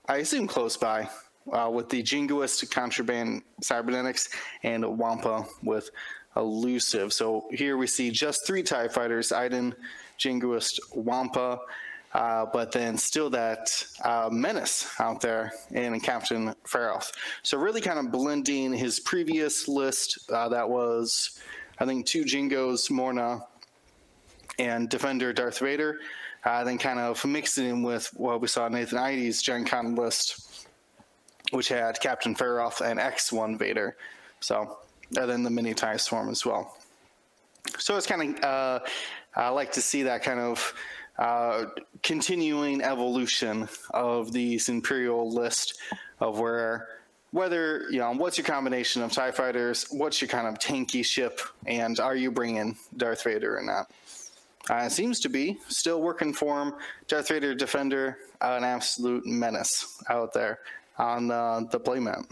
I 0.07 0.17
assume 0.17 0.47
close 0.47 0.77
by, 0.77 1.09
uh, 1.51 1.69
with 1.73 1.89
the 1.89 2.01
Jingoist 2.03 2.69
contraband 2.71 3.43
cybernetics 3.61 4.29
and 4.63 4.97
Wampa 4.97 5.45
with 5.63 5.89
elusive. 6.35 7.13
So 7.13 7.47
here 7.51 7.77
we 7.77 7.87
see 7.87 8.11
just 8.11 8.45
three 8.45 8.63
TIE 8.63 8.87
fighters 8.87 9.31
Iden, 9.31 9.73
Jingoist, 10.19 10.79
Wampa. 10.93 11.59
Uh, 12.15 12.45
but 12.45 12.71
then 12.71 12.97
still 12.97 13.29
that 13.29 13.85
uh, 14.05 14.29
menace 14.31 14.87
out 15.01 15.19
there 15.19 15.51
in 15.71 15.99
Captain 15.99 16.55
Feroph. 16.65 17.11
So 17.43 17.57
really 17.57 17.81
kind 17.81 17.99
of 17.99 18.09
blending 18.09 18.71
his 18.71 19.01
previous 19.01 19.67
list 19.67 20.31
uh, 20.31 20.47
that 20.47 20.69
was, 20.69 21.41
I 21.77 21.85
think, 21.85 22.05
two 22.05 22.23
Jingos, 22.23 22.89
Morna, 22.89 23.41
and 24.57 24.87
Defender 24.87 25.33
Darth 25.33 25.59
Vader, 25.59 25.99
uh, 26.45 26.63
then 26.63 26.77
kind 26.77 26.99
of 26.99 27.23
mixing 27.25 27.67
in 27.67 27.83
with 27.83 28.09
what 28.13 28.39
we 28.39 28.47
saw 28.47 28.69
Nathan 28.69 28.97
Ides 28.97 29.41
Gen 29.41 29.65
Con 29.65 29.95
list, 29.95 30.69
which 31.51 31.67
had 31.67 31.99
Captain 31.99 32.33
Feroph 32.33 32.79
and 32.79 32.97
X1 32.97 33.59
Vader. 33.59 33.97
So, 34.39 34.77
and 35.17 35.29
then 35.29 35.43
the 35.43 35.49
mini 35.49 35.73
tie 35.73 35.97
swarm 35.97 36.29
as 36.29 36.45
well. 36.45 36.77
So 37.77 37.97
it's 37.97 38.07
kind 38.07 38.37
of, 38.37 38.43
uh, 38.45 38.79
I 39.35 39.49
like 39.49 39.73
to 39.73 39.81
see 39.81 40.03
that 40.03 40.23
kind 40.23 40.39
of 40.39 40.73
uh, 41.17 41.65
continuing 42.03 42.81
evolution 42.81 43.67
of 43.91 44.31
these 44.31 44.69
Imperial 44.69 45.31
list 45.31 45.79
of 46.19 46.39
where 46.39 46.87
whether 47.31 47.83
you 47.89 47.99
know 47.99 48.11
what's 48.13 48.37
your 48.37 48.45
combination 48.45 49.01
of 49.01 49.11
Tie 49.11 49.31
fighters, 49.31 49.85
what's 49.91 50.21
your 50.21 50.29
kind 50.29 50.47
of 50.47 50.57
tanky 50.57 51.03
ship, 51.03 51.41
and 51.65 51.99
are 51.99 52.15
you 52.15 52.31
bringing 52.31 52.77
Darth 52.95 53.23
Vader 53.23 53.57
or 53.57 53.61
not? 53.61 53.91
Uh, 54.69 54.89
seems 54.89 55.19
to 55.19 55.29
be 55.29 55.57
still 55.67 56.01
working 56.01 56.33
for 56.33 56.61
him. 56.61 56.73
Darth 57.07 57.27
Vader 57.27 57.53
Defender, 57.53 58.17
an 58.41 58.63
absolute 58.63 59.25
menace 59.25 60.01
out 60.09 60.33
there 60.33 60.59
on 60.97 61.29
uh, 61.29 61.61
the 61.71 61.79
playmat. 61.79 62.25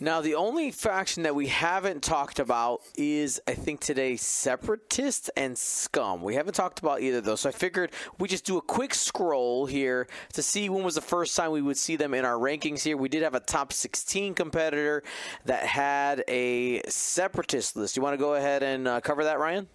Now, 0.00 0.20
the 0.20 0.34
only 0.34 0.70
faction 0.70 1.24
that 1.24 1.34
we 1.34 1.46
haven't 1.48 2.02
talked 2.02 2.38
about 2.38 2.80
is, 2.96 3.40
I 3.46 3.52
think, 3.52 3.80
today, 3.80 4.16
Separatists 4.16 5.30
and 5.36 5.56
Scum. 5.58 6.22
We 6.22 6.34
haven't 6.34 6.54
talked 6.54 6.78
about 6.78 7.02
either 7.02 7.18
of 7.18 7.24
those, 7.24 7.42
so 7.42 7.50
I 7.50 7.52
figured 7.52 7.92
we 8.18 8.26
just 8.26 8.46
do 8.46 8.56
a 8.56 8.62
quick 8.62 8.94
scroll 8.94 9.66
here 9.66 10.08
to 10.32 10.42
see 10.42 10.68
when 10.70 10.84
was 10.84 10.94
the 10.94 11.02
first 11.02 11.36
time 11.36 11.50
we 11.50 11.60
would 11.60 11.76
see 11.76 11.96
them 11.96 12.14
in 12.14 12.24
our 12.24 12.38
rankings 12.38 12.82
here. 12.82 12.96
We 12.96 13.10
did 13.10 13.22
have 13.22 13.34
a 13.34 13.40
top 13.40 13.72
16 13.72 14.34
competitor 14.34 15.02
that 15.44 15.64
had 15.64 16.24
a 16.28 16.82
Separatist 16.88 17.76
list. 17.76 17.96
You 17.96 18.02
want 18.02 18.14
to 18.14 18.18
go 18.18 18.34
ahead 18.34 18.62
and 18.62 18.88
uh, 18.88 19.00
cover 19.02 19.24
that, 19.24 19.38
Ryan? 19.38 19.68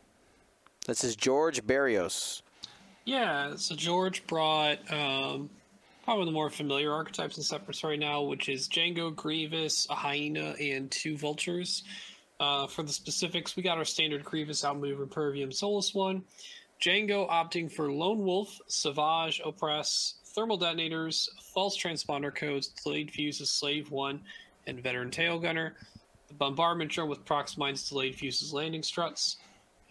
This 0.88 1.04
is 1.04 1.16
George 1.16 1.66
Barrios. 1.68 2.42
Yeah, 3.06 3.56
so 3.56 3.76
George 3.76 4.26
brought 4.28 4.80
um, 4.92 5.50
probably 6.10 6.26
the 6.26 6.32
more 6.32 6.50
familiar 6.50 6.92
archetypes 6.92 7.38
in 7.38 7.44
Separatists 7.44 7.84
right 7.84 8.00
now, 8.00 8.24
which 8.24 8.50
is 8.50 8.68
Django, 8.68 9.16
Grievous, 9.16 9.86
a 9.92 9.94
Hyena, 9.94 10.56
and 10.60 10.90
two 10.90 11.16
Vultures. 11.16 11.84
Uh, 12.40 12.66
for 12.66 12.82
the 12.82 12.92
specifics, 12.92 13.56
we 13.56 13.62
got 13.62 13.78
our 13.78 13.86
standard 13.86 14.26
Grievous, 14.26 14.64
Outmove, 14.64 15.00
Impervium, 15.00 15.52
Soulless 15.52 15.94
One. 15.94 16.24
Django 16.82 17.30
opting 17.30 17.72
for 17.72 17.92
Lone 17.92 18.26
Wolf, 18.26 18.60
Savage, 18.66 19.40
Opress, 19.46 20.16
Thermal 20.34 20.58
Detonators, 20.58 21.30
False 21.54 21.78
Transponder 21.78 22.34
Codes, 22.34 22.70
Delayed 22.70 23.12
Fuses, 23.12 23.52
Slave 23.52 23.92
1, 23.92 24.20
and 24.66 24.82
Veteran 24.82 25.12
Tail 25.12 25.38
Gunner. 25.38 25.76
The 26.28 26.34
Bombardment 26.34 26.90
Drone 26.90 27.08
with 27.08 27.24
Prox 27.24 27.56
Mines, 27.56 27.88
Delayed 27.88 28.16
Fuses, 28.16 28.52
Landing 28.52 28.82
Struts. 28.82 29.38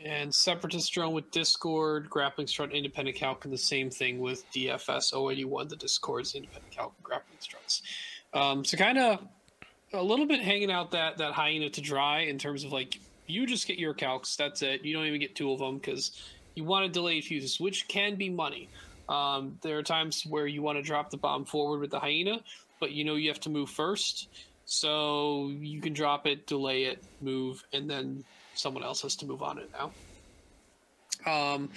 And 0.05 0.33
Separatist 0.33 0.93
Drone 0.93 1.13
with 1.13 1.31
Discord, 1.33 2.09
Grappling 2.09 2.47
Strut, 2.47 2.73
Independent 2.73 3.17
Calc, 3.17 3.45
and 3.45 3.53
the 3.53 3.59
same 3.59 3.91
thing 3.91 4.21
with 4.21 4.45
DFS 4.53 5.13
081, 5.13 5.69
the 5.69 5.77
Discord's 5.77 6.37
Independent 6.37 6.71
Calc, 6.71 6.95
Grappling 7.03 7.39
Struts. 7.41 7.83
Um, 8.33 8.65
so 8.65 8.77
kind 8.77 8.99
of 8.99 9.27
a 9.93 10.03
little 10.03 10.27
bit 10.27 10.41
hanging 10.41 10.71
out 10.71 10.93
that, 10.93 11.19
that 11.19 11.33
hyena 11.33 11.69
to 11.71 11.81
dry 11.81 12.21
in 12.21 12.39
terms 12.39 12.63
of 12.63 12.73
like, 12.73 13.01
you 13.27 13.47
just 13.47 13.67
get 13.67 13.79
your 13.79 13.93
calcs, 13.93 14.37
that's 14.37 14.63
it. 14.63 14.85
You 14.85 14.95
don't 14.95 15.07
even 15.07 15.21
get 15.21 15.35
two 15.35 15.51
of 15.51 15.59
them 15.59 15.79
because 15.79 16.13
you 16.55 16.65
want 16.65 16.87
to 16.87 16.93
delay 16.93 17.21
fuses, 17.21 17.59
which 17.59 17.89
can 17.89 18.15
be 18.15 18.31
money. 18.31 18.69
Um, 19.09 19.59
there 19.63 19.79
are 19.79 19.83
times 19.83 20.25
where 20.27 20.47
you 20.47 20.63
want 20.63 20.79
to 20.79 20.83
drop 20.83 21.11
the 21.11 21.17
bomb 21.17 21.45
forward 21.45 21.81
with 21.81 21.91
the 21.91 21.99
hyena, 21.99 22.41
but 22.79 22.93
you 22.93 23.05
know 23.05 23.17
you 23.17 23.29
have 23.29 23.41
to 23.41 23.51
move 23.51 23.71
first. 23.71 24.29
So 24.65 25.49
you 25.61 25.81
can 25.81 25.95
drop 25.95 26.27
it, 26.27 26.47
delay 26.47 26.85
it, 26.85 27.03
move, 27.23 27.65
and 27.73 27.89
then 27.89 28.25
someone 28.59 28.83
else 28.83 29.03
has 29.03 29.17
to 29.17 29.27
move 29.27 29.43
on 29.43 29.59
it 29.59 29.71
now. 29.73 29.91
Um, 31.27 31.71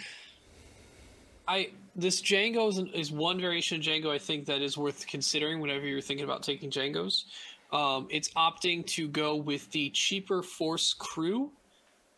I 1.48 1.70
this 1.96 2.22
Django 2.22 2.70
is, 2.70 2.80
is 2.94 3.12
one 3.12 3.40
variation 3.40 3.78
of 3.80 3.84
Django 3.84 4.10
I 4.10 4.18
think 4.18 4.46
that 4.46 4.62
is 4.62 4.78
worth 4.78 5.06
considering 5.08 5.60
whenever 5.60 5.86
you're 5.86 6.02
thinking 6.02 6.24
about 6.24 6.44
taking 6.44 6.70
Django's. 6.70 7.26
Um, 7.74 8.08
it's 8.10 8.30
opting 8.32 8.86
to 8.88 9.08
go 9.08 9.36
with 9.36 9.70
the 9.72 9.90
cheaper 9.92 10.44
Force 10.44 10.94
crew 10.94 11.52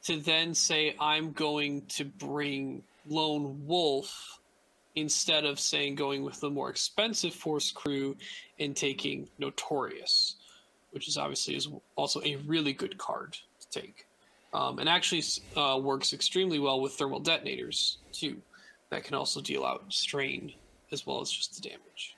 to 0.03 0.19
then 0.19 0.53
say 0.53 0.95
I'm 0.99 1.31
going 1.31 1.85
to 1.89 2.05
bring 2.05 2.83
Lone 3.07 3.61
Wolf 3.65 4.39
instead 4.95 5.45
of 5.45 5.59
saying 5.59 5.95
going 5.95 6.23
with 6.23 6.39
the 6.39 6.49
more 6.49 6.69
expensive 6.69 7.33
Force 7.33 7.71
crew 7.71 8.15
and 8.59 8.75
taking 8.75 9.27
Notorious, 9.39 10.35
which 10.91 11.07
is 11.07 11.17
obviously 11.17 11.55
is 11.55 11.69
also 11.95 12.21
a 12.23 12.35
really 12.47 12.73
good 12.73 12.97
card 12.97 13.37
to 13.59 13.81
take 13.81 14.05
um, 14.53 14.79
and 14.79 14.87
actually 14.87 15.23
uh, 15.57 15.79
works 15.81 16.13
extremely 16.13 16.59
well 16.59 16.81
with 16.81 16.93
thermal 16.93 17.19
detonators 17.19 17.97
too. 18.11 18.41
That 18.89 19.03
can 19.03 19.15
also 19.15 19.41
deal 19.41 19.65
out 19.65 19.83
strain 19.89 20.53
as 20.91 21.05
well 21.05 21.21
as 21.21 21.31
just 21.31 21.55
the 21.55 21.67
damage. 21.67 22.12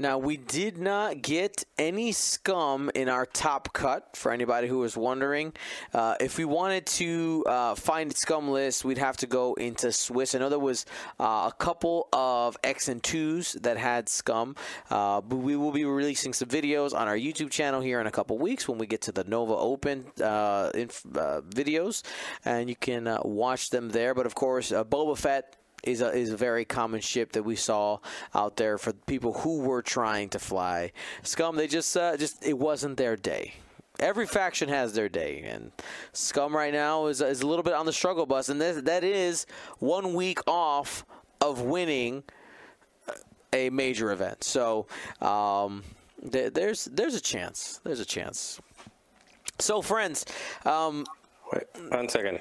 Now, 0.00 0.16
we 0.16 0.36
did 0.36 0.78
not 0.78 1.22
get 1.22 1.64
any 1.76 2.12
scum 2.12 2.88
in 2.94 3.08
our 3.08 3.26
top 3.26 3.72
cut 3.72 4.16
for 4.16 4.30
anybody 4.30 4.68
who 4.68 4.78
was 4.78 4.96
wondering. 4.96 5.52
Uh, 5.92 6.14
if 6.20 6.38
we 6.38 6.44
wanted 6.44 6.86
to 6.86 7.44
uh, 7.48 7.74
find 7.74 8.16
scum 8.16 8.48
list, 8.48 8.84
we'd 8.84 8.98
have 8.98 9.16
to 9.16 9.26
go 9.26 9.54
into 9.54 9.90
Swiss. 9.90 10.36
I 10.36 10.38
know 10.38 10.50
there 10.50 10.58
was 10.60 10.86
uh, 11.18 11.50
a 11.52 11.54
couple 11.58 12.08
of 12.12 12.56
X 12.62 12.86
and 12.86 13.02
2s 13.02 13.60
that 13.62 13.76
had 13.76 14.08
scum, 14.08 14.54
uh, 14.88 15.20
but 15.20 15.36
we 15.36 15.56
will 15.56 15.72
be 15.72 15.84
releasing 15.84 16.32
some 16.32 16.48
videos 16.48 16.94
on 16.94 17.08
our 17.08 17.16
YouTube 17.16 17.50
channel 17.50 17.80
here 17.80 18.00
in 18.00 18.06
a 18.06 18.12
couple 18.12 18.38
weeks 18.38 18.68
when 18.68 18.78
we 18.78 18.86
get 18.86 19.00
to 19.02 19.10
the 19.10 19.24
Nova 19.24 19.54
Open 19.54 20.06
uh, 20.22 20.70
inf- 20.74 21.04
uh, 21.16 21.40
videos, 21.40 22.04
and 22.44 22.68
you 22.68 22.76
can 22.76 23.18
watch 23.24 23.70
them 23.70 23.88
there. 23.88 24.14
But 24.14 24.26
of 24.26 24.36
course, 24.36 24.70
Boba 24.70 25.18
Fett 25.18 25.56
is 25.84 26.00
a, 26.00 26.10
is 26.12 26.32
a 26.32 26.36
very 26.36 26.64
common 26.64 27.00
ship 27.00 27.32
that 27.32 27.42
we 27.42 27.56
saw 27.56 27.98
out 28.34 28.56
there 28.56 28.78
for 28.78 28.92
people 28.92 29.32
who 29.32 29.60
were 29.60 29.82
trying 29.82 30.28
to 30.30 30.38
fly. 30.38 30.92
Scum, 31.22 31.56
they 31.56 31.66
just 31.66 31.96
uh, 31.96 32.16
just 32.16 32.46
it 32.46 32.58
wasn't 32.58 32.96
their 32.96 33.16
day. 33.16 33.54
Every 34.00 34.26
faction 34.26 34.68
has 34.68 34.92
their 34.92 35.08
day, 35.08 35.42
and 35.44 35.72
Scum 36.12 36.54
right 36.54 36.72
now 36.72 37.06
is 37.06 37.20
is 37.20 37.42
a 37.42 37.46
little 37.46 37.64
bit 37.64 37.74
on 37.74 37.86
the 37.86 37.92
struggle 37.92 38.26
bus, 38.26 38.48
and 38.48 38.60
that 38.60 38.84
that 38.84 39.04
is 39.04 39.46
one 39.78 40.14
week 40.14 40.38
off 40.46 41.04
of 41.40 41.62
winning 41.62 42.22
a 43.52 43.70
major 43.70 44.12
event. 44.12 44.44
So 44.44 44.86
um, 45.20 45.82
th- 46.30 46.52
there's 46.52 46.84
there's 46.86 47.14
a 47.14 47.20
chance. 47.20 47.80
There's 47.84 48.00
a 48.00 48.04
chance. 48.04 48.60
So, 49.58 49.82
friends. 49.82 50.24
Um, 50.64 51.04
Wait, 51.52 51.64
one 51.90 52.08
second. 52.08 52.40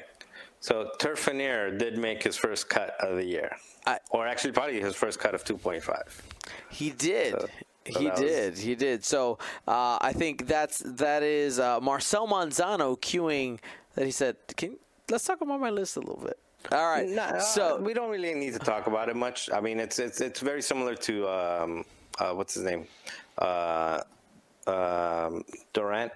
So 0.59 0.89
Turr 0.99 1.15
Phennir 1.15 1.77
did 1.77 1.97
make 1.97 2.23
his 2.23 2.35
first 2.35 2.69
cut 2.69 2.95
of 2.99 3.17
the 3.17 3.25
year, 3.25 3.55
I, 3.85 3.99
or 4.09 4.27
actually 4.27 4.53
probably 4.53 4.79
his 4.81 4.95
first 4.95 5.19
cut 5.19 5.35
of 5.35 5.43
2.5. 5.43 6.21
He 6.69 6.89
did. 6.89 7.33
So, 7.33 7.47
so 7.91 7.99
he 7.99 8.09
was... 8.09 8.19
did. 8.19 8.57
He 8.57 8.75
did. 8.75 9.05
So 9.05 9.37
uh, 9.67 9.97
I 10.01 10.13
think 10.13 10.47
that's 10.47 10.79
that 10.79 11.23
is 11.23 11.59
uh, 11.59 11.79
Marcel 11.79 12.27
Manzano 12.27 12.99
queuing 12.99 13.59
that 13.95 14.05
he 14.05 14.11
said. 14.11 14.35
Can 14.55 14.77
let's 15.09 15.25
talk 15.25 15.41
about 15.41 15.59
my 15.59 15.69
list 15.69 15.95
a 15.97 15.99
little 15.99 16.21
bit. 16.23 16.39
All 16.71 16.89
right. 16.89 17.07
Nah, 17.07 17.39
so 17.39 17.77
we 17.77 17.93
don't 17.93 18.09
really 18.09 18.33
need 18.33 18.53
to 18.53 18.59
talk 18.59 18.87
about 18.87 19.09
it 19.09 19.15
much. 19.15 19.49
I 19.53 19.61
mean, 19.61 19.79
it's 19.79 19.99
it's 19.99 20.21
it's 20.21 20.39
very 20.39 20.61
similar 20.61 20.95
to 20.95 21.27
um, 21.29 21.85
uh, 22.19 22.33
what's 22.33 22.55
his 22.55 22.63
name, 22.63 22.87
uh, 23.37 24.01
um, 24.65 25.43
Durant 25.73 26.11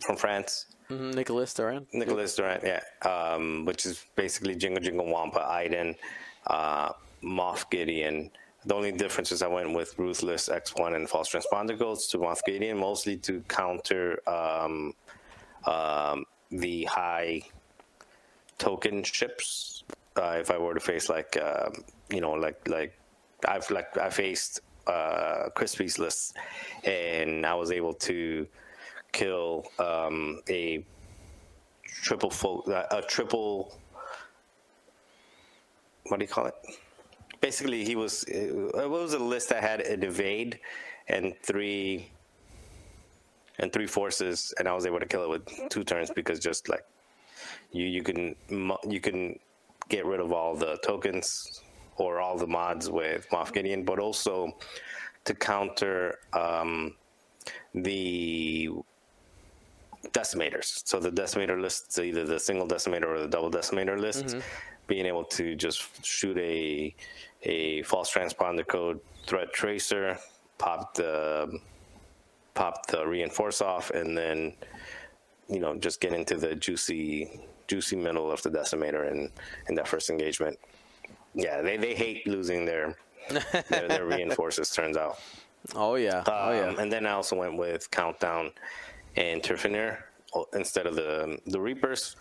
from 0.00 0.16
France. 0.16 0.66
Mhm, 0.90 1.14
Nicholas 1.14 1.54
Duran. 1.54 1.86
Nicholas 1.92 2.36
Durant, 2.36 2.62
yeah, 2.62 2.80
um, 3.02 3.64
which 3.64 3.86
is 3.86 4.04
basically 4.16 4.54
Jingle 4.54 4.82
Jingle 4.82 5.06
Wampa, 5.06 5.40
Iden, 5.40 5.96
uh, 6.46 6.92
Moff 7.22 7.70
Gideon. 7.70 8.30
The 8.66 8.74
only 8.74 8.92
difference 8.92 9.32
is 9.32 9.42
I 9.42 9.46
went 9.46 9.74
with 9.74 9.98
Ruthless 9.98 10.48
X1 10.48 10.94
and 10.94 11.08
False 11.08 11.30
Transponder 11.30 11.78
Codes 11.78 12.06
to 12.08 12.18
Moff 12.18 12.40
Gideon, 12.46 12.78
mostly 12.78 13.16
to 13.18 13.40
counter 13.48 14.18
um, 14.28 14.94
um, 15.66 16.24
the 16.50 16.84
high 16.84 17.42
token 18.58 19.02
ships. 19.02 19.84
Uh, 20.16 20.36
if 20.40 20.50
I 20.50 20.58
were 20.58 20.74
to 20.74 20.80
face 20.80 21.08
like, 21.08 21.36
um, 21.42 21.84
you 22.10 22.20
know, 22.20 22.32
like 22.32 22.66
like 22.68 22.96
I've 23.46 23.68
like 23.70 23.96
I 23.96 24.10
faced 24.10 24.60
uh, 24.86 25.48
Crispy's 25.54 25.98
list, 25.98 26.36
and 26.84 27.44
I 27.44 27.54
was 27.54 27.70
able 27.70 27.94
to 27.94 28.46
kill 29.14 29.64
um, 29.78 30.40
a 30.48 30.84
triple 31.84 32.30
fo- 32.30 32.62
uh, 32.62 32.98
a 32.98 33.02
triple 33.02 33.78
what 36.08 36.18
do 36.18 36.24
you 36.24 36.28
call 36.28 36.46
it? 36.46 36.54
Basically 37.40 37.84
he 37.84 37.96
was 37.96 38.24
it 38.24 38.90
was 38.96 39.14
a 39.14 39.18
list 39.18 39.48
that 39.50 39.62
had 39.62 39.80
an 39.80 40.02
evade 40.02 40.60
and 41.08 41.34
three 41.42 42.10
and 43.58 43.72
three 43.72 43.86
forces 43.86 44.52
and 44.58 44.66
i 44.66 44.72
was 44.72 44.84
able 44.84 44.98
to 44.98 45.06
kill 45.06 45.22
it 45.22 45.30
with 45.34 45.68
two 45.68 45.84
turns 45.84 46.10
because 46.10 46.40
just 46.40 46.68
like 46.68 46.84
you 47.70 47.84
you 47.84 48.02
can 48.02 48.34
you 48.94 49.00
can 49.00 49.38
get 49.88 50.04
rid 50.06 50.20
of 50.20 50.32
all 50.32 50.56
the 50.56 50.78
tokens 50.82 51.60
or 51.96 52.20
all 52.20 52.36
the 52.36 52.46
mods 52.46 52.90
with 52.90 53.28
Moff 53.30 53.52
Gideon, 53.52 53.84
but 53.84 53.98
also 53.98 54.56
to 55.24 55.34
counter 55.34 56.18
um, 56.32 56.94
the 57.74 58.70
decimators. 60.12 60.86
So 60.86 60.98
the 60.98 61.10
decimator 61.10 61.60
lists 61.60 61.98
either 61.98 62.24
the 62.24 62.38
single 62.38 62.66
decimator 62.66 63.06
or 63.06 63.20
the 63.20 63.28
double 63.28 63.50
decimator 63.50 63.98
list. 63.98 64.36
Being 64.86 65.06
able 65.06 65.24
to 65.24 65.54
just 65.54 66.04
shoot 66.04 66.36
a 66.36 66.94
a 67.42 67.82
false 67.82 68.12
transponder 68.12 68.66
code 68.66 69.00
threat 69.26 69.52
tracer, 69.52 70.18
pop 70.58 70.94
the 70.94 71.58
pop 72.54 72.86
the 72.86 73.06
reinforce 73.06 73.62
off, 73.62 73.90
and 73.90 74.16
then 74.16 74.54
you 75.48 75.60
know 75.60 75.74
just 75.76 76.00
get 76.00 76.12
into 76.12 76.36
the 76.36 76.54
juicy 76.54 77.40
juicy 77.66 77.96
middle 77.96 78.30
of 78.30 78.42
the 78.42 78.50
decimator 78.50 79.10
and 79.10 79.30
in 79.68 79.74
that 79.74 79.88
first 79.88 80.10
engagement. 80.10 80.58
Yeah, 81.34 81.62
they, 81.62 81.76
they 81.76 81.94
hate 81.94 82.26
losing 82.26 82.64
their 82.64 82.96
their, 83.70 83.88
their 83.88 84.04
reinforces. 84.06 84.70
Turns 84.70 84.96
out. 84.96 85.18
Oh 85.74 85.94
yeah. 85.94 86.22
Oh 86.26 86.52
yeah. 86.52 86.68
Um, 86.68 86.78
and 86.78 86.92
then 86.92 87.06
I 87.06 87.12
also 87.12 87.36
went 87.36 87.56
with 87.56 87.90
Countdown 87.90 88.52
and 89.16 89.42
Turr 89.42 89.56
Phennir 89.56 89.98
instead 90.52 90.86
of 90.86 90.96
the 90.96 91.38
the 91.46 91.60
Reapers. 91.60 92.16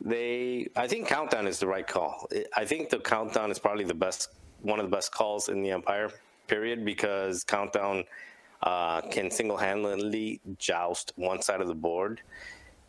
They, 0.00 0.68
I 0.76 0.86
think 0.86 1.08
Countdown 1.08 1.46
is 1.46 1.58
the 1.58 1.66
right 1.66 1.86
call. 1.86 2.28
I 2.54 2.64
think 2.64 2.90
the 2.90 2.98
Countdown 2.98 3.50
is 3.50 3.58
probably 3.58 3.84
the 3.84 3.94
best, 3.94 4.30
one 4.60 4.78
of 4.78 4.84
the 4.84 4.94
best 4.94 5.12
calls 5.12 5.48
in 5.48 5.62
the 5.62 5.70
Empire 5.70 6.10
period 6.46 6.84
because 6.84 7.44
Countdown 7.44 8.04
uh, 8.62 9.00
can 9.02 9.30
single-handedly 9.30 10.40
joust 10.58 11.12
one 11.16 11.40
side 11.40 11.60
of 11.60 11.68
the 11.68 11.74
board. 11.74 12.20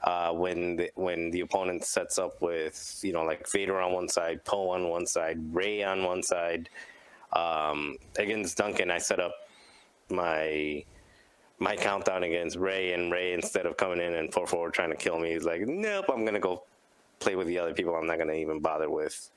Uh, 0.04 0.32
when 0.32 0.76
the, 0.76 0.92
when 0.96 1.32
the 1.32 1.40
opponent 1.40 1.84
sets 1.84 2.20
up 2.20 2.40
with 2.42 3.00
you 3.02 3.12
know 3.12 3.24
like 3.24 3.50
Vader 3.50 3.80
on 3.80 3.94
one 3.94 4.08
side, 4.08 4.44
Poe 4.44 4.70
on 4.70 4.90
one 4.90 5.08
side, 5.08 5.40
Rey 5.54 5.84
on 5.84 6.04
one 6.04 6.22
side. 6.22 6.70
Um, 7.34 7.98
against 8.18 8.58
Duncan, 8.58 8.92
I 8.92 8.98
set 8.98 9.20
up 9.20 9.34
my 10.10 10.84
my 11.60 11.76
countdown 11.76 12.24
against 12.24 12.58
Rey, 12.58 12.94
and 12.94 13.12
Rey 13.12 13.34
instead 13.34 13.66
of 13.66 13.78
coming 13.78 14.02
in 14.02 14.14
and 14.16 14.34
four 14.34 14.48
forward 14.48 14.74
trying 14.74 14.92
to 14.92 14.96
kill 14.96 15.20
me, 15.20 15.34
he's 15.34 15.44
like, 15.44 15.62
nope, 15.62 16.06
I'm 16.12 16.26
gonna 16.26 16.40
go 16.40 16.64
play 17.20 17.36
with 17.36 17.48
the 17.48 17.60
other 17.60 17.74
people. 17.74 17.96
I'm 17.96 18.08
not 18.08 18.18
gonna 18.18 18.34
even 18.34 18.60
bother 18.60 18.90
with 18.90 19.30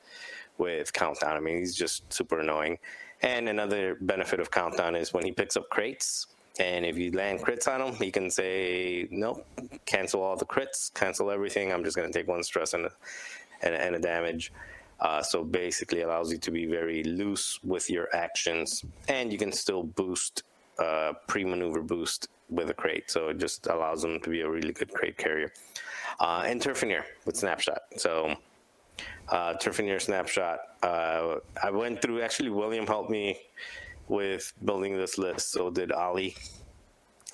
with 0.58 0.92
countdown. 0.92 1.36
I 1.36 1.40
mean, 1.40 1.58
he's 1.58 1.76
just 1.76 2.12
super 2.12 2.40
annoying. 2.40 2.78
And 3.22 3.48
another 3.48 3.96
benefit 4.00 4.40
of 4.40 4.50
countdown 4.50 4.96
is 4.96 5.12
when 5.12 5.24
he 5.24 5.32
picks 5.32 5.56
up 5.56 5.68
crates, 5.70 6.26
and 6.58 6.84
if 6.84 6.98
you 6.98 7.12
land 7.12 7.40
crits 7.40 7.68
on 7.68 7.80
him, 7.80 7.94
he 7.94 8.10
can 8.10 8.30
say, 8.30 9.06
nope, 9.10 9.46
cancel 9.86 10.22
all 10.22 10.36
the 10.36 10.44
crits, 10.44 10.92
cancel 10.94 11.30
everything. 11.30 11.72
I'm 11.72 11.84
just 11.84 11.96
gonna 11.96 12.12
take 12.12 12.28
one 12.28 12.42
stress 12.42 12.74
and 12.74 12.86
a, 12.86 12.90
and, 13.62 13.74
and 13.74 13.94
a 13.94 13.98
damage. 13.98 14.52
Uh, 15.00 15.22
so 15.22 15.44
basically 15.44 16.00
allows 16.00 16.32
you 16.32 16.38
to 16.38 16.50
be 16.50 16.66
very 16.66 17.04
loose 17.04 17.60
with 17.62 17.88
your 17.88 18.08
actions, 18.14 18.84
and 19.06 19.32
you 19.32 19.38
can 19.38 19.52
still 19.52 19.84
boost 19.84 20.42
pre-maneuver 21.26 21.82
boost 21.82 22.28
with 22.50 22.70
a 22.70 22.74
crate. 22.74 23.10
So 23.10 23.28
it 23.28 23.38
just 23.38 23.66
allows 23.66 24.02
them 24.02 24.20
to 24.20 24.30
be 24.30 24.40
a 24.42 24.50
really 24.50 24.72
good 24.72 24.92
crate 24.92 25.18
carrier. 25.18 25.52
Uh, 26.20 26.42
and 26.46 26.60
Turr 26.60 26.72
Phennir 26.72 27.04
with 27.24 27.36
snapshot. 27.36 27.82
So 27.96 28.34
uh, 29.28 29.54
Turr 29.54 29.72
Phennir 29.72 30.00
snapshot. 30.00 30.58
Uh, 30.82 31.36
I 31.62 31.70
went 31.70 32.02
through. 32.02 32.22
Actually, 32.22 32.50
William 32.50 32.86
helped 32.86 33.10
me 33.10 33.38
with 34.08 34.52
building 34.64 34.96
this 34.96 35.18
list. 35.18 35.52
So 35.52 35.70
did 35.70 35.92
Ali. 35.92 36.36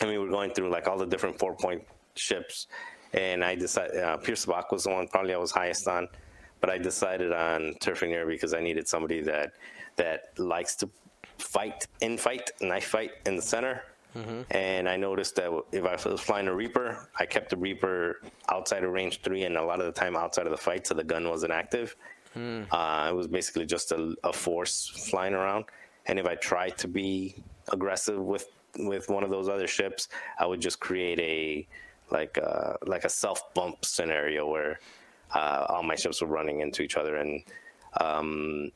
And 0.00 0.10
we 0.10 0.18
were 0.18 0.28
going 0.28 0.50
through 0.50 0.70
like 0.70 0.88
all 0.88 0.98
the 0.98 1.06
different 1.06 1.38
four-point 1.38 1.84
ships, 2.16 2.66
and 3.12 3.44
I 3.44 3.54
decided 3.54 3.96
uh, 4.02 4.16
Pierce 4.16 4.44
Bach 4.44 4.72
was 4.72 4.84
the 4.84 4.90
one 4.90 5.06
probably 5.06 5.34
I 5.34 5.38
was 5.38 5.52
highest 5.52 5.86
on 5.86 6.08
but 6.64 6.72
I 6.72 6.78
decided 6.78 7.30
on 7.30 7.74
Turr 7.80 7.92
Phennir 7.92 8.26
because 8.26 8.54
I 8.54 8.60
needed 8.60 8.88
somebody 8.88 9.20
that 9.20 9.52
that 9.96 10.30
likes 10.38 10.74
to 10.76 10.88
fight, 11.38 11.86
in 12.00 12.16
fight, 12.18 12.50
knife 12.60 12.86
fight 12.86 13.12
in 13.26 13.36
the 13.36 13.42
center. 13.42 13.82
And 14.50 14.88
I 14.88 14.96
noticed 14.96 15.34
that 15.36 15.50
if 15.72 15.84
I 15.84 16.08
was 16.08 16.20
flying 16.20 16.46
a 16.46 16.54
Reaper, 16.54 17.08
I 17.18 17.26
kept 17.26 17.50
the 17.50 17.56
Reaper 17.56 18.20
outside 18.48 18.84
of 18.84 18.92
range 18.92 19.22
three, 19.22 19.42
and 19.44 19.56
a 19.56 19.64
lot 19.64 19.80
of 19.80 19.86
the 19.86 19.92
time 19.92 20.16
outside 20.16 20.46
of 20.46 20.52
the 20.52 20.56
fight, 20.56 20.86
so 20.86 20.94
the 20.94 21.02
gun 21.02 21.28
wasn't 21.28 21.52
active. 21.52 21.96
Uh, 22.70 23.08
it 23.10 23.14
was 23.14 23.26
basically 23.26 23.66
just 23.66 23.90
a, 23.92 24.14
a 24.22 24.32
force 24.32 24.88
flying 25.10 25.34
around. 25.34 25.64
And 26.06 26.18
if 26.18 26.26
I 26.26 26.36
tried 26.36 26.78
to 26.78 26.88
be 26.88 27.36
aggressive 27.72 28.20
with 28.20 28.46
with 28.78 29.08
one 29.08 29.22
of 29.22 29.30
those 29.30 29.48
other 29.48 29.66
ships, 29.66 30.08
I 30.38 30.46
would 30.46 30.60
just 30.60 30.80
create 30.80 31.20
a 31.20 31.66
like 32.10 32.36
a, 32.36 32.76
like 32.86 33.04
a 33.04 33.08
self 33.08 33.54
bump 33.54 33.84
scenario 33.84 34.48
where 34.48 34.78
uh, 35.34 35.66
all 35.68 35.82
my 35.82 35.94
ships 35.94 36.20
were 36.20 36.28
running 36.28 36.60
into 36.60 36.82
each 36.82 36.96
other. 36.96 37.16
And 37.16 37.42
um, 38.00 38.70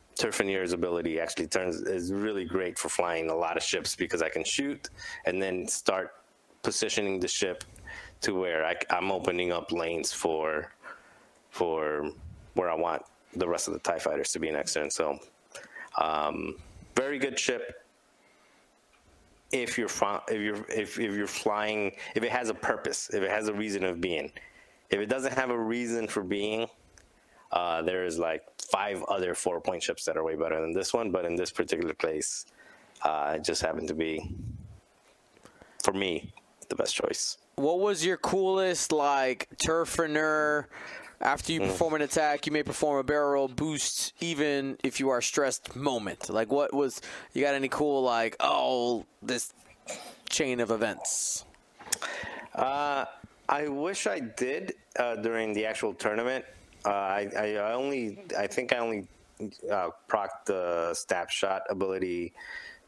ability 0.73 1.21
actually 1.21 1.47
turns 1.47 1.77
is 1.81 2.13
really 2.13 2.45
great 2.45 2.79
for 2.79 2.89
flying 2.89 3.31
a 3.31 3.35
lot 3.35 3.57
of 3.57 3.63
ships 3.63 3.95
because 3.97 4.23
I 4.23 4.29
can 4.29 4.45
shoot 4.45 4.89
and 5.27 5.41
then 5.41 5.67
start 5.69 6.15
positioning 6.63 7.21
the 7.21 7.29
ship 7.29 7.65
to 8.23 8.35
where 8.35 8.65
I, 8.65 8.75
am 8.91 9.13
opening 9.13 9.53
up 9.53 9.71
lanes 9.73 10.13
for 10.13 10.73
for 11.51 12.11
where 12.55 12.71
I 12.71 12.75
want 12.75 13.03
the 13.35 13.49
rest 13.49 13.69
of 13.69 13.75
the 13.75 13.81
Tie 13.81 13.99
fighters 13.99 14.33
to 14.33 14.39
be 14.39 14.51
next 14.51 14.75
turn. 14.75 14.91
So, 14.91 15.19
um, 15.97 16.57
very 16.97 17.19
good 17.19 17.39
ship. 17.39 17.85
If 19.51 19.79
you're 19.79 19.89
if 20.29 20.41
you're 20.41 20.67
if, 20.69 20.99
if 20.99 21.15
you're 21.15 21.27
flying, 21.27 21.93
if 22.15 22.23
it 22.23 22.31
has 22.31 22.49
a 22.49 22.55
purpose, 22.55 23.11
if 23.13 23.23
it 23.23 23.31
has 23.31 23.49
a 23.49 23.55
reason 23.55 23.85
of 23.85 24.01
being, 24.01 24.31
if 24.91 24.99
it 25.01 25.07
doesn't 25.07 25.33
have 25.33 25.51
a 25.51 25.59
reason 25.59 26.07
for 26.07 26.23
being, 26.23 26.69
uh, 27.53 27.83
there's 27.83 28.19
like 28.19 28.43
five 28.59 29.03
other 29.09 29.35
four 29.35 29.61
point 29.61 29.83
ships 29.83 30.05
that 30.05 30.17
are 30.17 30.25
way 30.25 30.37
better 30.37 30.61
than 30.61 30.73
this 30.73 30.93
one. 30.93 31.11
But 31.11 31.25
in 31.25 31.37
this 31.37 31.51
particular 31.51 31.95
case, 31.95 32.47
uh, 33.03 33.35
it 33.37 33.45
just 33.45 33.63
happened 33.63 33.89
to 33.89 33.95
be, 33.95 34.35
for 35.83 35.93
me, 35.93 36.33
the 36.69 36.77
best 36.77 36.95
choice. 36.95 37.39
What 37.57 37.81
was 37.81 38.05
your 38.05 38.17
coolest 38.17 38.93
like 38.93 39.49
Turr 39.59 39.85
Phennir? 39.85 40.67
After 41.21 41.53
you 41.53 41.59
perform 41.59 41.95
an 41.95 42.03
attack, 42.03 42.47
you 42.47 42.53
may 42.53 42.63
perform 42.63 42.99
a 42.99 43.03
barrel 43.03 43.33
roll 43.33 43.49
boost, 43.49 44.13
even 44.21 44.79
if 44.85 45.01
you 45.01 45.09
are 45.09 45.21
stressed. 45.21 45.75
Moment, 45.75 46.31
like 46.31 46.53
what 46.53 46.73
was? 46.73 47.01
You 47.33 47.43
got 47.43 47.55
any 47.55 47.69
cool 47.69 48.03
like? 48.03 48.37
Oh, 48.39 49.05
this 49.21 49.53
chain 50.31 50.61
of 50.61 50.71
events. 50.71 51.45
Uh, 52.55 53.07
I 53.49 53.67
wish 53.67 54.07
I 54.07 54.21
did 54.21 54.75
uh, 54.97 55.17
during 55.17 55.55
the 55.55 55.67
actual 55.67 55.93
tournament. 55.93 56.45
Uh, 56.89 56.91
I, 56.91 57.57
I 57.59 57.73
only, 57.75 58.19
I 58.39 58.47
think 58.47 58.73
I 58.73 58.79
only 58.79 59.07
uh, 59.71 59.91
proc 60.07 60.47
the 60.47 60.95
snapshot 60.95 61.63
ability 61.69 62.33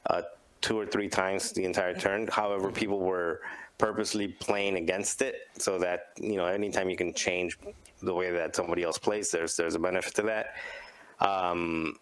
uh, 0.09 0.22
two 0.62 0.78
or 0.78 0.86
three 0.86 1.09
times 1.09 1.52
the 1.52 1.66
entire 1.66 1.94
turn. 1.94 2.27
However, 2.28 2.72
people 2.72 3.01
were 3.01 3.43
purposely 3.77 4.28
playing 4.28 4.77
against 4.77 5.20
it 5.20 5.48
so 5.59 5.78
that 5.81 6.12
you 6.16 6.36
know 6.36 6.47
anytime 6.47 6.89
you 6.89 6.97
can 6.97 7.12
change 7.12 7.59
the 8.02 8.14
way 8.14 8.31
that 8.31 8.56
somebody 8.56 8.82
else 8.85 8.97
plays, 8.97 9.31
there's 9.31 9.55
there's 9.56 9.74
a 9.74 9.78
benefit 9.78 10.14
to 10.14 10.22
that. 10.22 10.55
Um, 11.20 11.98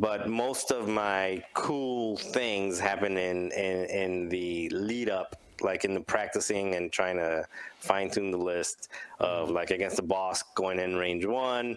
but 0.00 0.28
most 0.28 0.72
of 0.72 0.88
my 0.88 1.44
cool 1.54 2.16
things 2.16 2.80
happen 2.80 3.16
in, 3.16 3.52
in, 3.52 3.84
in 3.84 4.28
the 4.28 4.68
lead 4.70 5.08
up 5.08 5.36
like 5.62 5.84
in 5.84 5.94
the 5.94 6.00
practicing 6.00 6.74
and 6.74 6.92
trying 6.92 7.16
to 7.16 7.44
fine 7.78 8.10
tune 8.10 8.30
the 8.30 8.38
list 8.38 8.88
of 9.18 9.50
like 9.50 9.70
against 9.70 9.96
the 9.96 10.02
boss 10.02 10.42
going 10.54 10.78
in 10.78 10.96
range 10.96 11.24
one 11.24 11.76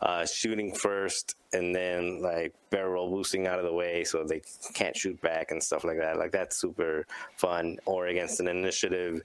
uh, 0.00 0.24
shooting 0.24 0.72
first 0.72 1.36
and 1.52 1.74
then 1.74 2.22
like 2.22 2.54
barrel 2.70 2.92
roll 2.92 3.10
boosting 3.10 3.46
out 3.46 3.58
of 3.58 3.64
the 3.64 3.72
way 3.72 4.04
so 4.04 4.22
they 4.22 4.40
can't 4.74 4.96
shoot 4.96 5.20
back 5.20 5.50
and 5.50 5.62
stuff 5.62 5.84
like 5.84 5.98
that. 5.98 6.18
Like 6.18 6.30
that's 6.30 6.56
super 6.56 7.06
fun. 7.36 7.78
Or 7.84 8.06
against 8.06 8.40
an 8.40 8.48
initiative 8.48 9.22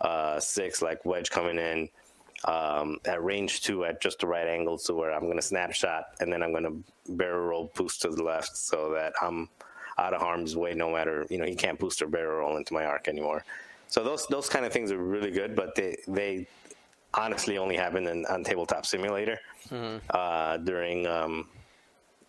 uh, 0.00 0.40
six, 0.40 0.82
like 0.82 1.04
wedge 1.04 1.30
coming 1.30 1.58
in 1.58 1.88
um, 2.44 2.98
at 3.06 3.22
range 3.22 3.62
two 3.62 3.84
at 3.84 4.00
just 4.00 4.18
the 4.18 4.26
right 4.26 4.48
angle 4.48 4.78
to 4.78 4.94
where 4.94 5.12
I'm 5.12 5.22
going 5.22 5.36
to 5.36 5.42
snapshot 5.42 6.06
and 6.20 6.32
then 6.32 6.42
I'm 6.42 6.50
going 6.50 6.64
to 6.64 7.12
barrel 7.12 7.46
roll 7.46 7.72
boost 7.74 8.02
to 8.02 8.08
the 8.08 8.22
left 8.22 8.56
so 8.56 8.90
that 8.94 9.12
I'm 9.22 9.48
out 9.98 10.12
of 10.14 10.20
harm's 10.20 10.56
way 10.56 10.74
no 10.74 10.90
matter, 10.90 11.26
you 11.30 11.38
know, 11.38 11.44
he 11.44 11.54
can't 11.54 11.78
boost 11.78 12.02
or 12.02 12.06
barrel 12.06 12.38
roll 12.38 12.56
into 12.56 12.74
my 12.74 12.84
arc 12.84 13.08
anymore. 13.08 13.44
So 13.88 14.02
those 14.02 14.26
those 14.26 14.48
kind 14.48 14.64
of 14.64 14.72
things 14.72 14.90
are 14.90 14.98
really 14.98 15.30
good, 15.30 15.54
but 15.54 15.74
they 15.74 15.96
they 16.08 16.46
honestly 17.14 17.56
only 17.58 17.76
happen 17.76 18.06
in, 18.06 18.26
on 18.26 18.44
Tabletop 18.44 18.84
Simulator 18.84 19.38
uh, 20.10 20.56
during 20.58 21.06
um, 21.06 21.48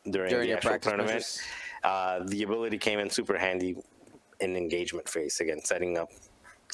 during, 0.10 0.30
During 0.30 0.50
the 0.50 0.56
actual 0.56 0.80
tournament. 0.80 1.42
Uh, 1.84 2.20
the 2.26 2.44
ability 2.44 2.78
came 2.78 3.00
in 3.00 3.10
super 3.10 3.38
handy 3.38 3.76
in 4.40 4.56
engagement 4.56 5.08
phase 5.08 5.40
again, 5.40 5.60
setting 5.64 5.98
up 5.98 6.10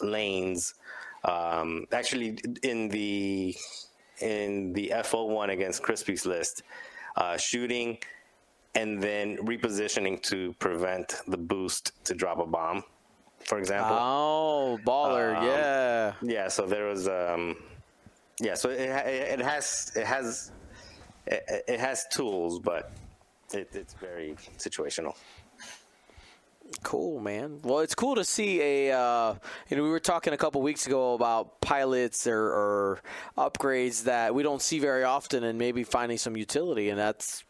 lanes. 0.01 0.75
Um, 1.23 1.85
actually, 1.91 2.37
in 2.61 2.89
the 2.89 3.55
in 4.19 4.73
the 4.73 4.93
FO 5.03 5.25
one 5.25 5.49
against 5.49 5.81
Crispy's 5.81 6.25
list, 6.25 6.63
uh, 7.15 7.37
shooting 7.37 7.97
and 8.75 9.01
then 9.01 9.37
repositioning 9.37 10.21
to 10.23 10.53
prevent 10.59 11.15
the 11.27 11.37
boost 11.37 11.91
to 12.05 12.13
drop 12.13 12.39
a 12.39 12.45
bomb, 12.45 12.83
for 13.45 13.59
example. 13.59 13.95
Oh, 13.99 14.79
baller, 14.85 15.35
Um, 15.37 15.45
yeah. 15.45 16.13
Yeah, 16.21 16.47
so 16.47 16.65
there 16.65 16.85
was 16.85 17.07
um 17.07 17.55
yeah, 18.39 18.55
so 18.55 18.69
it 18.69 18.89
ha- 18.89 19.07
it 19.07 19.39
has 19.39 19.91
it 19.95 20.05
has 20.05 20.51
it, 21.27 21.63
it 21.67 21.79
has 21.79 22.05
tools, 22.11 22.59
but 22.59 22.91
it, 23.53 23.69
it's 23.73 23.93
very 23.93 24.35
situational. 24.57 25.15
Cool, 26.81 27.19
man. 27.19 27.59
Well, 27.63 27.79
it's 27.79 27.93
cool 27.93 28.15
to 28.15 28.23
see 28.23 28.59
a. 28.61 28.97
Uh, 28.97 29.35
you 29.69 29.77
know, 29.77 29.83
we 29.83 29.89
were 29.89 29.99
talking 29.99 30.33
a 30.33 30.37
couple 30.37 30.61
weeks 30.61 30.87
ago 30.87 31.13
about 31.13 31.61
pilots 31.61 32.25
or, 32.25 32.39
or 32.39 33.01
upgrades 33.37 34.05
that 34.05 34.33
we 34.33 34.41
don't 34.43 34.61
see 34.61 34.79
very 34.79 35.03
often, 35.03 35.43
and 35.43 35.59
maybe 35.59 35.83
finding 35.83 36.17
some 36.17 36.35
utility. 36.35 36.89
And 36.89 36.97
that's. 36.97 37.43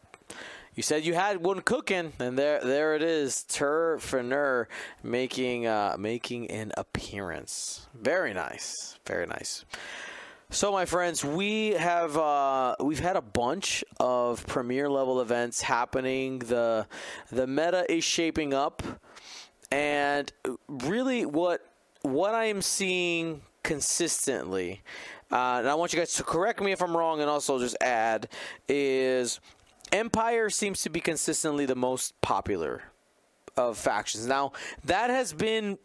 You 0.75 0.81
said 0.81 1.05
you 1.05 1.13
had 1.13 1.43
one 1.43 1.61
cooking, 1.61 2.13
and 2.17 2.37
there, 2.37 2.59
there 2.63 2.95
it 2.95 3.03
is. 3.03 3.43
Turr 3.47 3.97
Phennir 3.99 4.65
making, 5.03 5.67
uh, 5.67 5.95
making 5.99 6.49
an 6.49 6.71
appearance. 6.75 7.85
Very 7.93 8.33
nice, 8.33 8.97
very 9.05 9.27
nice. 9.27 9.65
So, 10.49 10.71
my 10.71 10.85
friends, 10.85 11.23
we 11.23 11.71
have 11.71 12.17
uh, 12.17 12.75
we've 12.79 12.99
had 12.99 13.15
a 13.15 13.21
bunch 13.21 13.83
of 13.99 14.45
premier 14.47 14.89
level 14.89 15.21
events 15.21 15.61
happening. 15.61 16.39
the 16.39 16.87
The 17.31 17.45
meta 17.45 17.85
is 17.91 18.03
shaping 18.03 18.55
up, 18.55 18.81
and 19.71 20.31
really, 20.67 21.25
what 21.27 21.61
what 22.01 22.33
I 22.33 22.45
am 22.45 22.63
seeing 22.63 23.41
consistently, 23.61 24.81
uh, 25.31 25.57
and 25.59 25.69
I 25.69 25.75
want 25.75 25.93
you 25.93 25.99
guys 25.99 26.13
to 26.15 26.23
correct 26.23 26.61
me 26.61 26.71
if 26.71 26.81
I'm 26.81 26.97
wrong, 26.97 27.21
and 27.21 27.29
also 27.29 27.59
just 27.59 27.77
add 27.79 28.27
is 28.67 29.39
Empire 29.91 30.49
seems 30.49 30.81
to 30.81 30.89
be 30.89 30.99
consistently 30.99 31.65
the 31.65 31.75
most 31.75 32.19
popular 32.21 32.83
of 33.55 33.77
factions. 33.77 34.25
Now, 34.25 34.53
that 34.85 35.09
has 35.09 35.33
been 35.33 35.77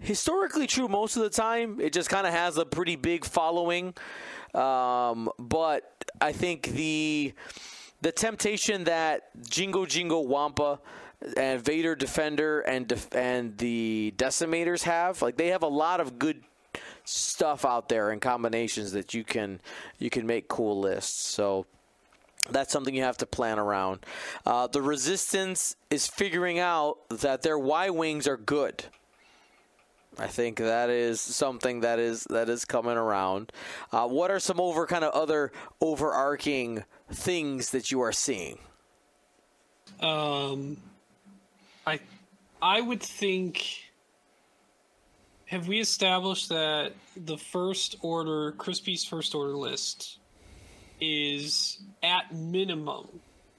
historically 0.00 0.66
true 0.66 0.88
most 0.88 1.16
of 1.16 1.22
the 1.22 1.30
time. 1.30 1.80
It 1.80 1.92
just 1.92 2.08
kind 2.08 2.26
of 2.26 2.32
has 2.32 2.58
a 2.58 2.64
pretty 2.64 2.96
big 2.96 3.24
following. 3.24 3.94
Um, 4.54 5.30
but 5.38 6.04
I 6.20 6.32
think 6.32 6.68
the 6.68 7.34
the 8.00 8.12
temptation 8.12 8.84
that 8.84 9.30
Jingo 9.48 9.86
Jingo 9.86 10.20
Wampa 10.20 10.80
and 11.36 11.62
Vader 11.62 11.96
Defender 11.96 12.60
and 12.60 12.86
def- 12.86 13.14
and 13.14 13.58
the 13.58 14.14
Decimators 14.16 14.82
have, 14.84 15.20
like 15.20 15.36
they 15.36 15.48
have 15.48 15.62
a 15.62 15.68
lot 15.68 16.00
of 16.00 16.18
good 16.18 16.42
stuff 17.04 17.64
out 17.64 17.88
there 17.88 18.10
and 18.10 18.20
combinations 18.20 18.92
that 18.92 19.14
you 19.14 19.24
can 19.24 19.60
you 19.98 20.10
can 20.10 20.26
make 20.26 20.48
cool 20.48 20.78
lists. 20.78 21.28
So 21.28 21.66
that's 22.50 22.72
something 22.72 22.94
you 22.94 23.02
have 23.02 23.18
to 23.18 23.26
plan 23.26 23.58
around. 23.58 24.04
Uh, 24.46 24.66
the 24.66 24.82
Resistance 24.82 25.76
is 25.90 26.06
figuring 26.06 26.58
out 26.58 26.96
that 27.10 27.42
their 27.42 27.58
Y 27.58 27.90
wings 27.90 28.26
are 28.26 28.36
good. 28.36 28.84
I 30.18 30.26
think 30.26 30.58
that 30.58 30.90
is 30.90 31.20
something 31.20 31.80
that 31.80 31.98
is 32.00 32.24
that 32.30 32.48
is 32.48 32.64
coming 32.64 32.96
around. 32.96 33.52
Uh, 33.92 34.08
what 34.08 34.30
are 34.30 34.40
some 34.40 34.60
over 34.60 34.86
kind 34.86 35.04
of 35.04 35.12
other 35.12 35.52
overarching 35.80 36.84
things 37.10 37.70
that 37.70 37.92
you 37.92 38.00
are 38.00 38.12
seeing? 38.12 38.58
Um, 40.00 40.78
I, 41.86 42.00
I 42.60 42.80
would 42.80 43.02
think. 43.02 43.84
Have 45.46 45.66
we 45.66 45.80
established 45.80 46.50
that 46.50 46.92
the 47.16 47.38
first 47.38 47.96
order, 48.02 48.52
Crispy's 48.52 49.02
first 49.04 49.34
order 49.34 49.54
list, 49.54 50.18
is 51.00 51.78
at 52.02 52.34
minimum 52.34 53.08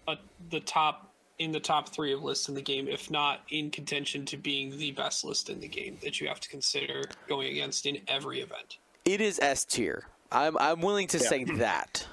a, 0.08 0.18
the 0.50 0.60
top 0.60 1.14
in 1.40 1.54
the 1.54 1.60
top 1.60 1.90
three 1.90 2.14
of 2.14 2.22
lists 2.22 2.50
in 2.50 2.56
the 2.56 2.62
game, 2.62 2.88
if 2.88 3.10
not 3.10 3.42
in 3.50 3.72
contention 3.72 4.26
to 4.26 4.36
being 4.36 4.78
the 4.78 4.92
best 4.92 5.24
list 5.24 5.50
in 5.50 5.60
the 5.62 5.68
game 5.68 5.98
that 6.04 6.20
you 6.20 6.28
have 6.28 6.40
to 6.42 6.50
consider 6.50 7.04
going 7.30 7.48
against 7.48 7.86
in 7.86 7.98
every 8.10 8.42
event. 8.42 8.78
It 9.06 9.22
is 9.22 9.40
S 9.42 9.64
tier. 9.64 10.06
I'm 10.32 10.58
I'm 10.58 10.82
willing 10.82 11.08
to 11.08 11.20
say 11.20 11.46
that. 11.46 12.06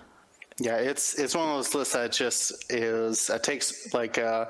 Yeah, 0.59 0.77
it's 0.77 1.19
it's 1.19 1.35
one 1.35 1.49
of 1.49 1.57
those 1.57 1.75
lists 1.75 1.95
that 1.95 2.13
just 2.13 2.73
is 2.73 3.29
it 3.29 3.43
takes 3.43 3.93
like 3.93 4.17
uh, 4.17 4.47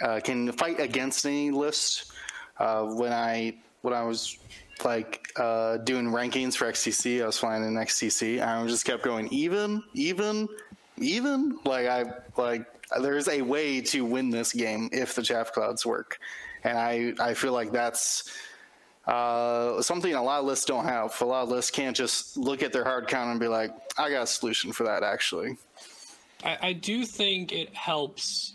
uh, 0.00 0.20
can 0.24 0.50
fight 0.52 0.80
against 0.80 1.24
any 1.26 1.50
list. 1.50 2.12
Uh, 2.58 2.84
when 2.84 3.12
I 3.12 3.56
when 3.82 3.94
I 3.94 4.02
was 4.02 4.38
like 4.84 5.28
uh, 5.36 5.78
doing 5.78 6.06
rankings 6.06 6.54
for 6.56 6.66
XTC, 6.70 7.22
I 7.22 7.26
was 7.26 7.38
flying 7.38 7.64
in 7.64 7.74
XTC, 7.74 8.34
and 8.40 8.42
I 8.42 8.66
just 8.66 8.84
kept 8.84 9.02
going 9.02 9.28
even, 9.32 9.82
even, 9.94 10.48
even. 10.98 11.58
Like 11.64 11.86
I 11.86 12.04
like 12.36 12.66
there's 13.00 13.28
a 13.28 13.42
way 13.42 13.80
to 13.80 14.04
win 14.04 14.30
this 14.30 14.52
game 14.52 14.88
if 14.92 15.14
the 15.14 15.22
chaff 15.22 15.52
clouds 15.52 15.84
work, 15.86 16.18
and 16.64 16.78
I 16.78 17.12
I 17.20 17.34
feel 17.34 17.52
like 17.52 17.72
that's 17.72 18.30
uh, 19.06 19.80
something 19.82 20.14
a 20.14 20.22
lot 20.22 20.40
of 20.40 20.46
lists 20.46 20.64
don't 20.64 20.84
have. 20.84 21.20
A 21.20 21.24
lot 21.24 21.42
of 21.42 21.48
lists 21.48 21.70
can't 21.70 21.96
just 21.96 22.36
look 22.36 22.62
at 22.62 22.72
their 22.72 22.84
hard 22.84 23.08
count 23.08 23.30
and 23.30 23.40
be 23.40 23.48
like, 23.48 23.72
I 23.98 24.10
got 24.10 24.22
a 24.22 24.26
solution 24.26 24.72
for 24.72 24.84
that. 24.84 25.02
Actually, 25.02 25.56
I, 26.44 26.58
I 26.62 26.72
do 26.72 27.04
think 27.04 27.52
it 27.52 27.74
helps 27.74 28.54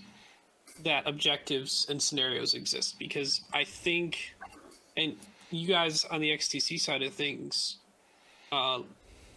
that 0.84 1.08
objectives 1.08 1.88
and 1.90 2.02
scenarios 2.02 2.54
exist 2.54 3.00
because 3.00 3.42
I 3.54 3.64
think, 3.64 4.36
and 4.98 5.16
you 5.52 5.68
guys 5.68 6.06
on 6.06 6.22
the 6.22 6.30
XTC 6.30 6.80
side 6.80 7.02
of 7.02 7.14
things, 7.14 7.78
uh, 8.52 8.80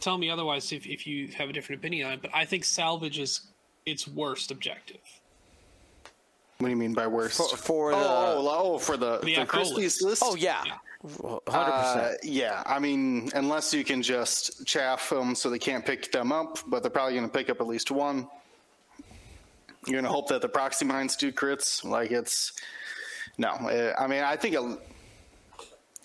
tell 0.00 0.18
me 0.18 0.30
otherwise 0.30 0.72
if, 0.72 0.86
if 0.86 1.06
you 1.06 1.28
have 1.28 1.48
a 1.48 1.52
different 1.52 1.80
opinion 1.80 2.06
on 2.06 2.12
it, 2.14 2.22
but 2.22 2.30
I 2.34 2.44
think 2.44 2.64
salvage 2.64 3.18
is 3.18 3.40
its 3.86 4.06
worst 4.08 4.50
objective. 4.50 5.00
what 6.58 6.66
do 6.68 6.70
you 6.70 6.76
mean 6.76 6.94
by 6.94 7.06
worst? 7.06 7.36
For, 7.36 7.56
for 7.56 7.90
the 7.92 7.96
oh, 7.98 8.34
oh, 8.48 8.72
oh, 8.74 8.78
for 8.78 8.96
the 8.96 9.18
The 9.20 9.34
for 9.36 9.40
FO 9.42 9.46
Crispy's 9.46 10.02
list. 10.02 10.02
list. 10.02 10.22
oh 10.24 10.34
yeah, 10.34 10.64
hundred 11.48 11.72
Uh, 11.72 11.94
percent. 12.00 12.18
yeah, 12.24 12.62
I 12.66 12.78
mean, 12.78 13.30
unless 13.34 13.72
you 13.72 13.84
can 13.84 14.02
just 14.02 14.66
chaff 14.66 15.08
them 15.10 15.34
so 15.34 15.48
they 15.50 15.58
can't 15.58 15.84
pick 15.86 16.10
them 16.12 16.32
up, 16.32 16.58
but 16.66 16.82
they're 16.82 16.90
probably 16.90 17.14
going 17.14 17.28
to 17.28 17.32
pick 17.36 17.48
up 17.50 17.60
at 17.60 17.66
least 17.66 17.90
one. 17.90 18.26
You're 19.86 19.94
going 20.02 20.04
to 20.04 20.10
hope 20.10 20.28
that 20.28 20.42
the 20.42 20.48
proxy 20.48 20.84
mines 20.84 21.16
do 21.16 21.32
crits. 21.32 21.84
Like 21.84 22.10
it's 22.10 22.52
no. 23.38 23.48
uh, 23.50 23.94
I 23.98 24.06
mean, 24.08 24.22
I 24.22 24.36
think 24.36 24.54
a, 24.56 24.76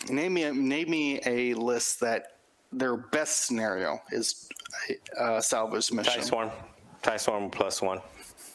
name 0.08 0.34
me 0.34 0.44
a, 0.44 0.52
name 0.52 0.90
me 0.90 1.20
a 1.26 1.54
list 1.54 2.00
that 2.00 2.36
their 2.72 2.96
best 2.96 3.46
scenario 3.46 4.00
is 4.10 4.48
uh, 5.18 5.40
salvage 5.40 5.92
mission. 5.92 6.12
Tie 6.12 6.20
Swarm. 6.20 6.50
Tie 7.02 7.16
Swarm 7.16 7.50
plus 7.50 7.80
one. 7.80 8.00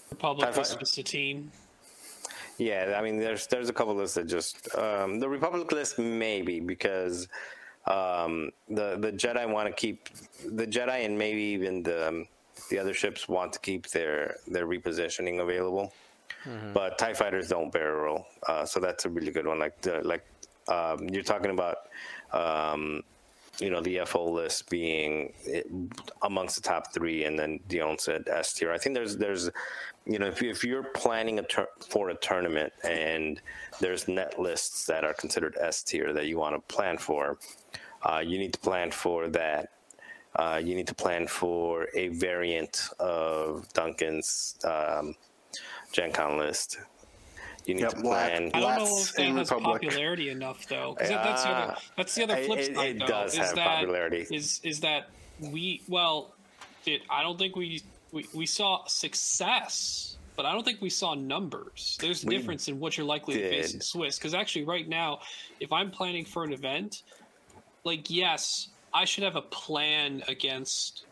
Republic 0.09 0.47
Typhoid. 0.47 0.65
is 0.65 0.75
just 0.75 0.97
a 0.97 1.03
team. 1.03 1.51
Yeah, 2.57 2.95
I 2.97 3.01
mean, 3.01 3.17
there's 3.17 3.47
there's 3.47 3.69
a 3.69 3.73
couple 3.73 3.95
lists 3.95 4.15
that 4.15 4.27
just 4.27 4.75
um, 4.75 5.19
the 5.19 5.29
Republic 5.29 5.71
list 5.71 5.97
maybe 5.97 6.59
because 6.59 7.27
um, 7.87 8.51
the 8.67 8.97
the 8.97 9.13
Jedi 9.13 9.49
want 9.49 9.67
to 9.67 9.73
keep 9.73 10.09
the 10.45 10.67
Jedi 10.67 11.05
and 11.05 11.17
maybe 11.17 11.41
even 11.41 11.83
the 11.83 12.09
um, 12.09 12.27
the 12.69 12.77
other 12.77 12.93
ships 12.93 13.29
want 13.29 13.53
to 13.53 13.59
keep 13.59 13.87
their 13.87 14.35
their 14.47 14.67
repositioning 14.67 15.41
available, 15.41 15.93
but 16.73 16.97
Tie 16.97 17.13
fighters 17.13 17.47
don't 17.47 17.71
barrel 17.71 18.01
roll, 18.01 18.27
uh, 18.47 18.65
so 18.65 18.81
that's 18.81 19.05
a 19.05 19.09
really 19.09 19.31
good 19.31 19.47
one. 19.47 19.59
Like 19.59 19.79
the, 19.81 20.01
like 20.03 20.25
um, 20.69 21.09
you're 21.09 21.23
talking 21.23 21.51
about. 21.51 21.77
Um, 22.33 23.03
you 23.59 23.69
know 23.69 23.81
the 23.81 23.99
FO 24.05 24.25
list 24.31 24.69
being 24.69 25.33
amongst 26.23 26.55
the 26.55 26.61
top 26.61 26.93
three, 26.93 27.25
and 27.25 27.37
then 27.37 27.59
Dion 27.67 27.97
said 27.99 28.27
S 28.29 28.53
tier. 28.53 28.71
I 28.71 28.77
think 28.77 28.95
there's 28.95 29.17
there's 29.17 29.49
you 30.05 30.17
know 30.19 30.27
if, 30.27 30.41
you, 30.41 30.49
if 30.49 30.63
you're 30.63 30.83
planning 30.83 31.39
a 31.39 31.43
tur- 31.43 31.67
for 31.89 32.09
a 32.09 32.15
tournament 32.15 32.73
and 32.85 33.41
there's 33.81 34.07
net 34.07 34.39
lists 34.39 34.85
that 34.85 35.03
are 35.03 35.13
considered 35.13 35.57
S 35.61 35.83
tier 35.83 36.13
that 36.13 36.27
you 36.27 36.37
want 36.39 36.55
to 36.55 36.75
plan 36.75 36.97
for, 36.97 37.37
uh, 38.03 38.23
you 38.25 38.37
need 38.39 38.53
to 38.53 38.59
plan 38.59 38.91
for 38.91 39.27
that 39.29 39.69
Uh, 40.35 40.61
you 40.63 40.75
need 40.75 40.87
to 40.87 40.95
plan 40.95 41.27
for 41.27 41.89
a 41.95 42.09
variant 42.09 42.89
of 42.99 43.67
Duncan's 43.73 44.55
um, 44.63 45.15
Gen 45.91 46.11
Con 46.11 46.37
list. 46.37 46.79
You 47.65 47.75
need 47.75 47.81
Yep, 47.81 47.89
to 47.91 48.01
plan. 48.01 48.51
I 48.53 48.59
don't 48.59 48.75
know 48.77 48.97
if 48.99 49.13
that 49.13 49.23
has 49.27 49.51
Republic. 49.51 49.81
popularity 49.83 50.29
enough 50.29 50.67
though, 50.67 50.93
because 50.93 51.09
that's 51.09 51.43
the 51.43 51.49
other 51.49 51.75
that's 51.97 52.15
the 52.15 52.23
other 52.23 52.37
flip 52.43 52.59
it- 52.59 52.75
side. 52.75 52.95
it 52.95 52.99
though, 52.99 53.07
does 53.07 53.33
is 53.33 53.39
have 53.39 53.55
that, 53.55 53.65
popularity. 53.79 54.27
Is 54.31 54.59
is 54.63 54.79
that 54.81 55.09
we 55.39 55.81
well, 55.87 56.33
it, 56.85 57.01
I 57.09 57.21
don't 57.21 57.37
think 57.37 57.55
we, 57.55 57.81
we 58.11 58.25
we 58.33 58.45
saw 58.45 58.85
success, 58.85 60.17
but 60.35 60.45
I 60.45 60.53
don't 60.53 60.63
think 60.63 60.81
we 60.81 60.89
saw 60.89 61.13
numbers. 61.13 61.97
There's 62.01 62.23
a 62.23 62.27
We 62.27 62.37
difference 62.37 62.67
in 62.67 62.79
what 62.79 62.97
you're 62.97 63.05
likely 63.05 63.35
to 63.35 63.49
face 63.49 63.73
in. 63.73 63.81
Swiss. 63.81 64.17
Because 64.17 64.33
actually, 64.33 64.65
right 64.65 64.87
now, 64.87 65.19
if 65.59 65.71
I'm 65.71 65.91
planning 65.91 66.25
for 66.25 66.43
an 66.43 66.53
event, 66.53 67.03
like 67.83 68.09
yes, 68.09 68.69
I 68.93 69.05
should 69.05 69.23
have 69.23 69.35
a 69.35 69.41
plan 69.41 70.23
against 70.27 71.05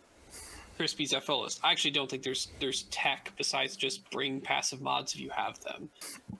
Crispy's 0.78 1.14
FO 1.14 1.42
list. 1.42 1.60
I 1.64 1.72
actually 1.72 1.92
don't 1.92 2.10
think 2.10 2.24
there's 2.24 2.50
there's 2.60 2.84
tech 2.84 3.32
besides 3.38 3.76
just 3.76 4.10
bring 4.12 4.40
passive 4.40 4.82
mods 4.82 5.14
if 5.14 5.20
you 5.20 5.30
have 5.32 5.60
them. 5.62 5.90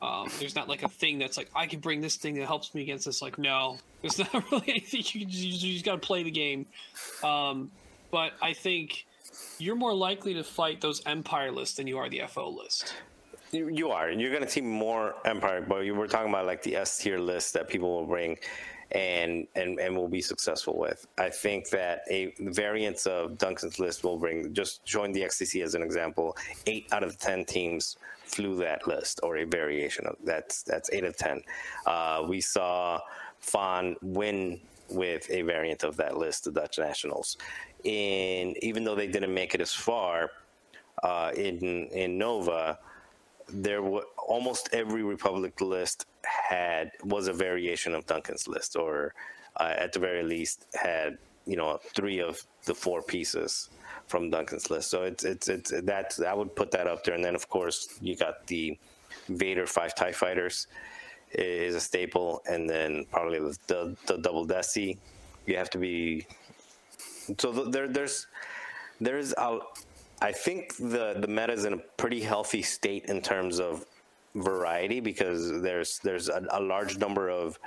Um, 0.02 0.30
there's 0.40 0.56
not 0.56 0.70
like 0.70 0.84
a 0.84 0.88
thing 0.88 1.18
that's 1.20 1.38
like 1.38 1.50
I 1.56 1.66
can 1.66 1.80
bring 1.80 2.02
this 2.02 2.16
thing 2.16 2.36
that 2.36 2.46
helps 2.46 2.74
me 2.76 2.84
against 2.84 3.06
this. 3.06 3.22
Like 3.22 3.38
no, 3.38 3.78
there's 4.02 4.20
not 4.34 4.52
really 4.52 4.70
anything 4.70 5.02
you 5.04 5.26
can, 5.26 5.30
you, 5.30 5.48
you 5.50 5.74
just 5.74 5.86
got 5.86 5.94
to 5.94 6.08
play 6.08 6.24
the 6.24 6.32
game. 6.32 6.66
Um, 7.24 7.72
but 8.12 8.34
I 8.42 8.54
think 8.54 9.06
you're 9.60 9.76
more 9.76 9.94
likely 9.94 10.34
to 10.36 10.44
fight 10.44 10.82
those 10.82 11.06
Empire 11.06 11.52
lists 11.52 11.78
than 11.78 11.88
you 11.88 11.98
are 11.98 12.10
the 12.10 12.22
FO 12.28 12.50
list. 12.50 12.94
You, 13.52 13.70
you 13.70 13.92
are. 13.92 14.12
You're 14.12 14.32
going 14.32 14.44
to 14.44 14.50
see 14.50 14.62
more 14.62 15.16
Empire, 15.26 15.62
but 15.62 15.86
you 15.86 15.96
were 15.96 16.08
talking 16.08 16.30
about 16.30 16.46
like 16.46 16.64
the 16.64 16.76
S 16.76 16.98
tier 16.98 17.18
list 17.18 17.54
that 17.54 17.68
people 17.68 17.94
will 17.94 18.06
bring 18.06 18.38
and, 18.92 19.48
and, 19.56 19.80
and 19.80 19.96
will 19.96 20.08
be 20.08 20.22
successful 20.22 20.78
with. 20.78 21.06
I 21.18 21.30
think 21.30 21.70
that 21.70 22.02
a 22.10 22.34
variance 22.40 23.06
of 23.06 23.38
Duncan's 23.38 23.80
list 23.80 24.04
will 24.04 24.18
bring, 24.18 24.54
just 24.54 24.86
join 24.86 25.12
the 25.12 25.22
XTC 25.22 25.64
as 25.64 25.76
an 25.76 25.84
example, 25.84 26.38
eight 26.66 26.88
out 26.92 27.04
of 27.04 27.18
10 27.20 27.46
teams 27.46 27.98
flew 28.28 28.58
that 28.58 28.88
list 28.88 29.20
or 29.24 29.38
a 29.38 29.46
variation 29.46 30.06
of 30.06 30.16
that's 30.24 30.64
that's 30.64 30.90
eight 30.92 31.04
of 31.04 31.16
10. 31.16 31.42
Uh, 31.86 32.26
we 32.28 32.42
saw 32.42 33.00
Fawn 33.40 33.96
win 34.02 34.60
with 34.90 35.30
a 35.30 35.42
variant 35.42 35.84
of 35.84 35.98
that 35.98 36.18
list, 36.18 36.46
the 36.46 36.52
Dutch 36.52 36.78
Nationals. 36.78 37.38
In 37.84 38.56
even 38.62 38.84
though 38.84 38.96
they 38.96 39.08
didn't 39.08 39.34
make 39.34 39.54
it 39.56 39.62
as 39.62 39.74
far 39.74 40.32
uh, 41.04 41.32
in 41.36 41.88
in 41.88 42.18
Nova, 42.18 42.80
there 43.50 43.82
were 43.82 44.04
almost 44.28 44.70
every 44.74 45.04
Republic 45.04 45.60
list 45.62 46.06
had 46.24 46.92
was 47.04 47.28
a 47.28 47.34
variation 47.34 47.96
of 47.96 48.06
Duncan's 48.06 48.48
list, 48.48 48.76
or 48.76 49.14
uh, 49.60 49.74
at 49.76 49.94
the 49.94 50.00
very 50.00 50.24
least 50.24 50.66
had 50.76 51.18
you 51.46 51.56
know 51.56 51.80
three 51.96 52.20
of 52.20 52.42
the 52.66 52.76
four 52.76 53.02
pieces 53.02 53.70
from 54.08 54.30
Duncan's 54.30 54.70
list. 54.70 54.92
So 54.92 55.04
it's 55.04 55.24
it's 55.24 55.48
it's 55.50 55.72
that 55.72 56.14
I 56.28 56.34
would 56.34 56.56
put 56.56 56.72
that 56.72 56.88
up 56.88 57.04
there, 57.04 57.16
and 57.16 57.24
then 57.24 57.36
of 57.36 57.50
course 57.50 57.98
you 58.02 58.16
got 58.16 58.46
the 58.48 58.78
Vader 59.30 59.66
five 59.66 59.96
Tie 59.96 60.12
Fighters 60.12 60.68
is 61.32 61.76
a 61.76 61.80
staple, 61.80 62.42
and 62.48 62.70
then 62.70 63.06
probably 63.12 63.40
the 63.40 63.96
the, 64.06 64.18
double 64.18 64.46
Desi. 64.46 64.98
You 65.46 65.58
have 65.58 65.70
to 65.72 65.78
be 65.78 66.28
so 67.38 67.54
th- 67.54 67.72
there 67.72 67.88
there's 67.88 68.28
there's 69.00 69.34
a 69.38 69.60
I 70.22 70.32
think 70.32 70.76
the 70.78 71.16
the 71.20 71.28
meta 71.28 71.54
is 71.54 71.66
in 71.66 71.74
a 71.74 71.78
pretty 71.98 72.22
healthy 72.22 72.62
state 72.62 73.06
in 73.06 73.22
terms 73.22 73.60
of 73.60 73.86
variety 74.42 75.00
because 75.00 75.62
there's 75.62 76.00
there's 76.04 76.30
a, 76.30 76.46
a 76.52 76.62
large 76.62 76.98
number 76.98 77.30
of 77.30 77.60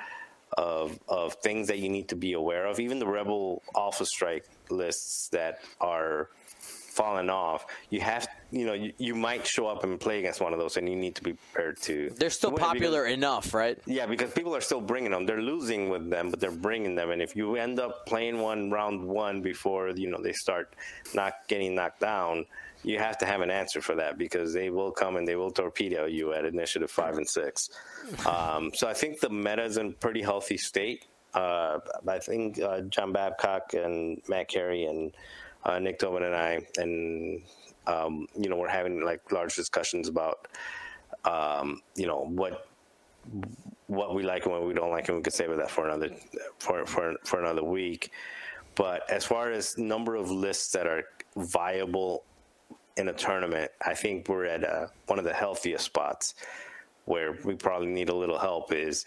of 0.56 0.98
of 1.08 1.34
things 1.34 1.68
that 1.68 1.78
you 1.78 1.88
need 1.88 2.08
to 2.08 2.16
be 2.16 2.32
aware 2.32 2.66
of. 2.66 2.80
Even 2.80 2.98
the 2.98 3.06
Rebel 3.06 3.62
Alpha 3.76 4.04
Strike 4.04 4.48
lists 4.70 5.28
that 5.28 5.60
are 5.80 6.28
falling 6.58 7.30
off, 7.30 7.66
you 7.88 8.00
have 8.00 8.26
you 8.50 8.66
know 8.66 8.72
you, 8.72 8.92
you 8.98 9.14
might 9.14 9.46
show 9.46 9.66
up 9.68 9.84
and 9.84 9.98
play 10.00 10.18
against 10.18 10.40
one 10.40 10.52
of 10.52 10.58
those, 10.58 10.76
and 10.76 10.88
you 10.88 10.96
need 10.96 11.14
to 11.14 11.22
be 11.22 11.34
prepared 11.34 11.80
to. 11.82 12.10
They're 12.16 12.30
still 12.30 12.50
win 12.50 12.56
because- 12.56 12.72
popular 12.72 13.06
enough, 13.06 13.54
right? 13.54 13.78
yeah, 13.86 14.06
because 14.06 14.32
people 14.32 14.54
are 14.56 14.60
still 14.60 14.80
bringing 14.80 15.12
them. 15.12 15.24
They're 15.24 15.40
losing 15.40 15.88
with 15.88 16.10
them, 16.10 16.30
but 16.30 16.40
they're 16.40 16.50
bringing 16.50 16.96
them. 16.96 17.10
And 17.10 17.22
if 17.22 17.36
you 17.36 17.54
end 17.56 17.78
up 17.78 18.06
playing 18.06 18.40
one 18.40 18.70
round 18.70 19.06
one 19.06 19.40
before 19.40 19.90
you 19.90 20.10
know 20.10 20.20
they 20.20 20.32
start 20.32 20.74
not 21.14 21.34
getting 21.46 21.76
knocked 21.76 22.00
down, 22.00 22.44
you 22.82 22.98
have 22.98 23.18
to 23.18 23.26
have 23.26 23.40
an 23.40 23.50
answer 23.50 23.80
for 23.80 23.94
that 23.96 24.16
because 24.16 24.52
they 24.52 24.70
will 24.70 24.90
come 24.90 25.16
and 25.16 25.26
they 25.26 25.36
will 25.36 25.50
torpedo 25.50 26.06
you 26.06 26.32
at 26.32 26.44
initiative 26.44 26.90
five 26.90 27.16
and 27.16 27.28
six. 27.28 27.70
Um, 28.26 28.70
so 28.74 28.88
I 28.88 28.94
think 28.94 29.20
the 29.20 29.28
meta 29.28 29.64
is 29.64 29.76
in 29.76 29.92
pretty 29.94 30.22
healthy 30.22 30.56
state. 30.56 31.06
Uh, 31.34 31.78
I 32.08 32.18
think 32.18 32.60
uh, 32.60 32.80
John 32.82 33.12
Babcock 33.12 33.74
and 33.74 34.20
Matt 34.28 34.48
Carey 34.48 34.84
and 34.84 35.12
uh, 35.64 35.78
Nick 35.78 35.98
Tobin 35.98 36.22
and 36.22 36.34
I 36.34 36.60
and 36.78 37.42
um, 37.86 38.26
you 38.36 38.48
know 38.48 38.56
we're 38.56 38.68
having 38.68 39.04
like 39.04 39.30
large 39.30 39.54
discussions 39.54 40.08
about 40.08 40.48
um, 41.24 41.82
you 41.94 42.06
know 42.06 42.24
what 42.24 42.66
what 43.86 44.14
we 44.14 44.22
like 44.22 44.44
and 44.44 44.52
what 44.52 44.66
we 44.66 44.72
don't 44.72 44.90
like, 44.90 45.08
and 45.08 45.18
we 45.18 45.22
could 45.22 45.32
save 45.32 45.54
that 45.54 45.70
for 45.70 45.86
another 45.86 46.10
for 46.58 46.86
for 46.86 47.14
for 47.24 47.40
another 47.40 47.62
week. 47.62 48.10
But 48.74 49.08
as 49.10 49.24
far 49.24 49.50
as 49.50 49.76
number 49.76 50.14
of 50.14 50.30
lists 50.30 50.72
that 50.72 50.86
are 50.86 51.04
viable 51.36 52.24
in 53.00 53.08
a 53.08 53.12
tournament, 53.12 53.70
I 53.84 53.94
think 53.94 54.28
we're 54.28 54.44
at 54.44 54.64
uh, 54.64 54.86
one 55.06 55.18
of 55.18 55.24
the 55.24 55.32
healthiest 55.32 55.84
spots 55.84 56.34
where 57.06 57.38
we 57.44 57.54
probably 57.54 57.88
need 57.88 58.08
a 58.08 58.14
little 58.14 58.38
help. 58.38 58.72
Is 58.72 59.04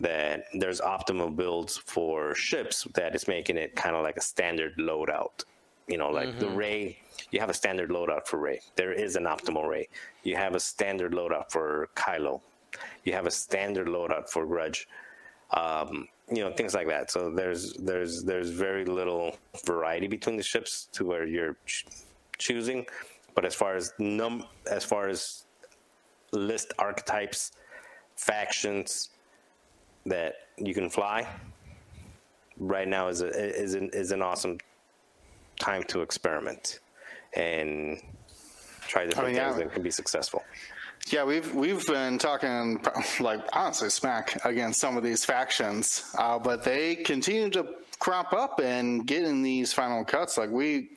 that 0.00 0.44
there's 0.54 0.80
optimal 0.80 1.34
builds 1.34 1.76
for 1.76 2.34
ships 2.34 2.86
that 2.94 3.14
is 3.14 3.28
making 3.28 3.56
it 3.56 3.74
kind 3.76 3.96
of 3.96 4.02
like 4.02 4.16
a 4.16 4.22
standard 4.22 4.74
loadout. 4.78 5.44
You 5.88 5.98
know, 5.98 6.10
like 6.10 6.38
the 6.38 6.48
Rey, 6.48 6.98
you 7.32 7.40
have 7.40 7.50
a 7.50 7.54
standard 7.54 7.90
loadout 7.90 8.26
for 8.26 8.38
Rey. 8.38 8.60
There 8.76 8.92
is 8.92 9.16
an 9.16 9.24
optimal 9.24 9.68
Rey. 9.68 9.88
You 10.22 10.36
have 10.36 10.54
a 10.54 10.60
standard 10.60 11.12
loadout 11.12 11.50
for 11.50 11.88
Kylo 11.96 12.40
you 13.04 13.12
have 13.12 13.26
a 13.26 13.30
standard 13.30 13.86
loadout 13.86 14.28
for 14.28 14.46
grudge 14.46 14.88
um, 15.52 16.06
you 16.30 16.42
know 16.42 16.52
things 16.52 16.74
like 16.74 16.88
that 16.88 17.10
so 17.10 17.30
there's 17.30 17.74
there's 17.74 18.22
there's 18.24 18.50
very 18.50 18.84
little 18.84 19.36
variety 19.66 20.06
between 20.06 20.36
the 20.36 20.42
ships 20.42 20.88
to 20.92 21.04
where 21.04 21.26
you're 21.26 21.56
ch- 21.66 21.86
choosing 22.38 22.86
but 23.34 23.44
as 23.44 23.54
far 23.54 23.74
as 23.74 23.92
num 23.98 24.44
as 24.70 24.84
far 24.84 25.08
as 25.08 25.44
list 26.32 26.72
archetypes 26.78 27.52
factions 28.16 29.10
that 30.06 30.34
you 30.58 30.74
can 30.74 30.88
fly 30.88 31.26
right 32.58 32.88
now 32.88 33.08
is 33.08 33.22
a, 33.22 33.28
is 33.28 33.74
an, 33.74 33.90
is 33.92 34.12
an 34.12 34.22
awesome 34.22 34.58
time 35.58 35.82
to 35.84 36.02
experiment 36.02 36.80
and 37.34 38.00
try 38.86 39.06
different 39.06 39.28
mean, 39.28 39.36
yeah. 39.36 39.48
things 39.48 39.58
that 39.58 39.72
can 39.72 39.82
be 39.82 39.90
successful 39.90 40.42
Yeah, 41.10 41.24
we've 41.24 41.52
we've 41.54 41.84
been 41.86 42.18
talking 42.18 42.80
like 43.20 43.40
honestly 43.52 43.90
smack 43.90 44.44
against 44.44 44.80
some 44.80 44.96
of 44.96 45.02
these 45.02 45.24
factions, 45.24 46.14
uh, 46.16 46.38
but 46.38 46.62
they 46.62 46.94
continue 46.96 47.50
to 47.50 47.66
crop 47.98 48.32
up 48.32 48.60
and 48.60 49.06
get 49.06 49.24
in 49.24 49.42
these 49.42 49.72
final 49.72 50.04
cuts. 50.04 50.38
Like 50.38 50.50
we, 50.50 50.90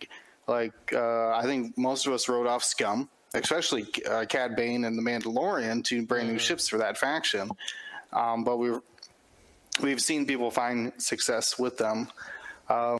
like 0.47 0.93
uh, 0.93 1.29
I 1.29 1.43
think 1.43 1.77
most 1.77 2.07
of 2.07 2.13
us 2.13 2.29
wrote 2.29 2.47
off 2.47 2.63
Scum, 2.63 3.09
especially 3.33 3.85
uh, 4.09 4.25
Cad 4.25 4.55
Bane 4.55 4.85
and 4.85 4.97
the 4.97 5.01
Mandalorian, 5.01 5.83
two 5.83 6.05
brand 6.05 6.29
new 6.29 6.39
ships 6.39 6.67
for 6.67 6.77
that 6.77 6.97
faction. 6.97 7.49
Um, 8.13 8.43
but 8.43 8.57
we've 8.57 8.79
we've 9.81 10.01
seen 10.01 10.25
people 10.25 10.51
find 10.51 10.93
success 10.97 11.57
with 11.59 11.77
them. 11.77 12.07
Uh, 12.69 12.97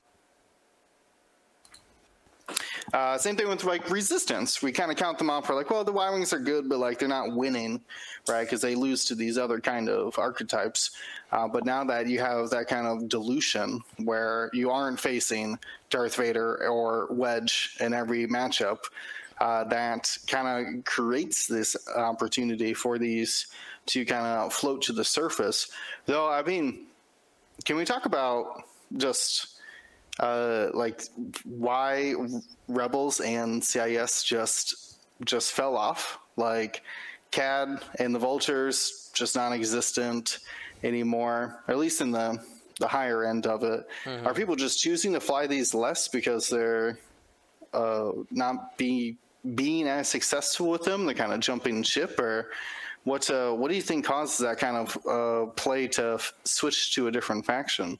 same 3.17 3.35
thing 3.35 3.47
with 3.47 3.63
like 3.63 3.89
resistance. 3.89 4.61
We 4.61 4.71
kind 4.71 4.91
of 4.91 4.97
count 4.97 5.17
them 5.17 5.29
out 5.29 5.45
for 5.45 5.53
like, 5.53 5.69
well, 5.69 5.83
the 5.83 5.91
Y 5.91 6.09
wings 6.11 6.31
are 6.33 6.39
good, 6.39 6.69
but 6.69 6.79
like 6.79 6.99
they're 6.99 7.09
not 7.09 7.35
winning, 7.35 7.81
right? 8.27 8.43
Because 8.43 8.61
they 8.61 8.75
lose 8.75 9.05
to 9.05 9.15
these 9.15 9.37
other 9.37 9.59
kind 9.59 9.89
of 9.89 10.17
archetypes. 10.17 10.91
Uh, 11.31 11.47
but 11.47 11.65
now 11.65 11.83
that 11.83 12.07
you 12.07 12.19
have 12.19 12.49
that 12.51 12.67
kind 12.67 12.87
of 12.87 13.09
dilution 13.09 13.81
where 13.97 14.49
you 14.53 14.71
aren't 14.71 14.99
facing 14.99 15.59
Darth 15.89 16.15
Vader 16.15 16.67
or 16.67 17.07
Wedge 17.11 17.75
in 17.79 17.93
every 17.93 18.27
matchup, 18.27 18.79
uh, 19.41 19.65
that 19.65 20.17
kind 20.27 20.47
of 20.77 20.85
creates 20.85 21.47
this 21.47 21.75
opportunity 21.95 22.73
for 22.73 22.97
these 22.97 23.47
to 23.87 24.05
kind 24.05 24.25
of 24.25 24.53
float 24.53 24.81
to 24.83 24.93
the 24.93 25.03
surface. 25.03 25.69
Though, 26.05 26.29
I 26.29 26.41
mean, 26.43 26.85
can 27.65 27.75
we 27.75 27.85
talk 27.85 28.05
about 28.05 28.63
just 28.95 29.54
uh, 30.19 30.67
like 30.73 31.03
why 31.43 32.15
rebels 32.67 33.19
and 33.19 33.63
CIS 33.63 34.23
just 34.23 34.97
just 35.23 35.51
fell 35.53 35.75
off. 35.75 36.19
Like 36.37 36.83
Cad 37.31 37.81
and 37.99 38.13
the 38.13 38.19
vultures 38.19 39.09
just 39.13 39.35
non-existent 39.35 40.39
anymore. 40.83 41.63
At 41.67 41.77
least 41.77 42.01
in 42.01 42.11
the 42.11 42.39
the 42.79 42.87
higher 42.87 43.23
end 43.23 43.47
of 43.47 43.63
it. 43.63 43.87
Are 44.25 44.33
people 44.33 44.55
just 44.55 44.81
choosing 44.81 45.13
to 45.13 45.19
fly 45.19 45.47
these 45.47 45.73
less 45.73 46.07
because 46.07 46.49
they're 46.49 46.99
uh, 47.73 48.11
not 48.31 48.77
be 48.77 49.17
being 49.53 49.87
as 49.87 50.07
successful 50.07 50.69
with 50.69 50.83
them? 50.83 51.05
They're 51.05 51.15
kind 51.15 51.33
of 51.33 51.39
jumping 51.39 51.83
ship, 51.83 52.19
or 52.19 52.51
what? 53.03 53.29
Uh, 53.29 53.51
what 53.53 53.69
do 53.69 53.75
you 53.75 53.81
think 53.81 54.05
causes 54.05 54.39
that 54.39 54.57
kind 54.57 54.77
of 54.77 55.07
uh, 55.07 55.51
play 55.51 55.87
to 55.89 56.15
f- 56.15 56.33
switch 56.43 56.95
to 56.95 57.07
a 57.07 57.11
different 57.11 57.45
faction? 57.45 57.97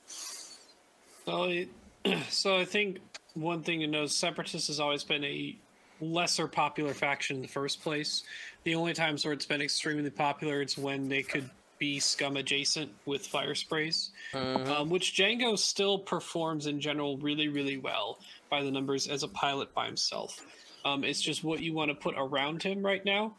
So, 1.26 1.44
it, 1.44 1.70
so 2.30 2.58
I 2.58 2.66
think 2.66 3.00
one 3.34 3.64
thing 3.64 3.80
to 3.82 3.88
know: 3.88 4.06
Separatists 4.06 4.68
has 4.68 4.80
always 4.80 5.04
been 5.04 5.24
a 5.24 5.56
lesser 6.02 6.48
popular 6.48 6.94
faction 6.94 7.38
in 7.38 7.42
the 7.42 7.48
first 7.48 7.82
place. 7.82 8.24
The 8.64 8.76
only 8.76 8.94
times 8.94 9.24
where 9.24 9.34
it's 9.34 9.46
been 9.46 9.62
extremely 9.62 10.10
popular 10.10 10.62
is 10.62 10.78
when 10.78 11.08
they 11.08 11.24
could 11.24 11.50
be 11.78 12.00
scum 12.00 12.38
adjacent 12.38 12.92
with 13.06 13.26
fire 13.28 13.56
sprays, 13.56 14.12
um, 14.34 14.90
which 14.90 15.14
Django 15.14 15.58
still 15.58 16.00
performs 16.00 16.68
in 16.68 16.80
general 16.80 17.18
really, 17.18 17.48
really 17.48 17.78
well 17.78 18.20
by 18.50 18.64
the 18.64 18.72
numbers 18.72 19.08
as 19.08 19.24
a 19.24 19.28
pilot 19.28 19.74
by 19.74 19.86
himself. 19.86 20.46
Um, 20.86 21.04
it's 21.04 21.22
just 21.22 21.44
what 21.44 21.62
you 21.62 21.74
want 21.74 21.90
to 21.90 21.96
put 21.96 22.16
around 22.18 22.64
him 22.64 22.86
right 22.86 23.04
now. 23.04 23.36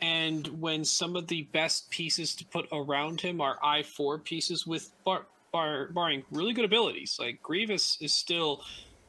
And 0.00 0.46
when 0.60 0.84
some 0.84 1.16
of 1.16 1.26
the 1.26 1.42
best 1.52 1.90
pieces 1.90 2.34
to 2.36 2.44
put 2.46 2.66
around 2.72 3.20
him 3.20 3.40
are 3.40 3.58
I 3.62 3.82
four 3.82 4.18
pieces 4.18 4.66
with 4.66 4.90
bar, 5.04 5.26
bar, 5.52 5.88
barring 5.92 6.24
really 6.30 6.54
good 6.54 6.64
abilities, 6.64 7.16
like 7.20 7.42
Grievous 7.42 7.98
is 8.00 8.14
still 8.14 8.62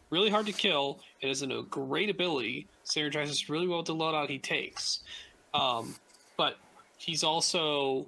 really 0.10 0.30
hard 0.30 0.46
to 0.46 0.52
kill. 0.52 1.00
It 1.22 1.30
is 1.30 1.42
a 1.42 1.48
great 1.70 2.10
ability, 2.10 2.68
synergizes 2.86 3.50
really 3.50 3.68
well 3.68 3.80
with 3.80 3.88
the 3.88 3.96
loadout 3.96 4.30
he 4.30 4.38
takes. 4.38 5.00
Um, 5.54 5.96
but 6.38 6.58
he's 6.98 7.24
also 7.24 8.06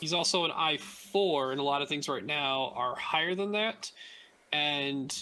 he's 0.00 0.12
also 0.12 0.44
an 0.44 0.50
I 0.54 0.78
four, 0.78 1.52
and 1.52 1.60
a 1.60 1.64
lot 1.64 1.82
of 1.82 1.88
things 1.88 2.08
right 2.08 2.24
now 2.24 2.72
are 2.74 2.96
higher 2.96 3.34
than 3.34 3.52
that. 3.52 3.90
And 4.52 5.14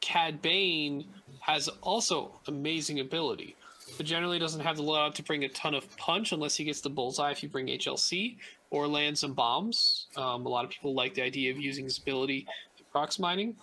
Cad 0.00 0.40
Bane 0.40 1.04
has 1.40 1.68
also 1.82 2.32
amazing 2.48 3.00
ability, 3.00 3.54
but 3.96 4.06
generally 4.06 4.38
doesn't 4.38 4.60
have 4.60 4.76
the 4.76 4.82
loadout 4.82 5.14
to 5.14 5.22
bring 5.22 5.44
a 5.44 5.48
ton 5.50 5.74
of 5.74 5.94
punch 5.96 6.32
unless 6.32 6.56
he 6.56 6.64
gets 6.64 6.80
the 6.80 6.90
bullseye 6.90 7.30
if 7.30 7.42
you 7.42 7.48
bring 7.48 7.66
HLC 7.66 8.36
or 8.74 8.88
land 8.88 9.16
some 9.16 9.32
bombs. 9.32 10.08
Um, 10.16 10.44
a 10.46 10.48
lot 10.48 10.64
of 10.64 10.70
people 10.70 10.94
like 10.94 11.14
the 11.14 11.22
idea 11.22 11.52
of 11.52 11.58
using 11.58 11.84
this 11.84 11.98
ability 11.98 12.44
in 12.76 12.84
prox 12.90 13.20
mining. 13.20 13.54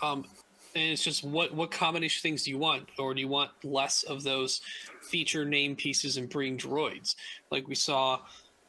Um, 0.00 0.24
and 0.74 0.92
it's 0.92 1.04
just 1.04 1.22
what 1.22 1.54
what 1.54 1.70
combination 1.70 2.18
of 2.18 2.22
things 2.22 2.44
do 2.44 2.50
you 2.50 2.56
want, 2.56 2.88
or 2.98 3.12
do 3.12 3.20
you 3.20 3.28
want 3.28 3.50
less 3.62 4.02
of 4.04 4.22
those 4.22 4.62
feature 5.02 5.44
name 5.44 5.76
pieces 5.76 6.16
and 6.16 6.30
bring 6.30 6.56
droids, 6.56 7.16
like 7.50 7.68
we 7.68 7.74
saw 7.74 8.20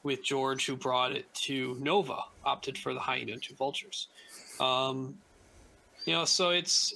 with 0.03 0.21
George, 0.21 0.65
who 0.65 0.75
brought 0.75 1.13
it 1.13 1.33
to 1.33 1.77
Nova, 1.79 2.19
opted 2.43 2.77
for 2.77 2.93
the 2.93 2.99
hyena 2.99 3.37
two 3.37 3.55
vultures. 3.55 4.09
Um, 4.59 5.17
you 6.03 6.11
know, 6.11 6.25
so 6.25 6.49
it's 6.49 6.93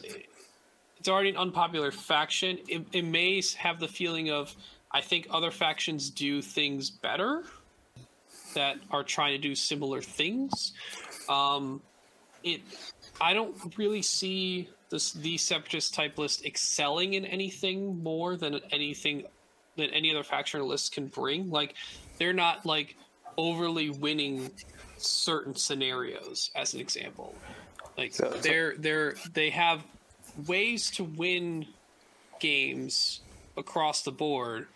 it's 1.00 1.08
already 1.08 1.30
an 1.30 1.38
unpopular 1.38 1.94
faction. 1.94 2.58
It, 2.68 2.86
it 2.92 3.06
may 3.06 3.42
have 3.58 3.80
the 3.80 3.88
feeling 3.88 4.32
of 4.32 4.54
I 4.92 5.00
think 5.00 5.28
other 5.32 5.52
factions 5.52 6.10
do 6.10 6.42
things 6.42 6.90
better 6.90 7.46
that 8.58 8.78
are 8.90 9.04
trying 9.04 9.34
to 9.34 9.38
do 9.38 9.54
similar 9.56 10.02
things. 10.02 10.74
Um, 11.30 11.82
it 12.44 12.62
I 13.22 13.34
don't 13.34 13.56
really 13.78 14.02
see 14.02 14.68
this 14.90 15.14
the 15.14 15.38
separatist 15.38 15.94
type 15.94 16.18
list 16.18 16.44
excelling 16.46 17.14
in 17.14 17.24
anything 17.26 18.02
more 18.04 18.36
than 18.36 18.60
anything 18.72 19.26
that 19.78 19.92
any 19.94 20.10
other 20.12 20.24
faction 20.24 20.60
or 20.60 20.64
list 20.64 20.92
can 20.94 21.06
bring. 21.08 21.50
Like 21.52 21.76
they're 22.18 22.34
not 22.34 22.66
like 22.66 22.96
overly 23.38 23.92
winning 23.92 24.50
certain 24.98 25.54
scenarios 25.56 26.50
as 26.56 26.74
an 26.74 26.80
example. 26.80 27.36
Like 27.98 28.14
So- 28.14 28.32
so- 28.32 28.38
they're 28.40 28.76
they're 28.78 29.16
they 29.34 29.52
have 29.52 29.84
ways 30.48 30.90
to 30.92 31.04
win 31.04 31.68
games 32.40 33.22
across 33.56 34.02
the 34.04 34.12
board, 34.12 34.68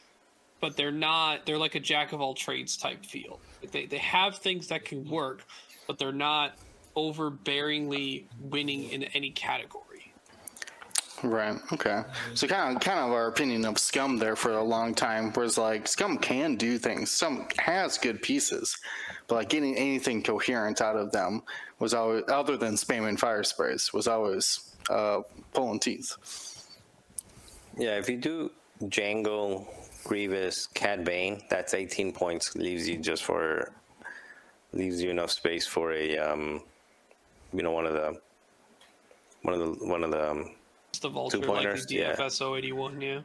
but 0.60 0.76
they're 0.78 0.92
not 0.92 1.46
they're 1.46 1.58
like 1.58 1.76
a 1.76 1.80
jack 1.80 2.12
of 2.14 2.22
all 2.22 2.34
trades 2.36 2.78
type 2.78 3.06
feel. 3.06 3.40
Like 3.62 3.72
they, 3.72 3.86
they 3.86 3.98
have 3.98 4.38
things 4.38 4.68
that 4.68 4.86
can 4.86 5.10
work, 5.10 5.46
but 5.88 5.98
they're 5.98 6.12
not 6.12 6.54
overbearingly 6.96 8.26
winning 8.40 8.90
in 8.90 9.04
any 9.04 9.30
category. 9.32 10.14
Right. 11.24 11.58
Okay. 11.72 12.04
So 12.34 12.48
kind 12.48 12.76
of, 12.76 12.82
kind 12.82 13.00
of 13.00 13.12
our 13.12 13.28
opinion 13.28 13.66
of 13.66 13.78
Scum 13.78 14.18
there 14.18 14.36
for 14.36 14.54
a 14.54 14.64
long 14.64 14.96
time 14.96 15.32
was 15.34 15.58
like 15.58 15.88
Scum 15.88 16.18
can 16.18 16.56
do 16.56 16.80
things. 16.80 17.12
Scum 17.12 17.48
has 17.60 17.98
good 17.98 18.22
pieces, 18.24 18.78
but 19.28 19.36
like 19.36 19.50
getting 19.50 19.78
anything 19.78 20.24
coherent 20.24 20.82
out 20.82 20.96
of 20.96 21.12
them 21.12 21.44
was 21.78 21.94
always 21.94 22.24
other 22.28 22.58
than 22.58 22.74
spamming 22.74 23.20
fire 23.20 23.44
sprays 23.44 23.94
was 23.94 24.08
always 24.08 24.76
uh, 24.90 25.22
pulling 25.54 25.80
teeth. 25.80 26.18
Yeah, 27.78 27.98
if 27.98 28.10
you 28.10 28.18
do 28.18 28.52
Django, 28.82 29.68
Grievous, 30.04 30.68
Cad 30.68 31.06
Bane, 31.06 31.42
that's 31.50 31.74
18 31.74 32.12
points. 32.12 32.56
Leaves 32.56 32.88
you 32.88 32.98
just 32.98 33.24
for 33.24 33.72
leaves 34.74 35.02
you 35.02 35.10
enough 35.10 35.32
space 35.32 35.68
for 35.68 35.94
a 35.94 36.18
um, 36.18 36.62
you 37.54 37.64
know, 37.64 37.72
one 37.72 37.86
of 37.86 37.94
the 37.94 38.20
one 39.44 39.54
of 39.54 39.60
the 39.60 39.86
one 39.86 40.04
of 40.04 40.12
the 40.12 40.32
um, 40.32 40.52
It's 40.90 41.00
the 41.00 41.10
Vulture, 41.10 41.38
like 41.38 41.48
pointers, 41.48 41.86
the 41.86 41.96
yeah. 41.96 42.16
DFS 42.16 42.58
081, 42.58 43.02
yeah. 43.02 43.20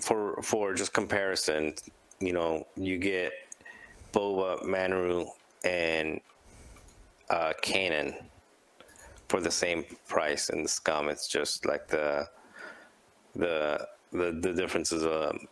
for 0.00 0.40
for 0.42 0.74
just 0.74 0.92
comparison, 0.92 1.74
you 2.20 2.32
know, 2.32 2.66
you 2.76 2.98
get 2.98 3.32
Boba, 4.12 4.62
Manaroo, 4.64 5.26
and 5.64 6.20
uh, 7.30 7.52
Kanan 7.62 8.14
for 9.28 9.40
the 9.40 9.50
same 9.50 9.84
price 10.08 10.50
in 10.50 10.62
the 10.62 10.68
Scum. 10.68 11.08
It's 11.08 11.26
just 11.26 11.66
like 11.66 11.88
the 11.88 12.28
the 13.34 13.86
the 14.12 14.30
the 14.32 14.52
difference 14.52 14.92
is 14.92 15.04
um 15.04 15.48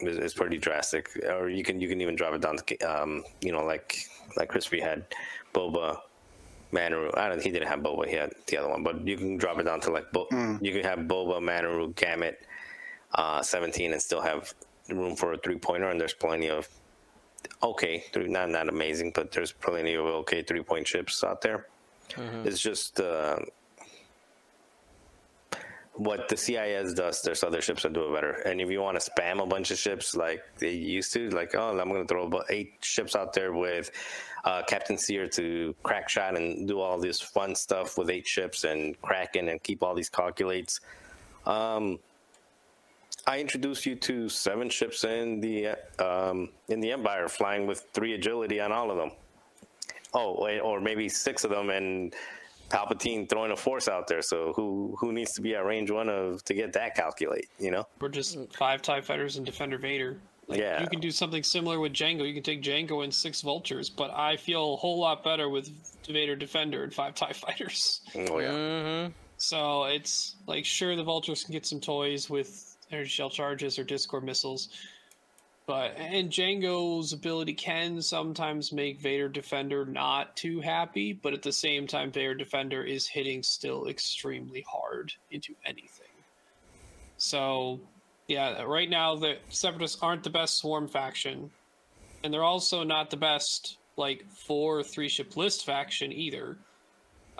is, 0.00 0.18
is 0.18 0.34
pretty 0.34 0.58
drastic. 0.58 1.08
Or 1.28 1.48
you 1.48 1.62
can 1.62 1.80
you 1.80 1.88
can 1.88 2.00
even 2.00 2.16
drop 2.16 2.34
it 2.34 2.40
down 2.42 2.56
to 2.56 2.78
um 2.80 3.24
you 3.40 3.52
know 3.52 3.64
like 3.64 3.96
like 4.36 4.48
Crispy 4.48 4.80
had 4.80 5.04
Boba. 5.54 5.98
Manaroo, 6.72 7.16
I 7.18 7.28
don't. 7.28 7.42
He 7.42 7.50
didn't 7.50 7.66
have 7.66 7.80
Boba. 7.80 8.06
He 8.06 8.14
had 8.14 8.32
the 8.46 8.56
other 8.58 8.68
one, 8.68 8.84
but 8.84 9.04
you 9.04 9.16
can 9.16 9.36
drop 9.36 9.58
it 9.58 9.64
down 9.64 9.80
to 9.80 9.90
like 9.90 10.12
Bo- 10.12 10.28
you 10.62 10.72
can 10.72 10.84
have 10.84 11.00
Boba, 11.00 11.40
Manaroo, 11.40 11.92
Gamut, 11.96 12.40
uh, 13.16 13.42
17 13.42 13.92
and 13.92 14.00
still 14.00 14.20
have 14.20 14.54
room 14.88 15.16
for 15.16 15.32
a 15.32 15.38
three 15.38 15.56
pointer. 15.58 15.88
And 15.90 16.00
there's 16.00 16.14
plenty 16.14 16.48
of 16.48 16.68
okay, 17.60 18.04
three, 18.12 18.28
not 18.28 18.50
not 18.50 18.68
amazing, 18.68 19.10
but 19.14 19.32
there's 19.32 19.50
plenty 19.50 19.94
of 19.94 20.06
okay 20.06 20.42
three 20.42 20.62
point 20.62 20.86
chips 20.86 21.24
out 21.24 21.40
there. 21.40 21.66
It's 22.46 22.60
just 22.60 23.00
uh, 23.00 23.38
what 25.94 26.28
the 26.28 26.36
CIS 26.36 26.94
does. 26.94 27.22
There's 27.22 27.42
other 27.42 27.60
ships 27.60 27.82
that 27.82 27.92
do 27.92 28.04
it 28.04 28.14
better. 28.14 28.32
And 28.46 28.60
if 28.60 28.70
you 28.70 28.80
want 28.80 29.00
to 29.00 29.10
spam 29.10 29.42
a 29.42 29.46
bunch 29.46 29.70
of 29.70 29.78
ships 29.78 30.14
like 30.14 30.42
they 30.58 30.72
used 30.72 31.12
to, 31.14 31.30
like 31.30 31.54
oh, 31.54 31.78
I'm 31.78 31.88
going 31.88 32.02
to 32.02 32.08
throw 32.08 32.26
about 32.26 32.46
eight 32.50 32.74
ships 32.80 33.16
out 33.16 33.32
there 33.32 33.52
with 33.52 33.90
uh, 34.44 34.62
Captain 34.66 34.96
Sear 34.96 35.28
to 35.28 35.74
crack 35.82 36.08
shot 36.08 36.36
and 36.36 36.66
do 36.66 36.80
all 36.80 36.98
this 36.98 37.20
fun 37.20 37.54
stuff 37.54 37.98
with 37.98 38.10
eight 38.10 38.26
ships 38.26 38.64
and 38.64 39.00
cracking 39.02 39.48
and 39.48 39.62
keep 39.62 39.82
all 39.82 39.94
these 39.94 40.08
calculates. 40.08 40.80
Um, 41.44 41.98
I 43.26 43.38
introduced 43.38 43.84
you 43.86 43.96
to 43.96 44.28
seven 44.28 44.70
ships 44.70 45.04
in 45.04 45.40
the 45.40 45.76
um, 45.98 46.48
in 46.68 46.80
the 46.80 46.92
Empire, 46.92 47.28
flying 47.28 47.66
with 47.66 47.86
three 47.92 48.14
agility 48.14 48.60
on 48.60 48.72
all 48.72 48.90
of 48.90 48.96
them. 48.96 49.10
Oh, 50.14 50.48
or 50.60 50.80
maybe 50.80 51.08
six 51.08 51.44
of 51.44 51.50
them, 51.50 51.70
and 51.70 52.14
Palpatine 52.70 53.28
throwing 53.28 53.50
a 53.52 53.56
force 53.56 53.88
out 53.88 54.06
there. 54.06 54.22
So 54.22 54.52
who 54.54 54.96
who 54.98 55.12
needs 55.12 55.32
to 55.32 55.42
be 55.42 55.54
at 55.54 55.64
range 55.64 55.90
one 55.90 56.08
of 56.08 56.42
to 56.44 56.54
get 56.54 56.72
that 56.74 56.94
calculate? 56.94 57.48
You 57.58 57.70
know? 57.70 57.86
We're 58.00 58.08
just 58.08 58.38
five 58.56 58.80
TIE 58.80 59.00
fighters 59.00 59.36
and 59.36 59.44
Defender 59.44 59.76
Vader. 59.76 60.18
Like, 60.46 60.60
Yeah. 60.60 60.80
You 60.80 60.88
can 60.88 61.00
do 61.00 61.10
something 61.10 61.42
similar 61.42 61.78
with 61.78 61.92
Django. 61.92 62.26
You 62.26 62.34
can 62.34 62.42
take 62.42 62.62
Django 62.62 63.04
and 63.04 63.12
six 63.14 63.40
Vultures, 63.42 63.90
but 63.90 64.10
I 64.10 64.36
feel 64.36 64.74
a 64.74 64.76
whole 64.76 65.00
lot 65.00 65.22
better 65.22 65.48
with 65.48 65.70
Vader 66.06 66.36
Defender 66.36 66.82
and 66.82 66.94
five 66.94 67.14
TIE 67.20 67.32
fighters. 67.32 68.00
Oh 68.14 68.38
yeah. 68.38 68.50
Mm-hmm. 68.50 69.12
So 69.36 69.84
it's 69.84 70.36
like, 70.46 70.64
sure, 70.64 70.96
the 70.96 71.04
Vultures 71.04 71.44
can 71.44 71.52
get 71.52 71.66
some 71.66 71.80
toys 71.80 72.28
with 72.28 72.76
energy 72.92 73.08
shell 73.08 73.30
charges 73.30 73.78
or 73.78 73.84
Discord 73.84 74.24
missiles. 74.24 74.68
But 75.70 75.94
and 75.98 76.30
Django's 76.30 77.12
ability 77.12 77.54
can 77.54 78.02
sometimes 78.02 78.72
make 78.72 79.00
Vader 79.00 79.28
Defender 79.28 79.84
not 79.84 80.34
too 80.34 80.60
happy, 80.60 81.12
but 81.12 81.32
at 81.32 81.42
the 81.42 81.52
same 81.52 81.86
time, 81.86 82.10
Vader 82.10 82.34
Defender 82.34 82.82
is 82.82 83.06
hitting 83.06 83.44
still 83.44 83.86
extremely 83.86 84.66
hard 84.68 85.12
into 85.30 85.54
anything. 85.64 86.08
So, 87.18 87.78
yeah, 88.26 88.62
right 88.62 88.90
now 88.90 89.14
the 89.14 89.36
Separatists 89.48 90.02
aren't 90.02 90.24
the 90.24 90.30
best 90.30 90.58
swarm 90.58 90.88
faction, 90.88 91.52
and 92.24 92.34
they're 92.34 92.42
also 92.42 92.82
not 92.82 93.08
the 93.08 93.16
best 93.16 93.78
like 93.96 94.28
four 94.28 94.82
three 94.82 95.08
ship 95.08 95.36
list 95.36 95.64
faction 95.64 96.12
either. 96.12 96.58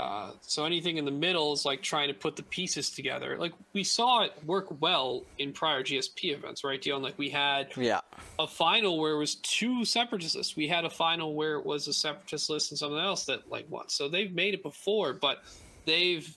Uh, 0.00 0.30
so 0.40 0.64
anything 0.64 0.96
in 0.96 1.04
the 1.04 1.10
middle 1.10 1.52
is 1.52 1.66
like 1.66 1.82
trying 1.82 2.08
to 2.08 2.14
put 2.14 2.34
the 2.34 2.42
pieces 2.42 2.88
together. 2.90 3.36
Like 3.36 3.52
we 3.74 3.84
saw 3.84 4.22
it 4.22 4.32
work 4.46 4.80
well 4.80 5.24
in 5.36 5.52
prior 5.52 5.82
GSP 5.82 6.32
events, 6.32 6.64
right, 6.64 6.80
Dion? 6.80 7.02
Like 7.02 7.18
we 7.18 7.28
had 7.28 7.68
Yeah. 7.76 8.00
a 8.38 8.46
final 8.46 8.98
where 8.98 9.12
it 9.12 9.18
was 9.18 9.34
two 9.34 9.84
separatist 9.84 10.36
lists. 10.36 10.56
We 10.56 10.68
had 10.68 10.86
a 10.86 10.90
final 10.90 11.34
where 11.34 11.56
it 11.58 11.66
was 11.66 11.86
a 11.86 11.92
separatist 11.92 12.48
list 12.48 12.70
and 12.72 12.78
something 12.78 12.98
else 12.98 13.26
that 13.26 13.50
like 13.50 13.66
won. 13.68 13.90
So 13.90 14.08
they've 14.08 14.32
made 14.32 14.54
it 14.54 14.62
before, 14.62 15.12
but 15.12 15.44
they've 15.84 16.34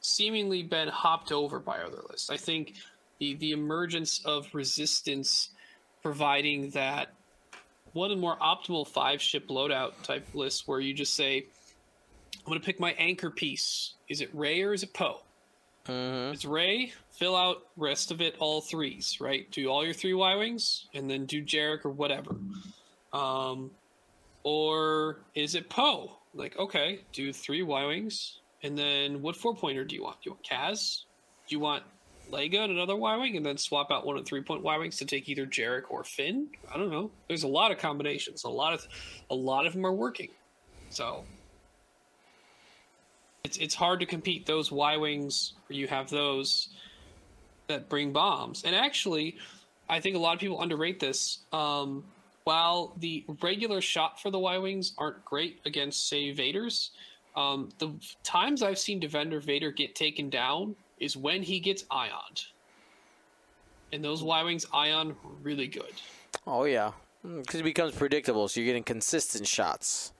seemingly 0.00 0.62
been 0.62 0.88
hopped 0.88 1.32
over 1.32 1.58
by 1.58 1.80
other 1.80 2.00
lists. 2.08 2.30
I 2.30 2.38
think 2.38 2.76
the 3.18 3.34
the 3.34 3.52
emergence 3.52 4.24
of 4.24 4.48
resistance 4.54 5.50
providing 6.02 6.70
that 6.70 7.12
one 7.92 8.10
of 8.10 8.16
the 8.16 8.20
more 8.20 8.36
optimal 8.38 8.86
five 8.88 9.20
ship 9.20 9.48
loadout 9.48 9.92
type 10.02 10.26
lists 10.32 10.66
where 10.66 10.80
you 10.80 10.94
just 10.94 11.14
say 11.14 11.46
I'm 12.46 12.52
gonna 12.52 12.60
pick 12.60 12.78
my 12.78 12.92
anchor 12.92 13.30
piece. 13.30 13.94
Is 14.08 14.20
it 14.20 14.30
Rey 14.32 14.62
or 14.62 14.72
is 14.72 14.84
it 14.84 14.94
Poe? 14.94 15.20
Mm-hmm. 15.86 16.32
It's 16.32 16.44
Rey. 16.44 16.92
Fill 17.10 17.34
out 17.34 17.62
rest 17.76 18.12
of 18.12 18.20
it 18.20 18.36
all 18.38 18.60
threes, 18.60 19.18
right? 19.20 19.50
Do 19.50 19.68
all 19.68 19.84
your 19.84 19.94
three 19.94 20.14
Y 20.14 20.36
wings, 20.36 20.86
and 20.94 21.10
then 21.10 21.26
do 21.26 21.42
Jarek 21.42 21.84
or 21.84 21.90
whatever. 21.90 22.36
Um, 23.12 23.72
or 24.44 25.18
is 25.34 25.56
it 25.56 25.68
Poe? 25.68 26.18
Like, 26.34 26.56
okay, 26.56 27.00
do 27.12 27.32
three 27.32 27.62
Y 27.62 27.86
wings, 27.86 28.40
and 28.62 28.78
then 28.78 29.22
what 29.22 29.34
four 29.34 29.56
pointer 29.56 29.84
do 29.84 29.96
you 29.96 30.04
want? 30.04 30.22
Do 30.22 30.30
you 30.30 30.32
want 30.34 30.44
Kaz? 30.44 31.02
Do 31.48 31.54
you 31.54 31.60
want 31.60 31.82
Lega 32.30 32.60
and 32.60 32.72
another 32.72 32.94
Y 32.94 33.16
wing, 33.16 33.36
and 33.36 33.44
then 33.44 33.56
swap 33.56 33.90
out 33.90 34.06
one 34.06 34.16
of 34.16 34.24
the 34.24 34.28
three 34.28 34.42
point 34.42 34.62
Y 34.62 34.78
wings 34.78 34.98
to 34.98 35.04
take 35.04 35.28
either 35.28 35.46
Jarek 35.46 35.84
or 35.88 36.04
Finn? 36.04 36.48
I 36.72 36.76
don't 36.76 36.90
know. 36.90 37.10
There's 37.26 37.42
a 37.42 37.48
lot 37.48 37.72
of 37.72 37.78
combinations. 37.78 38.44
A 38.44 38.48
lot 38.48 38.72
of, 38.72 38.86
a 39.30 39.34
lot 39.34 39.66
of 39.66 39.72
them 39.72 39.84
are 39.84 39.92
working. 39.92 40.30
So 40.90 41.24
it's 43.46 43.58
it's 43.58 43.76
hard 43.76 44.00
to 44.00 44.06
compete 44.06 44.44
those 44.44 44.72
Y 44.72 44.96
wings 44.96 45.54
where 45.66 45.78
you 45.78 45.86
have 45.86 46.10
those 46.10 46.70
that 47.68 47.88
bring 47.88 48.12
bombs. 48.12 48.64
And 48.64 48.74
actually, 48.74 49.36
I 49.88 50.00
think 50.00 50.16
a 50.16 50.18
lot 50.18 50.34
of 50.34 50.40
people 50.40 50.60
underrate 50.60 50.98
this. 50.98 51.38
Um, 51.52 52.04
while 52.42 52.92
the 52.98 53.24
regular 53.42 53.80
shot 53.80 54.20
for 54.20 54.30
the 54.32 54.38
Y 54.38 54.58
wings 54.58 54.94
aren't 54.98 55.24
great 55.24 55.60
against, 55.64 56.08
say, 56.08 56.34
Vaders, 56.34 56.90
um, 57.36 57.68
the 57.78 57.92
times 58.24 58.62
I've 58.64 58.78
seen 58.78 58.98
Defender 58.98 59.38
Vader 59.38 59.70
get 59.70 59.94
taken 59.94 60.28
down 60.28 60.74
is 60.98 61.16
when 61.16 61.42
he 61.42 61.60
gets 61.60 61.84
ioned. 61.90 62.46
And 63.92 64.04
those 64.04 64.24
Y 64.24 64.42
wings 64.42 64.66
ion 64.74 65.14
really 65.42 65.68
good. 65.68 65.94
Oh 66.48 66.64
yeah, 66.64 66.90
because 67.22 67.60
it 67.60 67.64
becomes 67.64 67.94
predictable. 67.94 68.48
So 68.48 68.58
you're 68.58 68.66
getting 68.66 68.82
consistent 68.82 69.46
shots, 69.46 70.12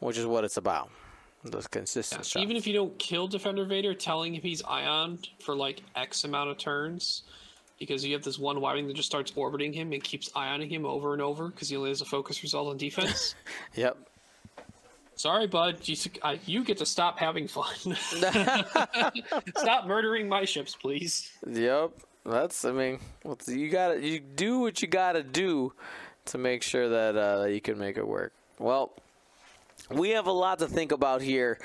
which 0.00 0.16
is 0.16 0.24
what 0.24 0.44
it's 0.44 0.56
about. 0.56 0.90
Those 1.44 1.66
consistent 1.66 2.24
shots. 2.24 2.42
Even 2.42 2.56
if 2.56 2.66
you 2.66 2.72
don't 2.72 2.98
kill 2.98 3.28
Defender 3.28 3.66
Vader, 3.66 3.92
telling 3.92 4.34
him 4.34 4.42
he's 4.42 4.62
ioned 4.62 5.28
for 5.40 5.54
like 5.54 5.82
X 5.94 6.24
amount 6.24 6.50
of 6.50 6.58
turns, 6.58 7.22
because 7.78 8.04
you 8.04 8.12
have 8.14 8.22
this 8.22 8.38
one 8.38 8.60
Y 8.60 8.80
that 8.80 8.94
just 8.94 9.08
starts 9.08 9.32
orbiting 9.36 9.72
him 9.72 9.92
and 9.92 10.02
keeps 10.02 10.30
ioning 10.30 10.70
him 10.70 10.86
over 10.86 11.12
and 11.12 11.20
over 11.20 11.48
because 11.48 11.68
he 11.68 11.76
only 11.76 11.90
has 11.90 12.00
a 12.00 12.04
focus 12.04 12.42
result 12.42 12.68
on 12.68 12.76
defense. 12.76 13.34
Yep. 13.74 13.96
Sorry, 15.16 15.46
bud. 15.46 15.78
You, 15.82 15.96
I, 16.22 16.40
you 16.44 16.64
get 16.64 16.78
to 16.78 16.86
stop 16.86 17.18
having 17.18 17.46
fun. 17.46 17.74
stop 19.56 19.86
murdering 19.86 20.28
my 20.28 20.44
ships, 20.44 20.74
please. 20.74 21.30
Yep. 21.48 21.92
That's. 22.24 22.64
I 22.64 22.72
mean, 22.72 22.98
you 23.46 23.68
got 23.70 23.94
to 23.94 24.00
You 24.00 24.18
do 24.18 24.60
what 24.60 24.82
you 24.82 24.88
got 24.88 25.12
to 25.12 25.22
do 25.22 25.72
to 26.26 26.38
make 26.38 26.62
sure 26.62 26.88
that 26.88 27.16
uh, 27.16 27.44
you 27.46 27.60
can 27.60 27.78
make 27.78 27.96
it 27.96 28.06
work. 28.06 28.32
Well, 28.58 28.92
we 29.90 30.10
have 30.10 30.26
a 30.26 30.32
lot 30.32 30.58
to 30.60 30.66
think 30.66 30.92
about 30.92 31.22
here. 31.22 31.58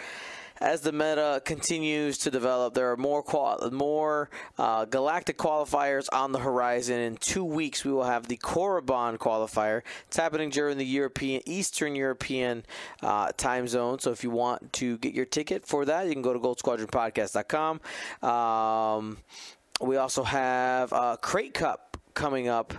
As 0.61 0.81
the 0.81 0.91
meta 0.91 1.41
continues 1.45 2.17
to 2.19 2.31
develop, 2.31 2.73
there 2.73 2.91
are 2.91 2.97
more 2.97 3.23
more 3.71 4.29
uh, 4.57 4.83
galactic 4.83 5.37
qualifiers 5.37 6.09
on 6.11 6.33
the 6.33 6.39
horizon. 6.39 6.99
In 6.99 7.15
two 7.15 7.45
weeks, 7.45 7.85
we 7.85 7.93
will 7.93 8.03
have 8.03 8.27
the 8.27 8.35
Korriban 8.35 9.17
qualifier. 9.17 9.83
It's 10.07 10.17
happening 10.17 10.49
during 10.49 10.77
the 10.77 10.85
European 10.85 11.41
Eastern 11.45 11.95
European 11.95 12.65
uh, 13.01 13.31
time 13.37 13.69
zone. 13.69 13.99
So 13.99 14.11
if 14.11 14.21
you 14.21 14.31
want 14.31 14.73
to 14.73 14.97
get 14.97 15.13
your 15.13 15.25
ticket 15.25 15.65
for 15.65 15.85
that, 15.85 16.07
you 16.07 16.13
can 16.13 16.21
go 16.21 16.33
to 16.33 16.39
goldsquadronpodcast.com. 16.39 17.79
Um, 18.29 19.17
we 19.79 19.95
also 19.95 20.23
have 20.23 20.91
uh, 20.91 21.15
Crate 21.21 21.53
Cup 21.53 21.95
coming 22.15 22.49
up 22.49 22.73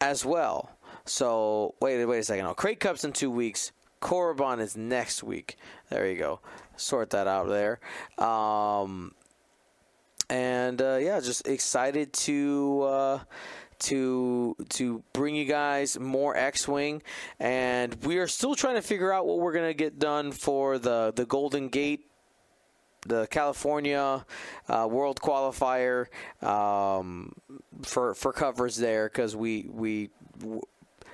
as 0.00 0.24
well. 0.24 0.70
So 1.04 1.74
wait, 1.80 2.04
wait 2.04 2.18
a 2.20 2.22
second. 2.22 2.44
No, 2.44 2.54
Crate 2.54 2.78
Cup's 2.78 3.02
in 3.02 3.12
two 3.12 3.30
weeks. 3.30 3.72
Korriban 4.04 4.60
is 4.60 4.76
next 4.76 5.22
week. 5.22 5.56
There 5.88 6.06
you 6.06 6.18
go. 6.18 6.40
Sort 6.76 7.10
that 7.10 7.26
out 7.26 7.48
there. 7.48 7.80
Um, 8.24 9.14
and 10.28 10.80
uh, 10.80 10.98
yeah, 11.00 11.18
just 11.20 11.48
excited 11.48 12.12
to 12.12 12.82
uh, 12.82 13.18
to 13.80 14.56
to 14.70 15.02
bring 15.14 15.34
you 15.34 15.46
guys 15.46 15.98
more 15.98 16.36
X-wing, 16.36 17.02
and 17.40 17.94
we 18.04 18.18
are 18.18 18.28
still 18.28 18.54
trying 18.54 18.74
to 18.74 18.82
figure 18.82 19.12
out 19.12 19.26
what 19.26 19.38
we're 19.38 19.52
gonna 19.52 19.74
get 19.74 19.98
done 19.98 20.32
for 20.32 20.78
the 20.78 21.12
the 21.16 21.24
Golden 21.24 21.68
Gate 21.68 22.10
the 23.06 23.26
California 23.26 24.24
uh, 24.68 24.88
World 24.90 25.20
Qualifier 25.20 26.06
um, 26.42 27.34
for 27.82 28.14
for 28.14 28.32
coverage 28.32 28.76
there 28.76 29.08
because 29.08 29.36
we 29.36 29.66
we 29.70 30.10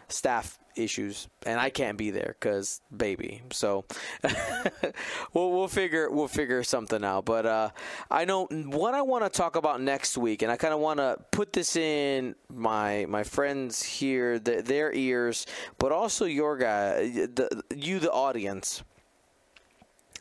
staff 0.08 0.58
issues 0.82 1.28
and 1.46 1.58
I 1.58 1.70
can't 1.70 1.96
be 1.96 2.10
there 2.10 2.36
because 2.38 2.80
baby. 2.94 3.42
So 3.52 3.84
we'll 5.32 5.50
we'll 5.52 5.68
figure 5.68 6.10
we'll 6.10 6.28
figure 6.28 6.62
something 6.62 7.04
out. 7.04 7.24
But 7.24 7.46
uh, 7.46 7.70
I 8.10 8.24
know 8.24 8.46
what 8.46 8.94
I 8.94 9.02
want 9.02 9.24
to 9.24 9.30
talk 9.30 9.56
about 9.56 9.80
next 9.80 10.16
week, 10.18 10.42
and 10.42 10.50
I 10.50 10.56
kind 10.56 10.74
of 10.74 10.80
want 10.80 10.98
to 10.98 11.18
put 11.30 11.52
this 11.52 11.76
in 11.76 12.34
my 12.48 13.06
my 13.08 13.22
friends 13.22 13.82
here 13.82 14.38
th- 14.38 14.64
their 14.64 14.92
ears, 14.92 15.46
but 15.78 15.92
also 15.92 16.24
your 16.24 16.56
guy, 16.56 17.08
the, 17.08 17.62
you 17.74 17.98
the 17.98 18.12
audience 18.12 18.82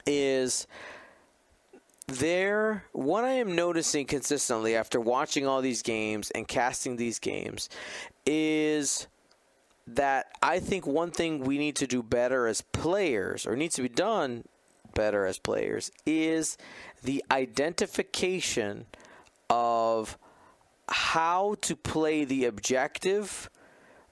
is 0.06 0.66
there 2.08 2.86
what 2.92 3.24
i 3.24 3.34
am 3.34 3.56
noticing 3.56 4.06
consistently 4.06 4.76
after 4.76 5.00
watching 5.00 5.46
all 5.46 5.62
these 5.62 5.84
games 5.84 6.32
and 6.32 6.48
casting 6.48 6.96
these 6.96 7.20
games 7.20 7.70
is 8.26 9.08
that 9.96 10.28
i 10.42 10.60
think 10.60 10.86
one 10.86 11.12
thing 11.12 11.40
we 11.40 11.58
need 11.58 11.76
to 11.76 11.88
do 11.88 12.04
better 12.04 12.48
as 12.48 12.62
players 12.62 13.46
or 13.46 13.56
needs 13.56 13.76
to 13.76 13.82
be 13.82 13.90
done 13.90 14.44
better 14.94 15.26
as 15.26 15.38
players 15.38 15.92
is 16.06 16.58
the 17.04 17.24
identification 17.32 18.86
of 19.50 20.18
how 20.90 21.56
to 21.62 21.76
play 21.76 22.26
the 22.26 22.46
objective 22.46 23.50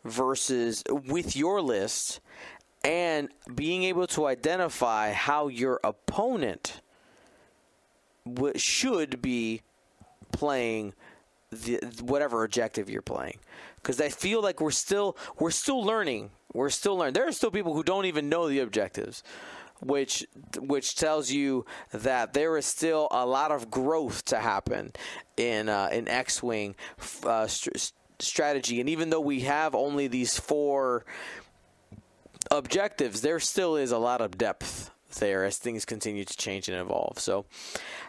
versus 0.04 0.84
with 0.90 1.36
your 1.36 1.62
list 1.62 2.20
and 2.84 3.30
being 3.54 3.84
able 3.84 4.08
to 4.08 4.26
identify 4.26 5.12
how 5.12 5.48
your 5.48 5.80
opponent 5.84 6.82
w- 8.32 8.58
should 8.58 9.22
be 9.22 9.62
playing 10.32 10.94
the 11.52 11.78
whatever 12.02 12.44
objective 12.44 12.90
you're 12.90 13.02
playing 13.02 13.38
because 13.88 14.02
I 14.02 14.10
feel 14.10 14.42
like 14.42 14.60
we're 14.60 14.72
still 14.72 15.16
we're 15.40 15.50
still 15.50 15.82
learning 15.82 16.32
we're 16.54 16.70
still 16.70 16.98
learning 16.98 17.14
there 17.14 17.26
are 17.26 17.32
still 17.32 17.52
people 17.52 17.74
who 17.74 17.84
don't 17.84 18.04
even 18.04 18.28
know 18.28 18.50
the 18.50 18.60
objectives 18.60 19.24
which 19.80 20.28
which 20.60 20.96
tells 20.96 21.32
you 21.32 21.66
that 21.94 22.34
there 22.34 22.58
is 22.58 22.66
still 22.66 23.08
a 23.12 23.26
lot 23.26 23.52
of 23.52 23.72
growth 23.72 24.26
to 24.26 24.40
happen 24.40 24.92
in 25.38 25.70
uh, 25.70 25.88
in 25.94 26.10
X-wing 26.10 26.76
uh, 27.24 27.48
st- 27.48 27.94
strategy 28.20 28.82
and 28.82 28.90
even 28.90 29.10
though 29.10 29.22
we 29.22 29.42
have 29.42 29.74
only 29.74 30.08
these 30.08 30.38
four 30.38 31.06
objectives 32.52 33.22
there 33.22 33.40
still 33.40 33.78
is 33.78 33.92
a 33.92 33.98
lot 33.98 34.20
of 34.20 34.38
depth 34.38 34.92
there 35.20 35.46
as 35.46 35.58
things 35.58 35.86
continue 35.86 36.26
to 36.26 36.36
change 36.36 36.68
and 36.68 36.78
evolve 36.78 37.18
so 37.20 37.46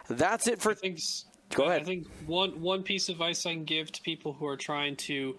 that's 0.09 0.45
it 0.45 0.61
for 0.61 0.73
things. 0.73 1.25
Go 1.55 1.63
ahead. 1.65 1.81
I 1.81 1.85
think 1.85 2.07
one 2.27 2.61
one 2.61 2.83
piece 2.83 3.09
of 3.09 3.13
advice 3.13 3.45
I 3.45 3.53
can 3.53 3.63
give 3.63 3.91
to 3.93 4.01
people 4.01 4.33
who 4.33 4.45
are 4.45 4.57
trying 4.57 4.95
to 4.97 5.35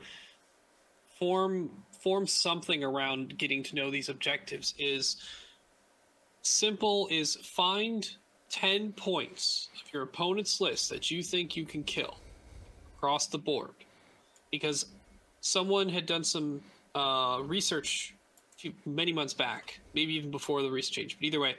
form 1.21 1.71
form 2.01 2.27
something 2.27 2.83
around 2.83 3.37
getting 3.39 3.63
to 3.63 3.77
know 3.77 3.91
these 3.91 4.09
objectives 4.09 4.75
is 4.79 5.17
simple 6.43 7.07
is 7.11 7.37
find 7.37 8.17
10 8.49 8.93
points 8.93 9.69
of 9.85 9.93
your 9.93 10.03
opponent's 10.03 10.61
list 10.61 10.89
that 10.89 11.11
you 11.11 11.23
think 11.23 11.57
you 11.57 11.67
can 11.67 11.85
kill 11.85 12.17
across 12.97 13.27
the 13.27 13.39
board 13.39 13.75
because 14.51 14.87
someone 15.43 15.89
had 15.89 16.07
done 16.07 16.25
some 16.25 16.61
uh, 16.95 17.39
research 17.45 18.15
many 18.87 19.13
months 19.13 19.35
back 19.35 19.79
maybe 19.95 20.15
even 20.15 20.31
before 20.31 20.63
the 20.63 20.71
recent 20.71 20.95
change 20.95 21.17
but 21.19 21.27
either 21.27 21.41
way 21.41 21.55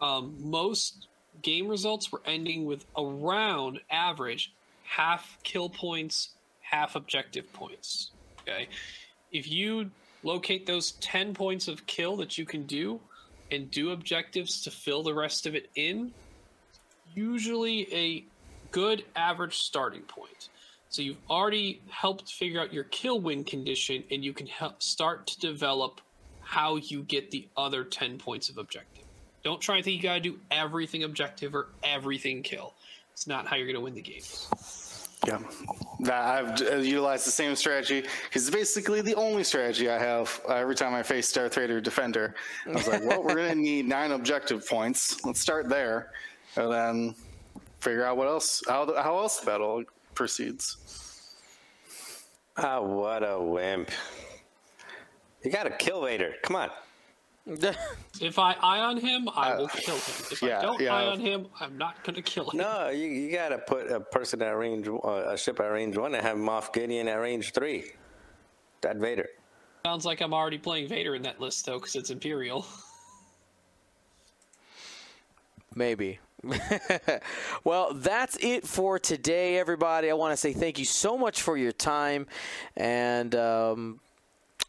um, 0.00 0.36
most 0.38 1.08
game 1.42 1.68
results 1.68 2.12
were 2.12 2.22
ending 2.26 2.66
with 2.66 2.84
around 2.96 3.80
average 3.90 4.52
half 4.84 5.38
kill 5.42 5.68
points, 5.68 6.30
half 6.60 6.96
objective 6.96 7.52
points. 7.52 8.10
Okay. 8.48 8.68
If 9.30 9.50
you 9.50 9.90
locate 10.22 10.66
those 10.66 10.92
10 10.92 11.34
points 11.34 11.68
of 11.68 11.86
kill 11.86 12.16
that 12.16 12.38
you 12.38 12.46
can 12.46 12.64
do 12.64 13.00
and 13.50 13.70
do 13.70 13.90
objectives 13.90 14.62
to 14.62 14.70
fill 14.70 15.02
the 15.02 15.14
rest 15.14 15.46
of 15.46 15.54
it 15.54 15.70
in, 15.74 16.12
usually 17.14 17.92
a 17.94 18.24
good 18.70 19.04
average 19.16 19.56
starting 19.56 20.02
point. 20.02 20.48
So 20.90 21.02
you've 21.02 21.18
already 21.28 21.82
helped 21.90 22.32
figure 22.32 22.60
out 22.60 22.72
your 22.72 22.84
kill 22.84 23.20
win 23.20 23.44
condition 23.44 24.04
and 24.10 24.24
you 24.24 24.32
can 24.32 24.46
help 24.46 24.82
start 24.82 25.26
to 25.28 25.40
develop 25.40 26.00
how 26.40 26.76
you 26.76 27.02
get 27.02 27.30
the 27.30 27.46
other 27.56 27.84
10 27.84 28.18
points 28.18 28.48
of 28.48 28.56
objective. 28.56 29.04
Don't 29.44 29.60
try 29.60 29.76
and 29.76 29.84
think 29.84 29.96
you 29.96 30.02
gotta 30.02 30.20
do 30.20 30.38
everything 30.50 31.04
objective 31.04 31.54
or 31.54 31.68
everything 31.82 32.42
kill. 32.42 32.74
It's 33.12 33.26
not 33.26 33.46
how 33.46 33.56
you're 33.56 33.66
gonna 33.66 33.80
win 33.80 33.94
the 33.94 34.00
games. 34.00 34.87
Yeah, 35.26 35.40
that 36.00 36.24
I've 36.24 36.62
uh, 36.62 36.76
utilized 36.76 37.26
the 37.26 37.32
same 37.32 37.56
strategy 37.56 38.02
because 38.02 38.46
it's 38.46 38.54
basically 38.54 39.00
the 39.00 39.14
only 39.16 39.42
strategy 39.42 39.90
I 39.90 39.98
have 39.98 40.40
uh, 40.48 40.54
every 40.54 40.76
time 40.76 40.94
I 40.94 41.02
face 41.02 41.32
Darth 41.32 41.56
Vader 41.56 41.80
Defender. 41.80 42.34
I 42.66 42.70
was 42.70 42.86
like, 42.86 43.04
well, 43.04 43.22
we're 43.24 43.34
gonna 43.34 43.54
need 43.56 43.88
nine 43.88 44.12
objective 44.12 44.66
points. 44.66 45.24
Let's 45.24 45.40
start 45.40 45.68
there, 45.68 46.12
and 46.56 46.72
then 46.72 47.14
figure 47.80 48.04
out 48.04 48.16
what 48.16 48.28
else, 48.28 48.62
how 48.68 48.84
the, 48.84 49.02
how 49.02 49.18
else 49.18 49.40
the 49.40 49.46
battle 49.46 49.82
proceeds. 50.14 50.76
Ah, 52.56 52.80
what 52.80 53.28
a 53.28 53.40
wimp! 53.40 53.90
You 55.42 55.50
gotta 55.50 55.70
kill 55.70 56.04
Vader. 56.04 56.34
Come 56.42 56.56
on. 56.56 56.70
If 58.20 58.38
I 58.38 58.54
eye 58.60 58.80
on 58.80 58.96
him, 58.96 59.28
I 59.32 59.56
will 59.56 59.68
kill 59.68 59.94
him. 59.94 60.26
If 60.32 60.42
yeah, 60.42 60.58
I 60.58 60.62
don't 60.62 60.80
yeah. 60.80 60.92
eye 60.92 61.06
on 61.06 61.20
him, 61.20 61.46
I'm 61.60 61.78
not 61.78 62.02
gonna 62.02 62.20
kill 62.20 62.50
him. 62.50 62.58
No, 62.58 62.88
you, 62.88 63.06
you 63.06 63.30
gotta 63.30 63.58
put 63.58 63.90
a 63.92 64.00
person 64.00 64.42
at 64.42 64.50
range, 64.56 64.88
uh, 64.88 65.22
a 65.28 65.38
ship 65.38 65.60
at 65.60 65.66
range 65.66 65.96
one, 65.96 66.14
and 66.16 66.22
have 66.24 66.36
Moff 66.36 66.72
Gideon 66.72 67.06
at 67.06 67.14
range 67.14 67.52
three. 67.52 67.92
That 68.80 68.96
Vader. 68.96 69.28
Sounds 69.86 70.04
like 70.04 70.20
I'm 70.20 70.34
already 70.34 70.58
playing 70.58 70.88
Vader 70.88 71.14
in 71.14 71.22
that 71.22 71.40
list 71.40 71.64
though, 71.64 71.78
because 71.78 71.94
it's 71.94 72.10
Imperial. 72.10 72.66
Maybe. 75.76 76.18
well, 77.64 77.94
that's 77.94 78.36
it 78.40 78.66
for 78.66 78.98
today, 78.98 79.58
everybody. 79.58 80.10
I 80.10 80.14
want 80.14 80.32
to 80.32 80.36
say 80.36 80.52
thank 80.52 80.78
you 80.78 80.84
so 80.84 81.16
much 81.16 81.42
for 81.42 81.56
your 81.56 81.72
time, 81.72 82.26
and 82.76 83.34
um, 83.36 84.00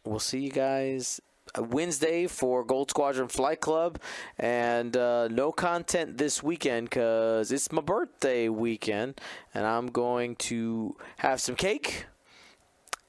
we'll 0.04 0.20
see 0.20 0.38
you 0.38 0.50
guys 0.50 1.20
uh, 1.20 1.29
Wednesday 1.58 2.26
for 2.26 2.64
Gold 2.64 2.90
Squadron 2.90 3.28
Flight 3.28 3.60
Club, 3.60 3.98
and 4.38 4.96
uh, 4.96 5.28
no 5.28 5.52
content 5.52 6.18
this 6.18 6.42
weekend 6.42 6.90
because 6.90 7.50
it's 7.50 7.72
my 7.72 7.82
birthday 7.82 8.48
weekend, 8.48 9.20
and 9.54 9.66
I'm 9.66 9.88
going 9.88 10.36
to 10.36 10.96
have 11.18 11.40
some 11.40 11.56
cake 11.56 12.06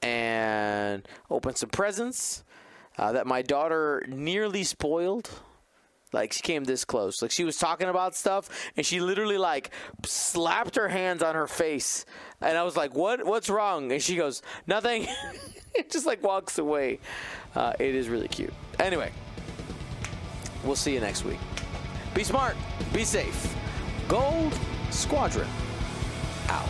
and 0.02 1.06
open 1.30 1.54
some 1.54 1.70
presents 1.70 2.42
uh, 2.98 3.12
that 3.12 3.26
my 3.26 3.42
daughter 3.42 4.04
nearly 4.08 4.64
spoiled. 4.64 5.30
Like 6.12 6.32
she 6.32 6.42
came 6.42 6.64
this 6.64 6.84
close. 6.84 7.22
Like 7.22 7.30
she 7.30 7.44
was 7.44 7.56
talking 7.56 7.88
about 7.88 8.14
stuff, 8.14 8.48
and 8.76 8.84
she 8.84 9.00
literally 9.00 9.38
like 9.38 9.70
slapped 10.04 10.76
her 10.76 10.88
hands 10.88 11.22
on 11.22 11.34
her 11.34 11.46
face, 11.46 12.04
and 12.40 12.56
I 12.56 12.62
was 12.62 12.76
like, 12.76 12.94
"What? 12.94 13.24
What's 13.24 13.48
wrong?" 13.48 13.90
And 13.92 14.02
she 14.02 14.16
goes, 14.16 14.42
"Nothing." 14.66 15.06
Just 15.90 16.06
like 16.06 16.22
walks 16.22 16.58
away. 16.58 17.00
Uh, 17.54 17.72
it 17.78 17.94
is 17.94 18.08
really 18.08 18.28
cute. 18.28 18.52
Anyway, 18.78 19.10
we'll 20.64 20.76
see 20.76 20.92
you 20.92 21.00
next 21.00 21.24
week. 21.24 21.38
Be 22.14 22.24
smart. 22.24 22.56
Be 22.92 23.04
safe. 23.04 23.56
Gold 24.06 24.58
Squadron 24.90 25.48
out. 26.48 26.68